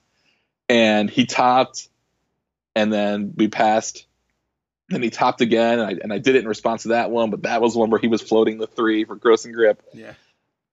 And 0.70 1.10
he 1.10 1.26
topped 1.26 1.90
and 2.76 2.92
then 2.92 3.34
we 3.36 3.48
passed 3.48 4.06
then 4.90 5.02
he 5.02 5.10
topped 5.10 5.42
again, 5.42 5.80
and 5.80 5.88
I, 5.88 5.92
and 6.04 6.14
I 6.14 6.20
did 6.20 6.36
it 6.36 6.40
in 6.40 6.48
response 6.48 6.84
to 6.84 6.90
that 6.90 7.10
one, 7.10 7.32
but 7.32 7.44
that 7.44 7.62
was 7.62 7.76
one 7.76 7.90
where 7.90 8.00
he 8.00 8.08
was 8.08 8.22
floating 8.22 8.60
the 8.60 8.68
three 8.68 9.04
for 9.04 9.16
Krosan 9.16 9.54
Grip, 9.54 9.82
yeah. 9.94 10.14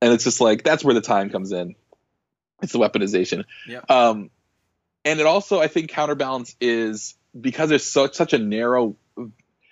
and 0.02 0.12
it's 0.12 0.24
just 0.24 0.40
like 0.40 0.62
that's 0.62 0.84
where 0.84 0.94
the 0.94 1.00
time 1.00 1.30
comes 1.30 1.52
in. 1.52 1.74
It's 2.62 2.72
the 2.72 2.78
weaponization. 2.78 3.44
Yeah. 3.66 3.80
Um, 3.88 4.30
and 5.04 5.18
it 5.18 5.26
also 5.26 5.60
I 5.60 5.68
think 5.68 5.90
counterbalance 5.90 6.54
is 6.60 7.14
because 7.38 7.70
there's 7.70 7.84
so 7.84 8.08
such 8.08 8.34
a 8.34 8.38
narrow. 8.38 8.96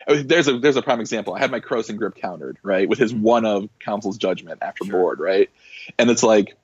I 0.09 0.15
mean, 0.15 0.27
There's 0.27 0.49
a 0.49 0.59
there's 0.59 0.77
a 0.77 0.83
prime 0.83 1.01
example. 1.01 1.35
I 1.35 1.41
had 1.41 1.51
my 1.51 1.61
Krosan 1.61 1.99
Grip 1.99 2.17
countered 2.17 2.57
right 2.63 2.89
with 2.89 2.99
his 2.99 3.13
one 3.13 3.45
of 3.45 3.69
council's 3.79 4.17
judgment 4.17 4.61
after 4.63 4.87
Sure. 4.87 4.99
board 4.99 5.21
right, 5.21 5.51
and 5.99 6.09
it's 6.11 6.23
like, 6.23 6.57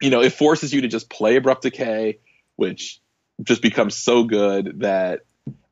you 0.00 0.08
know, 0.08 0.22
it 0.22 0.32
forces 0.32 0.72
you 0.72 0.80
to 0.80 0.88
just 0.88 1.10
play 1.10 1.36
abrupt 1.36 1.62
decay, 1.62 2.18
which 2.56 3.00
just 3.42 3.62
becomes 3.62 3.96
so 3.96 4.24
good 4.24 4.80
that 4.80 5.20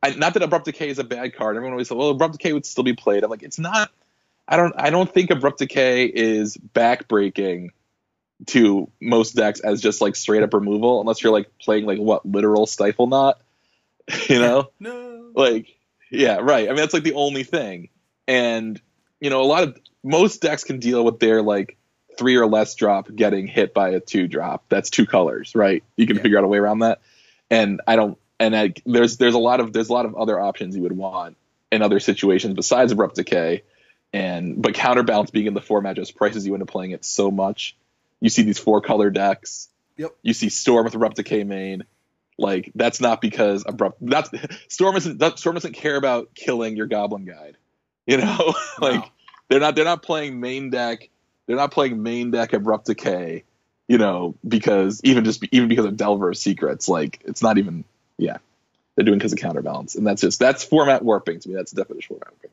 I, 0.03 0.11
not 0.11 0.35
that 0.35 0.42
abrupt 0.42 0.66
decay 0.66 0.88
is 0.88 0.98
a 0.98 1.05
bad 1.05 1.35
card. 1.35 1.57
Everyone 1.57 1.72
always 1.72 1.88
says, 1.88 1.96
"Well, 1.96 2.11
abrupt 2.11 2.33
decay 2.35 2.53
would 2.53 2.66
still 2.66 2.85
be 2.85 2.92
played." 2.94 3.24
I'm 3.24 3.31
like, 3.31 3.42
it's 3.42 3.59
not. 3.59 3.90
I 4.46 4.57
don't. 4.57 4.74
I 4.77 4.90
don't 4.90 5.12
think 5.12 5.31
abrupt 5.31 5.59
decay 5.59 6.05
is 6.07 6.57
backbreaking 6.57 7.68
to 8.46 8.90
most 9.00 9.35
decks 9.35 9.61
as 9.61 9.81
just 9.81 10.00
like 10.00 10.16
straight 10.16 10.42
up 10.42 10.53
removal, 10.53 11.00
unless 11.00 11.22
you're 11.22 11.33
like 11.33 11.48
playing 11.59 11.87
like 11.87 11.98
what 11.98 12.27
literal 12.27 12.66
Stiflenought. 12.66 13.35
you 14.29 14.38
know, 14.38 14.68
No. 14.81 15.31
like 15.35 15.74
yeah, 16.11 16.37
right. 16.42 16.64
I 16.66 16.68
mean, 16.68 16.77
that's 16.77 16.94
like 16.94 17.05
the 17.05 17.14
only 17.14 17.44
thing, 17.44 17.88
and 18.29 18.81
you 19.20 19.31
know, 19.31 19.40
a 19.40 19.44
lot 19.48 19.62
of 19.62 19.79
most 20.03 20.42
decks 20.42 20.64
can 20.64 20.79
deal 20.79 21.03
with 21.05 21.18
their 21.18 21.40
like 21.40 21.79
three 22.18 22.37
or 22.37 22.46
less 22.46 22.74
drop 22.74 23.09
getting 23.14 23.46
hit 23.46 23.72
by 23.72 23.88
a 23.88 24.00
two 24.00 24.29
drop. 24.29 24.64
That's 24.68 24.90
two 24.90 25.07
colors, 25.07 25.55
right? 25.55 25.83
You 25.96 26.07
can 26.07 26.16
Yeah. 26.16 26.22
figure 26.22 26.38
out 26.38 26.44
a 26.44 26.48
way 26.48 26.59
around 26.59 26.81
that. 26.81 27.00
And 27.50 27.80
I 27.87 27.96
don't. 27.96 28.18
And 28.40 28.57
I, 28.57 28.74
there's 28.85 29.16
there's 29.16 29.35
a 29.35 29.38
lot 29.38 29.61
of 29.61 29.72
there's 29.72 29.88
a 29.88 29.92
lot 29.92 30.07
of 30.07 30.14
other 30.16 30.38
options 30.40 30.74
you 30.76 30.83
would 30.83 30.92
want 30.96 31.37
in 31.70 31.83
other 31.83 32.00
situations 32.00 32.54
besides 32.54 32.92
abrupt 32.92 33.16
decay. 33.16 33.62
And 34.12 34.61
but 34.62 34.74
counterbalance 34.74 35.30
being 35.30 35.46
in 35.46 35.54
the 35.54 35.61
format 35.61 35.96
just 35.96 36.14
prices 36.16 36.46
you 36.46 36.54
into 36.54 36.66
playing 36.66 36.92
it 36.92 37.04
so 37.04 37.30
much. 37.30 37.76
You 38.20 38.30
see 38.30 38.42
these 38.42 38.59
four 38.59 38.80
color 38.80 39.11
decks. 39.11 39.68
Yep. 39.96 40.16
You 40.22 40.33
see 40.35 40.48
Storm 40.48 40.85
with 40.85 40.94
abrupt 40.94 41.16
decay 41.16 41.44
main. 41.44 41.85
Like 42.38 42.72
that's 42.74 43.00
not 43.00 43.20
because 43.20 43.64
abrupt. 43.66 43.98
That's 44.00 44.30
Storm 44.68 44.96
isn't. 44.96 45.18
that- 45.18 45.38
Storm 45.38 45.54
doesn't 45.54 45.74
care 45.74 45.96
about 45.96 46.35
killing 46.35 46.76
your 46.76 46.87
Goblin 46.87 47.24
Guide. 47.24 47.57
You 48.07 48.18
know, 48.18 48.54
like 48.80 49.00
No. 49.00 49.07
they're 49.48 49.61
not. 49.61 49.76
They're 49.76 49.85
not 49.85 50.02
playing 50.02 50.40
main 50.40 50.70
deck. 50.70 51.09
They're 51.46 51.57
not 51.57 51.70
playing 51.70 52.02
main 52.02 52.30
deck 52.33 52.52
abrupt 52.52 52.87
decay. 52.87 53.44
You 53.87 53.99
know, 53.99 54.35
because 54.47 55.01
even 55.05 55.25
just 55.25 55.44
even 55.53 55.68
because 55.68 55.85
of 55.85 55.97
Delver's 55.97 56.40
secrets, 56.40 56.88
like 56.88 57.20
it's 57.25 57.42
not 57.42 57.59
even. 57.59 57.85
Yeah, 58.16 58.38
they're 58.94 59.05
doing 59.05 59.18
because 59.18 59.33
of 59.33 59.38
counterbalance, 59.38 59.94
and 59.94 60.07
that's 60.07 60.20
just 60.20 60.38
that's 60.38 60.64
format 60.64 61.05
warping 61.05 61.40
to 61.40 61.49
me. 61.49 61.55
That's 61.55 61.73
definition 61.73 62.09
format 62.09 62.33
warping. 62.33 62.51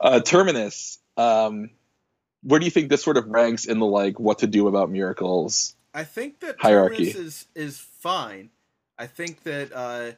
Uh, 0.00 0.20
Terminus. 0.20 0.98
Um, 1.16 1.70
where 2.42 2.60
do 2.60 2.64
you 2.64 2.70
think 2.70 2.88
this 2.88 3.02
sort 3.02 3.16
of 3.16 3.26
ranks 3.26 3.64
in 3.64 3.78
the 3.78 3.86
like 3.86 4.18
what 4.18 4.40
to 4.40 4.46
do 4.46 4.68
about 4.68 4.90
miracles? 4.90 5.74
I 5.94 6.04
think 6.04 6.40
that 6.40 6.56
Hierarchy. 6.60 7.12
Terminus 7.12 7.14
is 7.14 7.46
is 7.54 7.78
fine. 7.78 8.50
I 8.98 9.06
think 9.06 9.42
that 9.44 9.72
uh, 9.72 10.12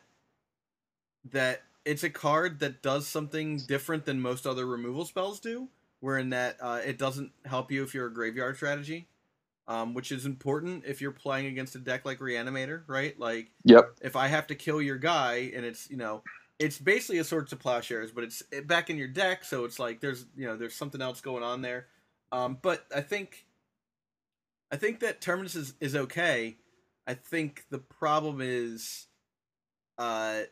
that 1.30 1.62
it's 1.84 2.02
a 2.02 2.10
card 2.10 2.60
that 2.60 2.82
does 2.82 3.06
something 3.06 3.58
different 3.58 4.04
than 4.04 4.20
most 4.20 4.46
other 4.46 4.66
removal 4.66 5.04
spells 5.04 5.40
do. 5.40 5.68
Where 6.00 6.16
in 6.16 6.30
that 6.30 6.56
uh, 6.60 6.80
it 6.84 6.96
doesn't 6.96 7.32
help 7.44 7.70
you 7.70 7.82
if 7.82 7.92
you're 7.92 8.06
a 8.06 8.12
graveyard 8.12 8.56
strategy, 8.56 9.06
um, 9.70 9.94
which 9.94 10.10
is 10.10 10.26
important 10.26 10.84
if 10.84 11.00
you're 11.00 11.12
playing 11.12 11.46
against 11.46 11.76
a 11.76 11.78
deck 11.78 12.04
like 12.04 12.18
Reanimator, 12.18 12.82
right? 12.88 13.18
Like 13.18 13.52
Yep. 13.64 13.98
if 14.02 14.16
I 14.16 14.26
have 14.26 14.48
to 14.48 14.56
kill 14.56 14.82
your 14.82 14.98
guy 14.98 15.52
and 15.54 15.64
it's 15.64 15.88
you 15.88 15.96
know 15.96 16.22
it's 16.58 16.76
basically 16.78 17.18
a 17.18 17.24
Swords 17.24 17.50
to 17.50 17.56
Plowshares, 17.56 18.10
but 18.10 18.24
it's 18.24 18.42
back 18.66 18.90
in 18.90 18.98
your 18.98 19.08
deck, 19.08 19.44
so 19.44 19.64
it's 19.64 19.78
like 19.78 20.00
there's 20.00 20.26
you 20.36 20.46
know 20.46 20.56
there's 20.56 20.74
something 20.74 21.00
else 21.00 21.20
going 21.20 21.44
on 21.44 21.62
there. 21.62 21.86
Um, 22.32 22.58
but 22.60 22.84
I 22.94 23.00
think 23.00 23.46
I 24.72 24.76
think 24.76 25.00
that 25.00 25.20
Terminus 25.20 25.54
is, 25.54 25.74
is 25.80 25.96
okay. 25.96 26.58
I 27.06 27.14
think 27.14 27.64
the 27.70 27.78
problem 27.78 28.40
is, 28.42 29.06
uh, 29.98 30.42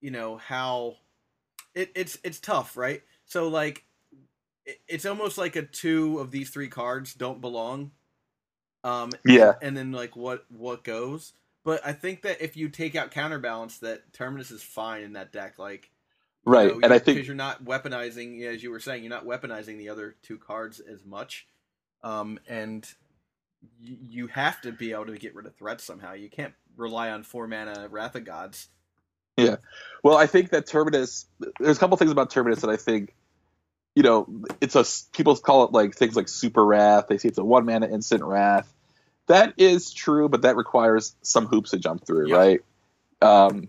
you 0.00 0.10
know 0.10 0.38
how 0.38 0.96
it, 1.74 1.92
it's 1.94 2.18
it's 2.24 2.40
tough, 2.40 2.76
right? 2.76 3.02
So 3.26 3.48
like 3.48 3.84
it, 4.66 4.78
it's 4.88 5.06
almost 5.06 5.38
like 5.38 5.56
a 5.56 5.62
two 5.62 6.18
of 6.18 6.32
these 6.32 6.50
three 6.50 6.68
cards 6.68 7.14
don't 7.14 7.40
belong. 7.40 7.92
Um, 8.86 9.10
Yeah. 9.24 9.54
and 9.60 9.76
then 9.76 9.92
like 9.92 10.16
what 10.16 10.44
what 10.50 10.84
goes. 10.84 11.32
But 11.64 11.84
I 11.84 11.92
think 11.92 12.22
that 12.22 12.40
if 12.40 12.56
you 12.56 12.68
take 12.68 12.94
out 12.94 13.10
counterbalance, 13.10 13.78
that 13.78 14.12
Terminus 14.12 14.52
is 14.52 14.62
fine 14.62 15.02
in 15.02 15.14
that 15.14 15.32
deck. 15.32 15.58
Like 15.58 15.90
right. 16.44 16.68
know, 16.72 16.80
and 16.82 16.92
I 16.92 17.00
think 17.00 17.16
because 17.16 17.26
you're 17.26 17.34
not 17.34 17.64
weaponizing, 17.64 18.42
as 18.44 18.62
you 18.62 18.70
were 18.70 18.78
saying, 18.78 19.02
you're 19.02 19.10
not 19.10 19.26
weaponizing 19.26 19.76
the 19.76 19.88
other 19.88 20.14
two 20.22 20.38
cards 20.38 20.78
as 20.78 21.04
much, 21.04 21.46
um, 22.04 22.38
and 22.48 22.86
y- 23.82 23.96
you 24.08 24.28
have 24.28 24.60
to 24.60 24.70
be 24.70 24.92
able 24.92 25.06
to 25.06 25.18
get 25.18 25.34
rid 25.34 25.46
of 25.46 25.56
threats 25.56 25.82
somehow. 25.82 26.12
You 26.12 26.30
can't 26.30 26.54
rely 26.76 27.10
on 27.10 27.24
four 27.24 27.48
mana 27.48 27.88
Wrath 27.90 28.14
of 28.14 28.24
Gods. 28.24 28.68
Yeah, 29.36 29.56
well, 30.04 30.16
I 30.16 30.28
think 30.28 30.50
that 30.50 30.66
Terminus. 30.66 31.26
There's 31.58 31.76
a 31.76 31.80
couple 31.80 31.96
things 31.96 32.12
about 32.12 32.30
Terminus 32.30 32.60
that 32.60 32.70
I 32.70 32.76
think, 32.76 33.12
you 33.96 34.04
know, 34.04 34.28
it's 34.60 34.76
a 34.76 34.84
people 35.12 35.36
call 35.36 35.64
it 35.64 35.72
like 35.72 35.96
things 35.96 36.14
like 36.14 36.28
super 36.28 36.64
wrath. 36.64 37.06
They 37.08 37.18
say 37.18 37.28
it's 37.30 37.38
a 37.38 37.44
one 37.44 37.66
mana 37.66 37.88
instant 37.88 38.22
wrath. 38.22 38.72
That 39.26 39.54
is 39.56 39.92
true, 39.92 40.28
but 40.28 40.42
that 40.42 40.56
requires 40.56 41.14
some 41.22 41.46
hoops 41.46 41.70
to 41.70 41.78
jump 41.78 42.06
through, 42.06 42.28
Yeah. 42.28 42.36
right? 42.36 42.60
Um, 43.20 43.68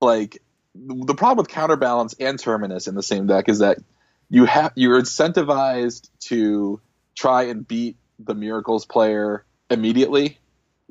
like 0.00 0.42
the 0.74 1.14
problem 1.14 1.38
with 1.38 1.48
counterbalance 1.48 2.14
and 2.20 2.38
Terminus 2.38 2.86
in 2.86 2.94
the 2.94 3.02
same 3.02 3.26
deck 3.26 3.48
is 3.48 3.58
that 3.60 3.78
you 4.30 4.44
have 4.44 4.72
you're 4.76 5.00
incentivized 5.00 6.08
to 6.20 6.80
try 7.16 7.44
and 7.44 7.66
beat 7.66 7.96
the 8.18 8.34
Miracles 8.34 8.86
player 8.86 9.44
immediately 9.70 10.38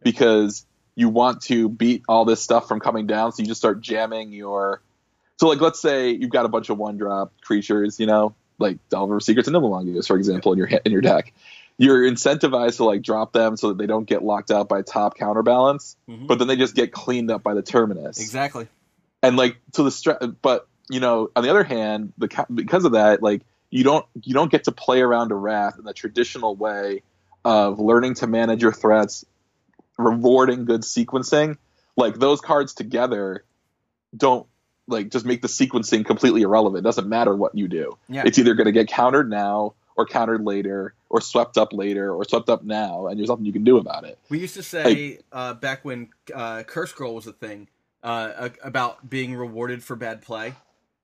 because 0.04 0.66
you 0.96 1.10
want 1.10 1.42
to 1.44 1.70
beat 1.70 2.04
all 2.10 2.26
this 2.26 2.42
stuff 2.42 2.68
from 2.68 2.80
coming 2.80 3.08
down. 3.08 3.32
So 3.32 3.44
you 3.44 3.48
just 3.48 3.62
start 3.62 3.82
jamming 3.82 4.34
your. 4.34 4.82
So 5.40 5.48
like, 5.48 5.62
let's 5.62 5.80
say 5.80 6.10
you've 6.10 6.32
got 6.32 6.46
a 6.46 6.50
bunch 6.50 6.70
of 6.70 6.78
one 6.78 6.98
drop 6.98 7.32
creatures, 7.42 8.00
you 8.00 8.08
know, 8.08 8.36
like 8.58 8.80
Delver 8.90 9.20
Secrets 9.20 9.48
and 9.48 9.54
Nimble 9.54 9.70
Mongoose, 9.70 10.08
for 10.08 10.18
example, 10.18 10.52
in 10.54 10.58
your 10.58 10.68
in 10.68 10.92
your 10.92 11.02
deck. 11.02 11.34
You're 11.80 12.02
incentivized 12.10 12.78
to 12.78 12.86
like 12.86 13.02
drop 13.04 13.34
them 13.34 13.56
so 13.58 13.70
that 13.70 13.78
they 13.78 13.86
don't 13.86 14.06
get 14.06 14.24
locked 14.24 14.50
out 14.52 14.68
by 14.68 14.82
top 14.82 15.16
counterbalance, 15.16 15.96
Mhm. 16.10 16.28
but 16.28 16.40
then 16.40 16.48
they 16.48 16.56
just 16.56 16.76
get 16.76 16.92
cleaned 16.92 17.30
up 17.30 17.44
by 17.44 17.54
the 17.54 17.62
terminus 17.62 18.20
Exactly. 18.20 18.68
and 19.22 19.38
like 19.38 19.58
to 19.74 19.84
the 19.84 19.90
stre- 19.92 20.36
but 20.42 20.68
you 20.90 21.00
know 21.00 21.30
on 21.36 21.44
the 21.44 21.50
other 21.50 21.64
hand 21.64 22.14
the 22.18 22.28
ca- 22.30 22.46
because 22.54 22.86
of 22.86 22.94
that 22.94 23.22
like 23.22 23.42
you 23.70 23.84
don't 23.84 24.06
you 24.24 24.34
don't 24.34 24.50
get 24.52 24.64
to 24.64 24.72
play 24.72 25.02
around 25.02 25.32
a 25.32 25.36
wrath 25.36 25.78
in 25.78 25.84
the 25.84 25.94
traditional 25.94 26.56
way 26.56 27.04
of 27.46 27.80
learning 27.80 28.14
to 28.16 28.28
manage 28.28 28.62
your 28.62 28.72
threats 28.72 29.26
rewarding 29.98 30.66
good 30.66 30.82
sequencing 30.82 31.58
like 31.96 32.16
those 32.20 32.40
cards 32.42 32.74
together 32.74 33.44
don't 34.16 34.48
like 34.88 35.10
just 35.10 35.26
make 35.26 35.42
the 35.42 35.48
sequencing 35.48 36.06
completely 36.06 36.44
irrelevant 36.44 36.80
it 36.80 36.84
doesn't 36.88 37.10
matter 37.10 37.36
what 37.36 37.56
you 37.56 37.68
do 37.68 37.98
Yeah. 38.08 38.24
it's 38.26 38.38
either 38.40 38.54
going 38.54 38.66
to 38.66 38.72
get 38.72 38.88
countered 38.88 39.30
now 39.30 39.74
or 39.98 40.06
countered 40.06 40.44
later 40.46 40.94
or 41.10 41.22
swept 41.22 41.58
up 41.58 41.74
later 41.74 42.14
or 42.14 42.24
swept 42.26 42.50
up 42.50 42.64
now 42.64 43.08
and 43.08 43.20
there's 43.20 43.30
nothing 43.30 43.46
you 43.46 43.54
can 43.54 43.64
do 43.66 43.78
about 43.78 44.06
it 44.06 44.18
We 44.30 44.40
used 44.40 44.56
to 44.56 44.64
say 44.64 45.20
uh, 45.32 45.56
back 45.56 45.84
when 45.86 46.10
uh, 46.34 46.64
Cursed 46.64 46.94
Scroll 46.94 47.16
was 47.16 47.28
a 47.28 47.34
thing 47.34 47.68
uh, 48.04 48.50
about 48.64 49.10
being 49.10 49.36
rewarded 49.36 49.84
for 49.84 49.96
bad 49.96 50.22
play. 50.22 50.56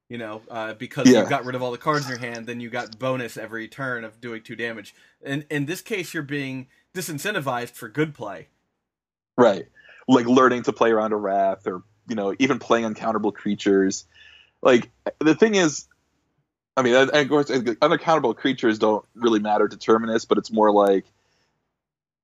You 0.10 0.20
know, 0.20 0.42
uh, 0.52 0.74
because 0.76 1.08
Yeah. 1.08 1.22
you 1.22 1.26
got 1.26 1.46
rid 1.46 1.56
of 1.56 1.64
all 1.64 1.72
the 1.72 1.78
cards 1.80 2.06
in 2.06 2.10
your 2.10 2.20
hand, 2.20 2.46
then 2.46 2.60
you 2.60 2.70
got 2.70 3.00
bonus 3.00 3.38
every 3.38 3.68
turn 3.68 4.04
of 4.04 4.22
doing 4.22 4.44
two 4.44 4.56
damage. 4.56 4.94
And 5.24 5.46
in 5.50 5.66
this 5.66 5.82
case, 5.82 6.14
you're 6.14 6.22
being 6.24 6.68
disincentivized 6.94 7.72
for 7.72 7.90
good 7.90 8.14
play. 8.14 8.50
Right. 9.38 9.66
Like 10.08 10.28
learning 10.28 10.64
to 10.64 10.74
play 10.74 10.92
around 10.92 11.14
a 11.14 11.18
wrath 11.18 11.66
or, 11.66 11.84
you 12.08 12.16
know, 12.16 12.36
even 12.38 12.60
playing 12.60 12.86
uncounterable 12.94 13.34
creatures. 13.34 14.06
Like 14.62 14.92
the 15.20 15.36
thing 15.36 15.56
is 15.56 15.88
I 16.76 16.82
mean, 16.82 16.96
and 16.96 17.10
of 17.12 17.30
course, 17.30 17.52
unaccountable 17.82 18.34
creatures 18.34 18.80
don't 18.80 19.06
really 19.16 19.40
matter 19.40 19.68
to 19.68 19.78
Terminus, 19.78 20.26
but 20.26 20.38
it's 20.38 20.52
more 20.52 20.72
like 20.72 21.06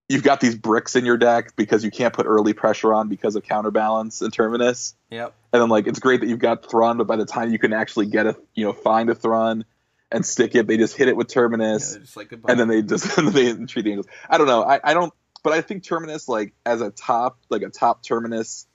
you've 0.10 0.24
got 0.24 0.42
these 0.42 0.56
bricks 0.56 0.96
in 0.96 1.06
your 1.06 1.18
deck 1.18 1.56
because 1.56 1.84
you 1.84 1.92
can't 1.92 2.14
put 2.14 2.26
early 2.26 2.54
pressure 2.54 2.94
on 2.94 3.08
because 3.08 3.36
of 3.36 3.44
counterbalance 3.44 4.22
in 4.22 4.32
Terminus. 4.32 4.96
Yep. 5.12 5.34
And 5.54 5.62
then 5.62 5.70
like 5.70 5.88
it's 5.88 6.00
great 6.00 6.22
that 6.22 6.28
you've 6.28 6.40
got 6.40 6.70
Thrun, 6.70 6.98
but 6.98 7.08
by 7.08 7.16
the 7.16 7.26
time 7.26 7.52
you 7.52 7.60
can 7.60 7.74
actually 7.74 8.08
get 8.08 8.26
a 8.26 8.36
you 8.56 8.66
know 8.66 8.74
find 8.74 9.10
a 9.10 9.16
Thrun 9.16 9.66
and 10.12 10.26
stick 10.26 10.56
it, 10.56 10.66
they 10.66 10.78
just 10.78 10.98
hit 10.98 11.08
it 11.08 11.16
with 11.16 11.28
Terminus 11.28 11.96
just 11.96 12.18
like 12.18 12.32
and 12.32 12.60
then 12.60 12.68
they 12.68 12.82
just 12.82 13.16
they 13.34 13.54
treat 13.66 13.84
the 13.84 13.92
angels. 13.92 14.08
I 14.28 14.38
don't 14.40 14.48
know. 14.48 14.64
I, 14.64 14.80
I 14.84 14.94
don't. 14.94 15.14
But 15.42 15.54
I 15.54 15.62
think 15.62 15.84
Terminus, 15.84 16.28
like 16.28 16.54
as 16.66 16.82
a 16.82 16.90
top, 16.90 17.38
like 17.50 17.62
a 17.62 17.70
top 17.70 18.04
Terminus, 18.04 18.68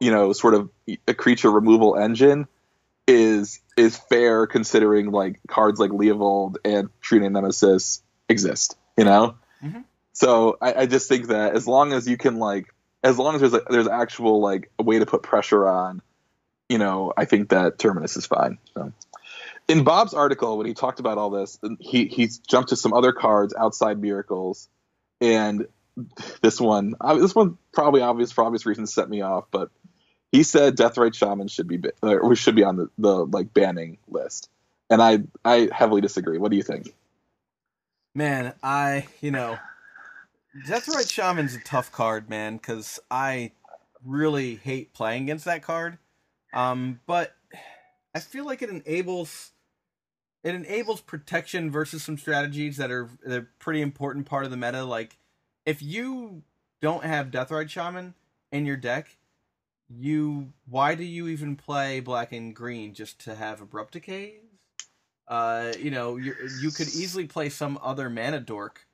you 0.00 0.10
know, 0.10 0.32
sort 0.32 0.54
of 0.54 0.70
a 1.06 1.12
creature 1.12 1.50
removal 1.50 1.96
engine, 1.96 2.46
is 3.06 3.60
is 3.76 3.96
fair 3.96 4.46
considering 4.46 5.10
like 5.10 5.40
cards 5.48 5.80
like 5.80 5.90
Leovold 5.90 6.56
and 6.64 6.88
True-Name 7.00 7.32
Nemesis 7.32 8.02
exist. 8.28 8.76
You 8.96 9.04
know. 9.04 9.36
Mhm. 9.62 9.84
So 10.12 10.56
I, 10.60 10.74
I 10.82 10.86
just 10.86 11.08
think 11.08 11.28
that 11.28 11.54
as 11.54 11.66
long 11.66 11.92
as 11.92 12.06
you 12.06 12.16
can 12.16 12.38
like, 12.38 12.72
as 13.02 13.18
long 13.18 13.34
as 13.34 13.40
there's 13.40 13.54
a, 13.54 13.62
there's 13.68 13.88
actual 13.88 14.40
like 14.40 14.70
a 14.78 14.82
way 14.82 14.98
to 15.00 15.06
put 15.06 15.22
pressure 15.22 15.66
on, 15.66 16.02
you 16.68 16.78
know, 16.78 17.12
I 17.16 17.24
think 17.24 17.50
that 17.50 17.78
Terminus 17.78 18.16
is 18.16 18.26
fine. 18.26 18.58
So 18.74 18.92
in 19.68 19.84
Bob's 19.84 20.14
article, 20.14 20.58
when 20.58 20.66
he 20.66 20.74
talked 20.74 21.00
about 21.00 21.18
all 21.18 21.30
this, 21.30 21.58
he 21.80 22.06
he 22.06 22.30
jumped 22.48 22.70
to 22.70 22.76
some 22.76 22.92
other 22.92 23.12
cards 23.12 23.54
outside 23.58 23.98
miracles, 23.98 24.68
and 25.20 25.66
this 26.42 26.60
one, 26.60 26.94
this 27.16 27.34
one 27.34 27.58
probably 27.72 28.02
obvious 28.02 28.32
for 28.32 28.44
obvious 28.44 28.66
reasons 28.66 28.92
set 28.92 29.08
me 29.08 29.22
off, 29.22 29.46
but 29.50 29.70
he 30.34 30.42
said 30.42 30.74
death 30.74 30.96
Deathrite 30.96 31.14
Shaman 31.14 31.46
should 31.46 31.68
be 31.68 31.80
or 32.02 32.34
should 32.34 32.56
be 32.56 32.64
on 32.64 32.74
the, 32.74 32.90
the 32.98 33.24
like 33.26 33.54
banning 33.54 33.98
list, 34.08 34.50
and 34.90 35.00
I 35.00 35.20
I 35.44 35.68
heavily 35.72 36.00
disagree. 36.00 36.38
What 36.38 36.50
do 36.50 36.56
you 36.56 36.64
think? 36.64 36.92
Man, 38.16 38.52
I 38.60 39.06
you 39.20 39.30
know, 39.30 39.58
Deathrite 40.66 41.08
Shaman's 41.08 41.54
a 41.54 41.60
tough 41.60 41.92
card, 41.92 42.28
man, 42.28 42.56
because 42.56 42.98
I 43.12 43.52
really 44.04 44.56
hate 44.56 44.92
playing 44.92 45.22
against 45.22 45.44
that 45.44 45.62
card. 45.62 45.98
Um, 46.52 46.98
but 47.06 47.36
I 48.12 48.18
feel 48.18 48.44
like 48.44 48.60
it 48.60 48.70
enables 48.70 49.52
it 50.42 50.56
enables 50.56 51.00
protection 51.00 51.70
versus 51.70 52.02
some 52.02 52.18
strategies 52.18 52.76
that 52.78 52.90
are 52.90 53.08
a 53.24 53.42
pretty 53.60 53.82
important 53.82 54.26
part 54.26 54.44
of 54.44 54.50
the 54.50 54.56
meta. 54.56 54.82
Like 54.82 55.16
if 55.64 55.80
you 55.80 56.42
don't 56.82 57.04
have 57.04 57.30
death 57.30 57.50
Deathrite 57.50 57.70
Shaman 57.70 58.14
in 58.50 58.66
your 58.66 58.76
deck, 58.76 59.16
you 59.88 60.52
why 60.66 60.94
do 60.94 61.04
you 61.04 61.28
even 61.28 61.56
play 61.56 62.00
black 62.00 62.32
and 62.32 62.54
green 62.54 62.94
just 62.94 63.18
to 63.20 63.34
have 63.34 63.60
abrupt 63.60 63.92
decays? 63.94 64.40
Uh, 65.28 65.72
you 65.78 65.90
know, 65.90 66.16
you 66.16 66.34
you 66.60 66.70
could 66.70 66.88
easily 66.88 67.26
play 67.26 67.48
some 67.48 67.78
other 67.82 68.10
mana 68.10 68.40
dork, 68.40 68.86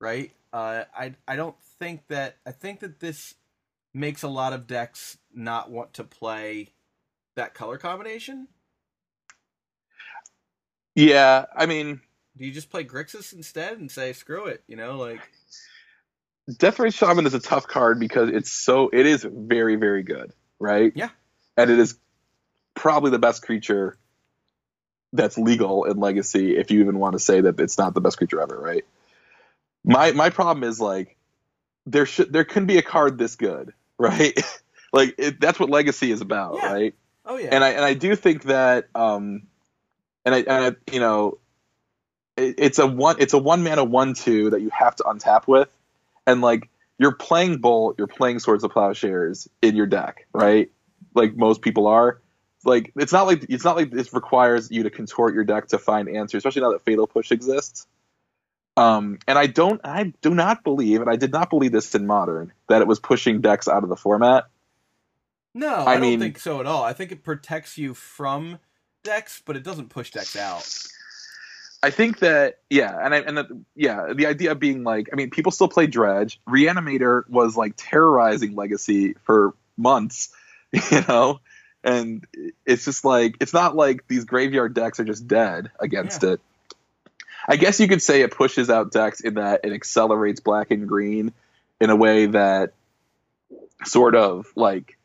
right? 0.00 0.32
Uh, 0.52 0.84
I 0.96 1.14
I 1.28 1.36
don't 1.36 1.60
think 1.78 2.08
that 2.08 2.38
I 2.46 2.52
think 2.52 2.80
that 2.80 3.00
this 3.00 3.34
makes 3.94 4.22
a 4.22 4.28
lot 4.28 4.52
of 4.52 4.66
decks 4.66 5.18
not 5.34 5.70
want 5.70 5.94
to 5.94 6.04
play 6.04 6.70
that 7.36 7.54
color 7.54 7.78
combination. 7.78 8.48
Yeah, 10.94 11.46
I 11.54 11.66
mean, 11.66 12.00
Do 12.36 12.44
you 12.44 12.52
just 12.52 12.70
play 12.70 12.84
Grixis 12.84 13.32
instead 13.32 13.78
and 13.78 13.90
say 13.90 14.12
screw 14.12 14.46
it? 14.46 14.62
You 14.68 14.76
know, 14.76 14.96
like 14.96 15.30
Deathrite 16.50 16.94
Shaman 16.94 17.26
is 17.26 17.34
a 17.34 17.40
tough 17.40 17.66
card 17.66 17.98
because 18.00 18.30
it's 18.30 18.50
so 18.50 18.90
it 18.92 19.06
is 19.06 19.24
very 19.28 19.76
very 19.76 20.02
good, 20.02 20.32
right? 20.60 20.92
Yeah. 20.94 21.08
and 21.56 21.70
it 21.70 21.78
is 21.78 21.98
probably 22.74 23.10
the 23.10 23.18
best 23.18 23.42
creature 23.42 23.96
that's 25.12 25.38
legal 25.38 25.84
in 25.84 25.98
Legacy. 25.98 26.56
If 26.56 26.70
you 26.70 26.80
even 26.80 26.98
want 26.98 27.14
to 27.14 27.18
say 27.18 27.40
that 27.40 27.58
it's 27.60 27.78
not 27.78 27.94
the 27.94 28.00
best 28.00 28.18
creature 28.18 28.40
ever, 28.40 28.58
right? 28.58 28.84
My 29.84 30.12
my 30.12 30.30
problem 30.30 30.64
is 30.64 30.80
like 30.80 31.16
there 31.86 32.06
should 32.06 32.32
there 32.32 32.44
can 32.44 32.66
be 32.66 32.78
a 32.78 32.82
card 32.82 33.18
this 33.18 33.36
good, 33.36 33.72
right? 33.98 34.38
like 34.92 35.14
it, 35.18 35.40
that's 35.40 35.58
what 35.58 35.70
Legacy 35.70 36.10
is 36.12 36.20
about, 36.20 36.56
Yeah. 36.56 36.72
right? 36.72 36.94
oh 37.24 37.38
yeah, 37.38 37.48
and 37.52 37.64
I 37.64 37.70
and 37.70 37.84
I 37.84 37.94
do 37.94 38.14
think 38.16 38.44
that 38.44 38.88
um, 38.94 39.42
and 40.24 40.34
I, 40.34 40.38
and 40.38 40.50
I 40.76 40.92
you 40.92 41.00
know, 41.00 41.38
it, 42.36 42.56
it's 42.58 42.78
a 42.78 42.86
one 42.86 43.16
it's 43.20 43.32
a 43.34 43.38
one 43.38 43.62
mana 43.64 43.84
one 43.84 44.14
two 44.14 44.50
that 44.50 44.60
you 44.60 44.70
have 44.70 44.96
to 44.96 45.04
untap 45.04 45.46
with, 45.48 45.68
and 46.26 46.40
like 46.40 46.68
you're 46.98 47.14
playing 47.14 47.58
Bolt, 47.58 47.96
you're 47.98 48.06
playing 48.06 48.38
Swords 48.38 48.64
of 48.64 48.70
Plowshares 48.72 49.48
in 49.62 49.76
your 49.76 49.86
deck, 49.86 50.26
right? 50.32 50.70
Like 51.14 51.36
most 51.36 51.62
people 51.62 51.86
are. 51.86 52.20
Like 52.64 52.92
it's 52.96 53.12
not 53.12 53.26
like 53.26 53.46
it's 53.48 53.64
not 53.64 53.76
like 53.76 53.90
this 53.90 54.12
requires 54.12 54.70
you 54.70 54.82
to 54.84 54.90
contort 54.90 55.34
your 55.34 55.44
deck 55.44 55.68
to 55.68 55.78
find 55.78 56.08
answers, 56.08 56.38
especially 56.38 56.62
now 56.62 56.72
that 56.72 56.84
Fatal 56.84 57.06
Push 57.06 57.30
exists. 57.32 57.86
Um, 58.78 59.18
and 59.26 59.38
I 59.38 59.46
don't, 59.46 59.80
I 59.84 60.12
do 60.20 60.34
not 60.34 60.62
believe, 60.62 61.00
and 61.00 61.08
I 61.08 61.16
did 61.16 61.32
not 61.32 61.48
believe 61.48 61.72
this 61.72 61.94
in 61.94 62.06
Modern, 62.06 62.52
that 62.68 62.82
it 62.82 62.86
was 62.86 63.00
pushing 63.00 63.40
decks 63.40 63.68
out 63.68 63.82
of 63.84 63.88
the 63.88 63.96
format. 63.96 64.48
no, 65.54 65.68
I 65.74 65.92
I, 65.92 65.92
don't 65.94 66.02
mean- 66.02 66.20
think 66.20 66.38
so 66.38 66.60
at 66.60 66.66
all. 66.66 66.82
I 66.84 66.92
think 66.92 67.10
it 67.10 67.22
protects 67.24 67.78
you 67.78 67.94
from 67.94 68.58
decks, 69.02 69.40
but 69.46 69.56
it 69.56 69.62
doesn't 69.62 69.88
push 69.88 70.10
decks 70.10 70.36
out. 70.36 70.68
I 71.82 71.90
think 71.90 72.20
that 72.20 72.58
yeah, 72.70 72.96
and 73.00 73.14
I, 73.14 73.18
and 73.18 73.36
the, 73.36 73.60
yeah, 73.74 74.12
the 74.14 74.26
idea 74.26 74.52
of 74.52 74.58
being 74.58 74.82
like, 74.82 75.08
I 75.12 75.16
mean, 75.16 75.30
people 75.30 75.52
still 75.52 75.68
play 75.68 75.86
Dredge. 75.86 76.40
Reanimator 76.48 77.28
was 77.28 77.56
like 77.56 77.74
terrorizing 77.76 78.54
Legacy 78.54 79.14
for 79.24 79.54
months, 79.76 80.34
you 80.72 81.02
know, 81.08 81.40
and 81.84 82.26
it's 82.64 82.84
just 82.84 83.04
like 83.04 83.36
it's 83.40 83.52
not 83.52 83.76
like 83.76 84.06
these 84.08 84.24
graveyard 84.24 84.74
decks 84.74 84.98
are 85.00 85.04
just 85.04 85.28
dead 85.28 85.70
against 85.78 86.24
it. 86.24 86.40
I 87.48 87.56
guess 87.56 87.78
you 87.78 87.86
could 87.86 88.02
say 88.02 88.22
it 88.22 88.32
pushes 88.32 88.70
out 88.70 88.90
decks 88.90 89.20
in 89.20 89.34
that 89.34 89.60
it 89.64 89.72
accelerates 89.72 90.40
black 90.40 90.70
and 90.70 90.88
green 90.88 91.32
in 91.80 91.90
a 91.90 91.96
way 91.96 92.26
that 92.26 92.72
sort 93.84 94.16
of 94.16 94.46
like 94.56 94.96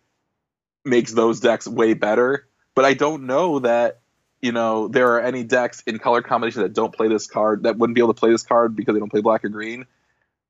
makes 0.84 1.14
those 1.14 1.40
decks 1.40 1.68
way 1.68 1.94
better. 1.94 2.48
but 2.74 2.86
I 2.86 2.94
don't 2.94 3.28
know 3.28 3.60
that 3.60 4.01
you 4.42 4.52
know 4.52 4.88
there 4.88 5.16
are 5.16 5.22
any 5.22 5.44
decks 5.44 5.84
in 5.86 6.00
color 6.00 6.22
combination 6.22 6.62
that 6.62 6.74
don't 6.74 6.94
play 6.94 7.08
this 7.08 7.28
card 7.28 7.64
that 7.64 7.78
wouldn't 7.78 7.96
be 7.96 8.02
able 8.02 8.14
to 8.14 8.20
play 8.20 8.32
this 8.32 8.44
card 8.44 8.76
because 8.76 8.94
they 8.94 9.00
don't 9.00 9.10
play 9.12 9.22
black 9.22 9.44
or 9.44 9.50
green. 9.50 9.86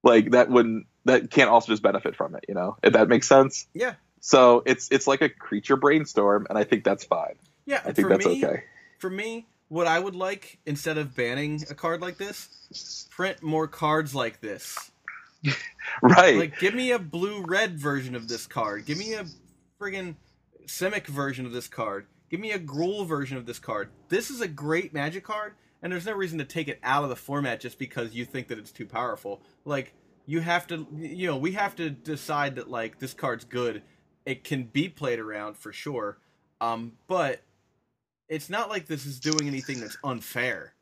Like 0.04 0.32
that 0.32 0.50
wouldn't 0.50 0.88
that 1.06 1.30
can't 1.30 1.50
also 1.50 1.72
just 1.72 1.84
benefit 1.84 2.16
from 2.16 2.36
it, 2.36 2.46
you 2.48 2.56
know, 2.56 2.78
if 2.84 2.94
that 2.94 3.08
makes 3.08 3.28
sense. 3.28 3.68
Yeah. 3.74 3.94
So 4.20 4.64
it's 4.66 4.90
it's 4.92 5.08
like 5.08 5.22
a 5.22 5.30
creature 5.30 5.76
brainstorm, 5.76 6.48
and 6.50 6.58
I 6.58 6.64
think 6.64 6.84
that's 6.84 7.04
fine. 7.04 7.36
Yeah, 7.66 7.82
I 7.86 7.92
think 7.92 8.10
that's 8.10 8.26
me, 8.26 8.44
okay. 8.44 8.64
For 9.00 9.10
me, 9.10 9.48
what 9.68 9.88
I 9.88 10.00
would 10.00 10.16
like 10.16 10.60
instead 10.66 10.98
of 10.98 11.16
banning 11.16 11.64
a 11.70 11.76
card 11.76 12.02
like 12.02 12.18
this, 12.18 13.08
print 13.10 13.42
more 13.42 13.68
cards 13.68 14.14
like 14.16 14.42
this. 14.42 14.92
Right. 16.02 16.38
Like, 16.38 16.60
give 16.60 16.74
me 16.74 16.92
a 16.92 17.00
blue 17.00 17.44
red 17.44 17.78
version 17.78 18.16
of 18.16 18.28
this 18.28 18.48
card. 18.48 18.86
Give 18.86 18.98
me 18.98 19.14
a 19.14 19.26
friggin' 19.80 20.16
Simic 20.66 21.06
version 21.06 21.46
of 21.46 21.52
this 21.52 21.68
card. 21.68 22.06
Give 22.32 22.40
me 22.40 22.52
a 22.52 22.60
Gruul 22.60 23.06
version 23.06 23.36
of 23.36 23.46
this 23.46 23.60
card. 23.60 23.90
This 24.08 24.32
is 24.32 24.40
a 24.40 24.48
great 24.48 24.94
magic 24.94 25.26
card, 25.26 25.54
and 25.82 25.92
there's 25.92 26.06
no 26.06 26.14
reason 26.14 26.40
to 26.40 26.46
take 26.46 26.70
it 26.70 26.80
out 26.82 27.04
of 27.04 27.10
the 27.10 27.16
format 27.18 27.60
just 27.60 27.78
because 27.78 28.16
you 28.16 28.24
think 28.24 28.48
that 28.48 28.58
it's 28.58 28.72
too 28.72 28.86
powerful. 28.86 29.42
Like, 29.66 29.94
you 30.26 30.40
have 30.40 30.66
to, 30.68 30.88
you 30.96 31.28
know, 31.28 31.36
we 31.36 31.52
have 31.52 31.76
to 31.76 31.90
decide 31.90 32.56
that, 32.56 32.70
like, 32.70 33.00
this 33.00 33.14
card's 33.14 33.44
good. 33.44 33.84
It 34.26 34.46
can 34.46 34.64
be 34.64 34.88
played 34.88 35.20
around 35.20 35.58
for 35.58 35.74
sure, 35.74 36.20
um, 36.62 36.94
but 37.08 37.42
it's 38.30 38.50
not 38.50 38.70
like 38.70 38.86
this 38.88 39.06
is 39.06 39.20
doing 39.20 39.46
anything 39.46 39.82
that's 39.82 39.98
unfair. 40.02 40.76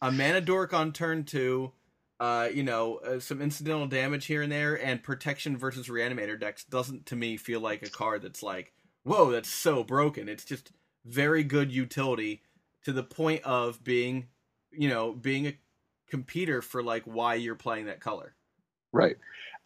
A 0.00 0.10
mana 0.10 0.40
dork 0.40 0.72
on 0.72 0.92
turn 0.92 1.24
two, 1.24 1.72
uh, 2.20 2.48
you 2.50 2.62
know, 2.62 2.96
uh, 2.98 3.20
some 3.20 3.42
incidental 3.42 3.86
damage 3.86 4.24
here 4.24 4.40
and 4.40 4.50
there, 4.50 4.82
and 4.82 5.02
protection 5.02 5.58
versus 5.58 5.88
reanimator 5.88 6.40
decks 6.40 6.64
doesn't 6.64 7.04
to 7.06 7.16
me 7.16 7.36
feel 7.36 7.60
like 7.60 7.82
a 7.82 7.90
card 7.90 8.22
that's 8.22 8.42
like, 8.42 8.72
whoa, 9.04 9.30
that's 9.30 9.50
so 9.50 9.84
broken. 9.84 10.28
It's 10.28 10.44
just 10.44 10.72
very 11.04 11.42
good 11.44 11.72
utility 11.72 12.42
to 12.84 12.92
the 12.92 13.02
point 13.02 13.42
of 13.44 13.82
being, 13.84 14.28
you 14.70 14.88
know, 14.88 15.12
being 15.12 15.46
a 15.46 15.58
competitor 16.08 16.62
for 16.62 16.82
like 16.82 17.04
why 17.04 17.34
you're 17.34 17.54
playing 17.54 17.86
that 17.86 18.00
color. 18.00 18.34
Right. 18.92 19.16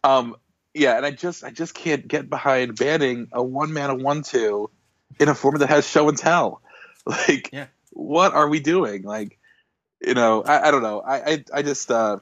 Um, 0.03 0.35
yeah, 0.73 0.97
and 0.97 1.05
I 1.05 1.11
just 1.11 1.43
I 1.43 1.51
just 1.51 1.73
can't 1.73 2.07
get 2.07 2.29
behind 2.29 2.77
banning 2.77 3.27
a 3.31 3.41
one 3.43 3.73
mana 3.73 3.95
one 3.95 4.23
two 4.23 4.69
in 5.19 5.29
a 5.29 5.35
format 5.35 5.61
that 5.61 5.69
has 5.69 5.87
show 5.87 6.09
and 6.09 6.17
tell. 6.17 6.61
Like, 7.07 7.53
Yeah. 7.53 7.67
what 7.91 8.33
are 8.33 8.49
we 8.49 8.59
doing? 8.59 9.03
Like, 9.03 9.37
you 10.01 10.15
know, 10.15 10.43
I, 10.43 10.67
I 10.67 10.71
don't 10.71 10.83
know. 10.83 11.01
I 11.01 11.31
I, 11.31 11.43
I 11.53 11.61
just 11.61 11.91
uh, 11.91 12.17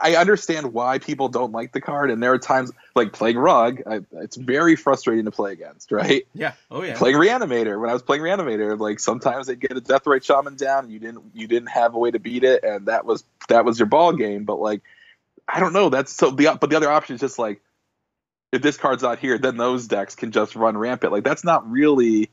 I 0.00 0.16
understand 0.16 0.72
why 0.72 0.98
people 0.98 1.28
don't 1.28 1.52
like 1.52 1.72
the 1.72 1.80
card, 1.80 2.10
and 2.10 2.22
there 2.22 2.32
are 2.32 2.38
times 2.38 2.72
like 2.94 3.12
playing 3.12 3.38
Rug. 3.38 3.82
I, 3.86 4.00
it's 4.12 4.36
very 4.36 4.76
frustrating 4.76 5.24
to 5.24 5.30
play 5.30 5.52
against, 5.52 5.90
right? 5.92 6.26
Yeah. 6.34 6.52
Oh 6.70 6.82
yeah. 6.82 6.96
playing 6.96 7.16
Reanimator. 7.16 7.80
When 7.80 7.88
I 7.88 7.92
was 7.92 8.02
playing 8.02 8.22
Reanimator, 8.22 8.78
like 8.78 9.00
sometimes 9.00 9.46
they'd 9.46 9.60
get 9.60 9.72
a 9.72 9.80
Deathrite 9.80 10.24
Shaman 10.24 10.56
down, 10.56 10.84
and 10.84 10.92
you 10.92 10.98
didn't 10.98 11.24
you 11.34 11.46
didn't 11.46 11.68
have 11.68 11.94
a 11.94 11.98
way 11.98 12.10
to 12.10 12.18
beat 12.18 12.44
it, 12.44 12.62
and 12.62 12.86
that 12.86 13.06
was 13.06 13.24
that 13.48 13.64
was 13.64 13.78
your 13.78 13.86
ball 13.86 14.12
game. 14.12 14.44
But 14.44 14.56
like, 14.56 14.82
I 15.48 15.60
don't 15.60 15.72
know. 15.72 15.88
That's 15.88 16.12
so 16.12 16.30
the 16.30 16.56
but 16.60 16.70
the 16.70 16.76
other 16.76 16.90
option 16.90 17.14
is 17.14 17.20
just 17.20 17.38
like 17.38 17.60
if 18.52 18.62
this 18.62 18.76
card's 18.76 19.02
not 19.02 19.18
here, 19.18 19.38
then 19.38 19.56
those 19.56 19.86
decks 19.86 20.14
can 20.14 20.32
just 20.32 20.56
run 20.56 20.76
rampant. 20.76 21.12
Like 21.12 21.24
that's 21.24 21.44
not 21.44 21.70
really 21.70 22.30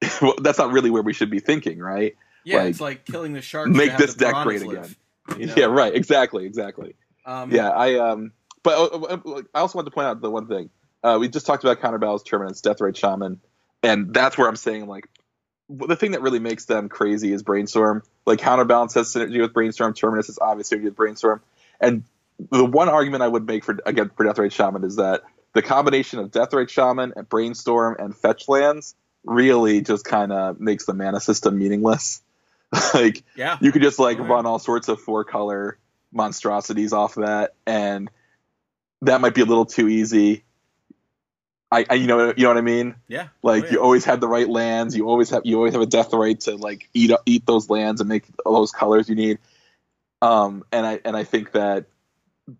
that's 0.38 0.58
not 0.58 0.72
really 0.72 0.90
where 0.90 1.02
we 1.02 1.12
should 1.12 1.30
be 1.30 1.40
thinking, 1.40 1.78
right? 1.78 2.16
yeah, 2.44 2.58
like, 2.58 2.70
it's 2.70 2.80
like 2.80 3.04
killing 3.04 3.32
the 3.32 3.40
shark. 3.40 3.68
make 3.68 3.86
to 3.86 3.90
have 3.92 4.00
this 4.00 4.14
the 4.14 4.24
deck 4.26 4.34
great 4.44 4.62
live, 4.62 4.78
again. 4.78 4.96
You 5.38 5.46
know? 5.46 5.54
Yeah, 5.56 5.66
right. 5.66 5.94
Exactly, 5.94 6.44
exactly. 6.46 6.94
Um, 7.24 7.50
Yeah, 7.50 7.70
I 7.70 7.98
um, 7.98 8.32
but 8.62 8.92
uh, 8.92 9.42
I 9.54 9.60
also 9.60 9.78
wanted 9.78 9.90
to 9.90 9.94
point 9.94 10.06
out 10.06 10.20
the 10.20 10.30
one 10.30 10.46
thing 10.46 10.70
uh, 11.02 11.18
we 11.20 11.28
just 11.28 11.46
talked 11.46 11.64
about 11.64 11.80
counterbalance 11.80 12.22
terminus, 12.22 12.60
death 12.60 12.78
Deathrite 12.78 12.96
Shaman, 12.96 13.40
and 13.82 14.14
that's 14.14 14.38
where 14.38 14.48
I'm 14.48 14.56
saying 14.56 14.86
like 14.86 15.08
the 15.68 15.96
thing 15.96 16.12
that 16.12 16.22
really 16.22 16.38
makes 16.38 16.66
them 16.66 16.88
crazy 16.88 17.32
is 17.32 17.42
brainstorm. 17.42 18.02
Like 18.26 18.38
counterbalance 18.38 18.94
has 18.94 19.12
synergy 19.12 19.40
with 19.40 19.52
brainstorm, 19.52 19.94
terminus 19.94 20.28
is 20.28 20.38
obvious 20.40 20.70
synergy 20.70 20.84
with 20.84 20.96
brainstorm, 20.96 21.42
and 21.80 22.04
the 22.50 22.64
one 22.64 22.88
argument 22.88 23.22
I 23.22 23.28
would 23.28 23.46
make 23.46 23.64
for 23.64 23.78
again 23.84 24.10
for 24.16 24.24
death 24.24 24.36
Deathrite 24.36 24.52
Shaman 24.52 24.84
is 24.84 24.96
that 24.96 25.22
the 25.54 25.62
combination 25.62 26.18
of 26.18 26.30
death 26.30 26.50
Deathrite 26.50 26.68
Shaman 26.68 27.14
and 27.16 27.28
brainstorm 27.28 27.96
and 27.98 28.16
fetch 28.16 28.48
lands 28.48 28.94
really 29.24 29.80
just 29.80 30.04
kind 30.04 30.32
of 30.32 30.60
makes 30.60 30.84
the 30.84 30.94
mana 30.94 31.20
system 31.20 31.58
meaningless. 31.58 32.22
like 32.94 33.22
Yeah. 33.36 33.58
you 33.60 33.72
could 33.72 33.82
just 33.82 33.98
like 33.98 34.18
Right. 34.18 34.28
run 34.28 34.46
all 34.46 34.58
sorts 34.58 34.88
of 34.88 35.00
four 35.00 35.24
color 35.24 35.78
monstrosities 36.12 36.92
off 36.92 37.14
that 37.16 37.54
and 37.66 38.10
that 39.02 39.20
might 39.20 39.34
be 39.34 39.40
a 39.42 39.46
little 39.46 39.66
too 39.66 39.88
easy 39.88 40.44
I, 41.70 41.86
I 41.88 41.94
you 41.94 42.06
know 42.06 42.28
you 42.36 42.42
know 42.42 42.48
what 42.48 42.58
I 42.58 42.62
mean 42.62 42.96
Yeah. 43.08 43.28
like 43.42 43.62
Oh, 43.64 43.66
yeah. 43.66 43.72
you 43.72 43.82
always 43.82 44.04
have 44.04 44.20
the 44.20 44.28
right 44.28 44.48
lands 44.48 44.96
you 44.96 45.08
always 45.08 45.30
have 45.30 45.42
you 45.44 45.56
always 45.56 45.72
have 45.72 45.82
a 45.82 45.86
Deathrite 45.86 46.40
to 46.44 46.56
like 46.56 46.88
eat 46.94 47.10
eat 47.26 47.46
those 47.46 47.70
lands 47.70 48.00
and 48.00 48.08
make 48.08 48.24
all 48.44 48.54
those 48.54 48.72
colors 48.72 49.08
you 49.08 49.14
need 49.14 49.38
um 50.20 50.64
and 50.70 50.86
I 50.86 51.00
and 51.04 51.16
I 51.16 51.24
think 51.24 51.52
that 51.52 51.86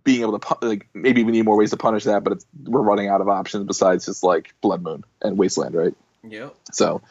being 0.05 0.23
able 0.23 0.39
to 0.39 0.57
like 0.63 0.89
maybe 0.95 1.25
we 1.25 1.33
need 1.33 1.45
more 1.45 1.57
ways 1.57 1.71
to 1.71 1.77
punish 1.77 2.05
that 2.05 2.25
but 2.25 2.35
it's, 2.35 2.47
we're 2.65 2.81
running 2.81 3.09
out 3.09 3.21
of 3.21 3.29
options 3.29 3.67
besides 3.67 4.07
just 4.07 4.23
like 4.23 4.55
blood 4.63 4.81
moon 4.83 5.05
and 5.21 5.37
wasteland 5.37 5.75
right 5.75 5.95
Yeah. 6.27 6.51
so 6.71 7.03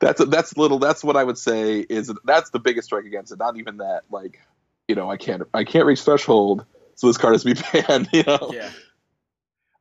that's 0.00 0.24
that's 0.26 0.56
little. 0.56 0.78
That's 0.78 1.02
what 1.02 1.16
I 1.16 1.24
would 1.24 1.38
say 1.38 1.80
is 1.80 2.12
that's 2.24 2.50
the 2.50 2.58
biggest 2.58 2.86
strike 2.86 3.04
against 3.04 3.32
it. 3.32 3.38
Not 3.38 3.56
even 3.56 3.78
that 3.78 4.04
like 4.10 4.40
you 4.86 4.94
know 4.94 5.10
I 5.10 5.16
can't 5.16 5.42
I 5.52 5.64
can't 5.64 5.86
reach 5.86 6.02
threshold, 6.02 6.64
so 6.94 7.06
this 7.06 7.16
card 7.16 7.34
has 7.34 7.42
to 7.44 7.54
be 7.54 7.60
banned. 7.86 8.08
You 8.12 8.22
know. 8.24 8.50
Yeah. 8.52 8.70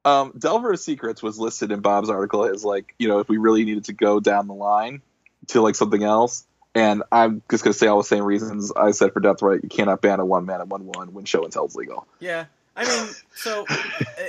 Um, 0.06 0.34
Delver's 0.38 0.84
Secrets 0.84 1.22
was 1.22 1.38
listed 1.38 1.72
in 1.72 1.82
Bob's 1.82 2.10
article 2.10 2.46
as 2.46 2.64
like 2.64 2.96
you 2.98 3.08
know 3.08 3.20
if 3.20 3.30
we 3.30 3.38
really 3.38 3.66
needed 3.66 3.86
to 3.86 3.94
go 3.94 4.20
down 4.20 4.48
the 4.48 4.54
line 4.54 5.02
to 5.48 5.62
like 5.62 5.76
something 5.76 6.04
else. 6.04 6.46
And 6.74 7.04
I'm 7.12 7.42
just 7.50 7.64
gonna 7.64 7.74
say 7.74 7.88
all 7.88 7.98
the 7.98 8.04
same 8.04 8.24
reasons 8.24 8.72
I 8.72 8.92
said 8.92 9.14
for 9.14 9.22
Deathrite. 9.22 9.64
You 9.64 9.70
cannot 9.70 10.02
ban 10.02 10.20
a 10.20 10.26
one 10.26 10.46
mana 10.46 10.66
one 10.66 10.86
one 10.86 11.14
when 11.14 11.26
show 11.26 11.44
and 11.44 11.52
tell 11.52 11.66
is 11.66 11.76
legal. 11.76 12.08
Yeah, 12.20 12.46
I 12.78 12.86
mean, 12.86 13.10
so 13.36 13.66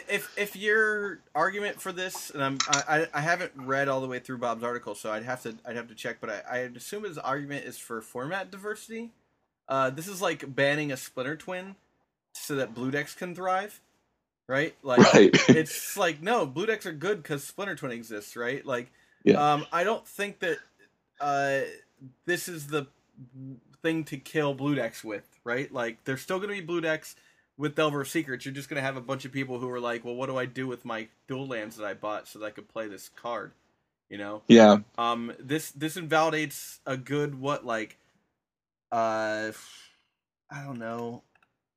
if 0.09 0.33
if 0.39 0.57
your 0.57 1.21
argument 1.35 1.81
for 1.83 1.93
this, 1.93 2.31
and 2.31 2.43
I'm, 2.43 2.59
I 2.69 3.07
I- 3.13 3.21
haven't 3.21 3.53
read 3.57 3.89
all 3.89 4.01
the 4.01 4.07
way 4.09 4.21
through 4.21 4.39
Bob's 4.39 4.65
article, 4.65 4.95
so 4.95 5.13
I'd 5.13 5.25
have 5.25 5.43
to 5.43 5.55
I'd 5.67 5.77
have 5.77 5.89
to 5.89 5.95
check, 5.95 6.17
but 6.21 6.31
I 6.31 6.43
I 6.51 6.59
assume 6.61 7.05
his 7.05 7.19
argument 7.19 7.67
is 7.67 7.79
for 7.79 8.01
format 8.01 8.51
diversity. 8.51 9.11
Uh, 9.69 9.91
this 9.91 10.09
is 10.09 10.23
like 10.23 10.55
banning 10.55 10.91
a 10.91 10.97
Splinter 10.97 11.37
Twin 11.37 11.77
so 12.33 12.57
that 12.57 12.75
blue 12.75 12.91
decks 12.91 13.15
can 13.15 13.35
thrive, 13.35 13.81
right? 14.49 14.75
Like 14.83 15.01
Right. 15.13 15.31
it's 15.51 15.97
like 15.99 16.23
no, 16.23 16.47
blue 16.47 16.65
decks 16.67 16.87
are 16.87 16.93
good 16.93 17.23
because 17.23 17.45
Splinter 17.45 17.75
Twin 17.77 17.93
exists, 17.93 18.35
right? 18.35 18.65
Like, 18.65 18.91
Yeah. 19.25 19.53
um, 19.55 19.67
I 19.73 19.85
don't 19.85 20.07
think 20.09 20.39
that 20.39 20.59
uh, 21.21 21.61
this 22.25 22.49
is 22.49 22.69
the 22.69 22.87
thing 23.83 24.05
to 24.05 24.17
kill 24.17 24.55
blue 24.55 24.75
decks 24.75 25.05
with, 25.05 25.29
right? 25.45 25.71
Like, 25.73 26.03
there's 26.05 26.23
still 26.23 26.39
going 26.39 26.49
to 26.49 26.55
be 26.55 26.61
blue 26.67 26.81
decks 26.81 27.15
with 27.59 27.75
Delver 27.75 28.01
of 28.01 28.09
Secrets. 28.09 28.47
You're 28.47 28.55
just 28.55 28.71
going 28.71 28.81
to 28.81 28.87
have 28.87 28.97
a 28.97 29.03
bunch 29.03 29.25
of 29.25 29.33
people 29.33 29.59
who 29.59 29.69
are 29.69 29.81
like, 29.81 30.05
well, 30.05 30.15
what 30.15 30.27
do 30.27 30.39
I 30.39 30.47
do 30.47 30.67
with 30.67 30.85
my 30.85 31.09
dual 31.27 31.47
lands 31.47 31.77
that 31.77 31.85
I 31.85 31.93
bought 31.93 32.29
so 32.29 32.39
that 32.39 32.47
I 32.47 32.51
could 32.51 32.69
play 32.69 32.89
this 32.89 33.11
card? 33.11 33.53
You 34.09 34.17
know, 34.17 34.43
yeah. 34.49 34.79
um, 34.97 35.35
this 35.39 35.71
this 35.73 35.99
invalidates 35.99 36.81
a 36.87 36.97
good 36.97 37.39
what 37.39 37.67
like, 37.67 37.99
uh, 38.91 39.53
I 40.51 40.63
don't 40.65 40.79
know. 40.79 41.25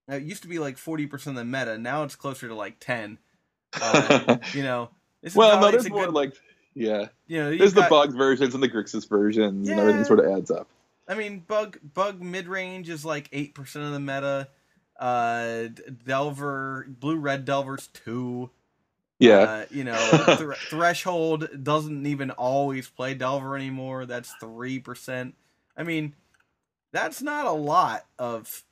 It 0.08 0.24
used 0.24 0.44
to 0.44 0.48
be 0.48 0.58
like 0.58 0.78
forty 0.78 1.08
percent 1.08 1.38
of 1.38 1.46
the 1.46 1.46
meta. 1.46 1.78
Now 1.78 2.04
it's 2.04 2.16
closer 2.16 2.48
to 2.48 2.56
like 2.56 2.80
ten. 2.80 3.18
Uh, 3.74 4.38
you 4.54 4.64
know, 4.64 4.92
this 5.22 5.36
well, 5.36 5.60
no, 5.60 5.72
there's 5.72 5.90
more 5.90 6.06
good, 6.06 6.14
like 6.14 6.34
yeah. 6.74 7.08
you 7.28 7.38
know, 7.40 7.50
There's 7.50 7.60
you've 7.60 7.74
the 7.74 7.82
got- 7.82 7.90
bugged 7.90 8.16
versions 8.16 8.54
and 8.54 8.64
the 8.64 8.70
Grixis 8.70 9.10
versions 9.10 9.68
yeah, 9.68 9.74
and 9.74 9.82
everything 9.82 10.06
sort 10.06 10.20
of 10.20 10.28
adds 10.28 10.52
up. 10.52 10.70
I 11.10 11.16
mean, 11.16 11.40
bug 11.40 11.80
bug 11.94 12.22
mid 12.22 12.48
range 12.48 12.88
is 12.88 13.04
like 13.04 13.28
eight 13.34 13.54
percent 13.56 13.84
of 13.84 13.92
the 13.92 14.00
meta. 14.00 14.48
Uh, 15.02 15.70
Delver 16.06 16.86
blue 16.88 17.18
red 17.18 17.44
Delver's 17.44 17.88
two. 17.88 18.52
Yeah. 19.18 19.40
Uh, 19.40 19.66
you 19.72 19.84
know, 19.84 19.96
Thr- 20.38 20.54
threshold 20.54 21.64
doesn't 21.64 22.06
even 22.06 22.32
always 22.32 22.88
play 22.88 23.16
Delver 23.16 23.56
anymore. 23.56 24.06
That's 24.06 24.32
three 24.40 24.80
percent. 24.80 25.36
I 25.76 25.84
mean, 25.84 26.14
that's 26.94 27.22
not 27.22 27.48
a 27.48 27.52
lot 27.52 28.06
of 28.20 28.64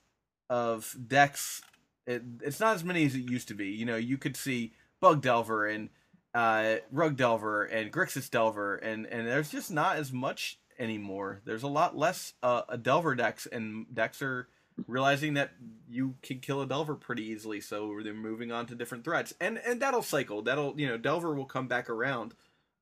of 0.50 0.96
decks. 1.08 1.64
It, 2.06 2.24
it's 2.42 2.60
not 2.60 2.76
as 2.76 2.84
many 2.84 3.06
as 3.06 3.16
it 3.16 3.30
used 3.30 3.48
to 3.48 3.54
be. 3.56 3.70
You 3.70 3.86
know, 3.86 3.96
you 3.96 4.18
could 4.18 4.38
see 4.38 4.74
Bug 5.00 5.22
Delver 5.22 5.66
and 5.68 5.90
uh, 6.34 6.76
Rug 6.92 7.16
Delver 7.16 7.64
and 7.64 7.92
Grixis 7.92 8.30
Delver, 8.30 8.76
and 8.76 9.06
and 9.08 9.28
there's 9.28 9.50
just 9.50 9.72
not 9.72 9.98
as 9.98 10.14
much 10.14 10.60
anymore. 10.78 11.42
There's 11.46 11.64
a 11.64 11.68
lot 11.68 11.98
less 11.98 12.34
uh, 12.44 12.62
a 12.70 12.78
Delver 12.78 13.16
decks, 13.16 13.48
and 13.48 13.88
decks 13.94 14.22
are 14.22 14.48
realizing 14.88 15.34
that 15.36 15.52
you 15.90 16.16
can 16.22 16.40
kill 16.40 16.62
a 16.62 16.68
Delver 16.68 16.96
pretty 16.96 17.24
easily, 17.24 17.62
so 17.62 18.00
they're 18.04 18.14
moving 18.14 18.52
on 18.52 18.66
to 18.68 18.76
different 18.76 19.04
threats, 19.04 19.34
and 19.40 19.58
and 19.66 19.82
that'll 19.82 20.02
cycle. 20.02 20.42
That'll 20.42 20.80
you 20.80 20.88
know 20.88 20.98
Delver 20.98 21.34
will 21.34 21.46
come 21.46 21.68
back 21.68 21.90
around. 21.90 22.34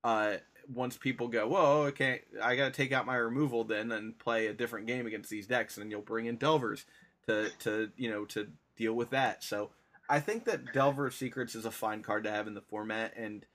Uh, 0.03 0.37
once 0.73 0.97
people 0.97 1.27
go, 1.27 1.47
whoa, 1.47 1.83
okay, 1.87 2.21
I 2.41 2.55
gotta 2.55 2.71
take 2.71 2.91
out 2.91 3.05
my 3.05 3.15
removal 3.15 3.63
then 3.63 3.91
and 3.91 4.17
play 4.19 4.47
a 4.47 4.53
different 4.53 4.87
game 4.87 5.05
against 5.07 5.29
these 5.29 5.47
decks, 5.47 5.77
and 5.77 5.85
then 5.85 5.91
you'll 5.91 6.01
bring 6.01 6.25
in 6.25 6.37
Delvers 6.37 6.85
to 7.27 7.49
to 7.59 7.89
you 7.97 8.09
know 8.09 8.25
to 8.25 8.47
deal 8.75 8.93
with 8.93 9.09
that. 9.11 9.43
So 9.43 9.71
I 10.09 10.19
think 10.19 10.45
that 10.45 10.73
Delver 10.73 11.07
of 11.07 11.13
Secrets 11.13 11.55
is 11.55 11.65
a 11.65 11.71
fine 11.71 12.01
card 12.03 12.23
to 12.25 12.31
have 12.31 12.47
in 12.47 12.53
the 12.53 12.61
format, 12.61 13.13
and 13.15 13.45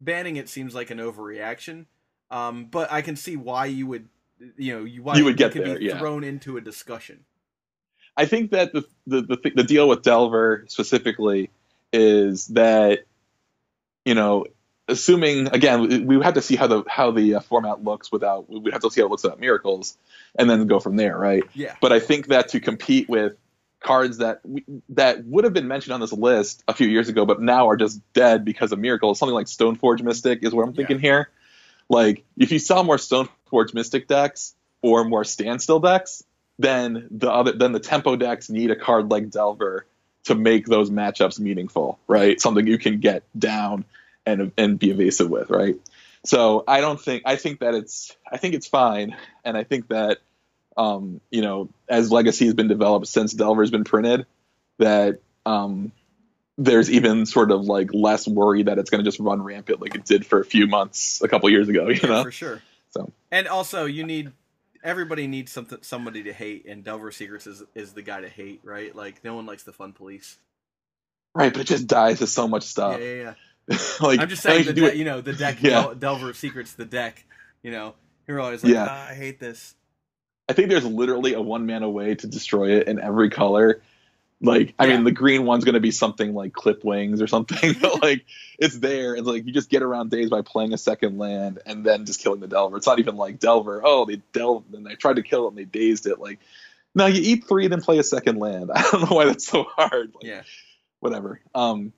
banning 0.00 0.36
it 0.36 0.48
seems 0.48 0.74
like 0.74 0.90
an 0.90 0.98
overreaction. 0.98 1.86
Um, 2.30 2.66
but 2.66 2.90
I 2.92 3.02
can 3.02 3.16
see 3.16 3.36
why 3.36 3.66
you 3.66 3.86
would, 3.88 4.08
you 4.56 4.74
know, 4.78 4.84
you 4.84 5.02
why 5.02 5.16
You 5.16 5.24
would 5.24 5.36
get 5.36 5.52
could 5.52 5.66
there, 5.66 5.78
be 5.78 5.86
yeah. 5.86 5.98
thrown 5.98 6.24
into 6.24 6.56
a 6.56 6.60
discussion. 6.60 7.24
I 8.20 8.26
think 8.26 8.50
that 8.50 8.74
the 8.74 8.84
the 9.06 9.22
the, 9.22 9.52
the 9.56 9.64
deal 9.64 9.88
with 9.88 10.02
Delver 10.02 10.66
specifically 10.68 11.48
is 11.90 12.48
that 12.48 13.00
you 14.04 14.14
know, 14.14 14.44
assuming 14.88 15.48
again, 15.48 16.06
we 16.06 16.16
would 16.18 16.26
have 16.26 16.34
to 16.34 16.42
see 16.42 16.54
how 16.54 16.66
the 16.66 16.84
how 16.86 17.12
the 17.12 17.36
uh, 17.36 17.40
format 17.40 17.82
looks 17.82 18.12
without 18.12 18.50
we 18.50 18.58
would 18.58 18.74
have 18.74 18.82
to 18.82 18.90
see 18.90 19.00
how 19.00 19.06
it 19.06 19.10
looks 19.10 19.22
without 19.22 19.40
miracles, 19.40 19.96
and 20.38 20.50
then 20.50 20.66
go 20.66 20.80
from 20.80 20.96
there, 20.96 21.16
right? 21.16 21.44
Yeah. 21.54 21.74
But 21.80 21.92
I 21.92 22.00
think 22.00 22.26
that 22.26 22.48
to 22.50 22.60
compete 22.60 23.08
with 23.08 23.38
cards 23.80 24.18
that 24.18 24.40
we, 24.44 24.64
that 24.90 25.24
would 25.24 25.44
have 25.44 25.54
been 25.54 25.66
mentioned 25.66 25.94
on 25.94 26.00
this 26.00 26.12
list 26.12 26.62
a 26.68 26.74
few 26.74 26.88
years 26.88 27.08
ago, 27.08 27.24
but 27.24 27.40
now 27.40 27.70
are 27.70 27.76
just 27.78 28.00
dead 28.12 28.44
because 28.44 28.70
of 28.72 28.78
miracles, 28.78 29.18
something 29.18 29.34
like 29.34 29.46
Stoneforge 29.46 30.02
Mystic 30.02 30.42
is 30.42 30.52
what 30.52 30.68
I'm 30.68 30.74
thinking 30.74 30.98
here. 30.98 31.30
Like, 31.88 32.24
if 32.36 32.52
you 32.52 32.58
saw 32.58 32.82
more 32.82 32.98
Stoneforge 32.98 33.72
Mystic 33.72 34.06
decks 34.08 34.54
or 34.82 35.04
more 35.04 35.24
Standstill 35.24 35.80
decks, 35.80 36.22
then 36.60 37.08
the 37.10 37.30
other 37.30 37.52
then 37.52 37.72
the 37.72 37.80
tempo 37.80 38.16
decks 38.16 38.50
need 38.50 38.70
a 38.70 38.76
card 38.76 39.10
like 39.10 39.30
Delver 39.30 39.86
to 40.24 40.34
make 40.34 40.66
those 40.66 40.90
matchups 40.90 41.40
meaningful, 41.40 41.98
right? 42.06 42.40
Something 42.40 42.66
you 42.66 42.78
can 42.78 43.00
get 43.00 43.22
down 43.38 43.84
and 44.26 44.52
and 44.58 44.78
be 44.78 44.90
evasive 44.90 45.30
with, 45.30 45.50
right? 45.50 45.76
So 46.24 46.64
I 46.68 46.82
don't 46.82 47.00
think 47.00 47.22
I 47.24 47.36
think 47.36 47.60
that 47.60 47.74
it's 47.74 48.14
I 48.30 48.36
think 48.36 48.54
it's 48.54 48.66
fine, 48.68 49.16
and 49.44 49.56
I 49.56 49.64
think 49.64 49.88
that 49.88 50.18
um, 50.76 51.20
you 51.30 51.40
know 51.40 51.70
as 51.88 52.12
Legacy 52.12 52.44
has 52.44 52.54
been 52.54 52.68
developed 52.68 53.06
since 53.06 53.32
Delver's 53.32 53.70
been 53.70 53.84
printed, 53.84 54.26
that 54.78 55.20
um, 55.46 55.92
there's 56.58 56.90
even 56.90 57.24
sort 57.24 57.50
of 57.50 57.62
like 57.64 57.88
less 57.94 58.28
worry 58.28 58.64
that 58.64 58.78
it's 58.78 58.90
going 58.90 59.02
to 59.02 59.08
just 59.10 59.18
run 59.18 59.42
rampant 59.42 59.80
like 59.80 59.94
it 59.94 60.04
did 60.04 60.26
for 60.26 60.40
a 60.40 60.44
few 60.44 60.66
months 60.66 61.22
a 61.22 61.28
couple 61.28 61.48
years 61.48 61.70
ago, 61.70 61.88
you 61.88 61.98
Yeah, 62.02 62.08
know? 62.10 62.24
for 62.24 62.30
sure. 62.32 62.60
So. 62.90 63.10
and 63.30 63.46
also 63.46 63.86
you 63.86 64.04
need 64.04 64.32
everybody 64.82 65.26
needs 65.26 65.52
something 65.52 65.78
somebody 65.82 66.22
to 66.24 66.32
hate, 66.32 66.66
and 66.66 66.84
Delver 66.84 67.10
Secrets 67.12 67.46
is 67.46 67.62
is 67.74 67.92
the 67.92 68.02
guy 68.02 68.20
to 68.20 68.28
hate, 68.28 68.60
right? 68.64 68.94
Like 68.94 69.22
no 69.24 69.34
one 69.34 69.46
likes 69.46 69.62
the 69.62 69.72
fun 69.72 69.92
police. 69.92 70.38
Right, 71.34 71.52
but 71.52 71.62
it 71.62 71.66
just 71.68 71.86
dies 71.86 72.18
to 72.18 72.26
so 72.26 72.48
much 72.48 72.64
stuff. 72.64 72.98
yeah, 73.00 73.34
yeah. 73.68 73.76
like 74.00 74.18
I'm 74.20 74.28
just 74.28 74.42
saying 74.42 74.64
the 74.66 74.72
de- 74.72 74.96
you 74.96 75.04
know 75.04 75.20
the 75.20 75.32
deck 75.32 75.58
Yeah. 75.62 75.82
Del- 75.82 75.94
Delver 75.94 76.32
Secrets 76.34 76.72
the 76.74 76.84
deck. 76.84 77.24
You 77.62 77.70
know, 77.70 77.94
you're 78.26 78.40
always 78.40 78.64
like, 78.64 78.72
Yeah. 78.72 78.86
ah, 78.88 79.08
I 79.10 79.14
hate 79.14 79.38
this. 79.38 79.74
I 80.48 80.52
think 80.54 80.68
there's 80.70 80.84
literally 80.84 81.34
a 81.34 81.40
one 81.40 81.66
mana 81.66 81.88
way 81.88 82.14
to 82.16 82.26
destroy 82.26 82.78
it 82.78 82.88
in 82.88 82.98
every 82.98 83.30
color. 83.30 83.82
Like, 84.42 84.74
I 84.78 84.86
Yeah. 84.86 84.94
mean, 84.96 85.04
the 85.04 85.12
green 85.12 85.44
one's 85.44 85.64
going 85.64 85.74
to 85.74 85.80
be 85.80 85.90
something 85.90 86.34
like 86.34 86.52
Clip 86.54 86.82
Wings 86.82 87.20
or 87.20 87.26
something, 87.26 87.74
but 87.80 88.02
like, 88.02 88.24
it's 88.58 88.78
there. 88.78 89.14
It's 89.14 89.26
like 89.26 89.46
you 89.46 89.52
just 89.52 89.68
get 89.68 89.82
around 89.82 90.10
Daze 90.10 90.30
by 90.30 90.40
playing 90.42 90.72
a 90.72 90.78
second 90.78 91.18
land 91.18 91.58
and 91.66 91.84
then 91.84 92.06
just 92.06 92.20
killing 92.22 92.40
the 92.40 92.48
Delver. 92.48 92.78
It's 92.78 92.86
not 92.86 92.98
even 92.98 93.16
like 93.16 93.38
Delver, 93.38 93.82
oh, 93.84 94.06
they 94.06 94.22
delved 94.32 94.74
and 94.74 94.86
they 94.86 94.94
tried 94.94 95.16
to 95.16 95.22
kill 95.22 95.44
it 95.44 95.48
and 95.48 95.58
they 95.58 95.64
dazed 95.64 96.06
it. 96.06 96.18
Like, 96.18 96.38
no, 96.94 97.06
you 97.06 97.20
eat 97.22 97.46
three, 97.46 97.68
then 97.68 97.82
play 97.82 97.98
a 97.98 98.02
second 98.02 98.38
land. 98.38 98.70
I 98.74 98.82
don't 98.90 99.10
know 99.10 99.16
why 99.16 99.26
that's 99.26 99.46
so 99.46 99.64
hard. 99.64 100.12
Like, 100.14 100.24
Yeah. 100.24 100.42
whatever. 101.00 101.40
Um, 101.54 101.92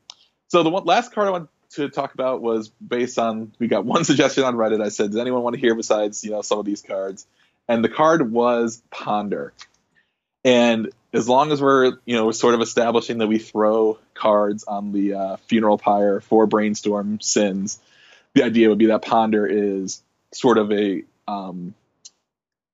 so 0.49 0.63
the 0.63 0.71
one 0.71 0.85
last 0.85 1.13
card 1.13 1.29
I 1.29 1.31
want 1.31 1.49
to 1.71 1.89
talk 1.89 2.13
about 2.15 2.43
was 2.43 2.69
based 2.87 3.19
on 3.19 3.53
we 3.59 3.69
got 3.69 3.85
one 3.85 4.05
suggestion 4.13 4.45
on 4.45 4.57
Reddit. 4.57 4.83
I 4.83 4.89
said, 4.89 5.13
does 5.13 5.21
anyone 5.21 5.43
want 5.43 5.55
to 5.55 5.61
hear 5.61 5.75
besides 5.75 6.25
you 6.25 6.33
know 6.33 6.43
some 6.43 6.59
of 6.59 6.65
these 6.67 6.83
cards? 6.83 7.27
And 7.69 7.85
the 7.85 7.89
card 7.89 8.33
was 8.33 8.83
Ponder. 8.91 9.53
And 10.45 10.91
as 11.13 11.29
long 11.29 11.53
as 11.53 11.61
we're 11.61 11.99
you 12.05 12.17
know 12.17 12.31
sort 12.33 12.55
of 12.55 12.61
establishing 12.61 13.19
that 13.19 13.27
we 13.27 13.39
throw 13.39 13.99
cards 14.15 14.65
on 14.65 14.93
the 14.93 15.15
uh, 15.15 15.37
funeral 15.49 15.79
pyre 15.79 16.21
for 16.21 16.47
brainstorm 16.47 17.21
sins, 17.21 17.81
the 18.35 18.43
idea 18.43 18.69
would 18.69 18.79
be 18.79 18.87
that 18.87 19.03
Ponder 19.03 19.47
is 19.47 20.03
sort 20.33 20.59
of 20.59 20.73
a 20.73 21.05
um, 21.29 21.75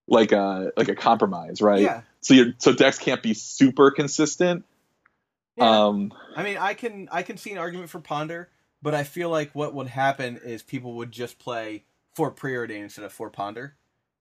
like 0.06 0.32
a 0.32 0.72
like 0.76 0.88
a 0.88 0.94
compromise, 0.94 1.60
right? 1.60 1.82
Yeah. 1.82 2.02
So 2.20 2.34
your 2.34 2.46
so 2.58 2.72
decks 2.72 2.98
can't 2.98 3.22
be 3.22 3.34
super 3.34 3.90
consistent. 3.90 4.64
Yeah. 5.56 5.86
Um, 5.86 6.12
I 6.36 6.42
mean, 6.42 6.56
I 6.56 6.74
can 6.74 7.08
I 7.12 7.22
can 7.22 7.36
see 7.36 7.52
an 7.52 7.58
argument 7.58 7.90
for 7.90 8.00
Ponder, 8.00 8.48
but 8.80 8.94
I 8.94 9.04
feel 9.04 9.30
like 9.30 9.54
what 9.54 9.74
would 9.74 9.88
happen 9.88 10.40
is 10.42 10.62
people 10.62 10.94
would 10.94 11.10
just 11.10 11.38
play 11.38 11.84
for 12.14 12.30
Preordain 12.32 12.82
instead 12.82 13.04
of 13.04 13.12
for 13.12 13.30
Ponder. 13.30 13.74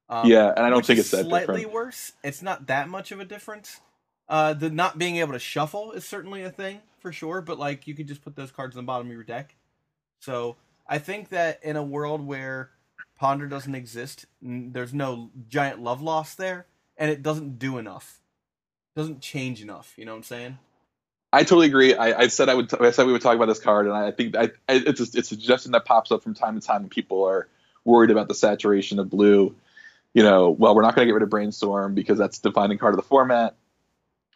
Um, 0.10 0.30
yeah, 0.30 0.54
and 0.56 0.66
I 0.66 0.70
don't 0.70 0.86
think 0.86 1.00
it's 1.00 1.12
that 1.12 1.26
slightly 1.26 1.58
different. 1.58 1.74
worse. 1.74 2.14
It's 2.24 2.42
not 2.42 2.68
that 2.68 2.88
much 2.90 3.12
of 3.12 3.20
a 3.20 3.26
difference. 3.26 3.82
Uh, 4.30 4.54
the 4.54 4.70
not 4.70 4.98
being 4.98 5.18
able 5.18 5.34
to 5.34 5.40
shuffle 5.40 5.92
is 5.92 6.06
certainly 6.06 6.44
a 6.44 6.50
thing 6.50 6.82
for 7.00 7.12
sure, 7.12 7.42
but 7.42 7.60
like 7.60 7.88
you 7.88 7.96
could 7.96 8.08
just 8.08 8.22
put 8.22 8.36
those 8.36 8.52
cards 8.52 8.76
in 8.76 8.82
the 8.82 8.86
bottom 8.86 9.08
of 9.08 9.14
your 9.14 9.24
deck. 9.24 9.56
So 10.22 10.56
I 10.88 10.98
think 10.98 11.30
that 11.30 11.60
in 11.64 11.76
a 11.76 11.84
world 11.84 12.26
where 12.26 12.72
Ponder 13.18 13.48
doesn't 13.48 13.76
exist, 13.76 14.26
n- 14.44 14.72
there's 14.74 14.94
no 14.94 15.32
giant 15.50 15.82
love 15.82 16.02
loss 16.02 16.36
there, 16.36 16.68
and 16.98 17.12
it 17.12 17.22
doesn't 17.24 17.60
do 17.60 17.78
enough, 17.78 18.20
it 18.96 19.00
doesn't 19.00 19.22
change 19.22 19.62
enough. 19.62 19.94
You 19.98 20.06
know 20.06 20.12
what 20.12 20.18
I'm 20.18 20.24
saying? 20.24 20.58
I 21.34 21.44
totally 21.44 21.68
agree. 21.68 21.94
I, 21.94 22.22
I 22.22 22.28
said 22.28 22.48
I 22.48 22.56
would. 22.56 22.74
I 22.82 22.92
said 22.92 23.06
we 23.06 23.12
would 23.12 23.22
talk 23.22 23.36
about 23.36 23.48
this 23.48 23.60
card, 23.60 23.86
and 23.86 23.96
I 23.96 24.12
think 24.12 24.36
I, 24.36 24.44
I, 24.70 24.76
it's 24.86 25.02
a, 25.02 25.04
it's 25.04 25.18
a 25.18 25.24
suggestion 25.24 25.74
that 25.74 25.86
pops 25.86 26.12
up 26.12 26.24
from 26.24 26.34
time 26.34 26.60
to 26.60 26.66
time 26.66 26.84
when 26.84 26.90
people 26.90 27.26
are 27.26 27.48
worried 27.84 28.12
about 28.12 28.30
the 28.30 28.34
saturation 28.34 28.98
of 29.00 29.10
blue. 29.10 29.56
You 30.18 30.24
know, 30.24 30.50
well, 30.50 30.74
we're 30.74 30.82
not 30.82 30.96
going 30.96 31.06
to 31.06 31.10
get 31.12 31.14
rid 31.14 31.22
of 31.22 31.30
brainstorm 31.30 31.94
because 31.94 32.18
that's 32.18 32.40
the 32.40 32.50
defining 32.50 32.80
card 32.80 32.96
of 32.96 32.98
the 33.00 33.08
format. 33.08 33.56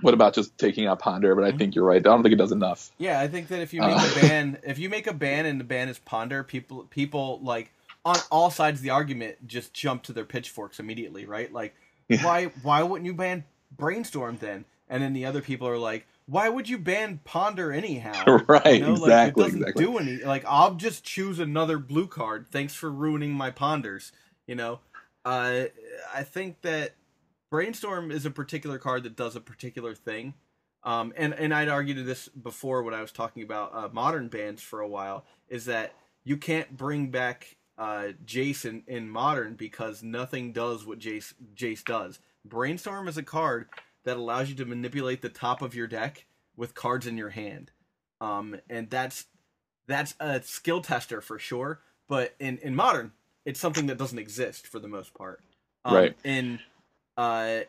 What 0.01 0.13
about 0.13 0.36
just 0.36 0.55
taking 0.59 0.86
out 0.86 0.99
ponder? 0.99 1.34
But 1.36 1.43
I 1.43 1.53
Mhm. 1.53 1.57
think 1.57 1.75
you're 1.75 1.86
right. 1.86 1.97
I 1.97 2.01
don't 2.01 2.21
think 2.21 2.34
it 2.34 2.38
does 2.38 2.51
enough. 2.51 2.91
Yeah, 2.99 3.19
I 3.19 3.27
think 3.27 3.47
that 3.47 3.61
if 3.61 3.73
you 3.73 3.82
make 3.82 3.97
Uh. 3.97 4.05
a 4.05 4.09
ban, 4.15 4.59
if 4.63 4.77
you 4.77 4.89
make 4.89 5.07
a 5.07 5.13
ban 5.13 5.47
and 5.47 5.59
the 5.59 5.63
ban 5.63 5.89
is 5.89 5.99
ponder, 5.99 6.43
people 6.43 6.86
people 6.91 7.39
like 7.41 7.73
on 8.05 8.21
all 8.32 8.51
sides 8.51 8.79
of 8.79 8.84
the 8.84 8.91
argument 8.91 9.47
just 9.47 9.73
jump 9.73 10.03
to 10.03 10.13
their 10.13 10.25
pitchforks 10.25 10.79
immediately, 10.79 11.25
right? 11.25 11.51
Like, 11.51 11.75
Yeah. 12.09 12.17
why 12.23 12.45
why 12.61 12.84
wouldn't 12.84 13.07
you 13.07 13.13
ban 13.15 13.45
brainstorm 13.75 14.38
then? 14.38 14.65
And 14.89 15.01
then 15.01 15.13
the 15.13 15.25
other 15.25 15.41
people 15.41 15.67
are 15.67 15.79
like, 15.79 16.07
why 16.27 16.49
would 16.49 16.69
you 16.69 16.77
ban 16.77 17.21
ponder 17.23 17.71
anyhow? 17.73 18.43
right? 18.47 18.65
You 18.77 18.82
know, 18.82 18.95
like, 18.97 19.03
exactly. 19.03 19.29
it 19.29 19.36
doesn't 19.36 19.61
exactly. 19.61 19.86
do 19.86 19.97
any. 19.97 20.17
Like, 20.23 20.45
I'll 20.47 20.75
just 20.75 21.03
choose 21.03 21.39
another 21.39 21.79
blue 21.79 22.07
card. 22.07 22.47
Thanks 22.51 22.75
for 22.75 22.91
ruining 22.91 23.34
my 23.34 23.51
ponders. 23.51 24.11
You 24.47 24.55
know, 24.55 24.79
I 25.26 26.24
think 26.24 26.61
that 26.61 26.95
brainstorm 27.49 28.11
is 28.11 28.26
a 28.26 28.32
particular 28.32 28.80
card 28.80 29.03
that 29.03 29.15
does 29.15 29.36
a 29.36 29.41
particular 29.41 29.93
thing. 29.93 30.34
Um, 30.84 31.13
and 31.15 31.34
and 31.34 31.53
I'd 31.53 31.69
argue 31.69 31.93
to 31.95 32.03
this 32.03 32.28
before 32.30 32.82
when 32.82 32.93
I 32.93 33.01
was 33.01 33.11
talking 33.11 33.43
about 33.43 33.76
uh, 33.76 33.89
modern 33.91 34.30
bands 34.30 34.63
for 34.63 34.80
a 34.80 34.88
while 34.88 35.26
is 35.47 35.65
that 35.65 35.93
you 36.24 36.38
can't 36.38 36.76
bring 36.76 37.11
back 37.11 37.57
uh, 37.78 38.09
Jason 38.26 38.84
in 38.88 39.09
modern 39.09 39.53
because 39.53 40.01
nothing 40.01 40.53
does 40.53 40.86
what 40.86 40.99
Jace 40.99 41.34
Jace 41.55 41.84
does. 41.84 42.19
Brainstorm 42.43 43.07
is 43.07 43.17
a 43.17 43.24
card 43.24 43.67
that 44.05 44.17
allows 44.17 44.49
you 44.49 44.55
to 44.55 44.65
manipulate 44.65 45.22
the 45.22 45.30
top 45.30 45.61
of 45.61 45.76
your 45.76 45.86
deck 45.86 46.26
with 46.55 46.74
cards 46.74 47.05
in 47.05 47.17
your 47.17 47.30
hand, 47.30 47.69
um, 48.19 48.59
and 48.67 48.89
that's 48.89 49.26
that's 49.86 50.15
a 50.19 50.41
skill 50.41 50.82
tester 50.82 51.22
for 51.22 51.38
sure. 51.38 51.82
But 52.07 52.34
in 52.39 52.57
in 52.57 52.76
modern, 52.76 53.11
it's 53.45 53.59
something 53.59 53.87
that 53.87 53.97
doesn't 53.97 54.19
exist 54.19 54.67
for 54.67 54.79
the 54.79 54.87
most 54.87 55.13
part. 55.13 55.41
Um, 55.85 55.95
Right. 55.95 56.15
In 56.23 56.59
uh, 57.17 57.61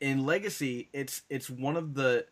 in 0.00 0.24
Legacy, 0.24 0.88
it's 0.92 1.22
it's 1.28 1.50
one 1.50 1.76
of 1.76 1.94
the 1.94 2.26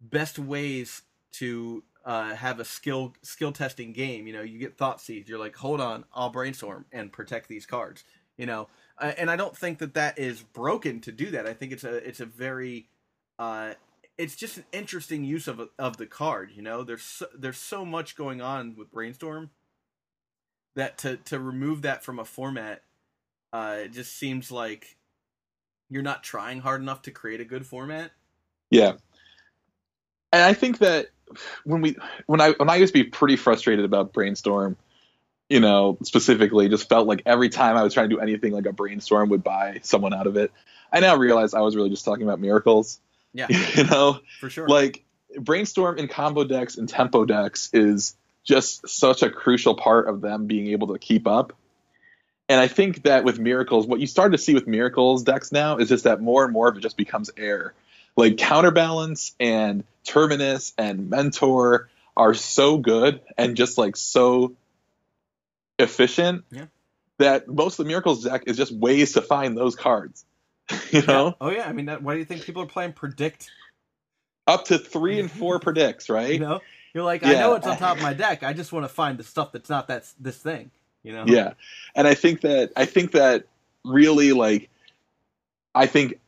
best 0.00 0.38
ways 0.38 1.02
to 1.32 1.82
uh, 2.04 2.34
have 2.34 2.60
a 2.60 2.64
skill 2.64 3.14
skill 3.22 3.52
testing 3.52 3.92
game. 3.92 4.26
You 4.26 4.34
know, 4.34 4.42
you 4.42 4.58
get 4.58 4.76
Thoughtseize. 4.76 5.28
You're 5.28 5.38
like, 5.38 5.56
hold 5.56 5.80
on, 5.80 6.04
I'll 6.14 6.30
brainstorm 6.30 6.84
and 6.92 7.12
protect 7.12 7.48
these 7.48 7.66
cards. 7.66 8.04
You 8.36 8.46
know, 8.46 8.68
uh, 8.98 9.12
and 9.16 9.30
I 9.30 9.36
don't 9.36 9.56
think 9.56 9.78
that 9.78 9.94
that 9.94 10.18
is 10.18 10.42
broken 10.42 11.00
to 11.02 11.12
do 11.12 11.30
that. 11.30 11.46
I 11.46 11.54
think 11.54 11.72
it's 11.72 11.84
a 11.84 11.96
it's 12.06 12.20
a 12.20 12.26
very 12.26 12.88
uh, 13.38 13.74
it's 14.18 14.36
just 14.36 14.58
an 14.58 14.64
interesting 14.72 15.24
use 15.24 15.48
of 15.48 15.68
of 15.78 15.96
the 15.96 16.06
card. 16.06 16.50
You 16.54 16.62
know, 16.62 16.84
there's 16.84 17.02
so, 17.02 17.26
there's 17.36 17.58
so 17.58 17.84
much 17.84 18.16
going 18.16 18.40
on 18.40 18.76
with 18.76 18.92
brainstorm 18.92 19.50
that 20.74 20.98
to 20.98 21.16
to 21.18 21.38
remove 21.38 21.82
that 21.82 22.04
from 22.04 22.18
a 22.18 22.24
format 22.24 22.82
uh, 23.54 23.76
it 23.84 23.92
just 23.92 24.16
seems 24.16 24.50
like 24.50 24.96
you're 25.88 26.02
not 26.02 26.24
trying 26.24 26.60
hard 26.60 26.82
enough 26.82 27.02
to 27.02 27.12
create 27.12 27.40
a 27.40 27.44
good 27.44 27.64
format. 27.64 28.10
Yeah. 28.68 28.94
And 30.32 30.42
I 30.42 30.54
think 30.54 30.78
that 30.78 31.10
when 31.62 31.80
we 31.80 31.96
when 32.26 32.40
I 32.40 32.50
when 32.50 32.68
I 32.68 32.74
used 32.76 32.92
to 32.92 33.04
be 33.04 33.08
pretty 33.08 33.36
frustrated 33.36 33.84
about 33.84 34.12
brainstorm, 34.12 34.76
you 35.48 35.60
know, 35.60 35.98
specifically 36.02 36.68
just 36.68 36.88
felt 36.88 37.06
like 37.06 37.22
every 37.26 37.48
time 37.48 37.76
I 37.76 37.84
was 37.84 37.94
trying 37.94 38.10
to 38.10 38.16
do 38.16 38.20
anything 38.20 38.52
like 38.52 38.66
a 38.66 38.72
brainstorm 38.72 39.28
would 39.28 39.44
buy 39.44 39.78
someone 39.84 40.12
out 40.12 40.26
of 40.26 40.36
it. 40.36 40.50
I 40.92 40.98
now 40.98 41.14
realize 41.14 41.54
I 41.54 41.60
was 41.60 41.76
really 41.76 41.90
just 41.90 42.04
talking 42.04 42.24
about 42.24 42.40
miracles. 42.40 43.00
Yeah, 43.32 43.46
You 43.76 43.84
know? 43.84 44.18
for 44.40 44.50
sure. 44.50 44.66
Like 44.66 45.04
brainstorm 45.38 45.98
in 45.98 46.08
combo 46.08 46.42
decks 46.42 46.76
and 46.76 46.88
tempo 46.88 47.24
decks 47.24 47.70
is 47.72 48.16
just 48.44 48.88
such 48.88 49.22
a 49.22 49.30
crucial 49.30 49.74
part 49.74 50.08
of 50.08 50.20
them 50.20 50.46
being 50.46 50.68
able 50.68 50.88
to 50.88 50.98
keep 50.98 51.26
up. 51.26 51.52
And 52.48 52.60
I 52.60 52.68
think 52.68 53.04
that 53.04 53.24
with 53.24 53.38
miracles, 53.38 53.86
what 53.86 54.00
you 54.00 54.06
start 54.06 54.32
to 54.32 54.38
see 54.38 54.52
with 54.54 54.66
miracles 54.66 55.22
decks 55.22 55.50
now 55.50 55.78
is 55.78 55.88
just 55.88 56.04
that 56.04 56.20
more 56.20 56.44
and 56.44 56.52
more 56.52 56.68
of 56.68 56.76
it 56.76 56.80
just 56.80 56.96
becomes 56.96 57.30
air. 57.36 57.72
Like 58.16 58.36
counterbalance 58.36 59.34
and 59.40 59.84
terminus 60.04 60.74
and 60.76 61.08
mentor 61.08 61.88
are 62.16 62.34
so 62.34 62.76
good 62.76 63.20
and 63.38 63.56
just 63.56 63.78
like 63.78 63.96
so 63.96 64.54
efficient 65.78 66.44
Yeah. 66.50 66.66
that 67.18 67.48
most 67.48 67.78
of 67.78 67.84
the 67.86 67.88
Miracles 67.88 68.24
deck 68.24 68.44
is 68.46 68.56
just 68.56 68.72
ways 68.72 69.12
to 69.14 69.22
find 69.22 69.56
those 69.56 69.74
cards. 69.74 70.24
you 70.90 71.02
know, 71.02 71.26
Yeah. 71.28 71.32
Oh 71.40 71.50
yeah, 71.50 71.68
I 71.68 71.72
mean, 71.72 71.86
that, 71.86 72.02
why 72.02 72.12
do 72.14 72.18
you 72.20 72.24
think 72.24 72.42
people 72.44 72.62
are 72.62 72.66
playing 72.66 72.92
predict? 72.92 73.50
up 74.46 74.66
to 74.66 74.78
three 74.78 75.18
and 75.18 75.30
four 75.40 75.58
predicts, 75.58 76.08
right? 76.10 76.34
You 76.34 76.38
know, 76.38 76.60
you're 76.94 77.04
like, 77.04 77.24
I 77.24 77.34
know 77.34 77.54
it's 77.54 77.66
on 77.66 77.76
top 77.76 77.96
of 77.96 78.02
my 78.02 78.14
deck. 78.14 78.42
I 78.42 78.52
just 78.52 78.72
want 78.72 78.84
to 78.84 78.88
find 78.88 79.18
the 79.18 79.24
stuff 79.24 79.52
that's 79.52 79.68
not 79.68 79.88
that 79.88 80.06
this 80.18 80.38
thing. 80.38 80.70
You 81.02 81.12
know? 81.12 81.24
Yeah, 81.26 81.52
and 81.94 82.06
I 82.06 82.14
think 82.14 82.42
that 82.42 82.72
I 82.76 82.86
think 82.86 83.12
that 83.12 83.46
really 83.84 84.32
like 84.32 84.70
I 85.74 85.86
think 85.86 86.18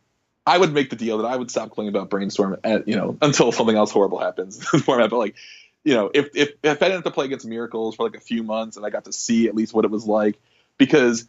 I 0.46 0.58
would 0.58 0.72
make 0.72 0.90
the 0.90 0.96
deal 0.96 1.18
that 1.18 1.26
I 1.26 1.34
would 1.34 1.50
stop 1.50 1.70
claiming 1.70 1.88
about 1.88 2.10
brainstorm 2.10 2.58
at 2.62 2.86
you 2.86 2.96
know 2.96 3.16
until 3.22 3.52
something 3.52 3.76
else 3.76 3.90
horrible 3.90 4.18
happens 4.18 4.58
in 4.58 4.78
the 4.78 4.84
format. 4.84 5.10
But 5.10 5.18
like 5.18 5.36
you 5.84 5.94
know 5.94 6.10
if 6.12 6.30
if 6.34 6.50
if 6.62 6.82
I 6.82 6.86
didn't 6.86 6.96
have 6.96 7.04
to 7.04 7.10
play 7.12 7.26
against 7.26 7.46
miracles 7.46 7.96
for 7.96 8.04
like 8.04 8.16
a 8.16 8.20
few 8.20 8.42
months 8.42 8.76
and 8.76 8.84
I 8.84 8.90
got 8.90 9.04
to 9.04 9.12
see 9.12 9.48
at 9.48 9.54
least 9.54 9.72
what 9.72 9.84
it 9.84 9.90
was 9.90 10.04
like 10.04 10.38
because 10.78 11.26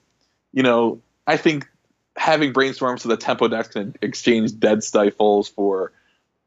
you 0.51 0.63
know 0.63 1.01
I 1.25 1.38
think 1.38 1.69
having 2.17 2.51
brainstorm 2.51 2.97
so 2.97 3.09
the 3.09 3.17
tempo 3.17 3.47
decks 3.47 3.69
can 3.69 3.95
exchange 4.01 4.59
dead 4.59 4.83
stifles 4.83 5.47
for 5.47 5.93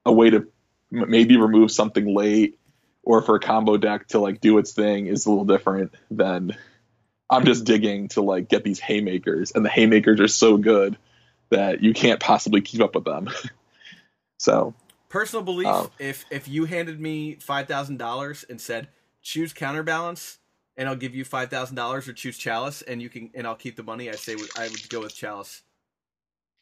a 0.05 0.13
way 0.13 0.31
to 0.31 0.49
m- 0.93 1.11
maybe 1.11 1.37
remove 1.37 1.71
something 1.71 2.15
late 2.15 2.59
or 3.03 3.23
for 3.23 3.37
a 3.37 3.41
combo 3.41 3.77
deck 3.77 4.09
to 4.09 4.19
like 4.19 4.41
do 4.41 4.59
its 4.59 4.73
thing 4.73 5.07
is 5.07 5.27
a 5.27 5.31
little 5.31 5.45
different 5.45 5.95
than 6.11 6.57
I'm 7.31 7.45
just 7.45 7.65
digging 7.65 8.09
to 8.09 8.23
like 8.23 8.49
get 8.49 8.65
these 8.65 8.81
haymakers, 8.81 9.53
and 9.53 9.65
the 9.65 9.71
haymakers 9.71 10.21
are 10.21 10.29
so 10.29 10.57
good 10.57 10.99
that 11.51 11.83
you 11.83 11.95
can't 11.95 12.21
possibly 12.21 12.61
keep 12.61 12.81
up 12.81 12.95
with 12.95 13.05
them. 13.05 13.29
so 14.39 14.75
Personal 15.09 15.45
belief: 15.45 15.67
Oh. 15.69 15.91
if 15.99 16.25
if 16.31 16.47
you 16.47 16.67
handed 16.67 17.01
me 17.01 17.35
five 17.35 17.67
thousand 17.67 17.97
dollars 17.99 18.45
and 18.49 18.61
said 18.61 18.89
choose 19.23 19.53
counterbalance, 19.53 20.39
and 20.77 20.89
I'll 20.89 20.97
give 20.97 21.17
you 21.17 21.25
five 21.25 21.51
thousand 21.51 21.75
dollars, 21.75 22.07
or 22.09 22.13
choose 22.13 22.39
chalice, 22.39 22.81
and 22.83 23.03
you 23.03 23.09
can 23.09 23.31
and 23.35 23.45
I'll 23.47 23.57
keep 23.57 23.75
the 23.75 23.83
money, 23.83 24.09
I 24.09 24.13
say 24.13 24.37
I 24.57 24.69
would 24.69 24.89
go 24.89 25.01
with 25.01 25.15
chalice. 25.15 25.63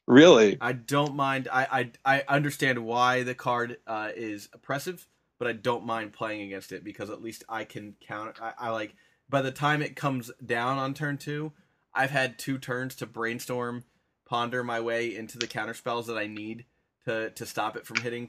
really, 0.07 0.57
I 0.63 0.73
don't 0.73 1.15
mind. 1.15 1.49
I 1.53 1.91
I, 2.05 2.21
I 2.21 2.25
understand 2.27 2.87
why 2.87 3.23
the 3.23 3.35
card 3.35 3.77
uh, 3.87 4.13
is 4.17 4.49
oppressive, 4.55 5.07
but 5.39 5.49
I 5.49 5.53
don't 5.53 5.87
mind 5.87 6.13
playing 6.13 6.43
against 6.43 6.73
it 6.73 6.85
because 6.85 7.11
at 7.11 7.23
least 7.23 7.45
I 7.49 7.65
can 7.65 7.95
counter. 8.01 8.35
I, 8.43 8.53
I 8.59 8.71
like 8.71 8.95
by 9.29 9.43
the 9.43 9.53
time 9.53 9.83
it 9.83 9.97
comes 9.97 10.31
down 10.45 10.79
on 10.79 10.95
turn 10.95 11.19
two, 11.19 11.53
I've 11.95 12.11
had 12.11 12.39
two 12.39 12.59
turns 12.59 12.95
to 12.97 13.07
brainstorm, 13.07 13.85
ponder 14.27 14.65
my 14.65 14.81
way 14.81 15.15
into 15.15 15.39
the 15.39 15.47
counter 15.47 15.75
spells 15.75 16.07
that 16.09 16.19
I 16.19 16.27
need 16.27 16.65
to 17.07 17.31
to 17.31 17.47
stop 17.47 17.77
it 17.77 17.87
from 17.87 18.01
hitting 18.01 18.29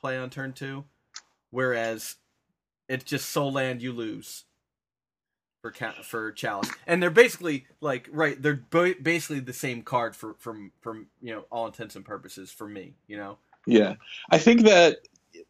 play 0.00 0.16
on 0.18 0.30
turn 0.30 0.52
two. 0.52 0.84
Whereas 1.50 2.16
it's 2.88 3.04
just 3.04 3.30
Sol 3.30 3.52
land 3.52 3.82
you 3.82 3.92
lose 3.92 4.44
for 5.62 5.70
ca- 5.72 6.02
for 6.02 6.32
chalice, 6.32 6.70
and 6.86 7.02
they're 7.02 7.10
basically 7.10 7.66
like 7.80 8.08
right. 8.12 8.40
They're 8.40 8.54
basically 9.02 9.40
the 9.40 9.52
same 9.52 9.82
card 9.82 10.16
for 10.16 10.34
from 10.38 10.72
from 10.80 11.08
you 11.20 11.34
know 11.34 11.44
all 11.50 11.66
intents 11.66 11.96
and 11.96 12.04
purposes 12.04 12.50
for 12.50 12.68
me. 12.68 12.94
You 13.08 13.18
know. 13.18 13.38
yeah. 13.66 13.94
I 14.30 14.38
think 14.38 14.62
that 14.62 14.98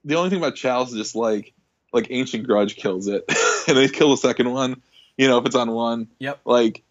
the 0.05 0.16
only 0.16 0.31
thing 0.31 0.39
about 0.39 0.57
Chalice 0.57 0.91
is 0.91 0.97
just 0.97 1.16
like 1.16 1.53
like 1.93 2.09
Ancient 2.11 2.47
Grudge 2.47 2.76
kills 2.76 3.09
it, 3.09 3.24
and 3.68 3.76
they 3.76 3.89
kill 3.89 4.11
the 4.11 4.16
second 4.16 4.53
one. 4.53 4.83
You 5.16 5.28
know, 5.28 5.39
if 5.39 5.47
it's 5.47 5.57
on 5.57 5.70
one, 5.70 6.09
Yep. 6.18 6.41
like. 6.45 6.83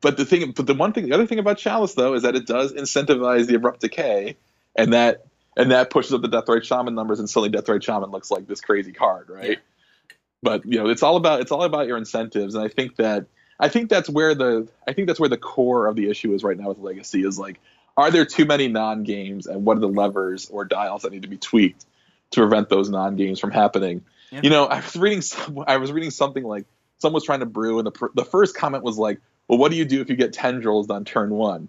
But 0.00 0.16
the 0.16 0.24
thing, 0.24 0.52
but 0.52 0.68
the 0.68 0.74
one 0.74 0.92
thing, 0.92 1.06
the 1.06 1.12
other 1.12 1.26
thing 1.26 1.40
about 1.40 1.58
Chalice 1.58 1.94
though 1.94 2.14
is 2.14 2.22
that 2.22 2.36
it 2.36 2.46
does 2.46 2.72
incentivize 2.72 3.46
the 3.46 3.56
abrupt 3.56 3.80
decay, 3.80 4.36
and 4.76 4.92
that 4.92 5.26
and 5.56 5.72
that 5.72 5.90
pushes 5.90 6.14
up 6.14 6.22
the 6.22 6.28
Death 6.28 6.44
Deathrite 6.46 6.62
Shaman 6.62 6.94
numbers, 6.94 7.18
and 7.18 7.28
suddenly 7.28 7.56
Deathrite 7.56 7.82
Shaman 7.82 8.10
looks 8.10 8.30
like 8.30 8.46
this 8.46 8.60
crazy 8.60 8.92
card, 8.92 9.28
right? 9.28 9.50
Yeah. 9.50 10.14
But 10.40 10.64
you 10.66 10.78
know, 10.78 10.88
it's 10.88 11.02
all 11.02 11.16
about 11.16 11.40
it's 11.40 11.50
all 11.50 11.64
about 11.64 11.88
your 11.88 11.96
incentives, 11.96 12.54
and 12.54 12.64
I 12.64 12.68
think 12.68 12.96
that 12.96 13.26
I 13.58 13.68
think 13.68 13.90
that's 13.90 14.08
where 14.08 14.34
the 14.34 14.68
I 14.86 14.92
think 14.92 15.08
that's 15.08 15.18
where 15.20 15.28
the 15.28 15.36
core 15.36 15.86
of 15.86 15.96
the 15.96 16.08
issue 16.08 16.32
is 16.34 16.44
right 16.44 16.56
now 16.56 16.68
with 16.68 16.78
Legacy 16.78 17.24
is 17.24 17.38
like, 17.38 17.60
are 17.96 18.10
there 18.10 18.24
too 18.24 18.44
many 18.44 18.68
non 18.68 19.02
games, 19.02 19.46
and 19.46 19.64
what 19.64 19.76
are 19.76 19.80
the 19.80 19.88
levers 19.88 20.48
or 20.48 20.64
dials 20.64 21.02
that 21.02 21.12
need 21.12 21.22
to 21.22 21.28
be 21.28 21.38
tweaked 21.38 21.84
to 22.32 22.40
prevent 22.40 22.68
those 22.68 22.88
non 22.88 23.16
games 23.16 23.40
from 23.40 23.50
happening? 23.50 24.04
Yeah. 24.30 24.40
You 24.42 24.50
know, 24.50 24.66
I 24.66 24.76
was 24.76 24.96
reading 24.96 25.20
some, 25.20 25.64
I 25.66 25.76
was 25.76 25.92
reading 25.92 26.10
something 26.10 26.42
like 26.42 26.64
someone 26.98 27.14
was 27.14 27.24
trying 27.24 27.40
to 27.40 27.46
brew, 27.46 27.78
and 27.78 27.86
the 27.86 27.90
pr- 27.90 28.06
the 28.14 28.24
first 28.24 28.56
comment 28.56 28.82
was 28.82 28.98
like, 28.98 29.20
well, 29.48 29.58
what 29.58 29.70
do 29.70 29.76
you 29.76 29.84
do 29.84 30.00
if 30.00 30.08
you 30.08 30.16
get 30.16 30.32
tendrils 30.32 30.88
on 30.90 31.04
turn 31.04 31.30
one? 31.30 31.68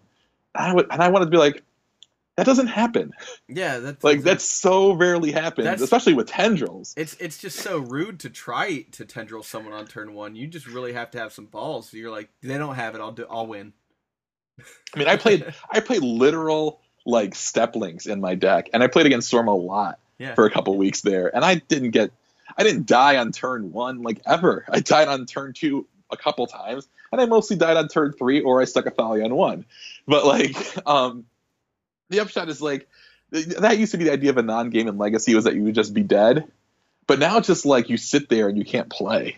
And 0.56 0.72
I 0.72 0.74
would, 0.74 0.88
and 0.92 1.02
I 1.02 1.10
wanted 1.10 1.26
to 1.26 1.32
be 1.32 1.38
like, 1.38 1.64
that 2.38 2.46
doesn't 2.46 2.68
happen. 2.68 3.12
Yeah, 3.48 3.80
that's 3.80 4.04
Like 4.04 4.22
that's 4.22 4.46
so 4.46 4.94
rarely 4.94 5.32
happens, 5.32 5.82
especially 5.82 6.14
with 6.14 6.28
tendrils. 6.28 6.94
It's 6.98 7.16
it's 7.16 7.38
just 7.38 7.60
so 7.60 7.80
rude 7.80 8.22
to 8.22 8.30
try 8.30 8.86
to 8.92 9.06
tendril 9.06 9.44
someone 9.44 9.74
on 9.74 9.86
turn 9.86 10.14
one. 10.14 10.36
You 10.36 10.48
just 10.48 10.68
really 10.68 10.94
have 10.94 11.12
to 11.12 11.20
have 11.20 11.34
some 11.34 11.46
balls. 11.46 11.90
So 11.90 11.98
you're 11.98 12.12
like, 12.12 12.30
they 12.42 12.58
don't 12.58 12.76
have 12.76 12.96
it. 12.96 13.02
I'll 13.02 13.12
do. 13.12 13.26
I'll 13.30 13.48
win. 13.48 13.74
I 14.96 15.00
mean, 15.00 15.08
I 15.08 15.18
played, 15.18 15.54
I 15.72 15.80
played 15.80 16.02
literal 16.02 16.82
like 17.06 17.36
step 17.36 17.76
links 17.76 18.06
in 18.06 18.22
my 18.22 18.36
deck, 18.36 18.70
and 18.74 18.82
I 18.82 18.88
played 18.88 19.06
against 19.06 19.28
Storm 19.28 19.48
a 19.48 19.56
lot 19.56 20.00
Yeah. 20.24 20.36
for 20.36 20.46
a 20.46 20.52
couple 20.52 20.76
weeks 20.78 21.02
there, 21.02 21.34
and 21.36 21.44
I 21.44 21.56
didn't 21.56 21.92
get, 21.92 22.12
I 22.58 22.64
didn't 22.64 22.86
die 22.86 23.18
on 23.18 23.32
turn 23.32 23.72
one 23.72 24.02
like 24.02 24.22
ever. 24.26 24.66
I 24.70 24.80
died 24.80 25.08
on 25.08 25.26
turn 25.26 25.54
two 25.54 25.86
a 26.10 26.18
couple 26.18 26.48
times, 26.48 26.88
and 27.12 27.20
I 27.20 27.26
mostly 27.26 27.58
died 27.58 27.76
on 27.76 27.90
turn 27.90 28.14
three, 28.14 28.42
or 28.42 28.62
I 28.62 28.66
stuck 28.66 28.86
a 28.86 28.92
Thalia 28.92 29.26
on 29.26 29.36
one. 29.36 29.66
But 30.08 30.26
like, 30.26 30.56
um, 30.88 31.26
the 32.10 32.22
upshot 32.22 32.48
is 32.48 32.62
like 32.62 32.88
that 33.32 33.78
used 33.78 33.92
to 33.92 33.98
be 33.98 34.06
the 34.06 34.14
idea 34.14 34.30
of 34.30 34.38
a 34.38 34.44
non-game 34.44 34.88
in 34.88 34.98
Legacy 34.98 35.36
was 35.36 35.44
that 35.44 35.56
you 35.56 35.64
would 35.64 35.76
just 35.76 35.94
be 35.94 36.04
dead, 36.04 36.46
but 37.08 37.20
now 37.20 37.38
it's 37.38 37.48
just 37.48 37.66
like 37.66 37.90
you 37.90 37.98
sit 37.98 38.30
there 38.30 38.48
and 38.48 38.58
you 38.58 38.64
can't 38.64 38.90
play, 38.90 39.38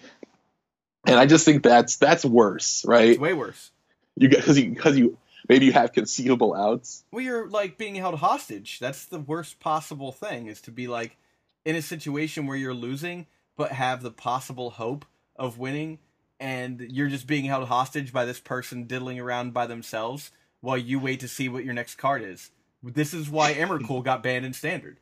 and 1.07 1.17
I 1.17 1.25
just 1.25 1.45
think 1.45 1.63
that's 1.63 1.97
that's 1.97 2.23
worse, 2.23 2.85
right? 2.85 3.11
It's 3.11 3.19
way 3.19 3.33
worse. 3.33 3.71
You 4.17 4.27
get 4.27 4.41
because 4.41 4.59
you 4.59 4.69
because 4.69 4.97
you 4.97 5.17
maybe 5.47 5.65
you 5.65 5.73
have 5.73 5.93
conceivable 5.93 6.53
outs. 6.53 7.03
Well, 7.11 7.23
you're 7.23 7.49
like 7.49 7.77
being 7.77 7.95
held 7.95 8.19
hostage. 8.19 8.79
That's 8.79 9.05
the 9.05 9.19
worst 9.19 9.59
possible 9.59 10.11
thing 10.11 10.47
is 10.47 10.61
to 10.61 10.71
be 10.71 10.87
like 10.87 11.17
in 11.63 11.75
a 11.75 11.81
situation 11.81 12.47
where 12.47 12.57
you're 12.57 12.73
losing 12.73 13.27
but 13.57 13.71
have 13.71 14.01
the 14.01 14.11
possible 14.11 14.71
hope 14.71 15.05
of 15.35 15.57
winning 15.57 15.99
and 16.39 16.85
you're 16.89 17.07
just 17.07 17.27
being 17.27 17.45
held 17.45 17.67
hostage 17.67 18.11
by 18.11 18.25
this 18.25 18.39
person 18.39 18.83
diddling 18.83 19.19
around 19.19 19.53
by 19.53 19.65
themselves 19.65 20.31
while 20.61 20.77
you 20.77 20.99
wait 20.99 21.19
to 21.21 21.27
see 21.27 21.47
what 21.47 21.63
your 21.63 21.73
next 21.73 21.95
card 21.95 22.21
is. 22.21 22.51
This 22.83 23.13
is 23.13 23.29
why 23.29 23.53
Emrakul 23.53 24.03
got 24.03 24.21
banned 24.21 24.45
in 24.45 24.53
standard. 24.53 24.99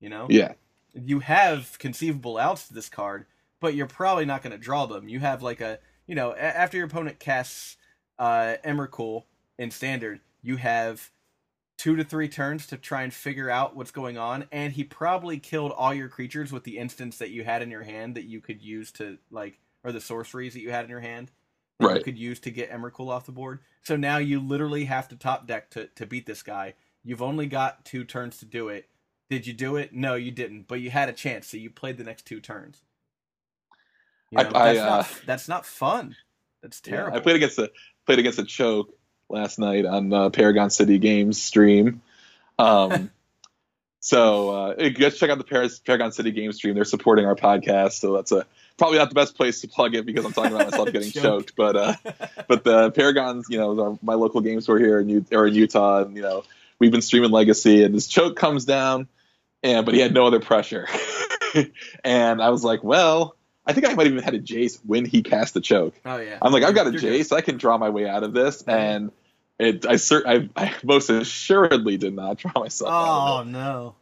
You 0.00 0.08
know? 0.08 0.26
Yeah, 0.28 0.54
you 0.94 1.20
have 1.20 1.78
conceivable 1.78 2.38
outs 2.38 2.68
to 2.68 2.74
this 2.74 2.88
card, 2.88 3.26
but 3.60 3.74
you're 3.74 3.86
probably 3.86 4.24
not 4.24 4.42
going 4.42 4.52
to 4.52 4.58
draw 4.58 4.86
them. 4.86 5.08
You 5.08 5.20
have 5.20 5.42
like 5.42 5.60
a, 5.60 5.78
you 6.06 6.14
know, 6.14 6.34
after 6.34 6.76
your 6.76 6.86
opponent 6.86 7.18
casts 7.18 7.76
uh, 8.18 8.56
Emrakul 8.64 9.24
in 9.62 9.72
standard, 9.72 10.20
you 10.42 10.58
have 10.58 11.10
two 11.78 11.96
to 11.96 12.04
three 12.04 12.28
turns 12.28 12.66
to 12.68 12.76
try 12.78 13.02
and 13.02 13.14
figure 13.14 13.50
out 13.50 13.76
what's 13.76 13.92
going 13.92 14.18
on, 14.18 14.46
and 14.52 14.72
he 14.74 14.84
probably 14.84 15.38
killed 15.38 15.72
all 15.72 15.94
your 15.94 16.08
creatures 16.08 16.52
with 16.52 16.64
the 16.64 16.78
instants 16.78 17.18
that 17.18 17.30
you 17.30 17.44
had 17.44 17.62
in 17.62 17.70
your 17.70 17.84
hand 17.84 18.16
that 18.16 18.24
you 18.24 18.40
could 18.40 18.62
use 18.62 18.92
to 18.92 19.18
like, 19.30 19.60
or 19.84 19.92
the 19.92 20.00
sorceries 20.00 20.54
that 20.54 20.62
you 20.62 20.70
had 20.72 20.84
in 20.84 20.90
your 20.90 21.00
hand 21.00 21.30
that 21.80 21.90
you 21.90 21.98
Right. 21.98 22.02
could 22.02 22.18
use 22.18 22.40
to 22.40 22.50
get 22.50 22.70
Emrakul 22.70 23.10
off 23.10 23.26
the 23.26 23.32
board. 23.32 23.60
So 23.82 23.96
now 23.96 24.18
you 24.18 24.40
literally 24.40 24.86
have 24.86 25.08
to 25.08 25.16
top 25.16 25.46
deck 25.46 25.70
to 25.70 25.88
to 25.88 26.06
beat 26.06 26.26
this 26.26 26.42
guy. 26.42 26.74
You've 27.04 27.22
only 27.22 27.46
got 27.46 27.84
two 27.84 28.04
turns 28.04 28.38
to 28.38 28.46
do 28.46 28.68
it. 28.68 28.88
Did 29.30 29.46
you 29.46 29.52
do 29.54 29.76
it? 29.76 29.92
No, 29.94 30.14
you 30.14 30.30
didn't. 30.30 30.68
But 30.68 30.80
you 30.80 30.90
had 30.90 31.08
a 31.08 31.12
chance, 31.14 31.48
so 31.48 31.58
you 31.58 31.70
played 31.70 31.98
the 31.98 32.04
next 32.04 32.26
two 32.26 32.40
turns. 32.40 32.82
You 34.30 34.40
know, 34.40 34.54
I, 34.54 34.60
that's 34.62 34.84
uh, 34.84 34.84
not 34.84 35.06
that's 35.24 35.48
not 35.48 35.66
fun. 35.66 36.16
That's 36.62 36.80
Yeah, 36.86 37.02
terrible. 37.02 37.12
I 37.12 37.20
played 37.20 37.36
against 37.36 37.58
a 37.58 37.70
played 38.06 38.18
against 38.18 38.38
a 38.40 38.44
choke 38.44 38.90
last 39.32 39.58
night 39.58 39.86
on 39.86 40.08
the 40.08 40.30
Paragon 40.30 40.70
City 40.70 40.98
Games 40.98 41.42
stream. 41.42 42.02
Um, 42.58 43.10
so 44.00 44.50
uh, 44.50 44.88
go 44.90 45.10
check 45.10 45.30
out 45.30 45.38
the 45.38 45.44
Par- 45.44 45.68
Paragon 45.84 46.12
City 46.12 46.30
Games 46.30 46.56
stream. 46.56 46.74
They're 46.74 46.84
supporting 46.84 47.26
our 47.26 47.36
podcast, 47.36 47.92
so 47.92 48.14
that's 48.14 48.32
a 48.32 48.46
probably 48.78 48.98
not 48.98 49.08
the 49.08 49.14
best 49.14 49.36
place 49.36 49.60
to 49.60 49.68
plug 49.68 49.94
it 49.94 50.06
because 50.06 50.24
I'm 50.24 50.32
talking 50.32 50.52
about 50.52 50.70
myself 50.70 50.92
getting 50.92 51.10
choked. 51.10 51.54
But 51.56 51.76
uh, 51.76 51.94
but 52.48 52.64
the 52.64 52.90
Paragons, 52.90 53.46
you 53.48 53.58
know, 53.58 53.98
my 54.02 54.14
local 54.14 54.40
game 54.40 54.60
store 54.60 54.78
here 54.78 54.98
in 54.98 55.08
U- 55.08 55.26
or 55.32 55.46
in 55.46 55.54
Utah, 55.54 56.02
and 56.02 56.16
you 56.16 56.22
know, 56.22 56.44
we've 56.78 56.92
been 56.92 57.02
streaming 57.02 57.30
Legacy, 57.30 57.84
and 57.84 57.94
this 57.94 58.06
choke 58.06 58.36
comes 58.36 58.64
down, 58.64 59.08
and 59.62 59.86
but 59.86 59.94
he 59.94 60.00
had 60.00 60.12
no 60.12 60.26
other 60.26 60.40
pressure, 60.40 60.88
and 62.04 62.42
I 62.42 62.50
was 62.50 62.64
like, 62.64 62.82
well, 62.82 63.36
I 63.64 63.72
think 63.72 63.86
I 63.86 63.94
might 63.94 64.06
have 64.06 64.12
even 64.12 64.24
had 64.24 64.34
a 64.34 64.40
Jace 64.40 64.78
when 64.84 65.04
he 65.04 65.22
cast 65.22 65.54
the 65.54 65.60
choke. 65.60 65.94
oh 66.04 66.18
yeah. 66.18 66.38
I'm 66.42 66.52
like, 66.52 66.64
I've 66.64 66.74
got 66.74 66.88
a. 66.88 66.90
Jace, 66.90 67.32
I 67.32 67.40
can 67.40 67.58
draw 67.58 67.78
my 67.78 67.90
way 67.90 68.08
out 68.08 68.24
of 68.24 68.32
this, 68.32 68.62
and 68.62 69.12
it, 69.62 69.86
I, 69.86 69.96
cer- 69.96 70.26
I, 70.26 70.48
I 70.56 70.74
most 70.82 71.08
assuredly 71.08 71.96
did 71.96 72.14
not 72.14 72.38
draw 72.38 72.52
myself 72.56 72.90
Oh 72.92 73.44
no. 73.44 73.94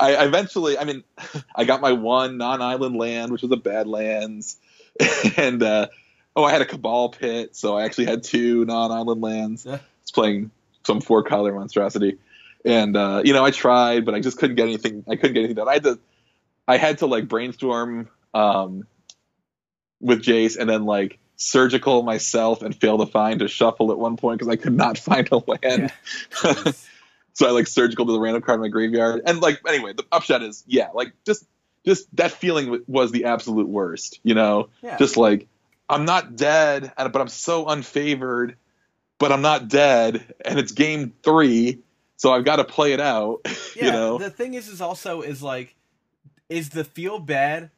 I 0.00 0.24
eventually, 0.24 0.78
I 0.78 0.84
mean, 0.84 1.04
I 1.54 1.64
got 1.64 1.80
my 1.80 1.92
one 1.92 2.38
non-island 2.38 2.96
land, 2.96 3.32
which 3.32 3.42
was 3.42 3.50
a 3.50 3.56
Badlands, 3.56 4.56
and 5.36 5.62
uh, 5.62 5.88
oh, 6.36 6.44
I 6.44 6.52
had 6.52 6.62
a 6.62 6.66
Cabal 6.66 7.10
pit, 7.10 7.56
so 7.56 7.76
I 7.76 7.84
actually 7.84 8.06
had 8.06 8.22
two 8.22 8.64
non-island 8.64 9.20
lands. 9.20 9.66
Yeah. 9.66 9.78
It's 10.02 10.10
playing 10.10 10.50
some 10.86 11.00
four-color 11.00 11.52
monstrosity, 11.52 12.18
and 12.64 12.96
uh, 12.96 13.22
you 13.24 13.32
know, 13.32 13.44
I 13.44 13.50
tried, 13.50 14.04
but 14.04 14.14
I 14.14 14.20
just 14.20 14.38
couldn't 14.38 14.56
get 14.56 14.64
anything. 14.64 15.04
I 15.08 15.16
couldn't 15.16 15.34
get 15.34 15.40
anything 15.40 15.56
done. 15.56 15.68
I 15.68 15.74
had 15.74 15.84
to, 15.84 15.98
I 16.66 16.76
had 16.76 16.98
to 16.98 17.06
like 17.06 17.28
brainstorm 17.28 18.08
um, 18.34 18.86
with 20.00 20.22
Jace, 20.22 20.56
and 20.58 20.68
then 20.68 20.84
like 20.84 21.18
surgical 21.38 22.02
myself 22.02 22.62
and 22.62 22.74
fail 22.74 22.98
to 22.98 23.06
find 23.06 23.40
a 23.40 23.48
shuffle 23.48 23.92
at 23.92 23.98
one 23.98 24.16
point 24.16 24.38
because 24.38 24.52
I 24.52 24.56
could 24.56 24.74
not 24.74 24.98
find 24.98 25.26
a 25.32 25.36
land. 25.36 25.92
Jeez. 26.30 26.86
so 27.32 27.48
I 27.48 27.52
like 27.52 27.66
surgical 27.66 28.04
to 28.04 28.12
the 28.12 28.20
random 28.20 28.42
card 28.42 28.56
in 28.56 28.62
my 28.62 28.68
graveyard. 28.68 29.22
And 29.24 29.40
like 29.40 29.60
anyway, 29.66 29.94
the 29.94 30.04
upshot 30.12 30.42
is 30.42 30.64
yeah, 30.66 30.88
like 30.92 31.12
just 31.24 31.46
just 31.86 32.14
that 32.16 32.32
feeling 32.32 32.82
was 32.86 33.12
the 33.12 33.24
absolute 33.24 33.68
worst. 33.68 34.20
You 34.22 34.34
know, 34.34 34.68
yeah. 34.82 34.98
just 34.98 35.16
like 35.16 35.46
I'm 35.88 36.04
not 36.04 36.36
dead, 36.36 36.92
but 36.96 37.16
I'm 37.16 37.28
so 37.28 37.64
unfavored, 37.66 38.56
but 39.18 39.32
I'm 39.32 39.40
not 39.40 39.68
dead, 39.68 40.34
and 40.44 40.58
it's 40.58 40.72
game 40.72 41.14
three, 41.22 41.78
so 42.16 42.32
I've 42.32 42.44
got 42.44 42.56
to 42.56 42.64
play 42.64 42.92
it 42.92 43.00
out. 43.00 43.40
yeah, 43.76 43.84
you 43.86 43.92
know, 43.92 44.18
the 44.18 44.30
thing 44.30 44.54
is, 44.54 44.68
is 44.68 44.80
also 44.80 45.22
is 45.22 45.42
like, 45.42 45.76
is 46.48 46.70
the 46.70 46.84
feel 46.84 47.18
bad? 47.18 47.70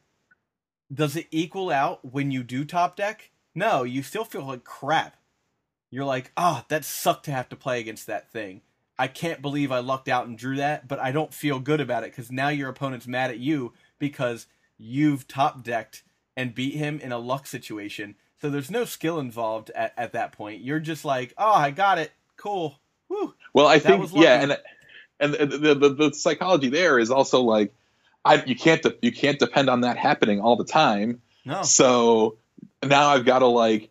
Does 0.93 1.15
it 1.15 1.27
equal 1.31 1.69
out 1.69 2.03
when 2.03 2.31
you 2.31 2.43
do 2.43 2.65
top 2.65 2.97
deck? 2.97 3.30
No, 3.53 3.83
you 3.83 4.03
still 4.03 4.23
feel 4.23 4.45
like 4.45 4.63
crap. 4.63 5.17
You're 5.89 6.05
like, 6.05 6.31
ah, 6.37 6.65
that 6.69 6.85
sucked 6.85 7.25
to 7.25 7.31
have 7.31 7.49
to 7.49 7.55
play 7.55 7.79
against 7.79 8.07
that 8.07 8.31
thing. 8.31 8.61
I 8.97 9.07
can't 9.07 9.41
believe 9.41 9.71
I 9.71 9.79
lucked 9.79 10.07
out 10.07 10.27
and 10.27 10.37
drew 10.37 10.57
that, 10.57 10.87
but 10.87 10.99
I 10.99 11.11
don't 11.11 11.33
feel 11.33 11.59
good 11.59 11.81
about 11.81 12.03
it 12.03 12.11
because 12.11 12.31
now 12.31 12.49
your 12.49 12.69
opponent's 12.69 13.07
mad 13.07 13.31
at 13.31 13.39
you 13.39 13.73
because 13.99 14.47
you've 14.77 15.27
top 15.27 15.63
decked 15.63 16.03
and 16.37 16.55
beat 16.55 16.75
him 16.75 16.99
in 16.99 17.11
a 17.11 17.17
luck 17.17 17.47
situation. 17.47 18.15
So 18.39 18.49
there's 18.49 18.71
no 18.71 18.85
skill 18.85 19.19
involved 19.19 19.69
at, 19.71 19.93
at 19.97 20.13
that 20.13 20.31
point. 20.31 20.61
You're 20.61 20.79
just 20.79 21.03
like, 21.03 21.33
oh, 21.37 21.53
I 21.53 21.71
got 21.71 21.97
it. 21.97 22.11
Cool. 22.37 22.79
Woo. 23.09 23.33
Well, 23.53 23.67
I 23.67 23.79
That 23.83 23.99
think 23.99 24.09
yeah, 24.13 24.41
and 24.41 24.57
and 25.19 25.33
the, 25.33 25.75
the 25.75 25.89
the 25.93 26.13
psychology 26.13 26.69
there 26.69 26.97
is 26.97 27.11
also 27.11 27.41
like, 27.41 27.73
I 28.25 28.43
you 28.45 28.55
can't 28.55 28.81
de- 28.81 28.97
you 29.01 29.11
can't 29.11 29.37
depend 29.37 29.69
on 29.69 29.81
that 29.81 29.97
happening 29.97 30.41
all 30.41 30.55
the 30.55 30.65
time. 30.65 31.21
No. 31.45 31.61
So 31.63 32.37
now 32.83 33.09
I've 33.09 33.25
got 33.25 33.39
to 33.39 33.47
like, 33.47 33.89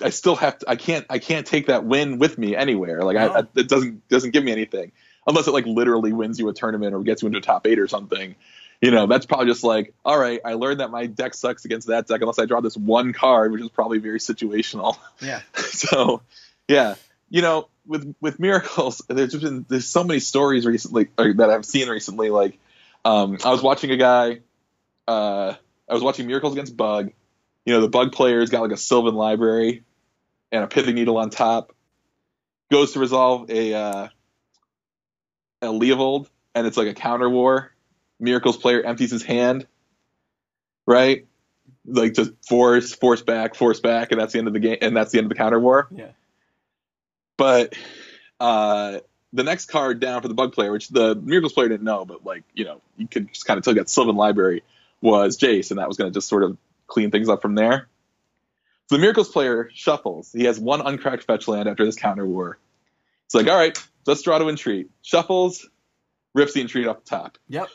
I 0.00 0.10
still 0.10 0.36
have 0.36 0.58
to. 0.58 0.70
I 0.70 0.76
can't 0.76 1.06
I 1.08 1.18
can't 1.18 1.46
take 1.46 1.66
that 1.66 1.84
win 1.84 2.18
with 2.18 2.36
me 2.36 2.56
anywhere. 2.56 3.02
Like 3.02 3.16
I, 3.16 3.26
No. 3.26 3.32
I 3.34 3.42
it 3.60 3.68
doesn't 3.68 4.08
doesn't 4.08 4.30
give 4.30 4.42
me 4.42 4.50
anything 4.50 4.92
unless 5.26 5.46
it 5.46 5.52
like 5.52 5.66
literally 5.66 6.12
wins 6.12 6.40
you 6.40 6.48
a 6.48 6.52
tournament 6.52 6.94
or 6.94 7.02
gets 7.02 7.22
you 7.22 7.26
into 7.26 7.38
a 7.38 7.42
top 7.42 7.66
eight 7.66 7.78
or 7.78 7.86
something. 7.86 8.34
You 8.80 8.90
know, 8.90 9.06
that's 9.06 9.26
probably 9.26 9.46
just 9.46 9.62
like, 9.62 9.94
all 10.04 10.18
right, 10.18 10.40
I 10.44 10.54
learned 10.54 10.80
that 10.80 10.90
my 10.90 11.06
deck 11.06 11.34
sucks 11.34 11.64
against 11.64 11.86
that 11.86 12.08
deck 12.08 12.20
unless 12.20 12.40
I 12.40 12.46
draw 12.46 12.60
this 12.60 12.76
one 12.76 13.12
card, 13.12 13.52
which 13.52 13.62
is 13.62 13.68
probably 13.68 13.98
very 13.98 14.18
situational. 14.18 14.96
Yeah. 15.20 15.40
so 15.54 16.22
yeah 16.68 16.94
you 17.30 17.42
know 17.42 17.68
with 17.86 18.14
with 18.20 18.38
miracles 18.38 19.02
there's 19.08 19.32
just 19.32 19.42
been 19.42 19.66
there's 19.68 19.88
so 19.88 20.04
many 20.04 20.20
stories 20.20 20.64
recently 20.64 21.08
or, 21.18 21.32
that 21.34 21.50
i've 21.50 21.64
seen 21.64 21.88
recently 21.88 22.30
like 22.30 22.58
um 23.04 23.38
i 23.44 23.50
was 23.50 23.62
watching 23.62 23.90
a 23.90 23.96
guy 23.96 24.38
uh 25.08 25.54
i 25.88 25.94
was 25.94 26.02
watching 26.02 26.26
miracles 26.26 26.52
against 26.52 26.76
bug 26.76 27.12
you 27.64 27.72
know 27.74 27.80
the 27.80 27.88
bug 27.88 28.12
player's 28.12 28.50
got 28.50 28.62
like 28.62 28.72
a 28.72 28.76
sylvan 28.76 29.14
library 29.14 29.84
and 30.50 30.64
a 30.64 30.66
pithing 30.66 30.94
needle 30.94 31.18
on 31.18 31.30
top 31.30 31.74
goes 32.70 32.92
to 32.92 33.00
resolve 33.00 33.50
a 33.50 33.74
uh 33.74 34.08
a 35.62 35.66
leovold 35.66 36.28
and 36.54 36.66
it's 36.66 36.76
like 36.76 36.88
a 36.88 36.94
counter 36.94 37.28
war. 37.30 37.72
Miracles 38.18 38.56
player 38.56 38.82
empties 38.82 39.10
his 39.10 39.22
hand 39.22 39.66
right? 40.86 41.26
Like 41.86 42.14
just 42.14 42.32
force 42.46 42.92
force 42.92 43.22
back 43.22 43.54
force 43.54 43.80
back 43.80 44.12
and 44.12 44.20
that's 44.20 44.32
the 44.32 44.38
end 44.38 44.48
of 44.48 44.54
the 44.54 44.60
game 44.60 44.78
and 44.80 44.96
that's 44.96 45.12
the 45.12 45.18
end 45.18 45.26
of 45.26 45.28
the 45.30 45.34
counter 45.36 45.58
war. 45.58 45.88
Yeah. 45.90 46.10
but 47.36 47.74
uh, 48.40 48.98
the 49.32 49.44
next 49.44 49.66
card 49.66 50.00
down 50.00 50.22
for 50.22 50.28
the 50.28 50.34
bug 50.34 50.52
player, 50.52 50.72
which 50.72 50.88
the 50.88 51.14
Miracles 51.14 51.52
player 51.52 51.68
didn't 51.68 51.84
know, 51.84 52.04
but 52.04 52.24
like 52.24 52.44
you 52.54 52.64
know, 52.64 52.80
you 52.96 53.08
could 53.08 53.32
just 53.32 53.46
kind 53.46 53.58
of 53.58 53.64
tell 53.64 53.74
that 53.74 53.88
Sylvan 53.88 54.16
Library 54.16 54.62
was 55.00 55.38
Jace, 55.38 55.70
and 55.70 55.78
that 55.78 55.88
was 55.88 55.96
going 55.96 56.10
to 56.10 56.14
just 56.14 56.28
sort 56.28 56.42
of 56.42 56.56
clean 56.92 57.10
things 57.10 57.28
up 57.28 57.42
from 57.42 57.54
there. 57.54 57.88
So 58.88 58.96
the 58.96 59.00
Miracles 59.00 59.30
player 59.30 59.70
shuffles. 59.72 60.32
He 60.32 60.44
has 60.44 60.58
one 60.58 60.80
uncracked 60.80 61.24
fetch 61.24 61.48
land 61.48 61.68
after 61.68 61.84
this 61.84 61.96
counter 61.96 62.26
war. 62.26 62.58
It's 63.26 63.34
like, 63.34 63.48
all 63.48 63.56
right, 63.56 63.76
let's 64.06 64.22
draw 64.22 64.38
to 64.38 64.48
entreat. 64.48 64.90
Shuffles, 65.00 65.68
rips 66.34 66.52
the 66.52 66.60
entreat 66.60 66.86
off 66.86 67.04
the 67.04 67.08
top. 67.08 67.38
Yep. 67.48 67.68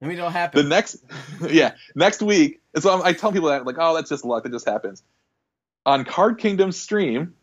I 0.00 0.06
mean, 0.06 0.18
it'll 0.18 0.30
happen. 0.30 0.62
The 0.62 0.68
next, 0.68 0.96
yeah, 1.50 1.74
next 1.94 2.22
week. 2.22 2.60
So 2.76 2.92
I'm, 2.92 3.02
I 3.02 3.12
tell 3.12 3.32
people 3.32 3.48
that 3.48 3.66
like, 3.66 3.76
oh, 3.78 3.94
that's 3.94 4.10
just 4.10 4.24
luck. 4.24 4.44
That 4.44 4.52
just 4.52 4.68
happens. 4.68 5.02
On 5.84 6.04
Card 6.04 6.38
Kingdom 6.38 6.72
stream, 6.72 7.34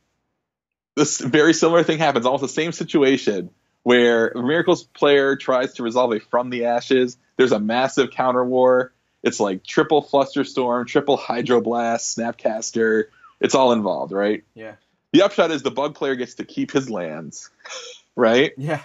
this 0.96 1.20
very 1.20 1.54
similar 1.54 1.84
thing 1.84 1.98
happens. 1.98 2.26
Almost 2.26 2.42
the 2.42 2.48
same 2.48 2.72
situation 2.72 3.50
where 3.84 4.32
Miracles 4.36 4.84
player 4.84 5.36
tries 5.36 5.74
to 5.74 5.84
resolve 5.84 6.14
a 6.14 6.20
From 6.20 6.50
the 6.50 6.66
Ashes. 6.66 7.18
There's 7.38 7.52
a 7.52 7.60
massive 7.60 8.12
counter 8.12 8.44
war. 8.44 8.94
It's 9.24 9.40
like 9.40 9.64
triple 9.64 10.04
Flusterstorm, 10.04 10.88
triple 10.88 11.18
Hydroblast, 11.18 12.18
Snapcaster. 12.18 13.06
It's 13.40 13.56
all 13.56 13.72
involved, 13.74 14.12
right? 14.12 14.44
yeah. 14.54 14.76
The 15.12 15.24
upshot 15.24 15.50
is 15.50 15.64
the 15.64 15.72
bug 15.72 15.96
player 15.96 16.16
gets 16.16 16.36
to 16.36 16.46
keep 16.46 16.72
his 16.72 16.88
lands, 16.90 17.50
right? 18.16 18.52
Yeah. 18.58 18.82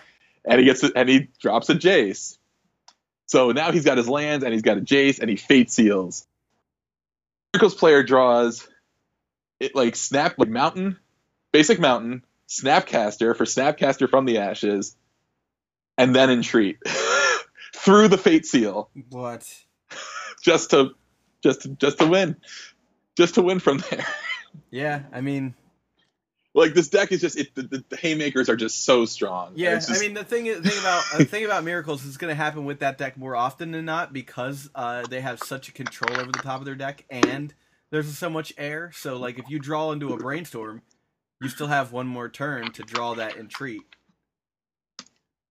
and 0.46 0.58
he 0.58 0.64
gets 0.64 0.82
and 0.82 1.08
he 1.08 1.28
drops 1.38 1.68
a 1.68 1.74
Jace. 1.74 2.38
So 3.26 3.52
now 3.52 3.72
he's 3.72 3.84
got 3.84 3.98
his 3.98 4.08
lands 4.08 4.42
and 4.44 4.52
he's 4.52 4.62
got 4.62 4.78
a 4.78 4.80
Jace 4.80 5.18
and 5.20 5.28
he 5.28 5.36
fate 5.36 5.70
seals. 5.70 6.26
Miracles 7.52 7.74
player 7.74 8.02
draws 8.02 8.66
it 9.60 9.74
like 9.74 9.96
snap 9.96 10.34
like 10.38 10.48
mountain, 10.48 10.98
basic 11.52 11.78
mountain, 11.78 12.24
snapcaster 12.48 13.36
for 13.36 13.44
snapcaster 13.44 14.08
from 14.08 14.24
the 14.24 14.38
ashes, 14.38 14.96
and 15.98 16.14
then 16.14 16.30
entreat 16.30 16.78
through 17.74 18.08
the 18.08 18.18
fate 18.18 18.46
seal 18.46 18.88
What? 19.10 19.46
Just 20.44 20.70
to 20.70 20.90
just 21.42 21.62
to, 21.62 21.68
just 21.70 21.98
to 21.98 22.06
win, 22.06 22.36
just 23.16 23.34
to 23.34 23.42
win 23.42 23.58
from 23.58 23.78
there. 23.90 24.06
Yeah. 24.70 25.02
I 25.12 25.20
mean, 25.20 25.54
Like 26.54 26.74
this 26.74 26.88
deck 26.88 27.10
is 27.10 27.20
just 27.20 27.36
it, 27.36 27.52
the, 27.56 27.82
the 27.88 27.96
haymakers 27.96 28.48
are 28.48 28.54
just 28.54 28.84
so 28.84 29.04
strong. 29.04 29.52
yeah. 29.56 29.74
Just- 29.74 29.90
I 29.90 29.98
mean, 29.98 30.14
the 30.14 30.22
thing, 30.22 30.44
the 30.44 30.60
thing 30.62 30.78
about 30.80 31.02
the 31.18 31.24
thing 31.24 31.44
about 31.44 31.64
miracles 31.64 32.04
is 32.04 32.16
going 32.16 32.30
to 32.30 32.36
happen 32.36 32.64
with 32.64 32.78
that 32.78 32.96
deck 32.96 33.16
more 33.16 33.34
often 33.34 33.72
than 33.72 33.84
not 33.84 34.12
because 34.12 34.70
uh, 34.76 35.02
they 35.08 35.20
have 35.20 35.40
such 35.40 35.68
a 35.68 35.72
control 35.72 36.20
over 36.20 36.30
the 36.30 36.38
top 36.38 36.60
of 36.60 36.66
their 36.66 36.76
deck, 36.76 37.04
and 37.10 37.52
there's 37.90 38.16
so 38.16 38.30
much 38.30 38.52
air. 38.56 38.92
So, 38.94 39.16
like, 39.16 39.40
if 39.40 39.50
you 39.50 39.58
draw 39.58 39.90
into 39.90 40.12
a 40.12 40.16
brainstorm, 40.16 40.82
you 41.42 41.48
still 41.48 41.66
have 41.66 41.90
one 41.90 42.06
more 42.06 42.28
turn 42.28 42.70
to 42.72 42.82
draw 42.84 43.14
that 43.14 43.36
entreat. 43.36 43.82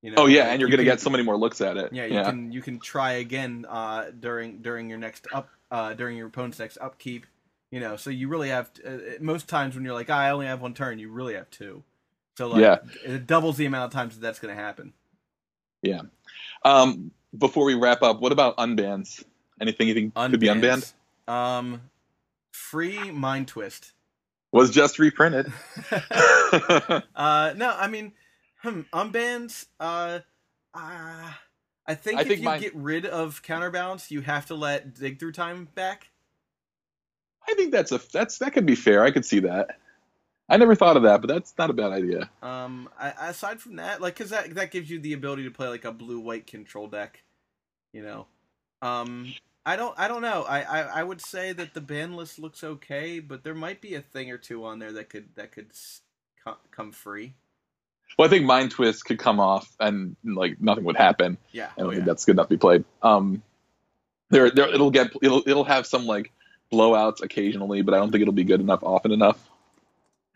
You 0.04 0.12
know, 0.12 0.18
oh 0.24 0.26
yeah, 0.28 0.50
and 0.52 0.60
you're 0.60 0.70
you 0.70 0.76
gonna 0.76 0.84
can- 0.88 0.94
get 0.98 1.00
so 1.00 1.10
many 1.10 1.24
more 1.24 1.38
looks 1.38 1.62
at 1.62 1.78
it. 1.78 1.92
Yeah, 1.94 2.06
you 2.06 2.22
can 2.24 2.52
you 2.52 2.62
can 2.62 2.80
try 2.80 3.14
again 3.14 3.66
uh, 3.68 4.12
during 4.20 4.62
during 4.62 4.90
your 4.90 5.00
next 5.00 5.26
up 5.34 5.50
uh, 5.72 5.94
during 5.94 6.18
your 6.18 6.28
opponent's 6.28 6.60
next 6.60 6.78
upkeep. 6.78 7.26
You 7.72 7.80
know, 7.80 7.96
so 7.96 8.10
you 8.12 8.28
really 8.28 8.50
have 8.50 8.70
uh, 8.86 8.98
most 9.22 9.48
times 9.48 9.74
when 9.76 9.84
you're 9.86 9.94
like, 9.96 10.10
"Ah, 10.10 10.20
I 10.20 10.30
only 10.32 10.46
have 10.46 10.62
one 10.62 10.74
turn, 10.76 11.00
you 11.00 11.10
really 11.10 11.34
have 11.36 11.50
two. 11.50 11.84
So 12.38 12.50
like, 12.50 12.62
Yeah. 12.62 12.78
it 13.06 13.26
doubles 13.28 13.58
the 13.58 13.66
amount 13.66 13.86
of 13.86 13.92
times 13.94 14.16
that 14.16 14.22
that's 14.22 14.40
going 14.40 14.56
to 14.56 14.62
happen. 14.62 14.94
Yeah. 15.82 16.02
Um, 16.66 17.12
before 17.38 17.64
we 17.66 17.74
wrap 17.76 18.02
up, 18.02 18.20
what 18.22 18.32
about 18.32 18.58
unbans? 18.58 19.24
Anything 19.62 19.88
you 19.88 19.94
think 19.94 20.16
could 20.16 20.40
be 20.40 20.48
unbanned? 20.48 20.92
Um, 21.28 21.82
free 22.52 23.12
mind 23.12 23.48
twist. 23.48 23.94
Was 24.52 24.70
just 24.72 25.00
reprinted. 25.00 25.52
Uh, 27.16 27.54
no, 27.56 27.74
I 27.76 27.88
mean, 27.88 28.14
hmm, 28.64 28.82
unbans. 28.92 29.68
Uh, 29.80 30.20
uh, 30.74 31.32
I 31.86 31.96
think 31.96 32.18
I 32.18 32.22
if 32.22 32.28
think 32.28 32.42
you 32.42 32.60
get 32.60 32.76
rid 32.76 33.06
of 33.06 33.44
counterbalance, 33.44 34.10
you 34.10 34.22
have 34.22 34.46
to 34.48 34.56
let 34.56 34.96
dig 34.96 35.20
through 35.20 35.34
time 35.34 35.68
back. 35.76 36.10
I 37.48 37.54
think 37.56 37.72
that's 37.72 37.92
a 37.92 38.00
that's 38.12 38.38
that 38.40 38.54
could 38.54 38.66
be 38.66 38.76
fair. 38.76 39.04
I 39.04 39.12
could 39.12 39.26
see 39.26 39.40
that. 39.42 39.78
I 40.50 40.58
never 40.58 40.76
thought 40.76 40.98
of 40.98 41.04
that, 41.04 41.22
but 41.22 41.28
that's 41.28 41.54
not 41.58 41.70
a 41.70 41.74
bad 41.74 41.92
idea. 41.92 42.30
Um, 42.42 42.90
I, 43.00 43.30
aside 43.30 43.62
from 43.62 43.78
that, 43.78 44.02
like, 44.02 44.16
cause 44.16 44.30
that 44.30 44.56
that 44.56 44.72
gives 44.72 44.90
you 44.90 45.00
the 45.00 45.14
ability 45.14 45.44
to 45.44 45.52
play 45.52 45.68
like 45.68 45.86
a 45.86 45.92
blue 45.92 46.20
white 46.20 46.48
control 46.48 46.88
deck, 46.88 47.24
you 47.94 48.04
know. 48.04 48.28
Um, 48.82 49.34
I 49.66 49.78
don't, 49.78 49.98
I 49.98 50.10
don't 50.10 50.22
know. 50.22 50.44
I, 50.44 50.62
I, 50.62 50.80
I 51.00 51.04
would 51.04 51.22
say 51.26 51.54
that 51.54 51.74
the 51.74 51.82
ban 51.82 52.16
list 52.16 52.38
looks 52.38 52.64
okay, 52.64 53.20
but 53.20 53.44
there 53.44 53.56
might 53.56 53.80
be 53.80 53.96
a 53.96 54.02
thing 54.02 54.30
or 54.30 54.38
two 54.38 54.66
on 54.66 54.80
there 54.80 54.92
that 54.92 55.10
could 55.10 55.30
that 55.36 55.52
could 55.52 55.72
come 56.72 56.92
free. 56.92 57.36
Well, 58.18 58.28
I 58.28 58.30
think 58.30 58.46
Mind 58.46 58.72
Twist 58.72 59.06
could 59.06 59.20
come 59.20 59.40
off 59.40 59.68
and 59.80 60.16
like 60.24 60.62
nothing 60.62 60.84
would 60.84 60.98
happen. 60.98 61.38
Yeah. 61.52 61.70
Oh, 61.78 61.90
think 61.90 62.00
yeah. 62.00 62.06
that's 62.06 62.26
good 62.26 62.34
enough 62.34 62.48
to 62.48 62.56
be 62.56 62.60
played. 62.60 62.86
Um, 63.02 63.42
there, 64.30 64.52
there, 64.52 64.74
it'll 64.74 64.92
get 64.92 65.12
it'll 65.22 65.44
it'll 65.48 65.64
have 65.64 65.86
some 65.86 66.06
like 66.06 66.32
blowouts 66.72 67.22
occasionally, 67.22 67.82
but 67.82 67.94
I 67.94 67.98
don't 67.98 68.12
think 68.12 68.22
it'll 68.22 68.34
be 68.34 68.44
good 68.44 68.60
enough 68.60 68.84
often 68.84 69.12
enough 69.12 69.40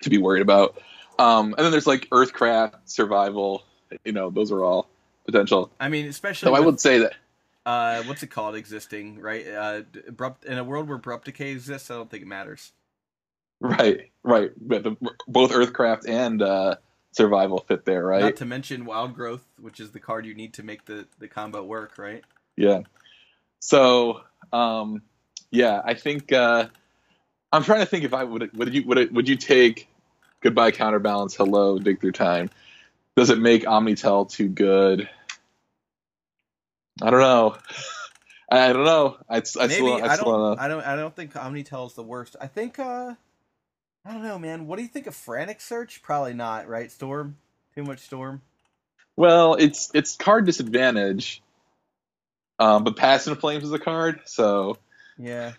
to 0.03 0.09
be 0.09 0.17
worried 0.17 0.41
about. 0.41 0.77
Um, 1.19 1.55
and 1.57 1.65
then 1.65 1.71
there's 1.71 1.87
like 1.87 2.09
Earthcraft, 2.09 2.75
Survival. 2.85 3.63
You 4.03 4.11
know, 4.11 4.29
those 4.29 4.51
are 4.51 4.63
all 4.63 4.89
potential. 5.25 5.71
I 5.79 5.89
mean, 5.89 6.07
especially 6.07 6.47
So 6.47 6.55
I 6.55 6.59
would 6.59 6.79
say 6.79 6.99
that 6.99 7.13
uh, 7.67 8.01
what's 8.03 8.23
it 8.23 8.27
called? 8.27 8.55
Existing, 8.55 9.19
right? 9.19 9.45
Uh, 9.45 9.81
abrupt 10.07 10.45
in 10.45 10.57
a 10.57 10.63
world 10.63 10.87
where 10.87 10.95
abrupt 10.95 11.25
decay 11.25 11.51
exists, 11.51 11.91
I 11.91 11.95
don't 11.95 12.09
think 12.09 12.23
it 12.23 12.27
matters. 12.27 12.71
right, 13.59 14.09
right. 14.23 14.51
But 14.55 14.83
the, 14.83 14.95
both 15.27 15.51
Earthcraft 15.51 16.07
and 16.07 16.41
uh, 16.41 16.75
Survival 17.17 17.59
fit 17.67 17.83
there, 17.83 18.05
right? 18.05 18.21
Not 18.21 18.35
to 18.37 18.45
mention 18.45 18.85
Wild 18.85 19.15
Growth, 19.15 19.43
which 19.59 19.79
is 19.79 19.91
the 19.91 19.99
card 19.99 20.25
you 20.27 20.35
need 20.35 20.53
to 20.53 20.63
make 20.63 20.85
the 20.85 21.07
the 21.17 21.27
combo 21.27 21.63
work, 21.63 21.97
right? 21.97 22.23
Yeah. 22.55 22.81
So, 23.59 24.21
um, 24.53 25.01
yeah, 25.49 25.81
I 25.83 25.95
think 25.95 26.31
uh, 26.31 26.67
I'm 27.51 27.63
trying 27.63 27.79
to 27.79 27.87
think 27.87 28.03
if 28.03 28.13
I 28.13 28.23
would 28.23 28.55
would 28.55 28.71
you 28.71 28.83
would 28.85 28.97
it, 28.99 29.11
would 29.11 29.27
you 29.27 29.35
take 29.35 29.87
goodbye 30.41 30.69
counterbalance 30.69 31.35
hello 31.35 31.79
dig 31.79 31.99
through 31.99 32.11
time? 32.11 32.51
Does 33.15 33.31
it 33.31 33.39
make 33.39 33.63
Omnitel 33.63 34.29
too 34.29 34.47
good? 34.47 35.09
I 37.01 37.09
don't 37.09 37.19
know. 37.19 37.57
I 38.51 38.71
don't 38.71 38.85
know. 38.85 39.17
I, 39.27 39.37
I 39.37 39.67
Maybe 39.67 39.73
still, 39.73 39.93
I, 39.95 40.07
I 40.09 40.15
still 40.15 40.25
don't. 40.25 40.33
don't 40.33 40.41
know. 40.41 40.55
I 40.63 40.67
don't. 40.67 40.83
I 40.83 40.95
don't 40.95 41.15
think 41.15 41.33
Omnitel 41.33 41.87
is 41.87 41.95
the 41.95 42.03
worst. 42.03 42.35
I 42.39 42.45
think. 42.45 42.77
uh 42.77 43.15
I 44.07 44.13
don't 44.13 44.23
know, 44.23 44.39
man. 44.39 44.67
What 44.67 44.77
do 44.77 44.83
you 44.83 44.89
think 44.89 45.07
of 45.07 45.15
Frantic 45.15 45.61
Search? 45.61 46.01
Probably 46.03 46.33
not, 46.33 46.67
right? 46.69 46.91
Storm. 46.91 47.37
Too 47.75 47.83
much 47.83 47.99
Storm. 47.99 48.41
Well, 49.17 49.55
it's 49.55 49.91
it's 49.93 50.15
card 50.15 50.45
disadvantage, 50.45 51.41
um, 52.59 52.83
but 52.83 52.97
Past 52.97 53.27
in 53.27 53.35
Flames 53.35 53.63
is 53.65 53.73
a 53.73 53.79
card, 53.79 54.21
so 54.25 54.77
Yeah. 55.17 55.53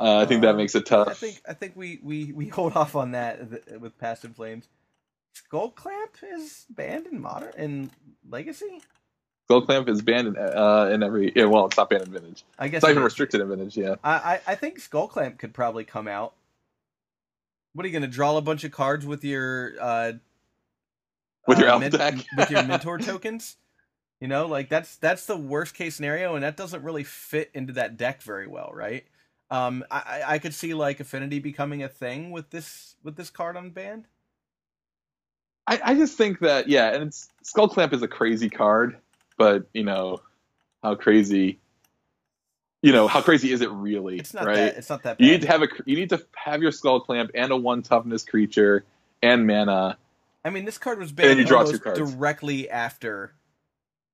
uh, 0.00 0.18
I 0.18 0.26
think 0.26 0.42
that 0.42 0.54
Uh, 0.54 0.56
makes 0.56 0.74
it 0.74 0.86
tough. 0.86 1.08
I 1.08 1.14
think. 1.14 1.42
I 1.48 1.54
think 1.54 1.76
we 1.76 2.00
we 2.02 2.32
we 2.32 2.48
hold 2.48 2.76
off 2.76 2.96
on 2.96 3.12
that 3.12 3.80
with 3.80 3.98
Past 3.98 4.24
in 4.24 4.34
Flames. 4.34 4.68
Skull 5.34 5.70
Clamp 5.70 6.12
is 6.22 6.66
banned 6.70 7.06
in 7.06 7.20
modern 7.20 7.52
in 7.56 7.90
Legacy. 8.28 8.82
Skull 9.46 9.62
Clamp 9.62 9.88
is 9.88 10.02
banned 10.02 10.28
in, 10.28 10.36
uh, 10.38 10.90
in 10.92 11.02
every. 11.02 11.32
Yeah, 11.36 11.46
well, 11.46 11.66
it's 11.66 11.76
not 11.76 11.90
banned 11.90 12.04
in 12.04 12.12
Vintage. 12.12 12.44
I 12.58 12.68
guess 12.68 12.78
It's 12.78 12.84
not 12.84 12.90
even 12.92 13.02
restricted 13.04 13.40
in 13.40 13.48
Vintage. 13.48 13.76
Yeah. 13.76 13.96
I, 14.04 14.12
I 14.14 14.40
I 14.48 14.54
think 14.56 14.80
Skull 14.80 15.08
Clamp 15.08 15.38
could 15.38 15.54
probably 15.54 15.84
come 15.84 16.08
out. 16.08 16.34
What 17.74 17.84
are 17.84 17.88
you 17.88 17.92
gonna 17.94 18.08
draw 18.08 18.36
a 18.36 18.42
bunch 18.42 18.64
of 18.64 18.72
cards 18.72 19.06
with 19.06 19.24
your 19.24 19.74
uh 19.80 20.12
With 21.46 21.58
your 21.58 21.68
uh, 21.68 21.72
elf 21.72 21.80
men- 21.80 21.90
deck? 21.90 22.14
with 22.36 22.50
your 22.50 22.62
mentor 22.62 22.98
tokens? 23.00 23.56
You 24.20 24.28
know, 24.28 24.46
like 24.46 24.68
that's 24.68 24.96
that's 24.96 25.26
the 25.26 25.36
worst 25.36 25.74
case 25.74 25.96
scenario, 25.96 26.34
and 26.34 26.44
that 26.44 26.56
doesn't 26.56 26.82
really 26.84 27.04
fit 27.04 27.50
into 27.54 27.72
that 27.74 27.96
deck 27.96 28.22
very 28.22 28.46
well, 28.46 28.70
right? 28.72 29.04
Um, 29.50 29.84
I 29.90 29.98
I- 29.98 30.34
I 30.34 30.38
could 30.38 30.54
see 30.54 30.74
like 30.74 31.00
Affinity 31.00 31.40
becoming 31.40 31.82
a 31.82 31.88
thing 31.88 32.30
with 32.30 32.50
this 32.50 32.96
with 33.02 33.16
this 33.16 33.30
card 33.30 33.56
on 33.56 33.70
band. 33.70 34.06
I, 35.66 35.80
I 35.84 35.94
just 35.94 36.16
think 36.18 36.40
that 36.40 36.68
yeah, 36.68 36.92
and 36.94 37.04
it's 37.04 37.28
Skullclamp 37.44 37.92
is 37.92 38.02
a 38.02 38.08
crazy 38.08 38.50
card, 38.50 38.98
but 39.38 39.66
you 39.72 39.84
know 39.84 40.20
how 40.82 40.94
crazy. 40.96 41.60
You 42.82 42.92
know 42.92 43.08
how 43.08 43.22
crazy 43.22 43.52
is 43.52 43.60
it 43.60 43.70
really? 43.70 44.18
It's 44.18 44.34
not 44.34 44.46
right? 44.46 44.56
that 44.56 44.76
it's 44.76 44.90
not 44.90 45.04
that 45.04 45.18
bad. 45.18 45.26
You 45.26 45.32
need 45.32 45.42
to 45.42 45.48
have 45.48 45.62
a 45.62 45.68
you 45.86 45.96
need 45.96 46.10
to 46.10 46.24
have 46.36 46.62
your 46.62 46.72
Skullclamp 46.72 47.30
and 47.34 47.52
a 47.52 47.56
one 47.56 47.82
toughness 47.82 48.24
creature 48.24 48.84
and 49.22 49.46
mana. 49.46 49.96
I 50.44 50.50
mean, 50.50 50.64
this 50.64 50.78
card 50.78 50.98
was 50.98 51.12
banned 51.12 51.38
you 51.38 51.44
draw 51.44 51.62
two 51.64 51.78
cards. 51.78 51.98
directly 51.98 52.70
after 52.70 53.32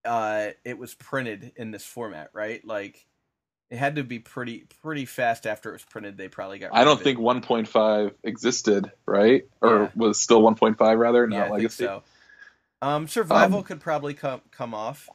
uh, 0.04 0.48
it 0.64 0.78
was 0.78 0.94
printed 0.94 1.52
in 1.56 1.70
this 1.70 1.84
format, 1.84 2.30
right? 2.32 2.64
Like, 2.64 3.06
it 3.70 3.78
had 3.78 3.96
to 3.96 4.04
be 4.04 4.18
pretty 4.18 4.66
pretty 4.82 5.06
fast 5.06 5.46
after 5.46 5.70
it 5.70 5.74
was 5.74 5.84
printed. 5.84 6.18
They 6.18 6.28
probably 6.28 6.58
got. 6.58 6.72
I 6.72 6.84
don't 6.84 6.96
of 6.96 7.02
it. 7.02 7.04
think 7.04 7.18
1.5 7.18 8.12
existed, 8.24 8.92
right? 9.06 9.44
Or 9.62 9.84
Yeah. 9.84 9.90
was 9.94 10.20
still 10.20 10.42
1.5 10.42 10.98
rather, 10.98 11.26
Yeah, 11.26 11.40
not 11.40 11.48
I 11.48 11.50
legacy. 11.50 11.84
think 11.84 11.92
so. 12.02 12.02
Um, 12.82 13.08
survival 13.08 13.58
Um, 13.58 13.64
could 13.64 13.80
probably 13.80 14.14
come 14.14 14.42
come 14.50 14.74
off. 14.74 15.10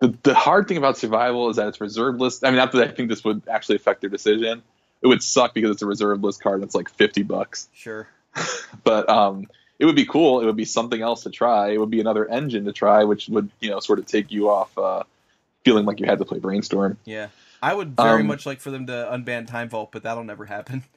The 0.00 0.14
the 0.22 0.34
hard 0.34 0.68
thing 0.68 0.76
about 0.76 0.98
survival 0.98 1.48
is 1.50 1.56
that 1.56 1.68
it's 1.68 1.80
reserved 1.80 2.20
list. 2.20 2.44
I 2.44 2.48
mean, 2.48 2.56
not 2.56 2.72
that 2.72 2.88
I 2.88 2.92
think 2.92 3.08
this 3.08 3.24
would 3.24 3.42
actually 3.48 3.76
affect 3.76 4.02
their 4.02 4.10
decision. 4.10 4.62
It 5.02 5.06
would 5.08 5.22
suck 5.22 5.54
because 5.54 5.70
it's 5.70 5.82
a 5.82 5.86
reserved 5.86 6.22
list 6.22 6.42
card. 6.42 6.62
That's 6.62 6.74
like 6.74 6.88
50 6.88 7.22
bucks. 7.22 7.68
Sure. 7.74 8.08
but 8.84 9.08
um, 9.08 9.46
it 9.78 9.84
would 9.84 9.96
be 9.96 10.04
cool. 10.06 10.40
It 10.40 10.46
would 10.46 10.56
be 10.56 10.64
something 10.64 11.00
else 11.00 11.22
to 11.22 11.30
try. 11.30 11.70
It 11.70 11.78
would 11.78 11.90
be 11.90 12.00
another 12.00 12.28
engine 12.28 12.64
to 12.66 12.72
try, 12.72 13.04
which 13.04 13.28
would 13.28 13.50
you 13.60 13.70
know 13.70 13.80
sort 13.80 13.98
of 13.98 14.06
take 14.06 14.30
you 14.30 14.50
off 14.50 14.76
uh, 14.76 15.04
feeling 15.64 15.86
like 15.86 16.00
you 16.00 16.06
had 16.06 16.18
to 16.18 16.24
play 16.24 16.38
brainstorm. 16.38 16.98
Yeah, 17.04 17.28
I 17.62 17.72
would 17.74 17.96
very 17.96 18.20
Um, 18.20 18.26
much 18.26 18.44
like 18.46 18.60
for 18.60 18.70
them 18.70 18.86
to 18.88 18.92
unban 19.12 19.46
Time 19.46 19.68
Vault, 19.70 19.90
but 19.92 20.02
that'll 20.02 20.24
never 20.24 20.44
happen. 20.44 20.82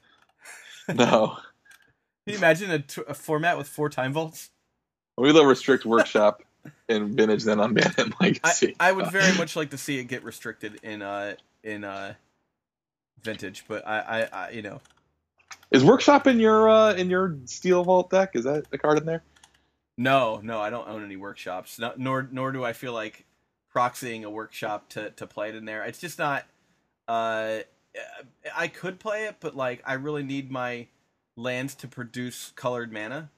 No, 0.90 1.38
Can 2.26 2.34
you 2.34 2.38
imagine 2.38 2.72
a, 2.72 2.80
t- 2.80 3.04
a 3.08 3.14
format 3.14 3.60
with 3.60 3.68
four 3.68 3.90
Time 3.90 4.12
Vaults? 4.12 4.50
we 5.18 5.32
will 5.32 5.46
restrict 5.46 5.86
workshop 5.86 6.42
in 6.90 7.16
vintage, 7.16 7.44
then 7.46 7.60
unban 7.60 8.00
it 8.00 8.00
in 8.08 8.14
I, 8.44 8.56
legacy. 8.56 8.78
I 8.80 8.92
would 8.92 9.08
very 9.08 9.34
much 9.34 9.56
like 9.56 9.72
to 9.72 9.80
see 9.80 10.00
it 10.00 10.06
get 10.06 10.24
restricted 10.24 10.80
in 10.84 11.02
uh 11.02 11.36
in 11.64 11.84
uh 11.84 12.16
vintage, 13.24 13.66
but 13.68 13.88
I 13.88 14.00
I, 14.00 14.30
I 14.48 14.52
you 14.52 14.64
know 14.64 14.82
Is 15.72 15.86
workshop 15.86 16.28
in 16.28 16.40
your 16.40 16.70
uh, 16.70 16.94
in 16.94 17.10
your 17.10 17.38
steel 17.46 17.84
vault 17.84 18.10
deck? 18.12 18.32
Is 18.36 18.46
that 18.46 18.66
a 18.74 18.78
card 18.80 19.00
in 19.00 19.06
there? 19.06 19.24
no 19.98 20.42
no 20.44 20.62
I 20.62 20.70
don't 20.70 20.88
own 20.90 21.04
any 21.06 21.18
workshops, 21.18 21.80
no, 21.80 21.94
nor 21.98 22.28
nor 22.32 22.52
do 22.52 22.64
I 22.66 22.74
feel 22.74 22.94
like 22.94 23.26
proxying 23.76 24.24
a 24.24 24.30
workshop 24.30 24.90
to 24.92 25.12
to 25.12 25.28
play 25.28 25.50
it 25.50 25.56
in 25.56 25.66
there. 25.66 25.84
It's 25.86 26.00
just 26.00 26.20
not. 26.20 26.46
Uh, 27.08 27.60
I 28.56 28.68
could 28.70 29.00
play 29.00 29.26
it, 29.26 29.38
but 29.40 29.56
like 29.56 29.82
I 29.86 29.94
really 29.94 30.24
need 30.24 30.52
my 30.52 30.88
lands 31.38 31.76
to 31.76 31.88
produce 31.88 32.54
colored 32.56 32.94
mana, 32.94 33.32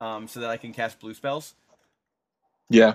um, 0.00 0.28
so 0.28 0.40
that 0.40 0.50
I 0.50 0.56
can 0.58 0.72
cast 0.72 1.00
blue 1.00 1.14
spells. 1.14 1.54
Yeah. 2.68 2.94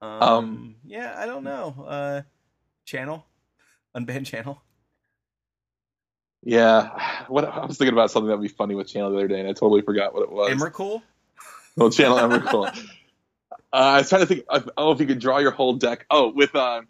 Um, 0.00 0.22
Um, 0.22 0.74
yeah, 0.84 1.14
I 1.16 1.26
don't 1.26 1.44
know. 1.44 1.84
Uh, 1.86 2.22
channel, 2.84 3.24
unbanned 3.96 4.26
channel. 4.26 4.60
Yeah, 6.44 7.24
what 7.28 7.44
I 7.44 7.64
was 7.64 7.78
thinking 7.78 7.92
about 7.92 8.10
something 8.10 8.28
that 8.28 8.36
would 8.36 8.42
be 8.42 8.48
funny 8.48 8.74
with 8.74 8.88
Channel 8.88 9.10
the 9.10 9.16
other 9.16 9.28
day, 9.28 9.38
and 9.38 9.48
I 9.48 9.52
totally 9.52 9.82
forgot 9.82 10.12
what 10.12 10.24
it 10.24 10.32
was. 10.32 10.50
Emrakul. 10.50 11.02
Well, 11.76 11.90
Channel 11.90 12.18
Emrakul. 12.18 12.66
uh, 12.66 12.72
I 13.72 13.98
was 13.98 14.08
trying 14.08 14.22
to 14.22 14.26
think. 14.26 14.44
Of, 14.48 14.68
oh, 14.76 14.90
if 14.90 14.98
you 14.98 15.06
could 15.06 15.20
draw 15.20 15.38
your 15.38 15.52
whole 15.52 15.74
deck. 15.74 16.04
Oh, 16.10 16.32
with 16.32 16.56
uh, 16.56 16.82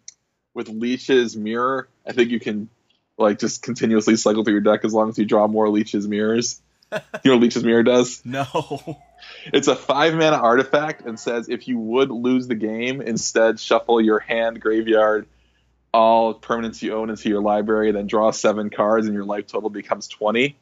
with 0.55 0.69
Lich's 0.69 1.37
Mirror, 1.37 1.87
I 2.07 2.13
think 2.13 2.31
you 2.31 2.39
can 2.39 2.67
like 3.15 3.37
just 3.37 3.61
continuously 3.61 4.15
cycle 4.15 4.43
through 4.43 4.53
your 4.53 4.61
deck 4.61 4.83
as 4.85 4.93
long 4.93 5.09
as 5.09 5.19
you 5.19 5.25
draw 5.25 5.45
more 5.47 5.69
Lich's 5.69 6.07
Mirrors. 6.07 6.59
you 7.23 7.31
know 7.31 7.37
what 7.37 7.43
Lich's 7.43 7.63
Mirror 7.63 7.83
does? 7.83 8.25
No. 8.25 8.99
It's 9.45 9.67
a 9.67 9.75
five 9.75 10.13
mana 10.13 10.37
artifact 10.37 11.05
and 11.05 11.19
says 11.19 11.49
if 11.49 11.67
you 11.67 11.77
would 11.77 12.11
lose 12.11 12.47
the 12.47 12.55
game, 12.55 13.01
instead 13.01 13.59
shuffle 13.59 14.01
your 14.01 14.19
hand 14.19 14.61
graveyard 14.61 15.27
all 15.93 16.33
permanents 16.33 16.81
you 16.81 16.95
own 16.95 17.09
into 17.09 17.29
your 17.29 17.41
library, 17.41 17.91
then 17.91 18.07
draw 18.07 18.31
seven 18.31 18.69
cards, 18.69 19.05
and 19.05 19.13
your 19.13 19.25
life 19.25 19.47
total 19.47 19.69
becomes 19.69 20.07
twenty. 20.07 20.57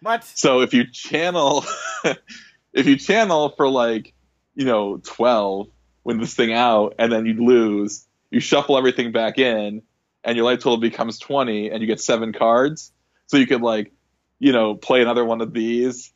what? 0.00 0.24
So 0.24 0.60
if 0.60 0.72
you 0.72 0.86
channel, 0.86 1.64
if 2.72 2.86
you 2.86 2.96
channel 2.96 3.50
for 3.50 3.68
like, 3.68 4.14
you 4.54 4.64
know, 4.64 4.98
twelve, 4.98 5.68
win 6.04 6.18
this 6.18 6.34
thing 6.34 6.52
out, 6.52 6.94
and 6.98 7.10
then 7.10 7.26
you 7.26 7.44
lose, 7.44 8.06
you 8.30 8.40
shuffle 8.40 8.78
everything 8.78 9.12
back 9.12 9.38
in, 9.38 9.82
and 10.22 10.36
your 10.36 10.46
life 10.46 10.60
total 10.60 10.78
becomes 10.78 11.18
twenty, 11.18 11.70
and 11.70 11.80
you 11.80 11.86
get 11.86 12.00
seven 12.00 12.32
cards. 12.32 12.92
So 13.26 13.38
you 13.38 13.46
could 13.46 13.62
like, 13.62 13.92
you 14.38 14.52
know, 14.52 14.74
play 14.74 15.02
another 15.02 15.24
one 15.24 15.40
of 15.40 15.52
these. 15.52 16.12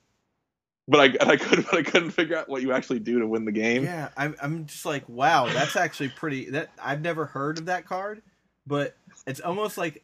But 0.89 1.01
I, 1.01 1.05
and 1.21 1.31
I 1.31 1.37
could, 1.37 1.65
but 1.71 1.79
I 1.79 1.83
couldn't 1.83 2.11
figure 2.11 2.37
out 2.37 2.49
what 2.49 2.63
you 2.63 2.73
actually 2.73 3.01
do 3.01 3.21
to 3.21 3.27
win 3.27 3.45
the 3.45 3.53
game. 3.53 3.85
Yeah, 3.85 4.09
I'm. 4.17 4.35
I'm 4.43 4.67
just 4.67 4.85
like, 4.85 5.09
wow, 5.09 5.47
that's 5.47 5.77
actually 5.77 6.09
pretty. 6.11 6.51
That 6.51 6.71
I've 6.83 7.01
never 7.01 7.27
heard 7.27 7.59
of 7.59 7.67
that 7.67 7.87
card, 7.87 8.23
but 8.67 8.97
it's 9.27 9.41
almost 9.41 9.79
like, 9.79 10.03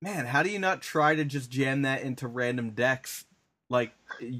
man, 0.00 0.26
how 0.26 0.42
do 0.42 0.50
you 0.50 0.58
not 0.58 0.82
try 0.82 1.14
to 1.14 1.24
just 1.24 1.50
jam 1.50 1.82
that 1.82 2.02
into 2.02 2.26
random 2.26 2.70
decks? 2.70 3.24
Like, 3.68 3.92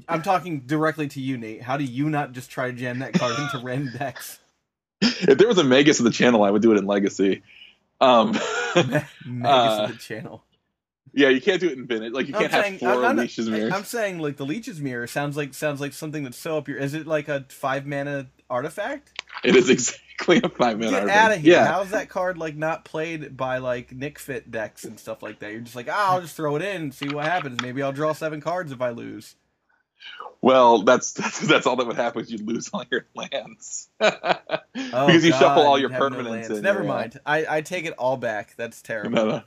I'm 0.09 0.23
talking 0.23 0.61
directly 0.61 1.07
to 1.09 1.21
you, 1.21 1.37
Nate. 1.37 1.61
How 1.61 1.77
do 1.77 1.85
you 1.85 2.09
not 2.09 2.33
just 2.33 2.51
try 2.51 2.67
to 2.67 2.73
jam 2.73 2.99
that 2.99 3.13
card 3.13 3.37
into 3.39 3.59
random 3.65 3.93
decks? 3.97 4.39
If 5.01 5.37
there 5.37 5.47
was 5.47 5.57
a 5.57 5.63
Magus 5.63 5.99
of 5.99 6.05
the 6.05 6.11
channel, 6.11 6.43
I 6.43 6.51
would 6.51 6.61
do 6.61 6.71
it 6.73 6.77
in 6.77 6.85
Legacy. 6.85 7.41
Um, 7.99 8.33
Magus 8.75 9.03
Uh, 9.25 9.85
of 9.85 9.91
the 9.91 9.97
channel. 9.97 10.43
Yeah, 11.13 11.29
you 11.29 11.41
can't 11.41 11.59
do 11.59 11.67
it 11.67 11.77
in 11.77 11.87
Vintage. 11.87 12.13
Like 12.13 12.27
you 12.29 12.35
I'm 12.35 12.47
can't 12.47 12.51
have 12.53 12.79
four 12.79 12.89
I'm, 12.89 12.95
I'm, 13.05 13.15
not- 13.17 13.37
mirrors. 13.37 13.73
I'm 13.73 13.83
saying 13.83 14.19
like 14.19 14.37
the 14.37 14.45
Lich's 14.45 14.79
Mirror 14.79 15.07
sounds 15.07 15.35
like 15.35 15.53
sounds 15.53 15.81
like 15.81 15.93
something 15.93 16.23
that's 16.23 16.37
so 16.37 16.57
up 16.57 16.67
your. 16.67 16.77
Is 16.77 16.93
it 16.93 17.05
like 17.05 17.27
a 17.27 17.45
five 17.49 17.85
mana 17.85 18.27
artifact? 18.49 19.21
It 19.43 19.55
is 19.55 19.69
exactly 19.69 20.39
a 20.43 20.47
five 20.49 20.77
mana. 20.79 20.91
Get 20.91 21.01
artifact. 21.01 21.17
out 21.25 21.31
of 21.37 21.41
here! 21.41 21.53
Yeah, 21.53 21.67
How's 21.67 21.89
that 21.89 22.07
card 22.07 22.37
like 22.37 22.55
not 22.55 22.85
played 22.85 23.35
by 23.35 23.57
like 23.57 23.91
Nic 23.91 24.19
Fit 24.19 24.51
decks 24.51 24.85
and 24.85 24.97
stuff 24.99 25.21
like 25.21 25.39
that? 25.39 25.51
You're 25.51 25.61
just 25.61 25.75
like, 25.75 25.89
ah, 25.91 26.13
I'll 26.13 26.21
just 26.21 26.35
throw 26.35 26.55
it 26.55 26.61
in 26.61 26.81
and 26.83 26.93
see 26.93 27.09
what 27.09 27.25
happens. 27.25 27.61
Maybe 27.61 27.81
I'll 27.83 27.91
draw 27.91 28.13
seven 28.13 28.39
cards 28.39 28.71
if 28.71 28.81
I 28.81 28.91
lose. 28.91 29.35
well, 30.41 30.83
that's 30.83 31.11
that's, 31.13 31.39
that's 31.39 31.67
all 31.67 31.75
that 31.75 31.87
would 31.87 31.97
happen. 31.97 32.21
is 32.21 32.31
You'd 32.31 32.47
lose 32.47 32.69
all 32.73 32.85
your 32.89 33.05
lands 33.15 33.89
Oh, 34.93 35.07
because 35.07 35.25
you 35.25 35.31
God, 35.31 35.39
shuffle 35.39 35.63
all 35.63 35.77
your 35.77 35.89
no 35.89 35.99
permanents. 35.99 36.29
lands. 36.29 36.49
in 36.51 36.61
Never 36.61 36.83
mind. 36.85 37.19
I, 37.25 37.57
I 37.57 37.61
take 37.61 37.85
it 37.85 37.93
all 37.97 38.15
back. 38.17 38.53
That's 38.57 38.81
terrible. 38.81 39.11
No, 39.11 39.25
no, 39.27 39.41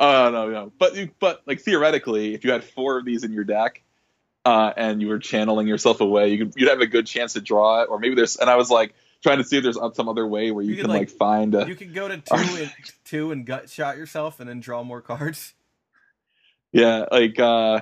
oh 0.00 0.30
no, 0.30 0.50
no. 0.50 0.72
But 0.78 0.96
you, 0.96 1.10
but 1.20 1.42
like 1.46 1.60
theoretically, 1.60 2.34
if 2.34 2.44
you 2.44 2.50
had 2.50 2.64
four 2.64 2.98
of 2.98 3.04
these 3.04 3.22
in 3.22 3.32
your 3.32 3.44
deck, 3.44 3.82
uh, 4.44 4.72
and 4.76 5.00
you 5.00 5.08
were 5.08 5.18
channeling 5.18 5.68
yourself 5.68 6.00
away, 6.00 6.30
you 6.30 6.46
could 6.46 6.54
you'd 6.56 6.68
have 6.68 6.80
a 6.80 6.86
good 6.86 7.06
chance 7.06 7.34
to 7.34 7.40
draw 7.40 7.82
it. 7.82 7.88
Or 7.90 7.98
maybe 7.98 8.14
there's, 8.16 8.36
and 8.36 8.50
I 8.50 8.56
was 8.56 8.70
like 8.70 8.94
trying 9.22 9.38
to 9.38 9.44
see 9.44 9.58
if 9.58 9.62
there's 9.62 9.78
some 9.94 10.08
other 10.08 10.26
way 10.26 10.50
where 10.50 10.64
you, 10.64 10.74
You 10.74 10.82
can 10.82 10.90
like, 10.90 11.00
like- 11.00 11.10
find 11.10 11.54
a 11.54 11.68
You 11.68 11.74
could 11.76 11.94
go 11.94 12.08
to 12.08 12.16
two 12.20 12.34
and 12.56 12.72
two 13.04 13.30
and 13.32 13.46
gut 13.46 13.68
shot 13.70 13.96
yourself 13.96 14.40
and 14.40 14.48
then 14.48 14.60
draw 14.60 14.82
more 14.82 15.00
cards. 15.02 15.54
Yeah, 16.72 17.06
like, 17.10 17.38
uh, 17.38 17.80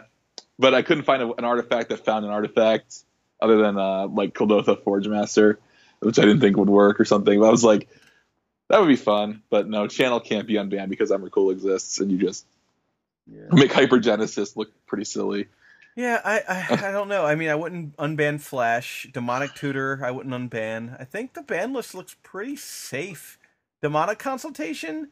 but 0.58 0.74
I 0.74 0.82
couldn't 0.82 1.04
find 1.04 1.22
a, 1.22 1.32
an 1.34 1.44
artifact 1.44 1.90
that 1.90 2.04
found 2.04 2.24
an 2.24 2.30
artifact 2.30 3.04
other 3.40 3.58
than 3.58 3.78
uh, 3.78 4.08
like 4.08 4.34
Kuldotha 4.34 4.82
Forgemaster, 4.82 5.58
which 6.00 6.18
I 6.18 6.22
didn't 6.22 6.40
think 6.40 6.56
would 6.56 6.70
work 6.70 6.98
or 6.98 7.04
something. 7.04 7.38
But 7.38 7.46
I 7.46 7.50
was 7.50 7.62
like, 7.62 7.88
that 8.68 8.80
would 8.80 8.88
be 8.88 8.96
fun. 8.96 9.42
But 9.50 9.68
no, 9.68 9.86
channel 9.86 10.20
can't 10.20 10.46
be 10.46 10.54
unbanned 10.54 10.88
because 10.90 11.10
Emrakul 11.10 11.52
exists, 11.52 12.00
and 12.00 12.10
you 12.10 12.18
just 12.18 12.46
Yeah. 13.26 13.48
Make 13.52 13.72
Hypergenesis 13.72 14.56
look 14.56 14.70
pretty 14.86 15.04
silly. 15.04 15.46
Yeah, 15.96 16.20
I, 16.24 16.42
I 16.48 16.88
I 16.88 16.92
don't 16.92 17.08
know. 17.08 17.24
I 17.26 17.34
mean, 17.34 17.48
I 17.48 17.56
wouldn't 17.56 17.96
unban 17.96 18.40
Flash. 18.40 19.08
Demonic 19.12 19.54
Tutor, 19.54 20.00
I 20.04 20.10
wouldn't 20.12 20.34
unban. 20.34 21.00
I 21.00 21.04
think 21.04 21.34
the 21.34 21.42
ban 21.42 21.72
list 21.72 21.94
looks 21.94 22.16
pretty 22.22 22.56
safe. 22.56 23.38
Demonic 23.82 24.18
Consultation, 24.18 25.08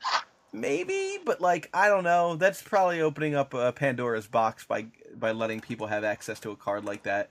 maybe, 0.53 1.19
but 1.25 1.41
like 1.41 1.69
I 1.75 1.89
don't 1.89 2.05
know. 2.05 2.37
That's 2.37 2.63
probably 2.63 3.01
opening 3.01 3.35
up 3.35 3.53
a 3.55 3.73
Pandora's 3.73 4.27
box 4.29 4.65
by 4.65 4.87
by 5.15 5.33
letting 5.33 5.61
people 5.61 5.89
have 5.89 6.05
access 6.05 6.41
to 6.41 6.51
a 6.51 6.57
card 6.57 6.85
like 6.85 7.03
that. 7.05 7.31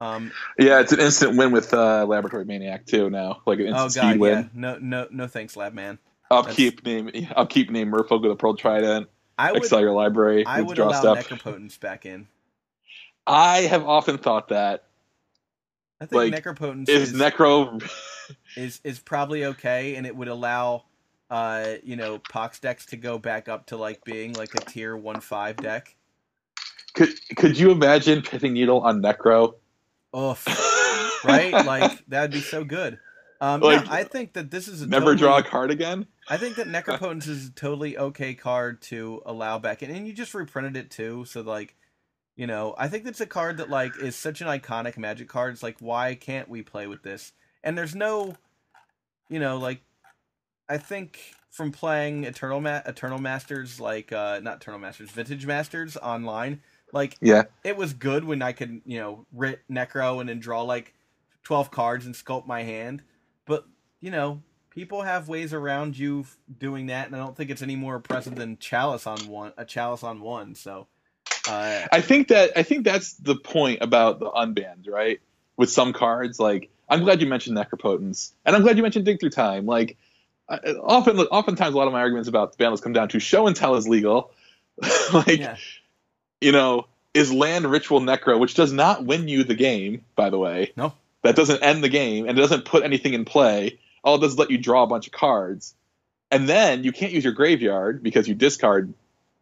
Um, 0.00 0.32
Yeah, 0.58 0.80
it's 0.80 0.92
an 0.92 1.00
instant 1.00 1.36
win 1.36 1.52
with 1.52 1.74
uh, 1.74 2.06
Laboratory 2.06 2.44
Maniac 2.44 2.86
too. 2.86 3.10
Now, 3.10 3.42
like 3.46 3.58
an 3.58 3.72
oh 3.74 3.84
instant 3.84 4.02
god, 4.02 4.10
speed 4.10 4.20
win. 4.20 4.32
Oh, 4.32 4.42
god, 4.42 4.50
yeah. 4.54 4.60
No, 4.60 4.78
no, 4.78 5.08
no. 5.10 5.26
Thanks, 5.26 5.56
Lab 5.56 5.74
Man. 5.74 5.98
Upkeep 6.30 6.84
name. 6.84 7.10
Upkeep 7.34 7.70
name. 7.70 7.90
Merfolk 7.90 8.22
with 8.22 8.30
a 8.30 8.36
Pearl 8.36 8.54
Trident. 8.54 9.08
I 9.38 9.52
would, 9.52 9.62
Excel 9.62 9.80
your 9.80 9.92
library. 9.92 10.44
I 10.44 10.60
would 10.60 10.76
draw 10.76 10.88
allow 10.88 11.00
stuff. 11.00 11.28
Necropotence 11.28 11.78
back 11.78 12.04
in. 12.06 12.26
I 13.26 13.60
have 13.62 13.84
often 13.84 14.18
thought 14.18 14.48
that 14.48 14.84
I 16.00 16.06
think 16.06 16.32
Like, 16.32 16.44
Necropotence 16.44 16.88
is 16.88 17.12
is, 17.12 17.20
Necro. 17.20 17.82
is 18.56 18.80
is 18.84 18.98
probably 18.98 19.44
okay, 19.46 19.96
and 19.96 20.06
it 20.06 20.14
would 20.14 20.28
allow, 20.28 20.84
uh, 21.30 21.74
you 21.82 21.96
know, 21.96 22.18
Pox 22.18 22.60
decks 22.60 22.86
to 22.86 22.96
go 22.96 23.18
back 23.18 23.48
up 23.48 23.66
to 23.66 23.76
like 23.76 24.04
being 24.04 24.32
like 24.34 24.54
a 24.54 24.60
tier 24.60 24.96
one 24.96 25.20
five 25.20 25.56
deck. 25.56 25.94
could 26.94 27.10
could 27.36 27.58
you 27.58 27.70
imagine 27.70 28.22
Pithing 28.22 28.52
Needle 28.52 28.80
on 28.80 29.02
Necro? 29.02 29.54
Oof, 30.16 30.46
right? 31.24 31.52
Like 31.64 32.04
that'd 32.08 32.30
be 32.32 32.40
so 32.40 32.64
good. 32.64 32.98
Um, 33.40 33.62
Like, 33.62 33.84
no, 33.86 33.92
I 33.92 34.04
think 34.04 34.32
that 34.34 34.50
this 34.50 34.68
is 34.68 34.82
a 34.82 34.86
Never 34.86 35.14
totally, 35.14 35.16
draw 35.16 35.38
a 35.38 35.42
card 35.42 35.70
again. 35.70 36.06
I 36.28 36.36
think 36.36 36.56
that 36.56 36.66
Necropotence 36.66 37.28
is 37.28 37.48
a 37.48 37.52
totally 37.52 37.96
okay 37.98 38.34
card 38.34 38.82
to 38.82 39.22
allow 39.26 39.58
back 39.58 39.82
in, 39.82 39.90
and 39.90 40.06
you 40.06 40.12
just 40.12 40.34
reprinted 40.34 40.76
it 40.76 40.90
too. 40.90 41.24
So 41.26 41.42
like, 41.42 41.76
you 42.36 42.46
know, 42.46 42.74
I 42.78 42.88
think 42.88 43.04
that's 43.04 43.20
a 43.20 43.26
card 43.26 43.58
that 43.58 43.70
like 43.70 43.96
is 43.98 44.16
such 44.16 44.40
an 44.40 44.48
iconic 44.48 44.98
Magic 44.98 45.28
card. 45.28 45.52
It's 45.52 45.62
like, 45.62 45.76
why 45.80 46.14
can't 46.14 46.48
we 46.48 46.62
play 46.62 46.86
with 46.86 47.02
this? 47.02 47.32
And 47.62 47.76
there's 47.78 47.94
no, 47.94 48.36
you 49.28 49.40
know, 49.40 49.58
like, 49.58 49.82
I 50.68 50.78
think 50.78 51.20
from 51.50 51.72
playing 51.72 52.24
Eternal 52.24 52.60
Ma- 52.60 52.82
Eternal 52.86 53.18
Masters, 53.18 53.80
like 53.80 54.12
uh 54.12 54.40
not 54.42 54.56
Eternal 54.58 54.80
Masters, 54.80 55.10
Vintage 55.10 55.46
Masters 55.46 55.96
online, 55.96 56.60
like 56.92 57.16
Yeah. 57.20 57.44
it 57.64 57.76
was 57.76 57.92
good 57.92 58.24
when 58.24 58.42
I 58.42 58.52
could, 58.52 58.80
you 58.86 58.98
know, 58.98 59.26
writ 59.32 59.60
Necro 59.70 60.20
and 60.20 60.28
then 60.28 60.40
draw 60.40 60.62
like 60.62 60.94
twelve 61.42 61.70
cards 61.70 62.06
and 62.06 62.14
sculpt 62.14 62.46
my 62.46 62.62
hand. 62.62 63.02
But 63.46 63.66
you 64.00 64.10
know, 64.10 64.42
people 64.70 65.02
have 65.02 65.28
ways 65.28 65.52
around 65.52 65.98
you 65.98 66.24
doing 66.58 66.86
that, 66.86 67.06
and 67.06 67.16
I 67.16 67.18
don't 67.18 67.36
think 67.36 67.50
it's 67.50 67.62
any 67.62 67.76
more 67.76 67.96
oppressive 67.96 68.34
than 68.36 68.58
Chalice 68.58 69.06
on 69.06 69.18
one, 69.28 69.52
a 69.56 69.64
Chalice 69.64 70.02
on 70.02 70.20
one. 70.20 70.54
So, 70.54 70.86
uh, 71.48 71.86
I 71.92 72.00
think 72.00 72.28
that 72.28 72.52
I 72.56 72.62
think 72.62 72.84
that's 72.84 73.14
the 73.14 73.36
point 73.36 73.78
about 73.82 74.20
the 74.20 74.30
unbanned, 74.30 74.88
right? 74.88 75.20
With 75.56 75.70
some 75.70 75.92
cards, 75.92 76.38
like 76.38 76.70
I'm 76.88 77.02
glad 77.04 77.20
you 77.20 77.26
mentioned 77.26 77.56
Necropotence, 77.56 78.32
and 78.46 78.56
I'm 78.56 78.62
glad 78.62 78.76
you 78.76 78.82
mentioned 78.82 79.04
Dig 79.04 79.20
Through 79.20 79.30
Time. 79.30 79.66
Like, 79.66 79.96
I, 80.48 80.56
often, 80.82 81.18
oftentimes, 81.18 81.74
a 81.74 81.76
lot 81.78 81.86
of 81.86 81.92
my 81.92 82.00
arguments 82.00 82.28
about 82.28 82.52
the 82.52 82.56
ban 82.56 82.70
list 82.70 82.82
come 82.82 82.92
down 82.94 83.08
to 83.10 83.20
show 83.20 83.46
and 83.46 83.54
tell 83.54 83.74
is 83.76 83.86
legal. 83.88 84.30
like, 85.12 85.38
yeah, 85.40 85.56
you 86.40 86.52
know, 86.52 86.86
is 87.14 87.32
land 87.32 87.70
ritual 87.70 88.00
necro, 88.00 88.38
which 88.38 88.54
does 88.54 88.72
not 88.72 89.04
win 89.04 89.28
you 89.28 89.44
the 89.44 89.54
game, 89.54 90.04
by 90.14 90.30
the 90.30 90.38
way. 90.38 90.72
No. 90.76 90.92
That 91.22 91.36
doesn't 91.36 91.62
end 91.62 91.82
the 91.82 91.88
game 91.88 92.28
and 92.28 92.38
it 92.38 92.40
doesn't 92.40 92.64
put 92.64 92.84
anything 92.84 93.12
in 93.14 93.24
play. 93.24 93.78
All 94.04 94.16
it 94.16 94.20
does 94.20 94.32
is 94.32 94.38
let 94.38 94.50
you 94.50 94.58
draw 94.58 94.84
a 94.84 94.86
bunch 94.86 95.06
of 95.06 95.12
cards. 95.12 95.74
And 96.30 96.48
then 96.48 96.84
you 96.84 96.92
can't 96.92 97.12
use 97.12 97.24
your 97.24 97.32
graveyard 97.32 98.02
because 98.02 98.28
you 98.28 98.34
discard 98.34 98.92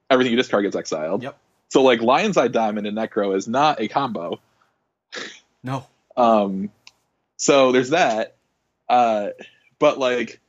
everything 0.08 0.32
you 0.32 0.36
discard 0.36 0.64
gets 0.64 0.76
exiled. 0.76 1.22
Yep. 1.22 1.38
So 1.68 1.82
like 1.82 2.00
Lion's 2.00 2.36
Eye 2.36 2.48
Diamond 2.48 2.86
and 2.86 2.96
Necro 2.96 3.36
is 3.36 3.46
not 3.48 3.80
a 3.80 3.88
combo. 3.88 4.40
no, 5.62 5.86
Um 6.16 6.70
so 7.36 7.72
there's 7.72 7.90
that. 7.90 8.36
Uh 8.88 9.30
but 9.78 9.98
like 9.98 10.40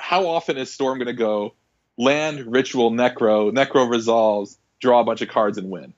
how 0.00 0.26
often 0.26 0.56
is 0.56 0.72
Storm 0.72 0.98
gonna 0.98 1.12
go 1.12 1.54
land, 1.96 2.52
ritual, 2.52 2.90
necro, 2.90 3.52
necro 3.52 3.88
resolves, 3.88 4.58
draw 4.80 5.00
a 5.00 5.04
bunch 5.04 5.22
of 5.22 5.28
cards 5.28 5.58
and 5.58 5.70
win? 5.70 5.92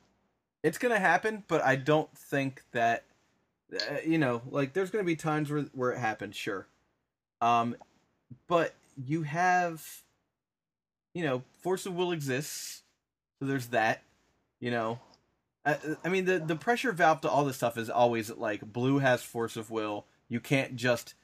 it's 0.63 0.79
gonna 0.79 0.99
happen, 0.99 1.45
but 1.49 1.63
I 1.65 1.77
don't 1.77 2.13
think 2.17 2.63
that, 2.73 3.05
uh, 3.73 3.97
you 4.05 4.19
know, 4.19 4.43
like 4.51 4.73
there's 4.73 4.91
gonna 4.91 5.05
be 5.05 5.17
times 5.17 5.51
where 5.51 5.63
where 5.73 5.93
it 5.93 5.99
happens, 5.99 6.37
sure. 6.37 6.67
Um, 7.41 7.77
but 8.49 8.75
you 8.97 9.23
have, 9.23 10.03
you 11.15 11.25
know, 11.25 11.43
force 11.61 11.87
of 11.87 11.95
will 11.95 12.13
exists, 12.13 12.83
so 13.39 13.47
there's 13.47 13.69
that. 13.69 14.03
You 14.61 14.73
know, 14.73 14.99
I, 15.65 15.79
I 16.05 16.09
mean 16.09 16.25
the 16.25 16.39
the 16.41 16.57
pressure 16.57 16.93
valve 16.93 17.21
to 17.23 17.31
all 17.31 17.45
this 17.45 17.57
stuff 17.57 17.79
is 17.79 17.89
always 17.89 18.31
like 18.31 18.73
blue 18.73 18.99
has 18.99 19.23
force 19.23 19.57
of 19.57 19.71
will. 19.71 20.07
You 20.29 20.41
can't 20.41 20.77
just 20.77 21.15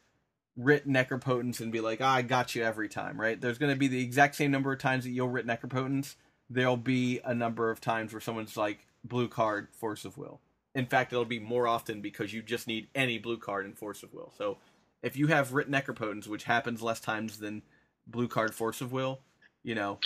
writ 0.56 0.88
necropotence 0.88 1.60
and 1.60 1.72
be 1.72 1.80
like, 1.80 2.00
ah, 2.00 2.14
I 2.14 2.22
got 2.22 2.54
you 2.54 2.62
every 2.62 2.88
time, 2.88 3.20
right? 3.20 3.40
There's 3.40 3.58
going 3.58 3.72
to 3.72 3.78
be 3.78 3.88
the 3.88 4.02
exact 4.02 4.36
same 4.36 4.52
number 4.52 4.72
of 4.72 4.78
times 4.78 5.04
that 5.04 5.10
you'll 5.10 5.28
writ 5.28 5.46
necropotence. 5.46 6.14
There'll 6.50 6.76
be 6.76 7.20
a 7.24 7.34
number 7.34 7.70
of 7.70 7.80
times 7.80 8.12
where 8.12 8.20
someone's 8.20 8.56
like 8.56 8.86
blue 9.04 9.28
card 9.28 9.68
force 9.72 10.04
of 10.04 10.18
will. 10.18 10.40
In 10.74 10.86
fact, 10.86 11.12
it'll 11.12 11.24
be 11.24 11.38
more 11.38 11.66
often 11.66 12.00
because 12.00 12.32
you 12.32 12.42
just 12.42 12.66
need 12.66 12.88
any 12.94 13.18
blue 13.18 13.38
card 13.38 13.64
in 13.66 13.74
force 13.74 14.02
of 14.02 14.12
will. 14.12 14.32
So 14.36 14.58
if 15.02 15.16
you 15.16 15.28
have 15.28 15.52
writ 15.52 15.70
necropotence, 15.70 16.26
which 16.26 16.44
happens 16.44 16.82
less 16.82 17.00
times 17.00 17.38
than 17.38 17.62
blue 18.06 18.28
card 18.28 18.54
force 18.54 18.80
of 18.80 18.92
will, 18.92 19.20
you 19.62 19.74
know, 19.74 19.98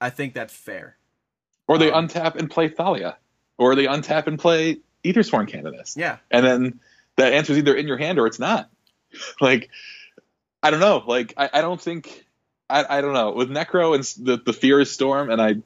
I 0.00 0.10
think 0.10 0.34
that's 0.34 0.54
fair. 0.54 0.96
Or 1.66 1.78
they 1.78 1.90
Um, 1.90 2.08
untap 2.08 2.36
and 2.36 2.50
play 2.50 2.68
Thalia. 2.68 3.16
Or 3.58 3.74
they 3.74 3.86
untap 3.86 4.26
and 4.26 4.38
play 4.38 4.78
Aethersworn 5.04 5.48
Canonist. 5.48 5.96
Yeah, 5.96 6.18
And 6.30 6.44
then 6.44 6.80
that 7.16 7.32
answer's 7.32 7.58
either 7.58 7.74
in 7.74 7.86
your 7.88 7.96
hand 7.96 8.18
or 8.18 8.26
it's 8.26 8.38
not. 8.38 8.70
like, 9.40 9.70
I 10.62 10.70
don't 10.70 10.80
know. 10.80 11.02
Like, 11.06 11.34
I, 11.36 11.50
I 11.54 11.60
don't 11.60 11.80
think. 11.80 12.23
I, 12.70 12.98
I 12.98 13.00
don't 13.00 13.12
know. 13.12 13.32
With 13.32 13.50
Necro 13.50 13.94
and 13.94 14.04
the, 14.26 14.42
the 14.44 14.52
Fear 14.52 14.80
is 14.80 14.90
Storm, 14.90 15.30
and 15.30 15.40
I. 15.40 15.56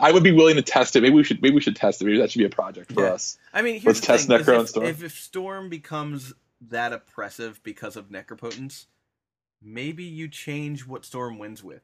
I 0.00 0.12
would 0.12 0.22
be 0.22 0.30
willing 0.30 0.54
to 0.54 0.62
test 0.62 0.94
it. 0.94 1.00
Maybe 1.02 1.16
we 1.16 1.24
should. 1.24 1.42
Maybe 1.42 1.56
we 1.56 1.60
should 1.60 1.74
test 1.74 2.00
it. 2.00 2.04
Maybe 2.04 2.18
that 2.18 2.30
should 2.30 2.38
be 2.38 2.44
a 2.44 2.48
project 2.50 2.92
for 2.92 3.02
Yeah. 3.02 3.14
us. 3.14 3.36
I 3.52 3.62
mean, 3.62 3.74
here's 3.80 3.96
Let's 3.96 4.00
test 4.00 4.28
thing, 4.28 4.38
Necro 4.38 4.54
if, 4.54 4.58
and 4.60 4.68
Storm. 4.68 4.86
If, 4.86 5.02
if 5.02 5.18
Storm 5.18 5.68
becomes 5.68 6.32
that 6.68 6.92
oppressive 6.92 7.60
because 7.64 7.96
of 7.96 8.08
Necropotence, 8.08 8.86
maybe 9.60 10.04
you 10.04 10.28
change 10.28 10.86
what 10.86 11.04
Storm 11.04 11.36
wins 11.38 11.64
with. 11.64 11.82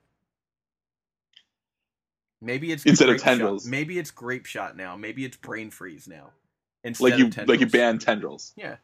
Maybe 2.40 2.70
it's 2.70 2.84
Instead 2.84 3.08
of 3.08 3.16
Grapeshot. 3.16 3.24
Tendrils. 3.24 3.66
Maybe 3.66 3.98
it's 3.98 4.12
Grapeshot 4.12 4.76
now. 4.76 4.96
Maybe 4.96 5.24
it's 5.24 5.36
Brain 5.36 5.70
Freeze 5.70 6.06
now. 6.06 6.30
Instead 6.84 7.04
Like 7.10 7.18
you, 7.18 7.26
of 7.26 7.48
like 7.48 7.60
you 7.60 7.66
ban 7.66 7.98
tendrils 7.98 8.52
Yeah, 8.56 8.76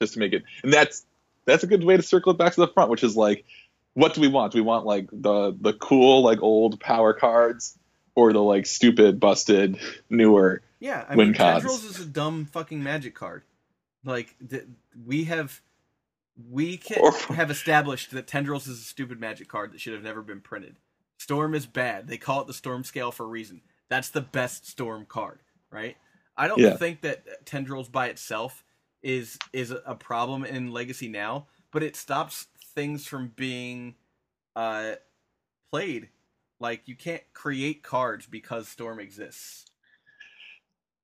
just 0.00 0.14
to 0.14 0.18
make 0.18 0.32
it, 0.32 0.42
and 0.64 0.72
that's 0.72 1.04
that's 1.44 1.62
a 1.62 1.66
good 1.68 1.84
way 1.84 1.96
to 1.96 2.02
circle 2.02 2.32
it 2.32 2.38
back 2.38 2.54
to 2.54 2.60
the 2.62 2.68
front, 2.68 2.90
which 2.90 3.04
is 3.04 3.14
like, 3.16 3.44
what 3.94 4.14
do 4.14 4.20
we 4.20 4.28
want? 4.28 4.52
Do 4.52 4.58
we 4.58 4.62
want 4.62 4.86
like 4.86 5.08
the 5.12 5.56
the 5.60 5.72
cool 5.72 6.22
like 6.22 6.40
old 6.42 6.80
power 6.80 7.12
cards, 7.12 7.78
or 8.14 8.32
the 8.32 8.40
like 8.42 8.66
stupid 8.66 9.20
busted 9.20 9.78
newer? 10.08 10.62
yeah. 10.80 11.04
I 11.08 11.16
Win 11.16 11.28
mean. 11.28 11.34
Tendrils 11.34 11.84
is 11.84 12.00
a 12.00 12.06
dumb 12.06 12.46
fucking 12.46 12.82
Magic 12.82 13.14
card. 13.14 13.42
Like 14.04 14.34
th- 14.48 14.64
we 15.06 15.24
have, 15.24 15.60
we 16.50 16.76
can 16.78 16.98
Or- 17.00 17.12
have 17.34 17.50
established 17.50 18.12
that 18.12 18.26
Tendrils 18.26 18.66
is 18.66 18.80
a 18.80 18.84
stupid 18.84 19.20
Magic 19.20 19.48
card 19.48 19.72
that 19.72 19.80
should 19.80 19.92
have 19.92 20.02
never 20.02 20.22
been 20.22 20.40
printed. 20.40 20.76
Storm 21.18 21.54
is 21.54 21.66
bad. 21.66 22.08
They 22.08 22.16
call 22.16 22.40
it 22.40 22.46
the 22.46 22.54
Storm 22.54 22.82
scale 22.84 23.12
for 23.12 23.24
a 23.24 23.28
reason. 23.28 23.60
That's 23.90 24.08
the 24.08 24.22
best 24.22 24.66
Storm 24.66 25.04
card, 25.06 25.40
right? 25.70 25.96
I 26.36 26.48
don't 26.48 26.60
Yeah. 26.60 26.76
think 26.76 27.02
that 27.02 27.44
Tendrils 27.44 27.88
by 27.90 28.06
itself 28.06 28.64
is 29.02 29.38
is 29.52 29.70
a 29.70 29.94
problem 29.94 30.44
in 30.44 30.72
Legacy 30.72 31.08
now, 31.08 31.46
but 31.72 31.82
it 31.82 31.96
stops 31.96 32.46
things 32.74 33.06
from 33.06 33.32
being 33.34 33.94
uh 34.56 34.92
played. 35.70 36.08
Like 36.58 36.82
you 36.86 36.94
can't 36.94 37.22
create 37.32 37.82
cards 37.82 38.26
because 38.26 38.68
Storm 38.68 39.00
exists. 39.00 39.64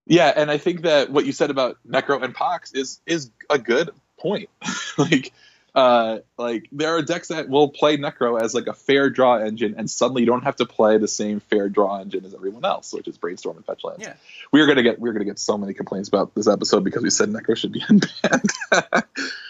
Yeah, 0.06 0.32
and 0.34 0.50
I 0.50 0.58
think 0.58 0.82
that 0.82 1.10
what 1.10 1.26
you 1.26 1.32
said 1.32 1.50
about 1.50 1.78
Necro 1.88 2.22
and 2.22 2.34
Pox 2.34 2.72
is 2.72 3.00
is 3.06 3.30
a 3.50 3.58
good 3.58 3.90
point. 4.18 4.48
like, 4.98 5.32
uh, 5.74 6.18
like 6.38 6.68
there 6.70 6.96
are 6.96 7.02
decks 7.02 7.28
that 7.28 7.48
will 7.48 7.70
play 7.70 7.96
Necro 7.96 8.40
as 8.40 8.54
like 8.54 8.68
a 8.68 8.72
fair 8.72 9.10
draw 9.10 9.38
engine, 9.38 9.74
and 9.76 9.90
suddenly 9.90 10.22
you 10.22 10.26
don't 10.26 10.44
have 10.44 10.56
to 10.56 10.66
play 10.66 10.98
the 10.98 11.08
same 11.08 11.40
fair 11.40 11.68
draw 11.68 12.00
engine 12.00 12.24
as 12.24 12.34
everyone 12.34 12.64
else, 12.64 12.92
which 12.92 13.08
is 13.08 13.18
Brainstorm 13.18 13.56
and 13.56 13.66
Fetchlands. 13.66 14.00
Yeah. 14.00 14.14
we 14.52 14.60
are 14.60 14.66
gonna 14.66 14.84
get 14.84 15.00
we're 15.00 15.12
gonna 15.12 15.24
get 15.24 15.40
so 15.40 15.58
many 15.58 15.74
complaints 15.74 16.08
about 16.08 16.34
this 16.34 16.46
episode 16.46 16.84
because 16.84 17.02
we 17.02 17.10
said 17.10 17.30
Necro 17.30 17.56
should 17.56 17.72
be 17.72 17.80
unbanned. 17.88 19.02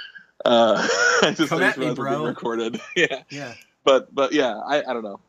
uh, 0.46 0.88
I 1.22 1.34
just 1.36 1.48
Come 1.50 1.62
at 1.62 1.78
me, 1.78 1.92
bro. 1.94 2.24
recorded. 2.26 2.80
yeah, 2.96 3.22
Yeah. 3.30 3.54
but 3.84 4.14
but 4.14 4.32
yeah, 4.32 4.56
I, 4.56 4.80
I 4.88 4.92
don't 4.92 5.04
know. 5.04 5.20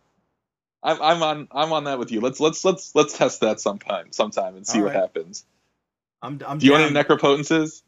I'm, 0.84 1.02
I'm 1.02 1.24
on 1.24 1.48
I'm 1.52 1.74
on 1.74 1.86
that 1.86 2.00
with 2.00 2.12
you. 2.12 2.22
Let's 2.22 2.40
let's 2.40 2.64
let's 2.64 2.94
let's 2.96 3.18
test 3.18 3.42
that 3.42 3.60
sometime 3.60 4.12
sometime 4.12 4.56
and 4.56 4.66
see 4.66 4.82
what 4.82 4.94
happens. 4.94 5.44
I'm 6.22 6.40
I'm 6.48 6.60
Do 6.60 6.66
you 6.66 6.72
want 6.74 6.84
down. 6.84 6.96
any 6.98 7.04
necropotences? 7.18 7.82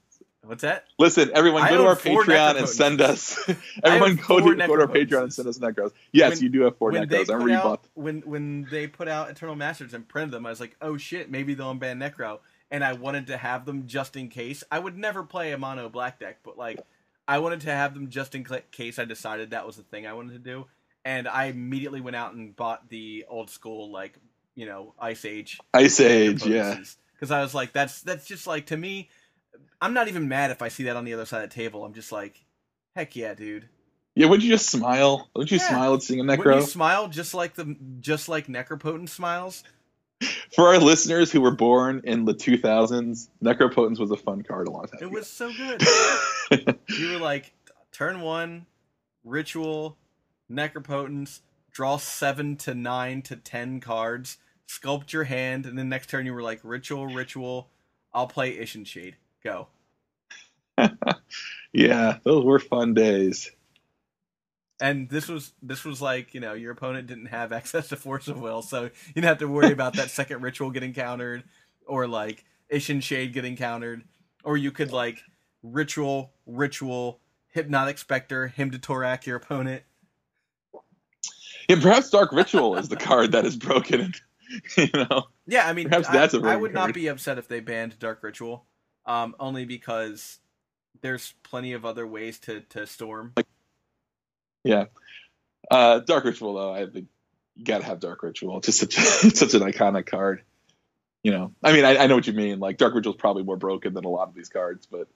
What's 0.44 0.64
that? 0.64 0.86
Listen, 0.98 1.30
everyone, 1.36 1.68
go 1.70 1.78
to 1.78 1.86
our 1.86 1.96
Patreon 1.96 2.58
and 2.58 2.68
send 2.68 3.02
us. 3.02 3.38
Everyone, 3.84 4.16
go 4.16 4.40
to, 4.40 4.56
go 4.56 4.76
to 4.78 4.82
our 4.84 4.88
Patreon 4.88 5.24
and 5.24 5.34
send 5.34 5.48
us 5.50 5.60
Necros. 5.60 5.92
Yes, 6.14 6.36
When- 6.36 6.44
you 6.44 6.50
do 6.50 6.62
have 6.62 6.78
four 6.78 6.92
Necros. 6.92 7.30
I 7.30 7.38
put 7.38 7.48
rebought. 7.48 7.54
out 7.66 7.84
when 7.94 8.22
when 8.22 8.68
they 8.72 8.88
put 8.88 9.08
out 9.08 9.30
Eternal 9.30 9.56
Masters 9.56 9.94
and 9.94 10.08
printed 10.08 10.32
them, 10.32 10.46
I 10.46 10.50
was 10.50 10.60
like, 10.60 10.76
oh 10.82 10.98
shit, 10.98 11.30
maybe 11.30 11.54
they'll 11.54 11.76
unban 11.76 11.98
Necro, 12.02 12.40
and 12.72 12.84
I 12.84 12.94
wanted 12.94 13.28
to 13.28 13.38
have 13.38 13.66
them 13.66 13.86
just 13.86 14.16
in 14.16 14.30
case. 14.30 14.64
I 14.72 14.80
would 14.80 14.98
never 14.98 15.24
play 15.24 15.52
a 15.52 15.58
mono 15.58 15.90
black 15.90 16.20
deck, 16.20 16.40
but 16.44 16.58
like, 16.58 16.80
I 17.30 17.38
wanted 17.38 17.62
to 17.62 17.72
have 17.72 17.94
them 17.94 18.10
just 18.10 18.34
in 18.34 18.44
case. 18.72 18.98
I 18.98 19.06
decided 19.06 19.52
that 19.52 19.68
was 19.68 19.76
the 19.78 19.84
thing 19.84 20.08
I 20.08 20.14
wanted 20.14 20.34
to 20.34 20.40
do, 20.40 20.66
and 21.06 21.28
I 21.28 21.46
immediately 21.46 22.02
went 22.02 22.16
out 22.16 22.34
and 22.34 22.56
bought 22.56 22.90
the 22.90 23.26
old 23.30 23.52
school 23.52 23.92
like 23.92 24.18
you 24.56 24.66
know 24.66 24.96
Ice 25.00 25.26
Age 25.26 25.60
Ice 25.76 26.00
Age, 26.00 26.44
yeah. 26.46 26.80
because 27.14 27.30
I 27.30 27.42
was 27.42 27.54
like, 27.54 27.72
that's 27.72 28.02
that's 28.02 28.26
just 28.26 28.48
like 28.48 28.66
to 28.68 28.78
me. 28.78 29.10
I'm 29.80 29.94
not 29.94 30.08
even 30.08 30.28
mad 30.28 30.50
if 30.50 30.62
I 30.64 30.70
see 30.70 30.84
that 30.86 30.96
on 30.96 31.06
the 31.06 31.14
other 31.14 31.26
side 31.26 31.44
of 31.44 31.50
the 31.52 31.56
table. 31.56 31.86
I'm 31.86 31.94
just 31.94 32.12
like, 32.12 32.44
heck 32.96 33.16
yeah, 33.16 33.36
dude. 33.36 33.70
Yeah, 34.16 34.26
would 34.26 34.44
you 34.44 34.50
just 34.50 34.70
smile? 34.70 35.30
wouldn't 35.36 35.52
you 35.52 35.58
Yeah. 35.60 35.70
smile 35.70 35.94
at 35.94 36.02
seeing 36.02 36.20
a 36.20 36.24
Wouldn't 36.24 36.42
Necro? 36.46 36.56
you 36.62 36.68
smile 36.68 37.08
just 37.10 37.34
like 37.36 37.54
the 37.54 37.78
just 38.00 38.28
like 38.28 38.48
Necropotent 38.50 39.10
smiles? 39.10 39.64
For 40.54 40.68
our 40.68 40.80
listeners 40.80 41.32
who 41.32 41.41
were 41.41 41.56
born 41.56 42.02
in 42.04 42.26
the 42.26 42.34
2000s, 42.34 43.30
Necropotence 43.44 44.00
was 44.00 44.12
a 44.12 44.18
fun 44.18 44.41
card 44.44 44.68
a 44.68 44.72
long 44.72 44.86
time 44.86 45.00
It 45.02 45.06
ago. 45.06 45.14
was 45.14 45.28
so 45.28 45.52
good. 45.54 45.82
you 46.90 47.12
were 47.14 47.20
like, 47.20 47.54
turn 47.91 48.20
one, 48.22 48.66
ritual, 49.24 49.98
necropotence, 50.52 51.40
draw 51.72 51.98
seven 51.98 52.58
to 52.58 52.74
nine 52.74 53.22
to 53.24 53.36
ten 53.38 53.80
cards, 53.80 54.38
sculpt 54.68 55.14
your 55.14 55.26
hand, 55.26 55.66
and 55.66 55.78
then 55.78 55.88
next 55.90 56.10
turn 56.10 56.26
you 56.26 56.34
were 56.34 56.41
like, 56.44 56.60
ritual, 56.64 57.08
ritual, 57.08 57.70
I'll 58.14 58.28
play 58.28 58.58
Ihsan's 58.58 58.88
Shade. 58.90 59.16
Go. 59.44 59.68
yeah, 61.74 62.18
those 62.24 62.44
were 62.44 62.60
fun 62.60 62.94
days. 62.94 63.52
And 64.82 65.10
this 65.10 65.28
was 65.28 65.54
this 65.62 65.84
was 65.84 66.02
like, 66.02 66.34
you 66.34 66.40
know, 66.40 66.54
your 66.54 66.72
opponent 66.72 67.08
didn't 67.08 67.28
have 67.28 67.52
access 67.52 67.90
to 67.90 67.96
Force 67.96 68.28
of 68.28 68.40
Will, 68.40 68.62
so 68.62 68.84
you 68.84 68.92
didn't 69.14 69.26
have 69.26 69.40
to 69.40 69.48
worry 69.48 69.72
about 69.72 69.94
that 69.96 70.10
second 70.10 70.42
ritual 70.42 70.72
getting 70.72 70.94
countered, 70.94 71.44
or 71.86 72.08
like 72.08 72.46
Ihsan's 72.72 73.04
Shade 73.04 73.34
getting 73.34 73.58
countered. 73.58 74.04
Or 74.44 74.56
you 74.56 74.72
could 74.72 74.92
like 74.94 75.20
ritual, 75.64 76.32
ritual, 76.46 77.20
hypnotic 77.50 77.98
specter, 77.98 78.48
Hymn 78.48 78.72
to 78.72 78.80
Tourach 78.80 79.26
your 79.26 79.36
opponent. 79.38 79.84
Yeah, 81.68 81.80
perhaps 81.82 82.10
Dark 82.10 82.32
Ritual 82.32 82.78
is 82.78 82.90
the 82.90 82.96
card 82.96 83.32
that 83.34 83.46
is 83.46 83.56
broken. 83.56 84.14
you 84.78 84.90
know, 84.94 85.26
Yeah, 85.46 85.68
I 85.68 85.74
mean, 85.74 85.88
Perhaps 85.90 86.10
I- 86.10 86.14
that's 86.14 86.34
a 86.34 86.40
I, 86.40 86.56
would 86.56 86.70
good 86.70 86.76
not 86.76 86.94
be 86.94 87.08
upset 87.08 87.38
if 87.38 87.48
they 87.48 87.60
banned 87.60 88.00
Dark 88.00 88.24
Ritual, 88.24 88.66
um, 89.06 89.36
only 89.40 89.66
because 89.66 90.40
there's 91.02 91.34
plenty 91.44 91.74
of 91.74 91.86
other 91.86 92.08
ways 92.08 92.40
to 92.40 92.62
to 92.62 92.88
storm. 92.88 93.34
Yeah. 94.64 94.86
Uh, 95.69 95.99
Dark 95.99 96.26
Ritual 96.26 96.56
though, 96.56 96.73
I 96.73 96.86
think 96.88 97.07
you 97.56 97.65
gotta 97.65 97.84
have 97.84 97.99
Dark 97.99 98.23
Ritual. 98.23 98.57
It's 98.57 98.68
just 98.68 98.91
such 98.91 99.34
such 99.36 99.53
an 99.53 99.61
iconic 99.61 100.06
card. 100.06 100.41
You 101.23 101.31
know, 101.31 101.53
I 101.61 101.73
mean, 101.73 101.84
I, 101.84 101.98
I 101.98 102.07
know 102.07 102.15
what 102.15 102.27
you 102.27 102.34
mean. 102.34 102.60
Like 102.60 102.77
Dark 102.77 102.95
Ritual 102.95 103.14
is 103.14 103.19
probably 103.19 103.44
more 103.44 103.57
broken 103.57 103.94
than 103.94 104.06
a 104.06 104.10
lot 104.10 104.30
of 104.30 104.36
these 104.36 104.49
cards, 104.49 104.88
but 104.90 105.07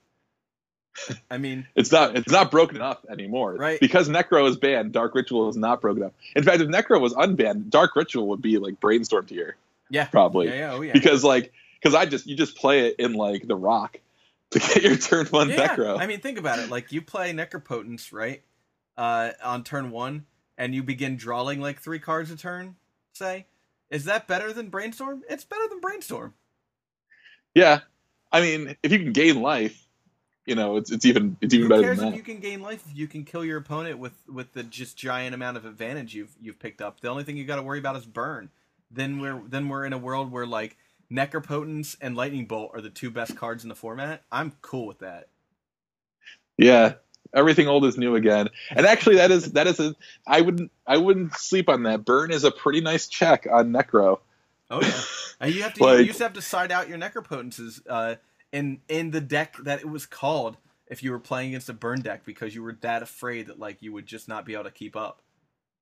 I 1.30 1.38
mean, 1.38 1.66
it's 1.74 1.90
not 1.90 2.16
it's 2.16 2.30
not 2.30 2.50
broken 2.50 2.80
up 2.80 3.06
anymore. 3.10 3.54
Right. 3.54 3.80
Because 3.80 4.08
Necro 4.08 4.48
is 4.48 4.56
banned, 4.56 4.92
Dark 4.92 5.14
Ritual 5.14 5.48
is 5.48 5.56
not 5.56 5.80
broken 5.80 6.02
up. 6.02 6.14
In 6.36 6.44
fact, 6.44 6.60
if 6.60 6.68
Necro 6.68 7.00
was 7.00 7.14
unbanned, 7.14 7.70
Dark 7.70 7.96
Ritual 7.96 8.28
would 8.28 8.42
be 8.42 8.58
like 8.58 8.80
brainstorm 8.80 9.26
tier, 9.26 9.56
yeah, 9.90 10.06
probably. 10.06 10.48
yeah, 10.48 10.54
yeah, 10.54 10.72
oh 10.72 10.80
yeah, 10.82 10.92
Because 10.92 11.24
like 11.24 11.52
because 11.80 11.94
I 11.94 12.06
just 12.06 12.26
you 12.26 12.36
just 12.36 12.56
play 12.56 12.88
it 12.88 12.96
in 12.98 13.14
like 13.14 13.46
the 13.46 13.56
rock 13.56 13.98
to 14.50 14.58
get 14.58 14.82
your 14.82 14.96
turn 14.96 15.26
one 15.26 15.50
yeah. 15.50 15.68
Necro. 15.68 15.98
I 15.98 16.06
mean, 16.06 16.20
think 16.20 16.38
about 16.38 16.58
it. 16.58 16.70
Like 16.70 16.92
you 16.92 17.02
play 17.02 17.32
Necropotence, 17.32 18.12
right? 18.12 18.42
Uh, 18.96 19.32
on 19.42 19.64
turn 19.64 19.90
one, 19.90 20.26
and 20.56 20.74
you 20.74 20.82
begin 20.82 21.16
drawing 21.16 21.60
like 21.60 21.80
three 21.80 21.98
cards 21.98 22.30
a 22.30 22.36
turn. 22.36 22.76
Say, 23.12 23.46
is 23.90 24.04
that 24.04 24.26
better 24.28 24.52
than 24.52 24.68
Brainstorm? 24.68 25.22
It's 25.28 25.44
better 25.44 25.68
than 25.68 25.80
Brainstorm. 25.80 26.34
yeah. 27.54 27.80
I 28.32 28.40
mean, 28.40 28.76
if 28.82 28.90
you 28.90 28.98
can 28.98 29.12
gain 29.12 29.40
life, 29.42 29.86
you 30.46 30.56
know, 30.56 30.76
it's 30.76 30.90
it's 30.90 31.06
even 31.06 31.36
it's 31.40 31.54
even 31.54 31.64
Who 31.64 31.68
better 31.68 31.82
cares 31.82 31.98
than 31.98 32.08
if 32.08 32.16
you 32.16 32.22
can 32.22 32.40
gain 32.40 32.60
life? 32.62 32.84
If 32.90 32.96
you 32.96 33.06
can 33.06 33.24
kill 33.24 33.44
your 33.44 33.58
opponent 33.58 33.98
with 33.98 34.14
with 34.28 34.52
the 34.52 34.64
just 34.64 34.96
giant 34.96 35.34
amount 35.34 35.56
of 35.56 35.64
advantage 35.64 36.14
you've 36.14 36.34
you've 36.40 36.58
picked 36.58 36.82
up. 36.82 37.00
The 37.00 37.08
only 37.08 37.22
thing 37.24 37.36
you 37.36 37.44
got 37.44 37.56
to 37.56 37.62
worry 37.62 37.78
about 37.78 37.96
is 37.96 38.04
burn. 38.04 38.50
Then 38.90 39.20
we're 39.20 39.40
then 39.46 39.68
we're 39.68 39.84
in 39.84 39.92
a 39.92 39.98
world 39.98 40.32
where 40.32 40.46
like 40.46 40.76
Necropotence 41.10 41.96
and 42.00 42.16
Lightning 42.16 42.46
Bolt 42.46 42.72
are 42.74 42.80
the 42.80 42.90
two 42.90 43.10
best 43.10 43.36
cards 43.36 43.62
in 43.62 43.68
the 43.68 43.74
format. 43.76 44.22
I'm 44.32 44.54
cool 44.62 44.86
with 44.86 44.98
that. 44.98 45.28
Yeah. 46.58 46.94
Everything 47.34 47.68
old 47.68 47.84
is 47.84 47.98
new 47.98 48.14
again. 48.14 48.48
And 48.70 48.86
actually 48.86 49.16
that 49.16 49.30
is 49.30 49.52
that 49.52 49.66
is 49.66 49.80
a 49.80 49.94
I 50.26 50.40
wouldn't 50.40 50.70
I 50.86 50.96
wouldn't 50.96 51.34
sleep 51.34 51.68
on 51.68 51.82
that. 51.84 52.04
Burn 52.04 52.30
is 52.30 52.44
a 52.44 52.50
pretty 52.50 52.80
nice 52.80 53.08
check 53.08 53.46
on 53.50 53.72
Necro. 53.72 54.20
Oh 54.70 54.80
yeah, 54.80 55.00
and 55.40 55.54
you 55.54 55.62
have 55.62 55.74
to 55.74 55.82
Like- 55.84 55.98
you 56.00 56.04
used 56.06 56.18
to 56.18 56.24
have 56.24 56.32
to 56.34 56.42
side 56.42 56.72
out 56.72 56.88
your 56.88 56.98
Necropotences 56.98 57.80
uh, 57.88 58.16
in 58.52 58.80
in 58.88 59.10
the 59.10 59.20
deck 59.20 59.56
that 59.64 59.80
it 59.80 59.88
was 59.88 60.06
called 60.06 60.56
if 60.86 61.02
you 61.02 61.10
were 61.10 61.18
playing 61.18 61.48
against 61.50 61.68
a 61.68 61.72
burn 61.72 62.00
deck 62.00 62.24
because 62.24 62.54
you 62.54 62.62
were 62.62 62.76
that 62.82 63.02
afraid 63.02 63.46
that 63.48 63.58
like 63.58 63.82
you 63.82 63.92
would 63.92 64.06
just 64.06 64.28
not 64.28 64.44
be 64.44 64.54
able 64.54 64.64
to 64.64 64.70
keep 64.70 64.96
up. 64.96 65.20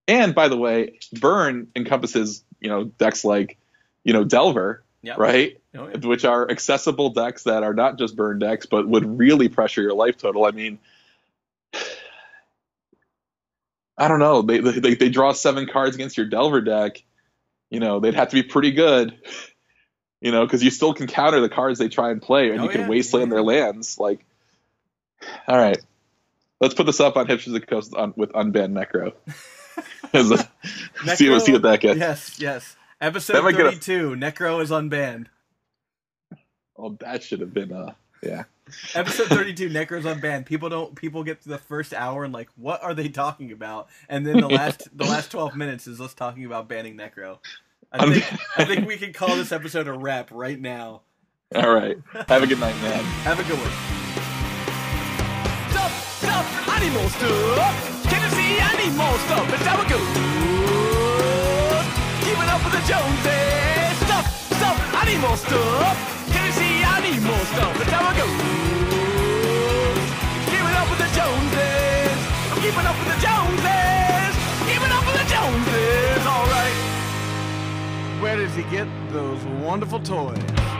And 0.08 0.34
by 0.34 0.48
the 0.48 0.56
way, 0.56 0.98
burn 1.20 1.68
encompasses, 1.76 2.44
you 2.60 2.68
know, 2.68 2.84
decks 2.84 3.24
like, 3.24 3.56
you 4.04 4.12
know, 4.12 4.24
Delver, 4.24 4.82
Yeah, 5.00 5.14
right? 5.16 5.60
Oh, 5.76 5.88
yeah. 5.88 5.98
Which 6.06 6.24
are 6.24 6.50
accessible 6.50 7.10
decks 7.10 7.44
that 7.44 7.62
are 7.62 7.72
not 7.74 7.98
just 7.98 8.16
burn 8.16 8.40
decks, 8.40 8.66
but 8.66 8.88
would 8.88 9.18
really 9.18 9.48
pressure 9.48 9.80
your 9.80 9.94
life 9.94 10.16
total. 10.16 10.44
I 10.44 10.50
mean, 10.50 10.78
I 13.98 14.08
don't 14.08 14.18
know. 14.18 14.42
They 14.42 14.58
they, 14.58 14.94
they 14.94 15.08
draw 15.08 15.32
seven 15.32 15.66
cards 15.66 15.94
against 15.94 16.16
your 16.16 16.26
Delver 16.26 16.60
deck. 16.60 17.02
You 17.70 17.80
know, 17.80 18.00
they'd 18.00 18.14
have 18.14 18.28
to 18.28 18.34
be 18.34 18.42
pretty 18.42 18.72
good. 18.72 19.16
You 20.20 20.30
know, 20.30 20.44
because 20.46 20.62
you 20.62 20.70
still 20.70 20.94
can 20.94 21.06
counter 21.08 21.40
the 21.40 21.48
cards 21.48 21.78
they 21.78 21.88
try 21.88 22.10
and 22.10 22.22
play, 22.22 22.50
and 22.50 22.60
Oh, 22.60 22.64
you 22.64 22.68
can 22.70 22.82
yeah, 22.82 22.88
wasteland 22.88 23.28
yeah. 23.30 23.34
their 23.34 23.42
lands. 23.42 23.98
Like, 23.98 24.24
all 25.48 25.56
right, 25.56 25.78
let's 26.60 26.74
put 26.74 26.86
this 26.86 27.00
up 27.00 27.16
on 27.16 27.26
Hipsters 27.26 27.48
of 27.48 27.52
the 27.54 27.60
Coast 27.60 27.94
on, 27.94 28.14
with 28.16 28.30
unbanned 28.32 28.72
Necro. 28.72 29.12
A- 30.14 31.16
see 31.16 31.28
what 31.30 31.42
see 31.42 31.52
what 31.52 31.62
that 31.62 31.80
gets. 31.80 31.98
Yes, 31.98 32.38
yes. 32.38 32.76
Episode 33.00 33.42
get 33.52 33.60
a- 33.60 33.64
thirty-two. 33.64 34.10
Necro 34.16 34.62
is 34.62 34.70
unbanned. 34.70 35.26
Oh, 36.76 36.96
that 37.00 37.22
should 37.22 37.40
have 37.40 37.52
been 37.54 37.72
uh, 37.72 37.94
yeah. 38.22 38.44
Episode 38.94 39.28
thirty-two. 39.28 39.68
Necro's 39.70 40.04
unbanned. 40.04 40.46
People 40.46 40.68
don't. 40.68 40.94
People 40.94 41.24
get 41.24 41.42
to 41.42 41.48
the 41.48 41.58
first 41.58 41.92
hour 41.92 42.24
and 42.24 42.32
like, 42.32 42.48
what 42.56 42.82
are 42.82 42.94
they 42.94 43.08
talking 43.08 43.52
about? 43.52 43.88
And 44.08 44.26
then 44.26 44.40
the 44.40 44.48
last 44.48 44.88
the 44.96 45.04
last 45.04 45.30
twelve 45.30 45.56
minutes 45.56 45.86
is 45.86 46.00
us 46.00 46.14
talking 46.14 46.44
about 46.44 46.68
banning 46.68 46.96
Necro. 46.96 47.38
I 47.92 48.10
think 48.10 48.40
I 48.56 48.64
think 48.64 48.86
we 48.86 48.96
can 48.96 49.12
call 49.12 49.34
this 49.36 49.52
episode 49.52 49.88
a 49.88 49.92
wrap 49.92 50.30
right 50.30 50.60
now. 50.60 51.02
All 51.54 51.74
right, 51.74 51.98
have 52.28 52.42
a 52.42 52.46
good 52.46 52.60
night, 52.60 52.76
man. 52.80 53.04
Have 53.24 53.38
a 53.40 53.42
good 53.42 53.58
one. 53.58 53.70
Stop, 55.70 55.90
stop, 55.90 56.68
animal 56.80 57.08
stuff. 57.10 58.04
Can 58.08 58.22
you 58.22 58.30
see 58.30 58.58
animal 58.58 59.12
stuff? 59.26 59.52
It's 59.52 59.66
how 59.66 59.82
it 59.82 59.88
goes. 59.90 60.08
Keeping 62.24 62.48
up 62.48 62.64
with 62.64 62.72
the 62.72 62.82
Joneses. 62.88 63.98
Stop, 64.06 64.24
stop, 64.56 65.04
animal 65.04 65.36
stuff. 65.36 66.21
See 67.12 67.18
animal 67.18 67.44
stuff? 67.44 67.80
It's 67.82 67.90
how 67.90 68.10
it 68.10 68.16
goes. 68.16 68.30
Keeping 70.48 70.76
up 70.80 70.88
with 70.88 70.98
the 70.98 71.10
Joneses. 71.12 72.18
I'm 72.50 72.60
keeping 72.62 72.86
up 72.86 72.96
with 72.96 73.08
the 73.12 73.20
Joneses. 73.20 74.34
Keeping 74.64 74.92
up 74.96 75.04
with 75.04 75.16
the 75.20 75.26
Joneses. 75.28 76.26
All 76.26 76.46
right. 76.46 76.76
Where 78.22 78.36
does 78.36 78.54
he 78.54 78.62
get 78.64 78.88
those 79.12 79.44
wonderful 79.62 80.00
toys? 80.00 80.71